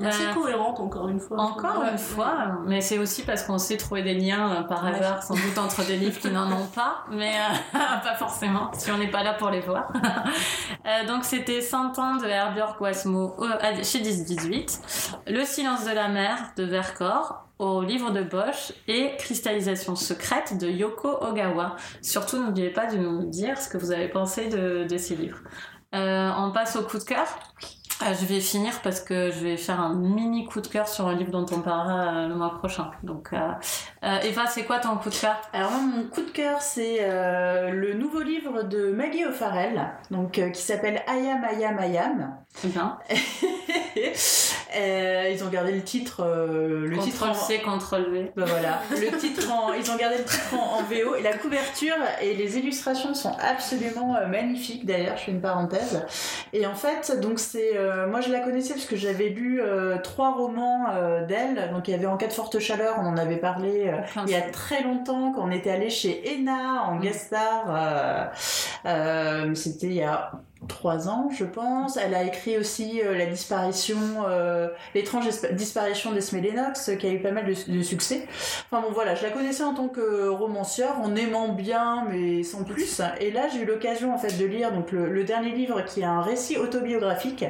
Mm. 0.03 0.05
Assez 0.05 0.26
Euh, 0.28 0.34
cohérente 0.36 0.80
encore 0.80 1.07
une 1.09 1.20
fois. 1.20 1.39
Encore 1.41 1.80
Ouais. 1.80 1.91
une 1.91 1.97
fois, 1.97 2.59
mais 2.68 2.82
c'est 2.82 2.99
aussi 2.99 3.24
parce 3.24 3.41
qu'on 3.43 3.57
sait 3.57 3.78
trouver 3.78 4.03
des 4.03 4.14
liens 4.14 4.51
euh, 4.53 4.62
par 4.64 4.84
Ouais. 4.84 4.91
hasard, 4.93 5.24
sans 5.24 5.34
doute 5.34 5.57
entre 5.57 5.84
des 5.88 5.97
livres 5.97 6.20
qui 6.20 6.30
n'en 6.30 6.51
ont 6.51 6.68
pas, 6.68 7.03
mais 7.09 7.32
euh, 7.34 7.78
pas 8.03 8.14
forcément, 8.20 8.70
si 8.78 8.91
on 8.91 8.97
n'est 8.99 9.09
pas 9.09 9.24
là 9.24 9.34
pour 9.34 9.49
les 9.49 9.62
voir. 9.62 9.91
Euh, 10.84 11.05
donc 11.07 11.26
c'était 11.26 11.62
100 11.62 11.99
ans 11.99 12.16
de 12.16 12.26
Herbjörg 12.26 12.76
Wassmo 12.82 13.36
euh, 13.39 13.49
à- 13.62 13.84
chez 13.84 13.99
10-18, 13.99 14.80
Le 15.28 15.45
silence 15.45 15.86
de 15.86 15.91
la 15.91 16.07
mer 16.07 16.38
de 16.57 16.64
Vercors 16.64 17.45
au 17.62 17.84
livre 17.84 18.09
de 18.09 18.24
Bosch 18.24 18.74
et 18.88 19.12
Cristallisation 19.18 19.95
secrète 19.95 20.57
de 20.57 20.68
Yoko 20.68 21.09
Ogawa. 21.22 21.76
Surtout 22.01 22.43
n'oubliez 22.43 22.72
pas 22.72 22.88
de 22.88 22.97
nous 22.97 23.30
dire 23.30 23.62
ce 23.62 23.70
que 23.70 23.78
vous 23.78 23.91
avez 23.91 24.07
pensé 24.07 24.47
de, 24.47 24.97
ces 24.97 25.16
livres. 25.16 25.38
Euh, 25.93 26.32
on 26.38 26.51
passe 26.51 26.76
au 26.76 26.82
coup 26.82 26.97
de 26.97 27.03
cœur. 27.03 27.28
Euh, 28.01 28.16
je 28.20 28.26
vais 28.26 28.39
finir 28.39 28.82
parce 28.82 28.99
que 28.99 29.30
je 29.30 29.39
vais 29.41 29.57
faire 29.57 29.80
un 29.80 29.93
mini 29.93 30.45
coup 30.45 30.59
de 30.59 30.68
cœur 30.68 30.88
sur 30.88 31.07
un 31.07 31.14
livre 31.14 31.30
dont 31.30 31.45
on 31.51 31.62
parlera 31.62 32.24
euh, 32.24 32.28
le 32.30 32.34
mois 32.34 32.57
prochain. 32.57 32.89
Donc, 33.03 33.30
Eva, 34.01 34.47
c'est 34.47 34.64
quoi 34.64 34.80
ton 34.80 34.95
coup 34.97 35.12
de 35.12 35.16
cœur? 35.16 35.39
Alors 35.53 35.72
mon 35.74 36.05
coup 36.05 36.22
de 36.22 36.32
cœur, 36.32 36.64
c'est 36.64 37.07
le 37.72 37.93
nouveau 37.93 38.24
livre 38.24 38.64
de 38.64 38.91
Maggie 38.91 39.26
O'Farrell, 39.26 39.88
donc 40.09 40.32
qui 40.32 40.62
s'appelle 40.62 41.03
Ayam 41.05 41.43
Ayam 41.43 41.78
Ayam. 41.78 42.38
C'est 42.53 42.67
bien. 42.69 42.99
Euh, 44.73 45.29
ils 45.29 45.43
ont 45.43 45.49
gardé 45.49 45.73
le 45.73 45.81
titre, 45.83 46.23
euh, 46.23 46.87
le 46.87 46.97
titre 46.99 47.27
en... 47.29 47.33
C, 47.33 47.59
contrôle 47.59 48.09
V. 48.09 48.31
Bah 48.37 48.45
voilà, 48.47 48.79
le 48.89 49.17
titre 49.17 49.51
en, 49.51 49.73
ils 49.73 49.91
ont 49.91 49.97
gardé 49.97 50.17
le 50.19 50.23
titre 50.23 50.53
en, 50.53 50.79
en 50.79 50.83
VO 50.83 51.15
et 51.15 51.21
la 51.21 51.35
couverture 51.37 51.95
et 52.21 52.33
les 52.35 52.57
illustrations 52.57 53.13
sont 53.13 53.35
absolument 53.41 54.15
euh, 54.15 54.27
magnifiques. 54.27 54.85
D'ailleurs, 54.85 55.17
je 55.17 55.23
fais 55.25 55.31
une 55.31 55.41
parenthèse. 55.41 56.05
Et 56.53 56.65
en 56.65 56.73
fait, 56.73 57.19
donc 57.19 57.39
c'est, 57.39 57.75
euh, 57.75 58.07
moi 58.07 58.21
je 58.21 58.31
la 58.31 58.39
connaissais 58.39 58.73
parce 58.73 58.85
que 58.85 58.95
j'avais 58.95 59.27
lu 59.27 59.61
euh, 59.61 59.97
trois 59.97 60.31
romans 60.35 60.85
d'elle. 61.27 61.69
Donc 61.73 61.89
il 61.89 61.91
y 61.91 61.93
avait 61.93 62.05
En 62.05 62.15
cas 62.15 62.27
de 62.27 62.33
forte 62.33 62.57
chaleur, 62.59 62.95
on 62.97 63.05
en 63.05 63.17
avait 63.17 63.37
parlé 63.37 63.91
il 64.25 64.31
y 64.31 64.35
a 64.35 64.41
très 64.41 64.83
longtemps 64.83 65.33
quand 65.33 65.43
on 65.43 65.51
était 65.51 65.71
allé 65.71 65.89
chez 65.89 66.33
Ena 66.33 66.83
en 66.87 66.95
Mm. 66.95 67.01
euh, 67.69 68.25
euh, 68.85 69.55
C'était 69.55 69.87
il 69.87 69.93
y 69.93 70.03
a 70.03 70.31
trois 70.68 71.09
ans, 71.09 71.30
je 71.32 71.45
pense. 71.45 71.97
Elle 71.97 72.14
a 72.14 72.24
écrit 72.24 72.57
aussi 72.57 73.01
euh, 73.01 73.18
la 73.18 73.26
disparition, 73.26 73.97
euh, 74.28 74.68
l'étrange 74.93 75.26
disparition 75.53 76.12
d'Esme 76.12 76.39
Lennox, 76.39 76.89
euh, 76.89 76.95
qui 76.95 77.07
a 77.07 77.12
eu 77.12 77.20
pas 77.20 77.32
mal 77.32 77.45
de, 77.45 77.72
de 77.72 77.82
succès. 77.82 78.28
Enfin 78.70 78.82
bon, 78.82 78.93
voilà, 78.93 79.16
je 79.16 79.24
la 79.24 79.32
connaissais 79.32 79.64
en 79.64 79.74
tant 79.74 79.88
que 79.88 80.28
romancière, 80.28 80.99
en 81.01 81.16
aimant 81.16 81.49
bien, 81.49 82.05
mais 82.09 82.43
sans 82.43 82.64
plus. 82.64 83.01
Et 83.20 83.32
là, 83.32 83.47
j'ai 83.47 83.62
eu 83.62 83.66
l'occasion 83.66 84.14
en 84.14 84.18
fait 84.18 84.38
de 84.38 84.45
lire 84.45 84.72
donc 84.72 84.91
le, 84.91 85.09
le 85.09 85.24
dernier 85.24 85.51
livre 85.51 85.82
qui 85.86 86.01
est 86.01 86.05
un 86.05 86.22
récit 86.22 86.57
autobiographique. 86.57 87.45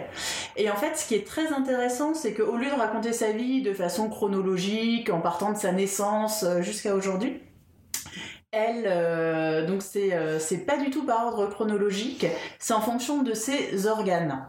Et 0.55 0.69
en 0.69 0.75
fait, 0.75 0.97
ce 0.97 1.07
qui 1.07 1.15
est 1.15 1.27
très 1.27 1.47
intéressant, 1.53 2.13
c'est 2.13 2.33
qu'au 2.33 2.55
lieu 2.55 2.69
de 2.69 2.75
raconter 2.75 3.13
sa 3.13 3.31
vie 3.31 3.61
de 3.61 3.73
façon 3.73 4.09
chronologique, 4.09 5.09
en 5.09 5.19
partant 5.19 5.51
de 5.51 5.57
sa 5.57 5.71
naissance 5.71 6.43
euh, 6.43 6.61
jusqu'à 6.61 6.95
aujourd'hui, 6.95 7.41
elle, 8.51 8.83
euh, 8.85 9.65
donc 9.65 9.81
c'est 9.81 10.13
euh, 10.13 10.37
c'est 10.37 10.65
pas 10.65 10.77
du 10.77 10.89
tout 10.89 11.05
par 11.05 11.25
ordre 11.25 11.47
chronologique, 11.49 12.25
c'est 12.59 12.73
en 12.73 12.81
fonction 12.81 13.23
de 13.23 13.33
ses 13.33 13.87
organes. 13.87 14.45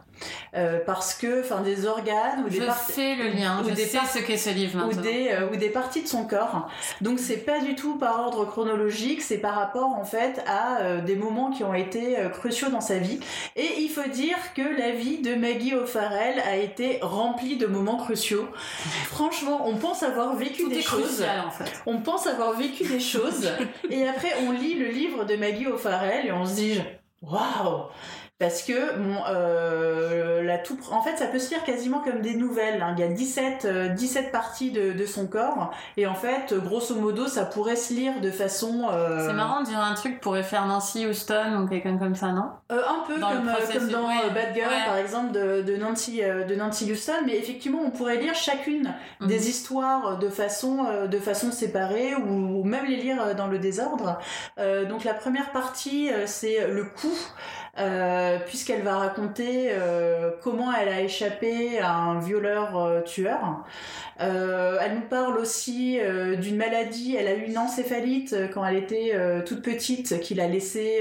Euh, 0.55 0.81
parce 0.85 1.15
que, 1.15 1.41
enfin, 1.41 1.63
des 1.63 1.87
organes 1.87 2.45
ou 2.45 2.49
des 2.51 2.61
Je 2.61 2.65
parties 2.65 2.93
fais 2.93 3.15
le 3.17 3.29
lien. 3.31 3.61
ou 3.63 3.69
je 3.71 3.75
des 3.75 3.85
sais 3.87 3.99
ce 4.13 4.19
qu'est 4.19 4.37
ce 4.37 4.51
livre 4.51 4.75
ou 4.85 4.87
maintenant. 4.89 5.03
des, 5.03 5.31
euh, 5.31 5.49
ou 5.51 5.57
des 5.57 5.71
parties 5.71 6.03
de 6.03 6.09
son 6.09 6.25
corps. 6.27 6.69
Donc 7.01 7.19
c'est 7.19 7.39
pas 7.39 7.61
du 7.61 7.75
tout 7.75 7.97
par 7.97 8.21
ordre 8.21 8.45
chronologique, 8.45 9.23
c'est 9.23 9.39
par 9.39 9.55
rapport 9.55 9.89
en 9.95 10.05
fait 10.05 10.43
à 10.47 10.81
euh, 10.83 11.01
des 11.01 11.17
moments 11.17 11.51
qui 11.51 11.65
ont 11.65 11.75
été 11.75 12.17
cruciaux 12.33 12.69
dans 12.69 12.81
sa 12.83 12.99
vie. 12.99 13.19
Et 13.57 13.81
il 13.81 13.89
faut 13.89 14.09
dire 14.11 14.37
que 14.55 14.63
la 14.79 14.91
vie 14.93 15.19
de 15.19 15.35
Maggie 15.35 15.75
O'Farrell 15.75 16.41
a 16.41 16.57
été 16.57 16.99
remplie 17.01 17.57
de 17.57 17.67
moments 17.67 17.97
cruciaux. 17.97 18.47
Franchement, 19.07 19.63
on 19.67 19.77
pense 19.77 20.03
avoir 20.03 20.35
vécu 20.37 20.65
Tout 20.65 20.69
des 20.69 20.83
choses. 20.83 21.03
crucial 21.17 21.41
en 21.47 21.51
fait. 21.51 21.83
On 21.87 21.99
pense 21.99 22.27
avoir 22.27 22.53
vécu 22.53 22.85
des 22.85 23.01
choses 23.01 23.49
et 23.91 24.07
après 24.07 24.33
on 24.47 24.53
lit 24.53 24.75
le 24.75 24.89
livre 24.89 25.25
de 25.25 25.37
Maggie 25.37 25.67
O'Farrell 25.67 26.27
et 26.27 26.33
on 26.33 26.45
se 26.45 26.55
dit 26.55 26.81
waouh 27.23 27.85
parce 28.43 28.63
que 28.65 28.99
bon, 28.99 29.17
euh, 29.31 30.43
la 30.43 30.59
tout, 30.59 30.77
en 30.91 31.01
fait, 31.01 31.17
ça 31.17 31.27
peut 31.27 31.39
se 31.39 31.51
lire 31.51 31.63
quasiment 31.63 32.01
comme 32.01 32.21
des 32.21 32.35
nouvelles. 32.35 32.83
hein. 32.83 32.95
Il 32.99 33.01
y 33.01 33.05
a 33.05 33.09
17, 33.09 33.65
euh, 33.65 33.89
17 33.91 34.33
parties 34.33 34.73
de, 34.73 34.93
de 34.93 35.07
son 35.07 35.29
corps, 35.29 35.71
et 35.97 36.07
en 36.09 36.15
fait, 36.15 36.53
grosso 36.55 36.95
modo, 36.97 37.29
ça 37.29 37.45
pourrait 37.45 37.77
se 37.77 37.95
lire 37.95 38.21
de 38.21 38.31
façon. 38.33 38.89
euh, 38.93 39.27
C'est 39.29 39.33
marrant 39.35 39.61
de 39.63 39.67
dire 39.67 39.79
un 39.79 39.95
truc 39.95 40.21
pourrait 40.21 40.43
faire 40.43 40.67
Nancy 40.67 41.07
Houston 41.07 41.63
ou 41.63 41.69
quelqu'un 41.69 41.97
comme 41.99 42.17
ça, 42.17 42.33
non? 42.33 42.51
Euh, 42.73 42.81
un 42.81 43.07
peu 43.07 43.19
Dans 43.21 43.31
le 43.31 43.37
comme, 43.37 43.49
euh, 43.49 43.73
comme 43.79 43.89
dans 43.89 44.09
ouais. 44.09 44.31
Bad 44.35 44.55
Girl, 44.55 44.69
Ouais. 44.69 44.85
par 44.87 44.97
exemple, 44.97 45.33
de, 45.33 45.63
de 45.63 45.77
Nancy, 45.77 46.21
de 46.23 46.55
Nancy 46.57 46.91
Houston, 46.91 47.13
mais 47.25 47.37
effectivement, 47.37 47.81
on 47.87 47.91
pourrait 47.91 48.17
lire 48.17 48.35
chacune 48.35 48.93
Mhm. 49.21 49.29
des 49.29 49.49
histoires 49.49 50.19
de 50.19 50.29
façon, 50.29 51.07
de 51.09 51.19
façon 51.19 51.53
séparée 51.53 52.17
ou, 52.17 52.61
ou 52.61 52.65
même 52.65 52.87
les 52.87 52.97
lire 52.97 53.35
dans 53.37 53.47
le 53.47 53.59
désordre. 53.61 54.19
Donc 54.89 55.05
la 55.05 55.15
première 55.15 55.53
partie, 55.53 56.11
c'est 56.27 56.67
le 56.69 56.85
coup. 56.85 57.17
Euh, 57.79 58.39
puisqu'elle 58.45 58.83
va 58.83 58.99
raconter 58.99 59.69
euh, 59.71 60.31
comment 60.43 60.75
elle 60.75 60.91
a 60.91 61.01
échappé 61.01 61.79
à 61.79 61.95
un 61.95 62.21
violeur 62.21 62.77
euh, 62.77 63.01
tueur. 63.01 63.65
Elle 64.19 64.95
nous 64.95 65.09
parle 65.09 65.37
aussi 65.39 65.99
d'une 66.39 66.57
maladie. 66.57 67.17
Elle 67.17 67.27
a 67.27 67.35
eu 67.35 67.47
une 67.47 67.59
encéphalite 67.59 68.37
quand 68.55 68.65
elle 68.65 68.77
était 68.77 69.13
toute 69.45 69.63
petite, 69.63 70.21
qui 70.21 70.35
l'a 70.35 70.47
laissée, 70.47 71.01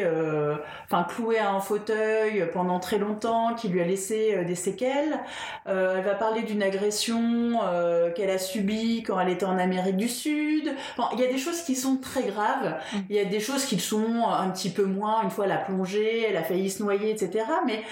enfin 0.85 1.03
clouée 1.03 1.37
à 1.37 1.51
un 1.51 1.59
fauteuil 1.59 2.49
pendant 2.51 2.79
très 2.79 2.97
longtemps, 2.97 3.53
qui 3.53 3.67
lui 3.67 3.79
a 3.79 3.85
laissé 3.85 4.43
des 4.43 4.55
séquelles. 4.55 5.19
Elle 5.67 6.01
va 6.03 6.15
parler 6.15 6.41
d'une 6.41 6.63
agression 6.63 7.59
qu'elle 8.15 8.31
a 8.31 8.39
subie 8.39 9.03
quand 9.03 9.19
elle 9.19 9.29
était 9.29 9.45
en 9.45 9.59
Amérique 9.59 9.97
du 9.97 10.09
Sud. 10.09 10.73
Enfin, 10.97 11.09
il 11.13 11.19
y 11.19 11.23
a 11.23 11.31
des 11.31 11.37
choses 11.37 11.61
qui 11.61 11.75
sont 11.75 11.97
très 11.97 12.23
graves. 12.23 12.75
Mm. 12.91 12.97
Il 13.11 13.15
y 13.15 13.19
a 13.19 13.25
des 13.25 13.39
choses 13.39 13.65
qui 13.65 13.75
le 13.75 13.81
sont 13.81 14.25
un 14.27 14.49
petit 14.49 14.71
peu 14.71 14.85
moins. 14.85 15.21
Une 15.21 15.29
fois, 15.29 15.45
elle 15.45 15.51
a 15.51 15.57
plongé, 15.57 16.25
elle 16.27 16.37
a 16.37 16.43
failli 16.43 16.60
se 16.69 16.83
noyer, 16.83 17.11
etc. 17.11 17.45
Mais 17.65 17.83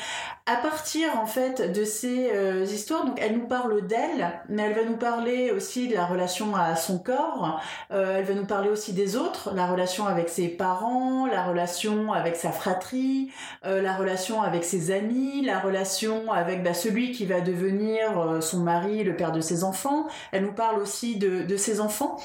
à 0.50 0.56
partir 0.56 1.20
en 1.20 1.28
fait 1.28 1.72
de 1.72 1.84
ces 1.84 2.32
euh, 2.34 2.64
histoires, 2.64 3.06
donc 3.06 3.20
elle 3.22 3.34
nous 3.38 3.46
parle 3.48 3.86
d'elle, 3.86 4.32
mais 4.50 4.64
elle 4.64 4.74
va 4.74 4.84
nous 4.84 4.98
parler 4.98 5.52
aussi 5.52 5.88
de 5.88 5.94
la 5.94 6.06
relation 6.06 6.56
à 6.56 6.76
son 6.76 6.98
corps. 6.98 7.62
Euh, 7.92 8.18
elle 8.18 8.26
va 8.26 8.34
nous 8.34 8.48
parler 8.48 8.70
aussi 8.70 8.94
des 8.94 9.16
autres, 9.16 9.52
la 9.54 9.68
relation 9.68 10.08
avec 10.08 10.28
ses 10.28 10.48
parents, 10.48 11.28
la 11.28 11.44
relation 11.44 12.14
avec 12.14 12.36
sa 12.36 12.52
fratrie, 12.52 13.32
euh, 13.64 13.82
la 13.84 13.96
relation 13.96 14.42
avec 14.42 14.64
ses 14.64 14.90
amis, 14.90 15.44
la 15.46 15.60
relation 15.60 16.32
avec 16.32 16.64
bah, 16.64 16.74
celui 16.74 17.12
qui 17.12 17.28
va 17.28 17.42
devenir 17.42 18.42
son 18.42 18.62
mari, 18.62 19.04
le 19.04 19.16
père 19.16 19.32
de 19.32 19.42
ses 19.42 19.64
enfants. 19.64 20.08
Elle 20.32 20.46
nous 20.46 20.54
parle 20.54 20.82
aussi 20.82 21.18
de, 21.18 21.44
de 21.44 21.58
ses 21.58 21.80
enfants. 21.80 22.18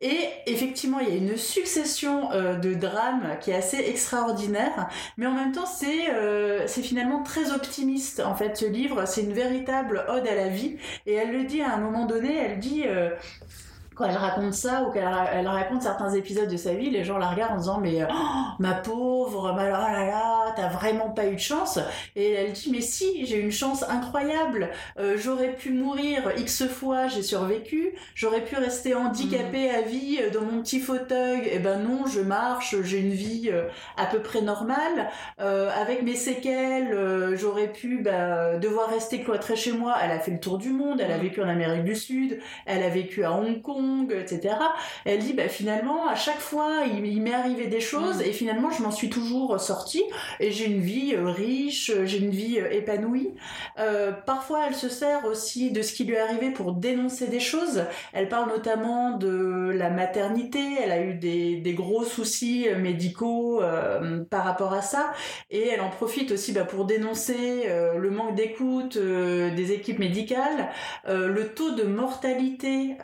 Et 0.00 0.28
effectivement, 0.46 1.00
il 1.00 1.08
y 1.08 1.12
a 1.12 1.16
une 1.16 1.36
succession 1.36 2.30
de 2.30 2.74
drames 2.74 3.36
qui 3.40 3.50
est 3.50 3.56
assez 3.56 3.78
extraordinaire, 3.78 4.88
mais 5.16 5.26
en 5.26 5.32
même 5.32 5.52
temps, 5.52 5.66
c'est 5.66 5.91
euh, 6.10 6.66
c'est 6.66 6.82
finalement 6.82 7.22
très 7.22 7.52
optimiste. 7.52 8.20
En 8.20 8.34
fait, 8.34 8.56
ce 8.56 8.66
livre, 8.66 9.06
c'est 9.06 9.22
une 9.22 9.32
véritable 9.32 10.04
ode 10.08 10.26
à 10.26 10.34
la 10.34 10.48
vie. 10.48 10.76
Et 11.06 11.14
elle 11.14 11.32
le 11.32 11.44
dit 11.44 11.62
à 11.62 11.74
un 11.74 11.78
moment 11.78 12.06
donné, 12.06 12.36
elle 12.36 12.58
dit... 12.58 12.84
quand 13.94 14.04
elle 14.06 14.16
raconte 14.16 14.54
ça 14.54 14.84
ou 14.84 14.90
qu'elle 14.90 15.08
elle 15.32 15.48
raconte 15.48 15.82
certains 15.82 16.12
épisodes 16.14 16.48
de 16.48 16.56
sa 16.56 16.72
vie, 16.74 16.90
les 16.90 17.04
gens 17.04 17.18
la 17.18 17.28
regardent 17.28 17.54
en 17.54 17.58
disant 17.58 17.80
mais 17.80 18.04
oh, 18.04 18.14
ma 18.58 18.74
pauvre, 18.74 19.52
ma, 19.54 19.64
oh 19.64 19.92
là 19.92 20.06
là, 20.06 20.52
t'as 20.56 20.68
vraiment 20.68 21.10
pas 21.10 21.26
eu 21.26 21.34
de 21.34 21.40
chance. 21.40 21.78
Et 22.16 22.32
elle 22.32 22.52
dit 22.52 22.70
mais 22.70 22.80
si, 22.80 23.26
j'ai 23.26 23.40
une 23.40 23.52
chance 23.52 23.84
incroyable. 23.88 24.70
Euh, 24.98 25.16
j'aurais 25.18 25.52
pu 25.52 25.70
mourir 25.70 26.32
x 26.36 26.66
fois, 26.66 27.08
j'ai 27.08 27.22
survécu. 27.22 27.94
J'aurais 28.14 28.42
pu 28.42 28.56
rester 28.56 28.94
handicapée 28.94 29.70
à 29.70 29.82
vie 29.82 30.18
euh, 30.20 30.30
dans 30.30 30.42
mon 30.42 30.62
petit 30.62 30.80
fauteuil. 30.80 31.40
Et 31.40 31.52
eh 31.54 31.58
ben 31.58 31.78
non, 31.78 32.06
je 32.06 32.20
marche, 32.20 32.76
j'ai 32.82 32.98
une 32.98 33.12
vie 33.12 33.50
euh, 33.52 33.68
à 33.96 34.06
peu 34.06 34.20
près 34.20 34.40
normale. 34.40 35.10
avec 35.38 36.02
mes 36.02 36.16
séquelles, 36.16 37.34
j'aurais 37.34 37.68
pu 37.68 38.02
bah, 38.02 38.56
devoir 38.58 38.90
rester 38.90 39.22
cloîtrée 39.22 39.56
chez 39.56 39.72
moi. 39.72 39.96
Elle 40.02 40.10
a 40.10 40.18
fait 40.18 40.30
le 40.30 40.40
tour 40.40 40.58
du 40.58 40.70
monde. 40.70 41.00
Elle 41.00 41.12
a 41.12 41.18
vécu 41.18 41.42
en 41.42 41.48
Amérique 41.48 41.84
du 41.84 41.96
Sud. 41.96 42.38
Elle 42.66 42.82
a 42.82 42.88
vécu 42.88 43.24
à 43.24 43.32
Hong 43.32 43.60
Kong 43.60 43.81
etc. 44.10 44.54
Elle 45.04 45.18
dit 45.18 45.32
bah, 45.32 45.48
finalement 45.48 46.08
à 46.08 46.14
chaque 46.14 46.40
fois 46.40 46.82
il, 46.86 47.22
m'est 47.22 47.34
arrivé 47.34 47.66
des 47.66 47.80
choses 47.80 48.20
et 48.20 48.32
finalement 48.32 48.70
je 48.70 48.82
m'en 48.82 48.90
suis 48.90 49.10
toujours 49.10 49.60
sortie 49.60 50.02
et 50.40 50.50
j'ai 50.50 50.66
une 50.66 50.80
vie 50.80 51.14
euh, 51.14 51.26
riche, 51.26 51.92
j'ai 52.04 52.18
une 52.18 52.30
vie 52.30 52.58
euh, 52.58 52.70
épanouie. 52.70 53.34
Euh, 53.78 54.12
parfois 54.12 54.66
elle 54.68 54.74
se 54.74 54.88
sert 54.88 55.24
aussi 55.24 55.70
de 55.70 55.82
ce 55.82 55.92
qui 55.92 56.04
lui 56.04 56.14
est 56.14 56.20
arrivé 56.20 56.50
pour 56.50 56.72
dénoncer 56.72 57.28
des 57.28 57.40
choses. 57.40 57.84
Elle 58.12 58.28
parle 58.28 58.50
notamment 58.50 59.16
de 59.16 59.72
la 59.74 59.90
maternité, 59.90 60.60
elle 60.82 60.92
a 60.92 61.00
eu 61.00 61.14
des, 61.14 61.72
gros 61.72 62.04
soucis 62.04 62.66
médicaux 62.76 63.62
par 64.28 64.44
rapport 64.44 64.74
à 64.74 64.82
ça 64.82 65.12
et 65.50 65.68
elle 65.68 65.80
en 65.80 65.88
profite 65.88 66.32
aussi 66.32 66.52
bah, 66.52 66.64
pour 66.64 66.84
dénoncer 66.84 67.66
le 67.96 68.10
manque 68.10 68.34
d'écoute 68.34 68.98
des 68.98 69.72
équipes 69.72 69.98
médicales, 69.98 70.68
le 71.08 71.48
taux 71.54 71.70
de 71.74 71.84
mortalité 71.84 72.96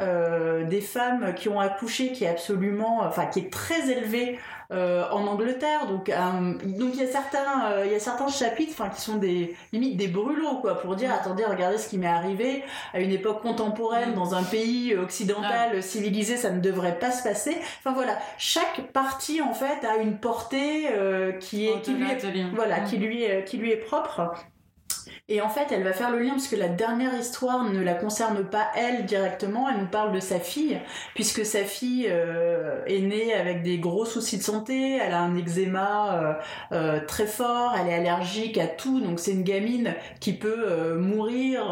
des 0.68 0.80
femmes 0.80 1.34
qui 1.34 1.48
ont 1.48 1.60
accouché 1.60 2.12
qui 2.12 2.24
est 2.24 2.28
absolument, 2.28 3.00
enfin 3.02 3.26
qui 3.26 3.40
est 3.40 3.52
très 3.52 3.90
élevé 3.90 4.38
euh, 4.70 5.08
en 5.10 5.26
Angleterre. 5.26 5.86
Donc, 5.86 6.10
euh, 6.10 6.14
donc 6.62 6.90
il 6.92 7.00
y 7.00 7.02
a 7.02 7.06
certains, 7.06 7.70
euh, 7.70 7.86
il 7.86 7.92
y 7.92 7.94
a 7.94 7.98
certains 7.98 8.28
chapitres, 8.28 8.72
enfin 8.74 8.90
qui 8.90 9.00
sont 9.00 9.16
des 9.16 9.56
limite 9.72 9.96
des 9.96 10.08
brûlots 10.08 10.58
quoi, 10.60 10.78
pour 10.78 10.94
dire 10.94 11.10
attendez, 11.10 11.42
regardez 11.46 11.78
ce 11.78 11.88
qui 11.88 11.96
m'est 11.96 12.06
arrivé 12.06 12.62
à 12.92 13.00
une 13.00 13.10
époque 13.10 13.40
contemporaine 13.40 14.12
dans 14.12 14.34
un 14.34 14.42
pays 14.42 14.94
occidental 14.94 15.82
civilisé, 15.82 16.36
ça 16.36 16.50
ne 16.50 16.60
devrait 16.60 16.98
pas 16.98 17.12
se 17.12 17.22
passer. 17.22 17.56
Enfin 17.78 17.94
voilà, 17.94 18.18
chaque 18.36 18.92
partie 18.92 19.40
en 19.40 19.54
fait 19.54 19.86
a 19.86 19.96
une 19.96 20.18
portée 20.18 20.86
qui 21.40 21.66
est 21.66 21.80
qui 21.80 21.94
lui 21.94 22.10
est, 22.10 22.54
voilà, 22.54 22.80
qui 22.80 22.98
lui 22.98 23.24
est, 23.24 23.44
qui 23.44 23.56
lui 23.56 23.70
est 23.70 23.76
propre. 23.76 24.34
Et 25.28 25.40
en 25.40 25.48
fait, 25.48 25.66
elle 25.70 25.84
va 25.84 25.92
faire 25.92 26.10
le 26.10 26.20
lien 26.20 26.30
parce 26.30 26.48
que 26.48 26.56
la 26.56 26.68
dernière 26.68 27.14
histoire 27.14 27.64
ne 27.64 27.80
la 27.80 27.94
concerne 27.94 28.44
pas 28.44 28.68
elle 28.76 29.04
directement, 29.04 29.68
elle 29.68 29.80
nous 29.80 29.86
parle 29.86 30.12
de 30.12 30.20
sa 30.20 30.38
fille, 30.38 30.78
puisque 31.14 31.44
sa 31.44 31.64
fille 31.64 32.06
euh, 32.08 32.84
est 32.86 33.00
née 33.00 33.34
avec 33.34 33.62
des 33.62 33.78
gros 33.78 34.04
soucis 34.04 34.38
de 34.38 34.42
santé, 34.42 34.96
elle 34.96 35.12
a 35.12 35.20
un 35.20 35.36
eczéma 35.36 36.14
euh, 36.14 36.32
euh, 36.72 37.00
très 37.06 37.26
fort, 37.26 37.74
elle 37.78 37.88
est 37.88 37.94
allergique 37.94 38.58
à 38.58 38.66
tout, 38.66 39.00
donc 39.00 39.20
c'est 39.20 39.32
une 39.32 39.42
gamine 39.42 39.94
qui 40.20 40.32
peut 40.32 40.94
mourir, 40.94 41.62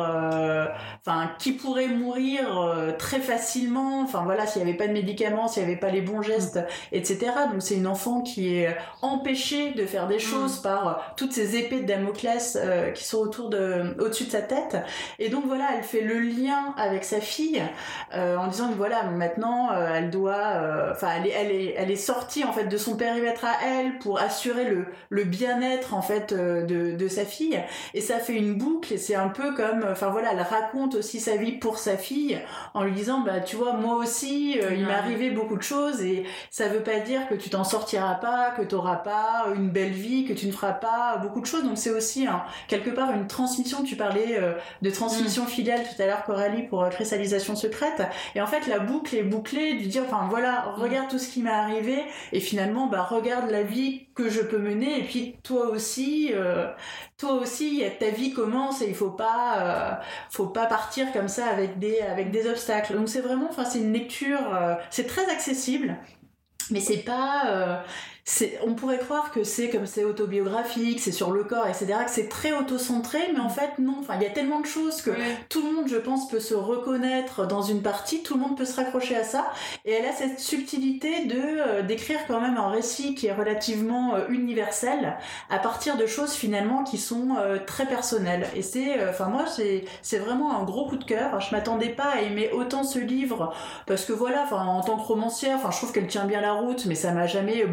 enfin 1.00 1.30
qui 1.38 1.52
pourrait 1.52 1.88
mourir 1.88 2.94
très 2.98 3.20
facilement, 3.20 4.02
enfin 4.02 4.22
voilà, 4.24 4.46
s'il 4.46 4.62
n'y 4.62 4.68
avait 4.68 4.78
pas 4.78 4.88
de 4.88 4.92
médicaments, 4.92 5.48
s'il 5.48 5.62
n'y 5.64 5.70
avait 5.70 5.80
pas 5.80 5.90
les 5.90 6.00
bons 6.00 6.22
gestes, 6.22 6.60
etc. 6.92 7.18
Donc 7.52 7.62
c'est 7.62 7.76
une 7.76 7.86
enfant 7.86 8.22
qui 8.22 8.56
est 8.56 8.76
empêchée 9.02 9.72
de 9.72 9.86
faire 9.86 10.06
des 10.06 10.18
choses 10.18 10.60
mm. 10.60 10.62
par 10.62 11.14
toutes 11.16 11.32
ces 11.32 11.56
épées 11.56 11.80
de 11.80 11.86
Damoclès 11.86 12.58
qui 12.94 13.04
sont 13.04 13.25
autour 13.26 13.46
au-dessus 13.46 14.24
de 14.24 14.30
sa 14.30 14.42
tête. 14.42 14.76
Et 15.18 15.28
donc 15.28 15.44
voilà, 15.46 15.68
elle 15.76 15.82
fait 15.82 16.00
le 16.00 16.18
lien 16.18 16.74
avec 16.76 17.04
sa 17.04 17.20
fille 17.20 17.62
euh, 18.14 18.36
en 18.36 18.46
disant 18.46 18.68
que 18.68 18.74
voilà, 18.74 19.04
maintenant 19.04 19.70
euh, 19.72 19.94
elle 19.94 20.10
doit, 20.10 20.34
euh, 20.34 20.92
enfin 20.92 21.08
elle, 21.16 21.26
est, 21.26 21.30
elle, 21.30 21.50
est, 21.52 21.74
elle 21.76 21.90
est 21.90 21.96
sortie 21.96 22.44
en 22.44 22.52
fait 22.52 22.64
de 22.64 22.76
son 22.76 22.96
périmètre 22.96 23.44
à 23.44 23.54
elle 23.66 23.98
pour 23.98 24.20
assurer 24.20 24.64
le, 24.64 24.86
le 25.10 25.24
bien-être 25.24 25.94
en 25.94 26.02
fait 26.02 26.32
de, 26.32 26.96
de 26.96 27.08
sa 27.08 27.24
fille. 27.24 27.60
Et 27.94 28.00
ça 28.00 28.18
fait 28.18 28.34
une 28.34 28.54
boucle 28.54 28.92
et 28.94 28.98
c'est 28.98 29.14
un 29.14 29.28
peu 29.28 29.54
comme, 29.54 29.84
enfin 29.90 30.08
voilà, 30.08 30.32
elle 30.32 30.42
raconte 30.42 30.94
aussi 30.94 31.20
sa 31.20 31.36
vie 31.36 31.52
pour 31.52 31.78
sa 31.78 31.96
fille 31.96 32.38
en 32.74 32.84
lui 32.84 32.92
disant 32.92 33.20
bah 33.20 33.40
tu 33.40 33.56
vois 33.56 33.72
moi 33.72 33.96
aussi 33.96 34.58
il 34.58 34.86
m'est 34.86 34.92
arrivé 34.92 35.30
beaucoup 35.30 35.56
de 35.56 35.62
choses 35.62 36.02
et 36.02 36.24
ça 36.50 36.68
veut 36.68 36.82
pas 36.82 37.00
dire 37.00 37.28
que 37.28 37.34
tu 37.34 37.50
t'en 37.50 37.64
sortiras 37.64 38.14
pas, 38.14 38.52
que 38.56 38.62
tu 38.62 38.74
auras 38.74 38.96
pas 38.96 39.46
une 39.54 39.70
belle 39.70 39.92
vie, 39.92 40.24
que 40.24 40.32
tu 40.32 40.46
ne 40.46 40.52
feras 40.52 40.72
pas 40.72 41.18
beaucoup 41.22 41.40
de 41.40 41.46
choses. 41.46 41.64
Donc 41.64 41.78
c'est 41.78 41.90
aussi 41.90 42.26
hein, 42.26 42.42
quelque 42.68 42.90
part 42.90 43.10
une 43.16 43.26
transmission, 43.26 43.82
tu 43.82 43.96
parlais 43.96 44.38
euh, 44.38 44.52
de 44.82 44.90
transmission 44.90 45.44
mm. 45.44 45.48
filiale 45.48 45.80
tout 45.82 46.00
à 46.00 46.06
l'heure 46.06 46.24
Coralie 46.24 46.62
pour 46.62 46.82
euh, 46.82 46.88
cristallisation 46.88 47.56
secrète 47.56 48.02
et 48.34 48.40
en 48.40 48.46
fait 48.46 48.66
la 48.66 48.78
boucle 48.78 49.14
est 49.16 49.22
bouclée 49.22 49.74
du 49.74 49.86
dire 49.86 50.04
enfin 50.06 50.26
voilà 50.30 50.66
mm. 50.76 50.80
regarde 50.80 51.08
tout 51.10 51.18
ce 51.18 51.28
qui 51.28 51.42
m'est 51.42 51.50
arrivé 51.50 52.02
et 52.32 52.40
finalement 52.40 52.86
bah 52.86 53.02
regarde 53.02 53.50
la 53.50 53.62
vie 53.62 54.06
que 54.14 54.28
je 54.28 54.40
peux 54.40 54.58
mener 54.58 55.00
et 55.00 55.04
puis 55.04 55.36
toi 55.42 55.68
aussi 55.68 56.30
euh, 56.34 56.68
toi 57.18 57.32
aussi 57.32 57.82
ta 57.98 58.10
vie 58.10 58.32
commence 58.32 58.82
et 58.82 58.88
il 58.88 58.94
faut 58.94 59.10
pas 59.10 60.00
faut 60.30 60.46
pas 60.46 60.66
partir 60.66 61.12
comme 61.12 61.28
ça 61.28 61.46
avec 61.46 61.78
des 61.78 62.00
avec 62.00 62.30
des 62.30 62.48
obstacles 62.48 62.94
donc 62.94 63.08
c'est 63.08 63.20
vraiment 63.20 63.48
enfin 63.48 63.64
c'est 63.64 63.78
une 63.78 63.92
lecture 63.92 64.38
c'est 64.90 65.06
très 65.06 65.30
accessible 65.30 65.96
mais 66.70 66.80
c'est 66.80 66.98
pas 66.98 67.82
on 68.66 68.74
pourrait 68.74 68.98
croire 68.98 69.30
que 69.30 69.44
c'est 69.44 69.70
comme 69.70 69.86
c'est 69.86 70.02
autobiographique, 70.04 71.00
c'est 71.00 71.12
sur 71.12 71.30
le 71.30 71.44
corps, 71.44 71.66
etc., 71.66 71.94
que 72.04 72.10
c'est 72.10 72.28
très 72.28 72.52
auto-centré, 72.52 73.18
mais 73.32 73.40
en 73.40 73.48
fait 73.48 73.78
non. 73.78 73.96
Enfin, 74.00 74.14
il 74.16 74.22
y 74.22 74.26
a 74.26 74.30
tellement 74.30 74.60
de 74.60 74.66
choses 74.66 75.00
que 75.00 75.10
tout 75.48 75.62
le 75.62 75.72
monde, 75.72 75.86
je 75.86 75.96
pense, 75.96 76.28
peut 76.28 76.40
se 76.40 76.54
reconnaître 76.54 77.46
dans 77.46 77.62
une 77.62 77.82
partie, 77.82 78.22
tout 78.22 78.34
le 78.34 78.40
monde 78.40 78.56
peut 78.56 78.64
se 78.64 78.74
raccrocher 78.76 79.16
à 79.16 79.22
ça, 79.22 79.46
et 79.84 79.92
elle 79.92 80.06
a 80.06 80.12
cette 80.12 80.40
subtilité 80.40 81.26
de 81.26 81.36
euh, 81.36 81.82
d'écrire 81.82 82.18
quand 82.26 82.40
même 82.40 82.56
un 82.56 82.68
récit 82.68 83.14
qui 83.14 83.28
est 83.28 83.32
relativement 83.32 84.16
euh, 84.16 84.26
universel 84.28 85.16
à 85.48 85.58
partir 85.60 85.96
de 85.96 86.06
choses 86.06 86.32
finalement 86.32 86.82
qui 86.82 86.98
sont 86.98 87.36
euh, 87.38 87.58
très 87.64 87.86
personnelles. 87.86 88.48
Et 88.56 88.62
c'est, 88.62 89.08
enfin 89.08 89.26
moi, 89.26 89.44
c'est 89.46 89.84
c'est 90.02 90.18
vraiment 90.18 90.58
un 90.60 90.64
gros 90.64 90.88
coup 90.88 90.96
de 90.96 91.04
cœur. 91.04 91.40
Je 91.40 91.54
m'attendais 91.54 91.90
pas 91.90 92.14
à 92.16 92.20
aimer 92.22 92.50
autant 92.52 92.82
ce 92.82 92.98
livre 92.98 93.54
parce 93.86 94.04
que 94.04 94.12
voilà, 94.12 94.42
enfin 94.42 94.64
en 94.66 94.80
tant 94.80 94.96
que 94.96 95.02
romancière, 95.02 95.56
enfin 95.56 95.70
je 95.70 95.76
trouve 95.76 95.92
qu'elle 95.92 96.08
tient 96.08 96.24
bien 96.24 96.40
la 96.40 96.54
route, 96.54 96.86
mais 96.86 96.96
ça 96.96 97.12
m'a 97.12 97.28
jamais 97.28 97.64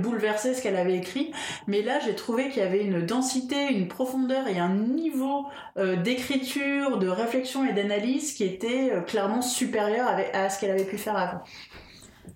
ce 0.51 0.61
qu'elle 0.61 0.75
avait 0.75 0.97
écrit, 0.97 1.31
mais 1.67 1.81
là 1.81 1.99
j'ai 1.99 2.15
trouvé 2.15 2.49
qu'il 2.49 2.61
y 2.61 2.65
avait 2.65 2.83
une 2.83 3.05
densité, 3.05 3.71
une 3.71 3.87
profondeur 3.87 4.47
et 4.47 4.59
un 4.59 4.73
niveau 4.73 5.45
euh, 5.77 5.95
d'écriture, 5.95 6.97
de 6.97 7.07
réflexion 7.07 7.65
et 7.65 7.73
d'analyse 7.73 8.33
qui 8.33 8.43
était 8.43 8.91
euh, 8.91 9.01
clairement 9.01 9.41
supérieur 9.41 10.07
à, 10.33 10.49
ce 10.49 10.59
qu'elle 10.59 10.71
avait 10.71 10.85
pu 10.85 10.97
faire 10.97 11.15
avant. 11.15 11.41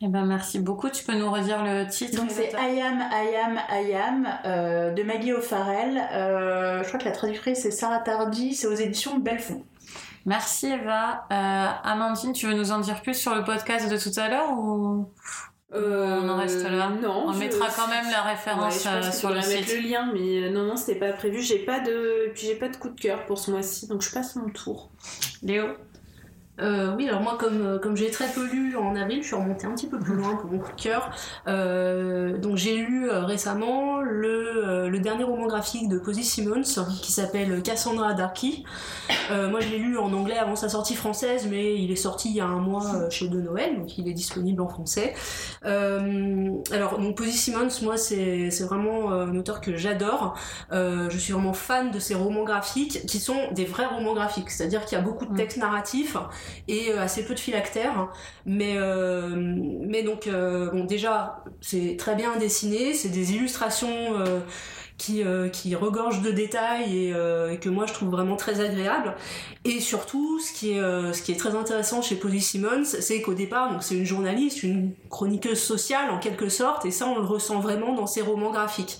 Eh 0.01 0.07
ben 0.07 0.25
merci 0.25 0.59
beaucoup. 0.59 0.89
Tu 0.89 1.03
peux 1.03 1.15
nous 1.15 1.31
redire 1.31 1.63
le 1.63 1.87
titre 1.87 2.17
Donc 2.17 2.29
c'est 2.29 2.51
I 2.51 2.81
am, 2.81 3.03
I 3.11 3.35
am, 3.35 3.59
I 3.71 3.93
am 3.93 4.27
euh, 4.45 4.91
de 4.91 5.01
Maggie 5.01 5.33
O'Farrell. 5.33 5.95
je 6.83 6.87
crois 6.87 6.99
que 6.99 7.05
la 7.05 7.11
traductrice 7.11 7.61
c'est 7.61 7.71
Sarah 7.71 7.99
Tardy. 7.99 8.53
C'est 8.53 8.67
aux 8.67 8.75
éditions 8.75 9.17
Belfond. 9.17 9.63
Merci 10.25 10.67
Eva. 10.67 11.25
Amandine, 11.29 12.33
tu 12.33 12.47
veux 12.47 12.53
nous 12.53 12.71
en 12.71 12.79
dire 12.79 13.01
plus 13.01 13.15
sur 13.15 13.33
le 13.33 13.43
podcast 13.43 13.89
de 13.89 13.97
tout 13.97 14.19
à 14.19 14.29
l'heure 14.29 14.51
ou? 14.51 15.09
Euh, 15.73 16.21
on 16.23 16.29
en 16.29 16.37
reste 16.37 16.63
là. 16.63 16.89
Non. 16.89 17.25
On 17.27 17.33
mettra 17.33 17.67
quand 17.75 17.89
même 17.89 18.09
la 18.09 18.21
référence 18.21 18.85
euh, 18.87 19.11
sur 19.11 19.31
le 19.31 19.41
site. 19.41 19.59
mettre 19.59 19.73
le 19.73 19.89
lien, 19.89 20.11
mais 20.13 20.43
euh, 20.43 20.49
non, 20.49 20.63
non, 20.63 20.77
c'était 20.77 20.97
pas 20.97 21.11
prévu. 21.11 21.41
J'ai 21.41 21.59
pas 21.59 21.81
de, 21.81 22.31
puis 22.33 22.47
j'ai 22.47 22.55
pas 22.55 22.69
de 22.69 22.77
coup 22.77 22.89
de 22.89 22.99
cœur 22.99 23.25
pour 23.25 23.37
ce 23.37 23.51
mois-ci, 23.51 23.87
donc 23.87 24.01
je 24.01 24.11
passe 24.11 24.37
mon 24.37 24.49
tour. 24.49 24.91
Léo? 25.43 25.65
Euh, 26.59 26.95
oui, 26.95 27.07
alors 27.07 27.21
moi, 27.21 27.37
comme, 27.39 27.61
euh, 27.61 27.79
comme 27.79 27.95
j'ai 27.95 28.09
très 28.09 28.27
peu 28.27 28.45
lu 28.47 28.75
en 28.77 28.95
avril, 28.95 29.21
je 29.21 29.27
suis 29.27 29.35
remontée 29.35 29.67
un 29.67 29.71
petit 29.71 29.87
peu 29.87 29.99
plus 29.99 30.15
loin 30.15 30.35
pour 30.35 30.51
mon 30.51 30.59
coup 30.59 30.71
de 30.75 30.81
cœur. 30.81 31.11
Euh, 31.47 32.37
donc 32.37 32.57
j'ai 32.57 32.77
lu 32.77 33.09
euh, 33.09 33.25
récemment 33.25 34.01
le, 34.01 34.89
le, 34.89 34.99
dernier 34.99 35.23
roman 35.23 35.45
graphique 35.45 35.87
de 35.87 35.99
Posy 35.99 36.23
Simmons 36.23 36.63
qui 37.01 37.11
s'appelle 37.11 37.61
Cassandra 37.61 38.13
Darky. 38.13 38.63
moi, 39.29 39.59
je 39.59 39.69
l'ai 39.69 39.77
lu 39.77 39.97
en 39.97 40.11
anglais 40.13 40.37
avant 40.37 40.55
sa 40.55 40.69
sortie 40.69 40.95
française, 40.95 41.47
mais 41.49 41.75
il 41.75 41.91
est 41.91 41.95
sorti 41.95 42.29
il 42.29 42.35
y 42.35 42.41
a 42.41 42.45
un 42.45 42.59
mois 42.59 43.09
chez 43.09 43.27
De 43.27 43.39
Noël, 43.39 43.77
donc 43.77 43.97
il 43.97 44.07
est 44.07 44.13
disponible 44.13 44.61
en 44.61 44.67
français. 44.67 45.13
alors, 45.63 46.97
donc 46.99 47.15
Posy 47.15 47.37
Simmons, 47.37 47.69
moi, 47.83 47.97
c'est 47.97 48.49
vraiment 48.63 49.11
un 49.11 49.35
auteur 49.35 49.61
que 49.61 49.77
j'adore. 49.77 50.35
je 50.71 51.17
suis 51.17 51.33
vraiment 51.33 51.53
fan 51.53 51.91
de 51.91 51.99
ses 51.99 52.15
romans 52.15 52.43
graphiques 52.43 53.05
qui 53.05 53.19
sont 53.19 53.51
des 53.51 53.65
vrais 53.65 53.85
romans 53.85 54.13
graphiques, 54.13 54.49
c'est-à-dire 54.49 54.85
qu'il 54.85 54.97
y 54.97 55.01
a 55.01 55.03
beaucoup 55.03 55.25
de 55.25 55.35
textes 55.35 55.57
narratifs 55.57 56.17
et 56.67 56.91
euh, 56.91 57.01
assez 57.01 57.25
peu 57.25 57.33
de 57.33 57.39
phylactères. 57.39 58.09
Mais, 58.45 58.73
euh, 58.77 59.29
mais 59.35 60.03
donc, 60.03 60.27
euh, 60.27 60.71
bon, 60.71 60.85
déjà, 60.85 61.43
c'est 61.61 61.95
très 61.97 62.15
bien 62.15 62.37
dessiné, 62.37 62.93
c'est 62.93 63.09
des 63.09 63.33
illustrations 63.33 64.15
qui, 64.97 65.23
qui 65.51 65.75
regorgent 65.75 66.21
de 66.21 66.31
détails 66.31 67.09
et, 67.09 67.57
que 67.59 67.69
moi 67.69 67.85
je 67.85 67.93
trouve 67.93 68.09
vraiment 68.09 68.35
très 68.35 68.59
agréable. 68.59 69.15
Et 69.65 69.79
surtout, 69.79 70.39
ce 70.39 70.51
qui 70.53 70.71
est, 70.71 70.81
ce 71.13 71.21
qui 71.21 71.31
est 71.31 71.35
très 71.35 71.55
intéressant 71.55 72.01
chez 72.01 72.15
Polly 72.15 72.41
Simmons, 72.41 72.85
c'est 72.85 73.21
qu'au 73.21 73.33
départ, 73.33 73.71
donc 73.71 73.83
c'est 73.83 73.95
une 73.95 74.05
journaliste, 74.05 74.63
une 74.63 74.93
chroniqueuse 75.09 75.59
sociale 75.59 76.09
en 76.09 76.19
quelque 76.19 76.49
sorte, 76.49 76.85
et 76.85 76.91
ça 76.91 77.07
on 77.07 77.19
le 77.19 77.25
ressent 77.25 77.59
vraiment 77.59 77.93
dans 77.93 78.07
ses 78.07 78.21
romans 78.21 78.51
graphiques. 78.51 78.99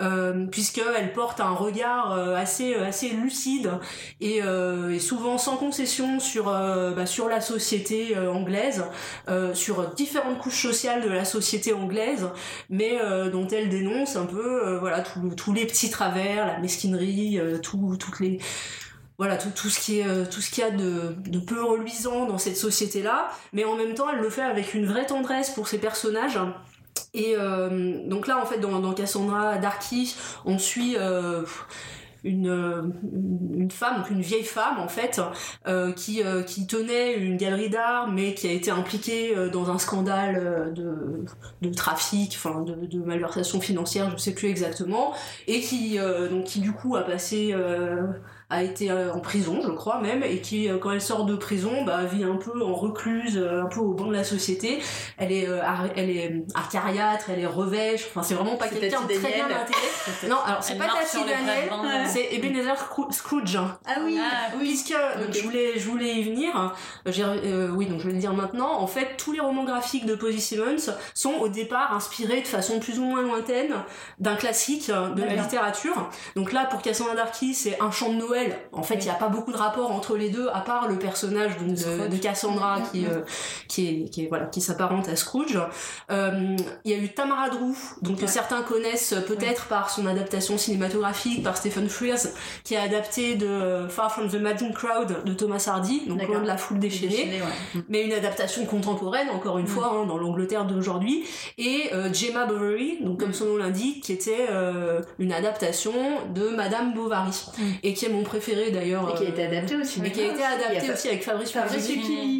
euh, 0.00 0.46
puisqu'elle 0.46 1.12
porte 1.12 1.40
un 1.40 1.54
regard 1.54 2.12
assez 2.12 2.74
lucide 3.10 3.70
et, 4.20 4.40
souvent 5.00 5.38
sans 5.38 5.56
concession 5.56 6.20
sur 6.20 6.44
bah, 6.46 7.04
la 7.28 7.40
société 7.40 8.16
anglaise, 8.18 8.84
sur 9.54 9.88
différentes 9.94 10.38
couches 10.38 10.62
sociales 10.62 11.02
de 11.02 11.08
la 11.08 11.24
société 11.24 11.72
anglaise, 11.72 12.28
mais 12.70 12.98
dont 13.32 13.46
elle 13.48 13.68
dénonce 13.68 14.16
un 14.16 14.26
peu 14.26 14.76
voilà 14.78 15.00
tous 15.34 15.52
les 15.52 15.66
petits 15.66 15.90
travers, 15.90 16.46
la 16.46 16.58
mesquinerie, 16.58 17.40
tout, 17.62 17.96
toutes 17.98 18.20
les 18.20 18.38
voilà 19.18 19.38
tout, 19.38 19.70
ce 19.70 19.80
qui 19.80 20.00
est 20.00 20.06
euh, 20.06 20.24
tout 20.30 20.40
ce 20.40 20.50
qu'il 20.50 20.62
y 20.62 20.66
a 20.66 20.70
de, 20.70 21.38
peu 21.46 21.64
reluisant 21.64 22.26
dans 22.26 22.38
cette 22.38 22.56
société 22.56 23.02
là 23.02 23.30
mais 23.52 23.64
en 23.64 23.76
même 23.76 23.94
temps 23.94 24.10
elle 24.10 24.20
le 24.20 24.28
fait 24.28 24.42
avec 24.42 24.74
une 24.74 24.86
vraie 24.86 25.06
tendresse 25.06 25.50
pour 25.50 25.68
ses 25.68 25.78
personnages. 25.78 26.38
Et 27.14 27.34
euh, 27.36 28.06
donc 28.06 28.26
là 28.26 28.38
en 28.38 28.46
fait 28.46 28.58
dans, 28.58 28.92
Cassandra 28.92 29.56
Darky 29.56 30.14
on 30.44 30.58
suit 30.58 30.96
euh, 30.98 31.42
une, 32.26 33.70
femme, 33.70 34.04
une 34.10 34.20
vieille 34.20 34.44
femme 34.44 34.78
en 34.78 34.88
fait, 34.88 35.20
euh, 35.66 35.92
qui, 35.92 36.22
euh, 36.22 36.42
qui 36.42 36.66
tenait 36.66 37.14
une 37.14 37.36
galerie 37.36 37.70
d'art, 37.70 38.08
mais 38.08 38.34
qui 38.34 38.48
a 38.48 38.52
été 38.52 38.70
impliquée 38.70 39.36
euh, 39.36 39.48
dans 39.48 39.70
un 39.70 39.78
scandale 39.78 40.72
de, 40.74 41.70
trafic, 41.70 42.32
enfin 42.36 42.62
de, 42.62 42.86
de, 42.86 42.98
malversation 42.98 43.60
financière, 43.60 44.10
je 44.10 44.16
sais 44.16 44.32
plus 44.32 44.48
exactement, 44.48 45.12
et 45.46 45.60
qui 45.60 45.98
donc 46.30 46.44
qui 46.44 46.60
du 46.60 46.72
coup 46.72 46.96
a 46.96 47.02
passé 47.02 47.54
a 48.48 48.62
été 48.62 48.92
euh, 48.92 49.12
en 49.12 49.18
prison, 49.18 49.60
je 49.60 49.70
crois 49.70 50.00
même, 50.00 50.22
et 50.22 50.40
qui, 50.40 50.68
euh, 50.68 50.78
quand 50.78 50.92
elle 50.92 51.00
sort 51.00 51.24
de 51.24 51.34
prison, 51.34 51.84
bah, 51.84 52.04
vit 52.04 52.22
un 52.22 52.36
peu 52.36 52.62
en 52.62 52.74
recluse, 52.74 53.36
euh, 53.36 53.64
un 53.64 53.66
peu 53.66 53.80
au 53.80 53.92
banc 53.92 54.06
de 54.06 54.12
la 54.12 54.22
société. 54.22 54.80
Elle 55.18 55.32
est, 55.32 55.48
elle 55.96 56.10
est 56.10 56.44
arcariâtre, 56.54 57.30
elle 57.30 57.40
est 57.40 57.46
revêche. 57.46 58.06
Enfin, 58.08 58.22
c'est 58.22 58.34
vraiment 58.34 58.56
pas 58.56 58.68
quelqu'un 58.68 59.02
de 59.02 59.14
très 59.14 59.32
bien 59.32 59.46
intégré. 59.46 59.82
Non, 60.28 60.36
alors 60.44 60.62
c'est 60.62 60.76
pas 60.76 60.86
Tati 60.86 61.18
Daniel, 61.18 62.06
c'est 62.06 62.34
Ebenezer 62.34 62.76
Scrooge. 63.10 63.56
Ah 63.56 63.96
oui, 64.04 64.18
ah, 64.20 64.52
oui. 64.58 64.68
Puisque 64.68 64.94
je 65.30 65.42
voulais, 65.42 65.78
je 65.78 65.88
voulais 65.88 66.14
y 66.14 66.22
venir. 66.24 66.74
oui, 67.04 67.86
donc 67.86 68.00
je 68.00 68.06
vais 68.06 68.12
le 68.12 68.18
dire 68.18 68.32
maintenant. 68.32 68.80
En 68.80 68.86
fait, 68.86 69.16
tous 69.16 69.32
les 69.32 69.40
romans 69.40 69.64
graphiques 69.64 70.06
de 70.06 70.14
Posy 70.14 70.40
Simmons 70.40 70.92
sont 71.14 71.34
au 71.34 71.48
départ 71.48 71.94
inspirés 71.94 72.40
de 72.40 72.46
façon 72.46 72.78
plus 72.78 72.98
ou 72.98 73.04
moins 73.04 73.22
lointaine 73.22 73.74
d'un 74.18 74.36
classique 74.36 74.88
de 74.88 75.22
la 75.22 75.34
littérature. 75.34 76.10
Donc 76.34 76.52
là, 76.52 76.64
pour 76.66 76.82
Cassandra 76.82 77.14
Darky, 77.14 77.54
c'est 77.54 77.80
un 77.80 77.90
chant 77.90 78.10
de 78.10 78.16
Noël 78.16 78.35
en 78.72 78.82
fait, 78.82 78.96
il 78.96 79.04
n'y 79.04 79.10
a 79.10 79.14
pas 79.14 79.28
beaucoup 79.28 79.52
de 79.52 79.56
rapport 79.56 79.90
entre 79.90 80.16
les 80.16 80.30
deux, 80.30 80.48
à 80.52 80.60
part 80.60 80.88
le 80.88 80.98
personnage 80.98 81.56
de, 81.58 82.16
Cassandra 82.16 82.80
qui, 82.92 83.06
euh, 83.06 83.20
qui 83.68 83.88
est, 83.88 84.08
qui 84.08 84.24
est, 84.24 84.28
voilà, 84.28 84.46
qui 84.46 84.60
s'apparente 84.60 85.08
à 85.08 85.16
Scrooge. 85.16 85.58
Euh, 86.10 86.56
il 86.84 86.90
y 86.90 86.94
a 86.94 86.98
eu 86.98 87.08
Tamara 87.08 87.50
Drew, 87.50 87.74
donc 88.02 88.20
que 88.20 88.26
certains 88.26 88.62
connaissent 88.62 89.14
peut-être 89.26 89.66
par 89.66 89.90
son 89.90 90.06
adaptation 90.06 90.58
cinématographique 90.58 91.42
par 91.42 91.56
Stephen 91.56 91.88
Frears, 91.88 92.28
qui 92.64 92.76
a 92.76 92.82
adapté 92.82 93.36
de 93.36 93.86
Far 93.88 94.12
from 94.12 94.28
the 94.28 94.36
Madding 94.36 94.72
Crowd 94.72 95.24
de 95.24 95.32
Thomas 95.34 95.64
Hardy, 95.68 96.06
donc 96.06 96.22
loin 96.26 96.40
de 96.40 96.46
la 96.46 96.56
foule 96.56 96.78
déchaînée, 96.78 97.40
mais 97.88 98.02
une 98.02 98.12
adaptation 98.12 98.64
contemporaine, 98.66 99.28
encore 99.30 99.58
une 99.58 99.66
mm. 99.66 99.68
fois, 99.68 99.92
hein, 99.94 100.06
dans 100.06 100.18
l'Angleterre 100.18 100.64
d'aujourd'hui. 100.64 101.24
Et 101.58 101.90
euh, 101.92 102.12
Gemma 102.12 102.46
Bovary, 102.46 102.98
donc 103.02 103.20
comme 103.20 103.30
mm. 103.30 103.34
son 103.34 103.44
nom 103.46 103.56
l'indique, 103.56 104.04
qui 104.04 104.12
était 104.12 104.48
une 105.18 105.32
adaptation 105.32 105.92
de 106.34 106.48
Madame 106.48 106.94
Bovary, 106.94 107.30
mm. 107.58 107.62
et 107.82 107.94
qui 107.94 108.06
est 108.06 108.10
mon 108.10 108.22
préféré 108.26 108.70
d'ailleurs. 108.70 109.10
Et 109.10 109.18
qui 109.18 109.26
a 109.26 109.28
été 109.28 109.44
adapté 109.44 109.76
aussi. 109.76 110.02
Et 110.04 110.12
qui 110.12 110.20
a 110.20 110.26
été 110.26 110.42
adapté 110.42 110.92
aussi 110.92 111.08
avec 111.08 111.24
Fabrice 111.24 111.50
Fabrice 111.50 111.90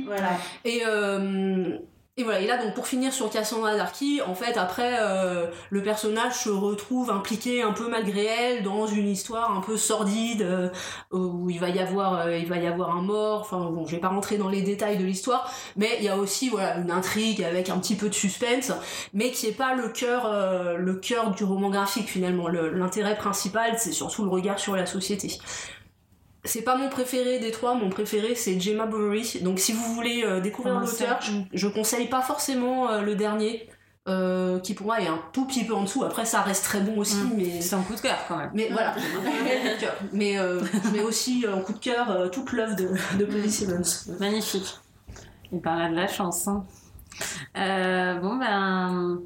Voilà. 0.06 0.30
Et 0.64 0.82
euh, 0.86 1.78
et 2.18 2.24
voilà, 2.24 2.40
et 2.40 2.46
là 2.46 2.56
donc 2.56 2.72
pour 2.72 2.86
finir 2.86 3.12
sur 3.12 3.28
Cassandra 3.28 3.76
Darky, 3.76 4.22
en 4.26 4.34
fait 4.34 4.56
après 4.56 4.96
euh, 5.00 5.48
le 5.68 5.82
personnage 5.82 6.44
se 6.44 6.48
retrouve 6.48 7.10
impliqué 7.10 7.60
un 7.60 7.72
peu 7.72 7.90
malgré 7.90 8.24
elle 8.24 8.62
dans 8.62 8.86
une 8.86 9.06
histoire 9.06 9.54
un 9.54 9.60
peu 9.60 9.76
sordide 9.76 10.40
euh, 10.40 10.70
où 11.12 11.50
il 11.50 11.60
va 11.60 11.68
y 11.68 11.78
avoir 11.78 12.20
euh, 12.20 12.38
il 12.38 12.46
va 12.46 12.56
y 12.56 12.66
avoir 12.66 12.96
un 12.96 13.02
mort, 13.02 13.42
enfin 13.42 13.70
bon, 13.70 13.84
je 13.84 13.96
vais 13.96 14.00
pas 14.00 14.08
rentrer 14.08 14.38
dans 14.38 14.48
les 14.48 14.62
détails 14.62 14.96
de 14.96 15.04
l'histoire, 15.04 15.52
mais 15.76 15.90
il 15.98 16.06
y 16.06 16.08
a 16.08 16.16
aussi 16.16 16.48
voilà 16.48 16.78
une 16.78 16.90
intrigue 16.90 17.42
avec 17.44 17.68
un 17.68 17.78
petit 17.78 17.96
peu 17.96 18.08
de 18.08 18.14
suspense, 18.14 18.72
mais 19.12 19.30
qui 19.30 19.48
est 19.48 19.52
pas 19.52 19.74
le 19.74 19.90
cœur 19.90 20.32
le 20.78 20.94
cœur 20.94 21.32
du 21.32 21.44
roman 21.44 21.68
graphique 21.68 22.08
finalement. 22.08 22.48
L'intérêt 22.48 23.16
principal, 23.16 23.74
c'est 23.76 23.92
surtout 23.92 24.24
le 24.24 24.30
regard 24.30 24.58
sur 24.58 24.74
la 24.74 24.86
société 24.86 25.38
c'est 26.47 26.62
pas 26.62 26.77
mon 26.77 26.89
préféré 26.89 27.39
des 27.39 27.51
trois, 27.51 27.74
mon 27.74 27.90
préféré 27.90 28.35
c'est 28.35 28.59
Gemma 28.59 28.86
Bovary. 28.86 29.40
Donc 29.43 29.59
si 29.59 29.73
vous 29.73 29.94
voulez 29.94 30.23
euh, 30.24 30.40
découvrir 30.40 30.81
l'auteur, 30.81 31.20
je, 31.52 31.68
conseille 31.68 32.09
pas 32.09 32.23
forcément 32.23 32.90
euh, 32.90 33.02
le 33.02 33.14
dernier. 33.14 33.68
Euh, 34.09 34.60
qui 34.60 34.74
pour 34.74 34.86
moi 34.86 35.01
est 35.01 35.09
un 35.09 35.20
tout 35.32 35.47
petit 35.47 35.64
peu 35.64 35.74
en 35.74 35.82
dessous. 35.82 36.05
Après, 36.05 36.24
ça 36.24 36.40
reste 36.40 36.62
très 36.62 36.78
bon 36.78 36.97
aussi, 36.97 37.16
mm. 37.16 37.32
mais 37.36 37.60
c'est 37.60 37.74
un 37.74 37.82
coup 37.82 37.97
de 37.97 38.01
cœur 38.01 38.18
quand 38.28 38.36
même. 38.36 38.52
Mais 38.55 38.68
voilà, 38.70 38.94
mais 40.12 40.36
mais 40.93 41.02
aussi 41.02 41.44
un 41.52 41.60
coup 41.60 41.73
de 41.73 41.81
cœur 41.81 42.31
toute 42.31 42.52
l'œuvre 42.52 42.77
de, 42.77 42.89
de 43.18 43.24
Polly 43.24 43.51
Simmons. 43.51 44.12
Magnifique. 44.20 44.78
Il 45.51 45.60
parle 45.60 45.90
de 45.90 45.97
la 45.97 46.06
chance. 46.06 46.47
Hein. 46.47 46.64
bon 48.23 48.36
ben 48.36 49.23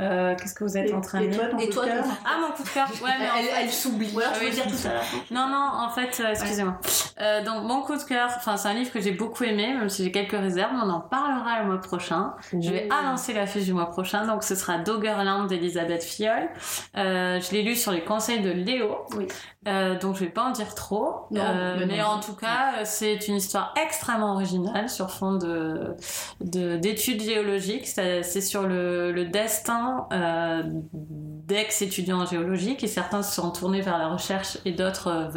euh, 0.00 0.34
qu'est-ce 0.36 0.54
que 0.54 0.64
vous 0.64 0.76
êtes 0.76 0.92
en 0.92 1.00
train 1.00 1.20
de 1.22 1.26
dire 1.26 1.50
Et 1.60 1.68
toi, 1.68 1.86
ton 1.86 2.08
Ah, 2.24 2.38
mon 2.40 2.52
coup 2.54 2.62
de 2.62 2.68
cœur 2.68 2.88
Ouais, 3.02 3.10
mais 3.18 3.26
elle, 3.38 3.64
elle 3.64 3.70
s'oublie. 3.70 4.10
Voilà, 4.12 4.30
tu 4.38 4.44
veux 4.44 4.50
dire 4.50 4.66
tout 4.66 4.74
ça 4.74 4.90
Non, 5.30 5.46
non, 5.48 5.68
en 5.74 5.90
fait, 5.90 6.22
euh, 6.22 6.30
excusez-moi. 6.30 6.78
Euh, 7.20 7.44
donc, 7.44 7.64
mon 7.64 7.82
coup 7.82 7.96
de 7.96 8.02
cœur, 8.02 8.30
enfin, 8.36 8.56
c'est 8.56 8.68
un 8.68 8.74
livre 8.74 8.92
que 8.92 9.00
j'ai 9.00 9.12
beaucoup 9.12 9.44
aimé, 9.44 9.74
même 9.74 9.88
si 9.88 10.04
j'ai 10.04 10.12
quelques 10.12 10.32
réserves. 10.32 10.72
On 10.74 10.88
en 10.88 11.00
parlera 11.00 11.60
le 11.60 11.66
mois 11.66 11.80
prochain. 11.80 12.34
Je 12.52 12.70
vais 12.70 12.88
annoncer 12.90 13.32
la 13.32 13.46
fiche 13.46 13.64
du 13.64 13.72
mois 13.72 13.90
prochain. 13.90 14.26
Donc, 14.26 14.42
ce 14.42 14.54
sera 14.54 14.78
Doggerland 14.78 15.46
d'Elisabeth 15.46 16.02
Fiol. 16.02 16.48
je 16.94 17.52
l'ai 17.52 17.62
lu 17.62 17.76
sur 17.76 17.92
les 17.92 18.02
conseils 18.04 18.40
de 18.40 18.50
Léo. 18.50 19.06
Oui. 19.16 19.26
Donc, 19.64 20.14
je 20.14 20.20
vais 20.20 20.30
pas 20.30 20.44
en 20.44 20.52
dire 20.52 20.74
trop. 20.74 21.26
mais, 21.30 22.02
en 22.02 22.20
tout 22.20 22.34
cas, 22.34 22.84
c'est 22.84 23.28
une 23.28 23.36
histoire 23.36 23.74
extrêmement 23.82 24.32
originale 24.34 24.88
sur 24.88 25.10
fond 25.10 25.34
de 25.34 25.96
d'études 26.40 27.22
géologiques. 27.22 27.86
C'est 27.86 28.22
sur 28.40 28.62
le, 28.62 29.12
le 29.12 29.26
destin 29.26 30.06
euh, 30.12 30.62
d'ex-étudiants 30.64 32.20
en 32.22 32.26
géologie 32.26 32.76
et 32.80 32.86
certains 32.86 33.22
se 33.22 33.34
sont 33.34 33.50
tournés 33.50 33.80
vers 33.80 33.98
la 33.98 34.08
recherche 34.08 34.58
et 34.64 34.72
d'autres 34.72 35.08
euh, 35.08 35.28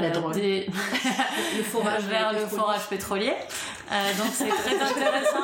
vers 0.00 0.26
euh, 0.26 0.32
Des... 0.32 0.66
le 1.56 1.62
forage 1.62 2.02
vers 2.04 2.32
le 2.32 2.46
forage 2.46 2.86
pétrolier. 2.88 3.32
Euh, 3.92 4.12
donc 4.18 4.32
c'est 4.32 4.48
très 4.48 4.74
intéressant. 4.82 5.38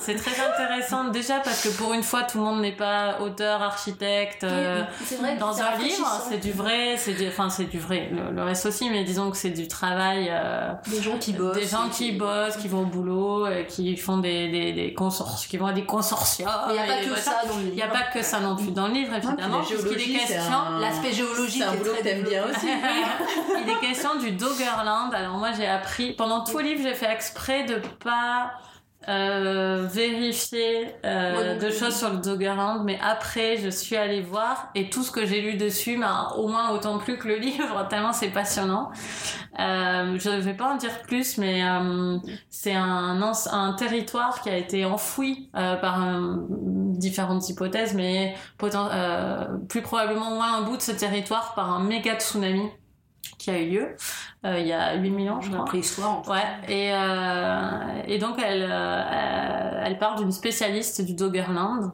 c'est 0.00 0.16
très 0.16 0.34
intéressant 0.40 1.04
déjà 1.04 1.38
parce 1.38 1.62
que 1.62 1.68
pour 1.68 1.94
une 1.94 2.02
fois 2.02 2.24
tout 2.24 2.38
le 2.38 2.44
monde 2.44 2.60
n'est 2.60 2.74
pas 2.74 3.20
auteur, 3.20 3.62
architecte 3.62 4.42
euh, 4.42 4.82
vrai, 5.20 5.36
dans 5.36 5.60
un 5.60 5.76
livre. 5.76 6.22
C'est 6.28 6.38
du 6.38 6.50
vrai, 6.50 6.96
c'est 6.96 7.12
du, 7.12 7.28
enfin 7.28 7.48
c'est 7.48 7.66
du 7.66 7.78
vrai. 7.78 8.10
Le, 8.10 8.42
reste 8.42 8.66
aussi, 8.66 8.90
mais 8.90 9.04
disons 9.04 9.30
que 9.30 9.36
c'est 9.36 9.50
du 9.50 9.68
travail. 9.68 10.28
Euh, 10.30 10.72
des 10.88 11.00
gens 11.00 11.16
qui 11.18 11.32
bossent. 11.32 11.56
Des 11.56 11.66
gens 11.66 11.88
qui 11.88 12.12
bossent, 12.12 12.56
qui 12.56 12.66
vont 12.66 12.82
au 12.82 12.86
boulot, 12.86 13.46
qui 13.68 13.96
font 13.96 14.18
des 14.18 14.48
des, 14.48 14.72
des 14.72 14.92
consortiums, 14.92 15.48
qui 15.48 15.56
vont 15.56 15.66
à 15.66 15.72
des 15.72 15.84
consortiums. 15.84 16.48
Il 16.68 16.72
n'y 16.72 16.80
a 16.80 16.86
pas 16.86 17.02
que 17.02 17.20
ça 17.20 17.42
dans 17.48 17.56
le 17.56 17.62
livre. 17.62 17.72
Il 17.72 17.76
n'y 17.76 17.82
a 17.82 17.88
pas 17.88 18.02
que 18.12 18.22
ça 18.22 18.40
non 18.40 18.56
plus 18.56 18.72
dans 18.72 18.88
le 18.88 18.94
livre 18.94 19.14
évidemment. 19.14 19.62
est 19.62 20.18
question 20.18 20.78
l'aspect 20.80 21.12
géologique. 21.12 21.62
C'est 21.62 21.68
un 21.68 21.74
boulot 21.74 21.92
que 21.98 22.02
t'aimes 22.02 22.24
bien 22.24 22.44
aussi. 22.46 22.66
Il 23.64 23.70
est 23.70 23.85
question 23.86 24.18
du 24.18 24.32
Doggerland. 24.32 25.12
Alors 25.12 25.36
moi 25.38 25.52
j'ai 25.52 25.66
appris 25.66 26.12
pendant 26.12 26.44
tout 26.44 26.58
le 26.58 26.64
livre 26.64 26.82
j'ai 26.82 26.94
fait 26.94 27.10
exprès 27.10 27.64
de 27.64 27.80
pas 28.02 28.52
euh, 29.08 29.86
vérifier 29.88 30.88
euh, 31.04 31.60
de 31.60 31.70
choses 31.70 31.94
sur 31.94 32.10
le 32.10 32.16
Doggerland, 32.16 32.82
mais 32.82 32.98
après 33.00 33.56
je 33.56 33.68
suis 33.68 33.94
allée 33.94 34.20
voir 34.20 34.70
et 34.74 34.90
tout 34.90 35.04
ce 35.04 35.12
que 35.12 35.24
j'ai 35.24 35.40
lu 35.40 35.56
dessus 35.56 35.96
m'a 35.96 36.32
au 36.36 36.48
moins 36.48 36.70
autant 36.70 36.98
plu 36.98 37.16
que 37.16 37.28
le 37.28 37.36
livre, 37.48 37.86
tellement 37.88 38.12
c'est 38.12 38.30
passionnant. 38.30 38.90
Euh, 39.60 40.18
je 40.18 40.30
ne 40.30 40.40
vais 40.40 40.54
pas 40.54 40.72
en 40.72 40.76
dire 40.76 41.02
plus, 41.02 41.38
mais 41.38 41.62
euh, 41.62 42.18
c'est 42.50 42.74
un, 42.74 43.22
un 43.52 43.72
territoire 43.74 44.40
qui 44.42 44.50
a 44.50 44.56
été 44.56 44.84
enfoui 44.84 45.50
par 45.52 46.00
différentes 46.98 47.48
hypothèses, 47.48 47.94
mais 47.94 48.34
plus 48.58 49.82
probablement 49.82 50.30
moins 50.32 50.58
un 50.58 50.62
bout 50.62 50.76
de 50.76 50.82
ce 50.82 50.92
territoire 50.92 51.54
par 51.54 51.70
un 51.70 51.84
méga 51.84 52.16
tsunami 52.18 52.70
qui 53.38 53.50
a 53.50 53.58
eu 53.58 53.70
lieu 53.70 53.96
euh, 54.46 54.58
il 54.58 54.66
y 54.66 54.72
a 54.72 54.94
8 54.94 55.28
ans, 55.28 55.40
je 55.40 55.50
crois. 55.50 55.64
Préhistoire. 55.64 56.28
Ouais. 56.28 56.44
Et, 56.68 56.92
euh, 56.92 58.02
et 58.06 58.18
donc, 58.18 58.38
elle, 58.38 58.66
euh, 58.68 59.82
elle 59.84 59.98
parle 59.98 60.18
d'une 60.18 60.32
spécialiste 60.32 61.02
du 61.02 61.14
Doggerland 61.14 61.92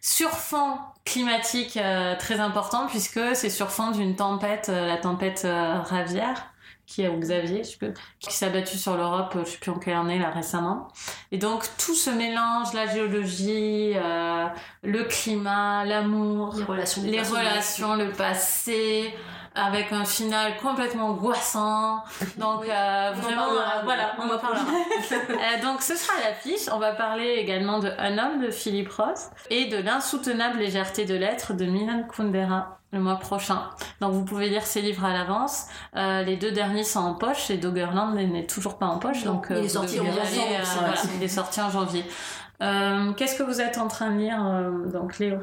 sur 0.00 0.30
fond 0.30 0.78
climatique 1.04 1.78
très 2.18 2.40
important 2.40 2.86
puisque 2.86 3.20
c'est 3.34 3.50
sur 3.50 3.70
fond 3.70 3.90
d'une 3.90 4.14
tempête, 4.14 4.68
la 4.68 4.96
tempête 4.96 5.46
Ravière 5.46 6.52
qui 6.86 7.02
est 7.02 7.08
au 7.08 7.18
Xavier, 7.18 7.62
qui 8.20 8.32
s'est 8.32 8.46
abattue 8.46 8.76
sur 8.76 8.96
l'Europe, 8.96 9.36
je 9.44 9.50
sais 9.50 9.58
plus 9.58 9.72
en 9.72 9.78
quelle 9.80 9.96
année 9.96 10.20
là 10.20 10.30
récemment. 10.30 10.86
Et 11.32 11.38
donc 11.38 11.64
tout 11.78 11.96
se 11.96 12.10
mélange, 12.10 12.72
la 12.74 12.86
géologie, 12.86 13.94
le 13.94 15.04
climat, 15.04 15.84
l'amour, 15.84 16.54
les 16.56 16.64
relations, 16.64 17.02
les 17.02 17.22
relations, 17.22 17.96
le 17.96 18.12
passé, 18.12 19.12
avec 19.56 19.92
un 19.92 20.04
final 20.04 20.56
complètement 20.58 21.08
angoissant. 21.08 22.04
Donc 22.38 22.64
euh, 22.68 23.12
vraiment, 23.16 23.48
euh, 23.48 23.82
voilà, 23.84 24.14
on 24.18 24.24
en 24.24 24.38
parlera. 24.38 24.64
Euh, 25.10 25.62
donc 25.62 25.82
ce 25.82 25.96
sera 25.96 26.12
l'affiche. 26.20 26.68
On 26.72 26.78
va 26.78 26.92
parler 26.92 27.36
également 27.38 27.78
de 27.78 27.90
Un 27.98 28.18
homme 28.18 28.40
de 28.40 28.50
Philippe 28.50 28.90
Roth 28.90 29.30
et 29.50 29.66
de 29.66 29.76
L'insoutenable 29.76 30.58
légèreté 30.58 31.04
de 31.04 31.14
l'être 31.14 31.54
de 31.54 31.64
Milan 31.64 32.04
Kundera 32.04 32.78
le 32.92 33.00
mois 33.00 33.16
prochain. 33.16 33.62
Donc 34.00 34.12
vous 34.12 34.24
pouvez 34.24 34.48
lire 34.48 34.66
ces 34.66 34.80
livres 34.80 35.04
à 35.04 35.12
l'avance. 35.12 35.66
Euh, 35.96 36.22
les 36.22 36.36
deux 36.36 36.52
derniers 36.52 36.84
sont 36.84 37.00
en 37.00 37.14
poche 37.14 37.50
et 37.50 37.56
Doggerland 37.56 38.14
n'est 38.14 38.46
toujours 38.46 38.78
pas 38.78 38.86
en 38.86 38.98
poche. 38.98 39.24
Donc 39.24 39.48
il 39.50 39.56
est 39.56 39.68
sorti 39.68 40.00
en 40.00 40.04
janvier, 40.06 40.42
euh, 40.42 40.64
voilà, 40.78 40.94
il 41.16 41.22
est 41.22 41.28
sorti 41.28 41.60
en 41.60 41.70
janvier. 41.70 42.04
Euh, 42.62 43.12
Qu'est-ce 43.12 43.36
que 43.36 43.42
vous 43.42 43.60
êtes 43.60 43.78
en 43.78 43.88
train 43.88 44.10
de 44.10 44.18
lire, 44.18 44.44
euh, 44.44 44.86
donc 44.90 45.18
Léo? 45.18 45.38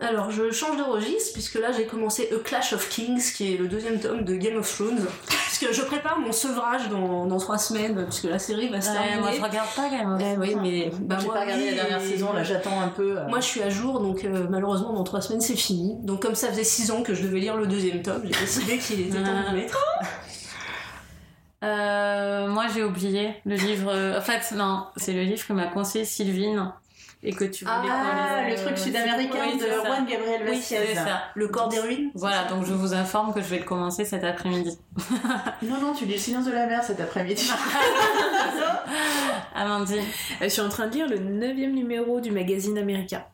Alors, 0.00 0.32
je 0.32 0.50
change 0.50 0.76
de 0.76 0.82
registre, 0.82 1.34
puisque 1.34 1.54
là, 1.54 1.70
j'ai 1.70 1.86
commencé 1.86 2.28
A 2.34 2.38
Clash 2.42 2.72
of 2.72 2.88
Kings, 2.88 3.32
qui 3.32 3.54
est 3.54 3.56
le 3.56 3.68
deuxième 3.68 4.00
tome 4.00 4.24
de 4.24 4.34
Game 4.34 4.56
of 4.56 4.68
Thrones. 4.74 5.06
Puisque 5.28 5.72
je 5.72 5.82
prépare 5.82 6.18
mon 6.18 6.32
sevrage 6.32 6.88
dans, 6.88 7.26
dans 7.26 7.38
trois 7.38 7.58
semaines, 7.58 8.04
puisque 8.06 8.24
la 8.24 8.40
série 8.40 8.68
va 8.70 8.80
se 8.80 8.88
Ouais, 8.90 8.94
terminer. 8.96 9.20
Moi 9.20 9.30
je 9.36 9.40
regarde 9.40 9.68
pas 9.76 9.88
Game 9.88 10.12
of 10.12 10.20
Eh 10.20 10.36
oui, 10.36 10.50
Thrones. 10.50 10.62
mais 10.62 10.90
bah, 11.00 11.18
J'ai 11.20 11.28
pas 11.28 11.40
regardé 11.42 11.66
la 11.70 11.74
dernière 11.84 12.02
et- 12.02 12.10
saison, 12.10 12.32
là 12.32 12.42
j'attends 12.42 12.80
un 12.80 12.88
peu. 12.88 13.18
euh. 13.20 13.28
Moi, 13.28 13.38
je 13.38 13.44
suis 13.46 13.62
à 13.62 13.70
jour, 13.70 14.00
donc 14.00 14.24
euh, 14.24 14.46
malheureusement, 14.50 14.92
dans 14.92 15.04
trois 15.04 15.20
semaines, 15.20 15.40
c'est 15.40 15.54
fini. 15.54 15.94
Donc, 16.02 16.20
comme 16.22 16.34
ça 16.34 16.48
faisait 16.48 16.64
six 16.64 16.90
ans 16.90 17.04
que 17.04 17.14
je 17.14 17.22
devais 17.22 17.38
lire 17.38 17.56
le 17.56 17.68
deuxième 17.68 18.02
tome, 18.02 18.22
j'ai 18.24 18.40
décidé 18.40 18.78
qu'il 18.78 19.00
était 19.00 19.22
temps 19.22 19.42
de 19.42 19.50
le 19.50 19.56
mettre. 19.62 19.78
Euh, 21.62 22.46
moi 22.48 22.66
j'ai 22.74 22.84
oublié 22.84 23.36
le 23.46 23.54
livre. 23.54 23.90
euh, 23.90 24.18
En 24.18 24.20
fait, 24.20 24.54
non, 24.54 24.84
c'est 24.98 25.14
le 25.14 25.22
livre 25.22 25.46
que 25.46 25.52
m'a 25.54 25.66
conseillé 25.68 26.04
Sylvine 26.04 26.70
et 27.24 27.32
que 27.32 27.44
tu 27.44 27.64
voulais 27.64 27.88
Ah, 27.90 28.42
le 28.48 28.54
truc 28.54 28.78
sud-américain 28.78 29.38
Oui, 29.50 29.58
de 29.58 29.64
ça. 29.64 29.84
Juan 29.84 30.06
Gabriel 30.06 30.42
Oui, 30.46 30.56
Vasquez. 30.56 30.78
c'est 30.88 30.94
ça. 30.94 31.22
Le 31.34 31.48
corps 31.48 31.68
des 31.68 31.80
ruines 31.80 32.10
Voilà, 32.14 32.44
donc 32.44 32.64
je 32.66 32.72
vous 32.74 32.94
informe 32.94 33.32
que 33.32 33.40
je 33.40 33.46
vais 33.46 33.58
le 33.58 33.64
commencer 33.64 34.04
cet 34.04 34.24
après-midi. 34.24 34.78
Non, 35.62 35.80
non, 35.80 35.92
tu 35.94 36.04
lis 36.04 36.12
Le 36.14 36.18
silence 36.18 36.44
de 36.44 36.52
la 36.52 36.66
mer 36.66 36.82
cet 36.84 37.00
après-midi. 37.00 37.50
Amandine 39.54 39.98
Euh, 39.98 40.02
Je 40.42 40.48
suis 40.48 40.60
en 40.60 40.68
train 40.68 40.86
de 40.88 40.94
lire 40.94 41.08
le 41.08 41.18
neuvième 41.18 41.72
numéro 41.72 42.20
du 42.20 42.30
magazine 42.30 42.78
America. 42.78 43.28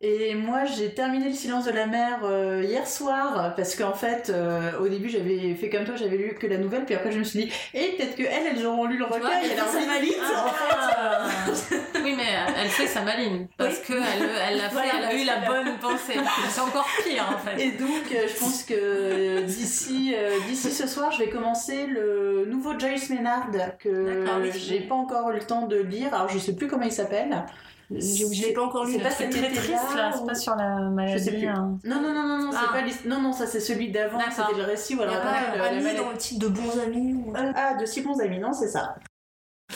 Et 0.00 0.34
moi, 0.34 0.64
j'ai 0.64 0.90
terminé 0.90 1.28
Le 1.28 1.34
silence 1.34 1.64
de 1.64 1.70
la 1.70 1.86
mer 1.86 2.20
euh, 2.24 2.62
hier 2.64 2.86
soir 2.86 3.54
parce 3.56 3.74
qu'en 3.76 3.94
fait, 3.94 4.30
euh, 4.30 4.78
au 4.80 4.88
début, 4.88 5.08
j'avais 5.08 5.54
fait 5.54 5.70
comme 5.70 5.84
toi, 5.84 5.96
j'avais 5.96 6.16
lu 6.16 6.34
que 6.38 6.46
la 6.46 6.58
nouvelle, 6.58 6.84
puis 6.84 6.94
après, 6.94 7.12
je 7.12 7.18
me 7.18 7.24
suis 7.24 7.44
dit, 7.44 7.52
et 7.72 7.96
peut-être 7.96 8.16
que 8.16 8.22
elles, 8.22 8.56
elles 8.56 8.66
auront 8.66 8.84
lu 8.84 8.98
le 8.98 9.04
recueil, 9.04 9.48
et 9.48 9.52
alors 9.52 9.68
ça 9.68 9.78
oui, 9.78 10.14
oui, 12.04 12.14
mais 12.16 12.24
elle 12.60 12.68
fait 12.68 12.86
sa 12.86 13.02
maline 13.02 13.46
parce 13.56 13.78
que 13.78 13.92
elle, 13.92 14.28
elle 14.50 14.60
a 14.60 14.68
fait, 14.68 14.74
Voilà, 14.74 14.92
elle 14.98 15.04
a 15.04 15.14
eu 15.14 15.24
la 15.24 15.36
bonne 15.46 15.78
pensée. 15.80 16.18
C'est 16.48 16.60
encore 16.60 16.88
pire 17.04 17.26
en 17.34 17.38
fait. 17.38 17.62
Et 17.62 17.70
donc, 17.72 18.12
euh, 18.12 18.26
je 18.28 18.38
pense 18.38 18.62
que 18.64 19.42
d'ici 19.42 20.14
d'ici 20.48 20.70
ce 20.70 20.86
soir, 20.86 21.12
je 21.12 21.20
vais 21.20 21.30
commencer 21.30 21.86
le 21.86 22.46
nouveau 22.46 22.78
Joyce 22.78 23.10
Maynard 23.10 23.48
que 23.78 24.24
oui. 24.42 24.50
j'ai 24.54 24.80
pas 24.80 24.94
encore 24.94 25.30
eu 25.30 25.34
le 25.34 25.40
temps 25.40 25.66
de 25.66 25.76
lire. 25.76 26.14
Alors, 26.14 26.28
je 26.28 26.38
sais 26.38 26.54
plus 26.54 26.66
comment 26.66 26.84
il 26.84 26.92
s'appelle. 26.92 27.44
Je 27.90 28.42
l'ai 28.46 28.52
pas 28.52 28.62
encore 28.62 28.84
lu. 28.84 28.92
C'est 28.94 28.98
pas 29.02 29.10
C'est 29.10 29.24
cet 29.24 29.30
très 29.32 29.40
été-là, 29.50 29.56
triste 29.78 29.96
là, 29.96 30.10
ou- 30.10 30.18
c'est 30.18 30.26
pas 30.26 30.34
sur 30.34 30.54
la 30.56 30.78
maladie. 30.90 31.18
Je 31.18 31.24
sais 31.24 31.32
plus. 31.36 31.46
hein. 31.48 31.78
Non, 31.84 32.00
non, 32.00 32.12
non, 32.14 32.26
non, 32.26 32.38
non, 32.44 32.50
c'est 32.52 32.58
Ah. 32.60 32.72
pas 32.72 33.08
non, 33.08 33.20
non, 33.20 33.32
ça 33.32 33.46
c'est 33.46 33.60
celui 33.60 33.90
d'avant. 33.90 34.18
C'était 34.30 34.56
le 34.58 34.64
récit 34.64 34.94
où 34.94 34.98
Il 34.98 35.02
elle 35.04 35.10
y 35.10 35.14
a 35.14 35.18
racontait 35.18 35.34
pas 35.34 35.52
le- 35.52 35.58
la 35.58 35.64
Annie 35.68 35.82
maladie. 35.82 35.96
dans 36.02 36.10
le 36.10 36.16
titre 36.16 36.40
de 36.40 36.48
bons 36.48 36.78
amis 36.82 37.14
ou- 37.14 37.32
Ah, 37.54 37.74
de 37.74 37.86
si 37.86 38.00
bons 38.02 38.18
amis, 38.20 38.38
non, 38.38 38.52
c'est 38.52 38.68
ça. 38.68 38.94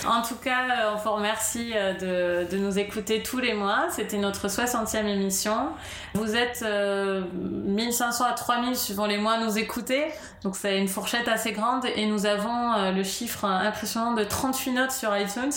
En 0.07 0.23
tout 0.23 0.37
cas, 0.37 0.63
euh, 0.63 0.93
on 0.95 0.97
vous 0.97 1.13
remercie 1.17 1.73
euh, 1.75 2.45
de, 2.45 2.51
de 2.51 2.59
nous 2.59 2.79
écouter 2.79 3.23
tous 3.23 3.39
les 3.39 3.55
mois. 3.55 3.87
C'était 3.91 4.19
notre 4.19 4.49
60e 4.49 5.07
émission. 5.07 5.71
Vous 6.15 6.37
êtes 6.37 6.63
euh, 6.63 7.23
1500 7.33 8.25
à 8.25 8.33
3000 8.33 8.77
suivant 8.77 9.07
les 9.07 9.19
mois 9.19 9.35
à 9.35 9.39
nous 9.41 9.59
écouter. 9.59 10.07
Donc 10.43 10.57
c'est 10.57 10.79
une 10.79 10.89
fourchette 10.89 11.29
assez 11.29 11.53
grande 11.53 11.85
et 11.97 12.07
nous 12.07 12.27
avons 12.27 12.73
euh, 12.75 12.93
le 12.93 13.03
chiffre 13.03 13.45
impressionnant 13.45 14.13
de 14.13 14.25
38 14.25 14.73
notes 14.73 14.93
sur 14.93 15.17
iTunes. 15.17 15.53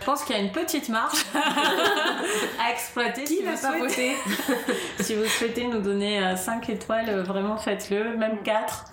Je 0.00 0.04
pense 0.04 0.22
qu'il 0.24 0.36
y 0.36 0.38
a 0.38 0.42
une 0.42 0.52
petite 0.52 0.88
marge 0.88 1.24
à 1.34 2.70
exploiter. 2.72 3.24
Qui 3.24 3.36
si 3.36 3.42
vous 3.42 3.50
pas 3.50 3.56
souhaitez. 3.78 4.14
voté? 4.14 4.74
Si 5.00 5.14
vous 5.14 5.24
souhaitez 5.26 5.66
nous 5.66 5.80
donner 5.80 6.36
5 6.36 6.68
étoiles, 6.70 7.08
euh, 7.08 7.22
vraiment 7.22 7.56
faites-le, 7.56 8.16
même 8.16 8.42
4. 8.42 8.84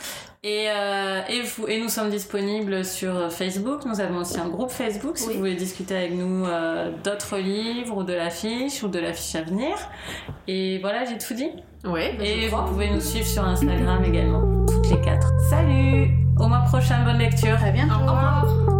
Et, 0.48 0.68
euh, 0.70 1.22
et, 1.28 1.42
vous, 1.42 1.68
et 1.68 1.82
nous 1.82 1.90
sommes 1.90 2.12
disponibles 2.12 2.86
sur 2.86 3.32
Facebook. 3.32 3.84
Nous 3.84 4.00
avons 4.00 4.20
aussi 4.20 4.40
un 4.40 4.48
groupe 4.48 4.70
Facebook 4.70 5.18
si 5.18 5.26
Oui. 5.28 5.34
vous 5.34 5.40
voulez 5.40 5.56
discuter 5.56 5.96
avec 5.98 6.14
nous 6.14 6.46
euh, 6.46 6.92
d'autres 7.04 7.38
livres 7.40 7.98
ou 7.98 8.04
de 8.04 8.14
l'affiche 8.14 8.84
ou 8.84 8.88
de 8.88 9.00
l'affiche 9.00 9.34
à 9.34 9.42
venir. 9.42 9.76
Et 10.48 10.78
voilà, 10.82 11.04
j'ai 11.06 11.18
tout 11.18 11.34
dit. 11.34 11.50
Ouais. 11.84 12.16
Et 12.22 12.48
vous 12.48 12.62
pouvez 12.68 12.92
nous 12.92 13.02
suivre 13.02 13.26
sur 13.26 13.44
Instagram 13.44 14.04
également, 14.06 14.66
toutes 14.68 14.88
les 14.92 15.02
quatre. 15.02 15.32
Salut 15.50 16.12
Au 16.40 16.46
mois 16.48 16.60
prochain, 16.68 17.04
bonne 17.04 17.18
lecture. 17.18 17.58
À 17.66 17.72
bientôt. 17.72 17.96
Au 17.96 18.02
revoir. 18.02 18.75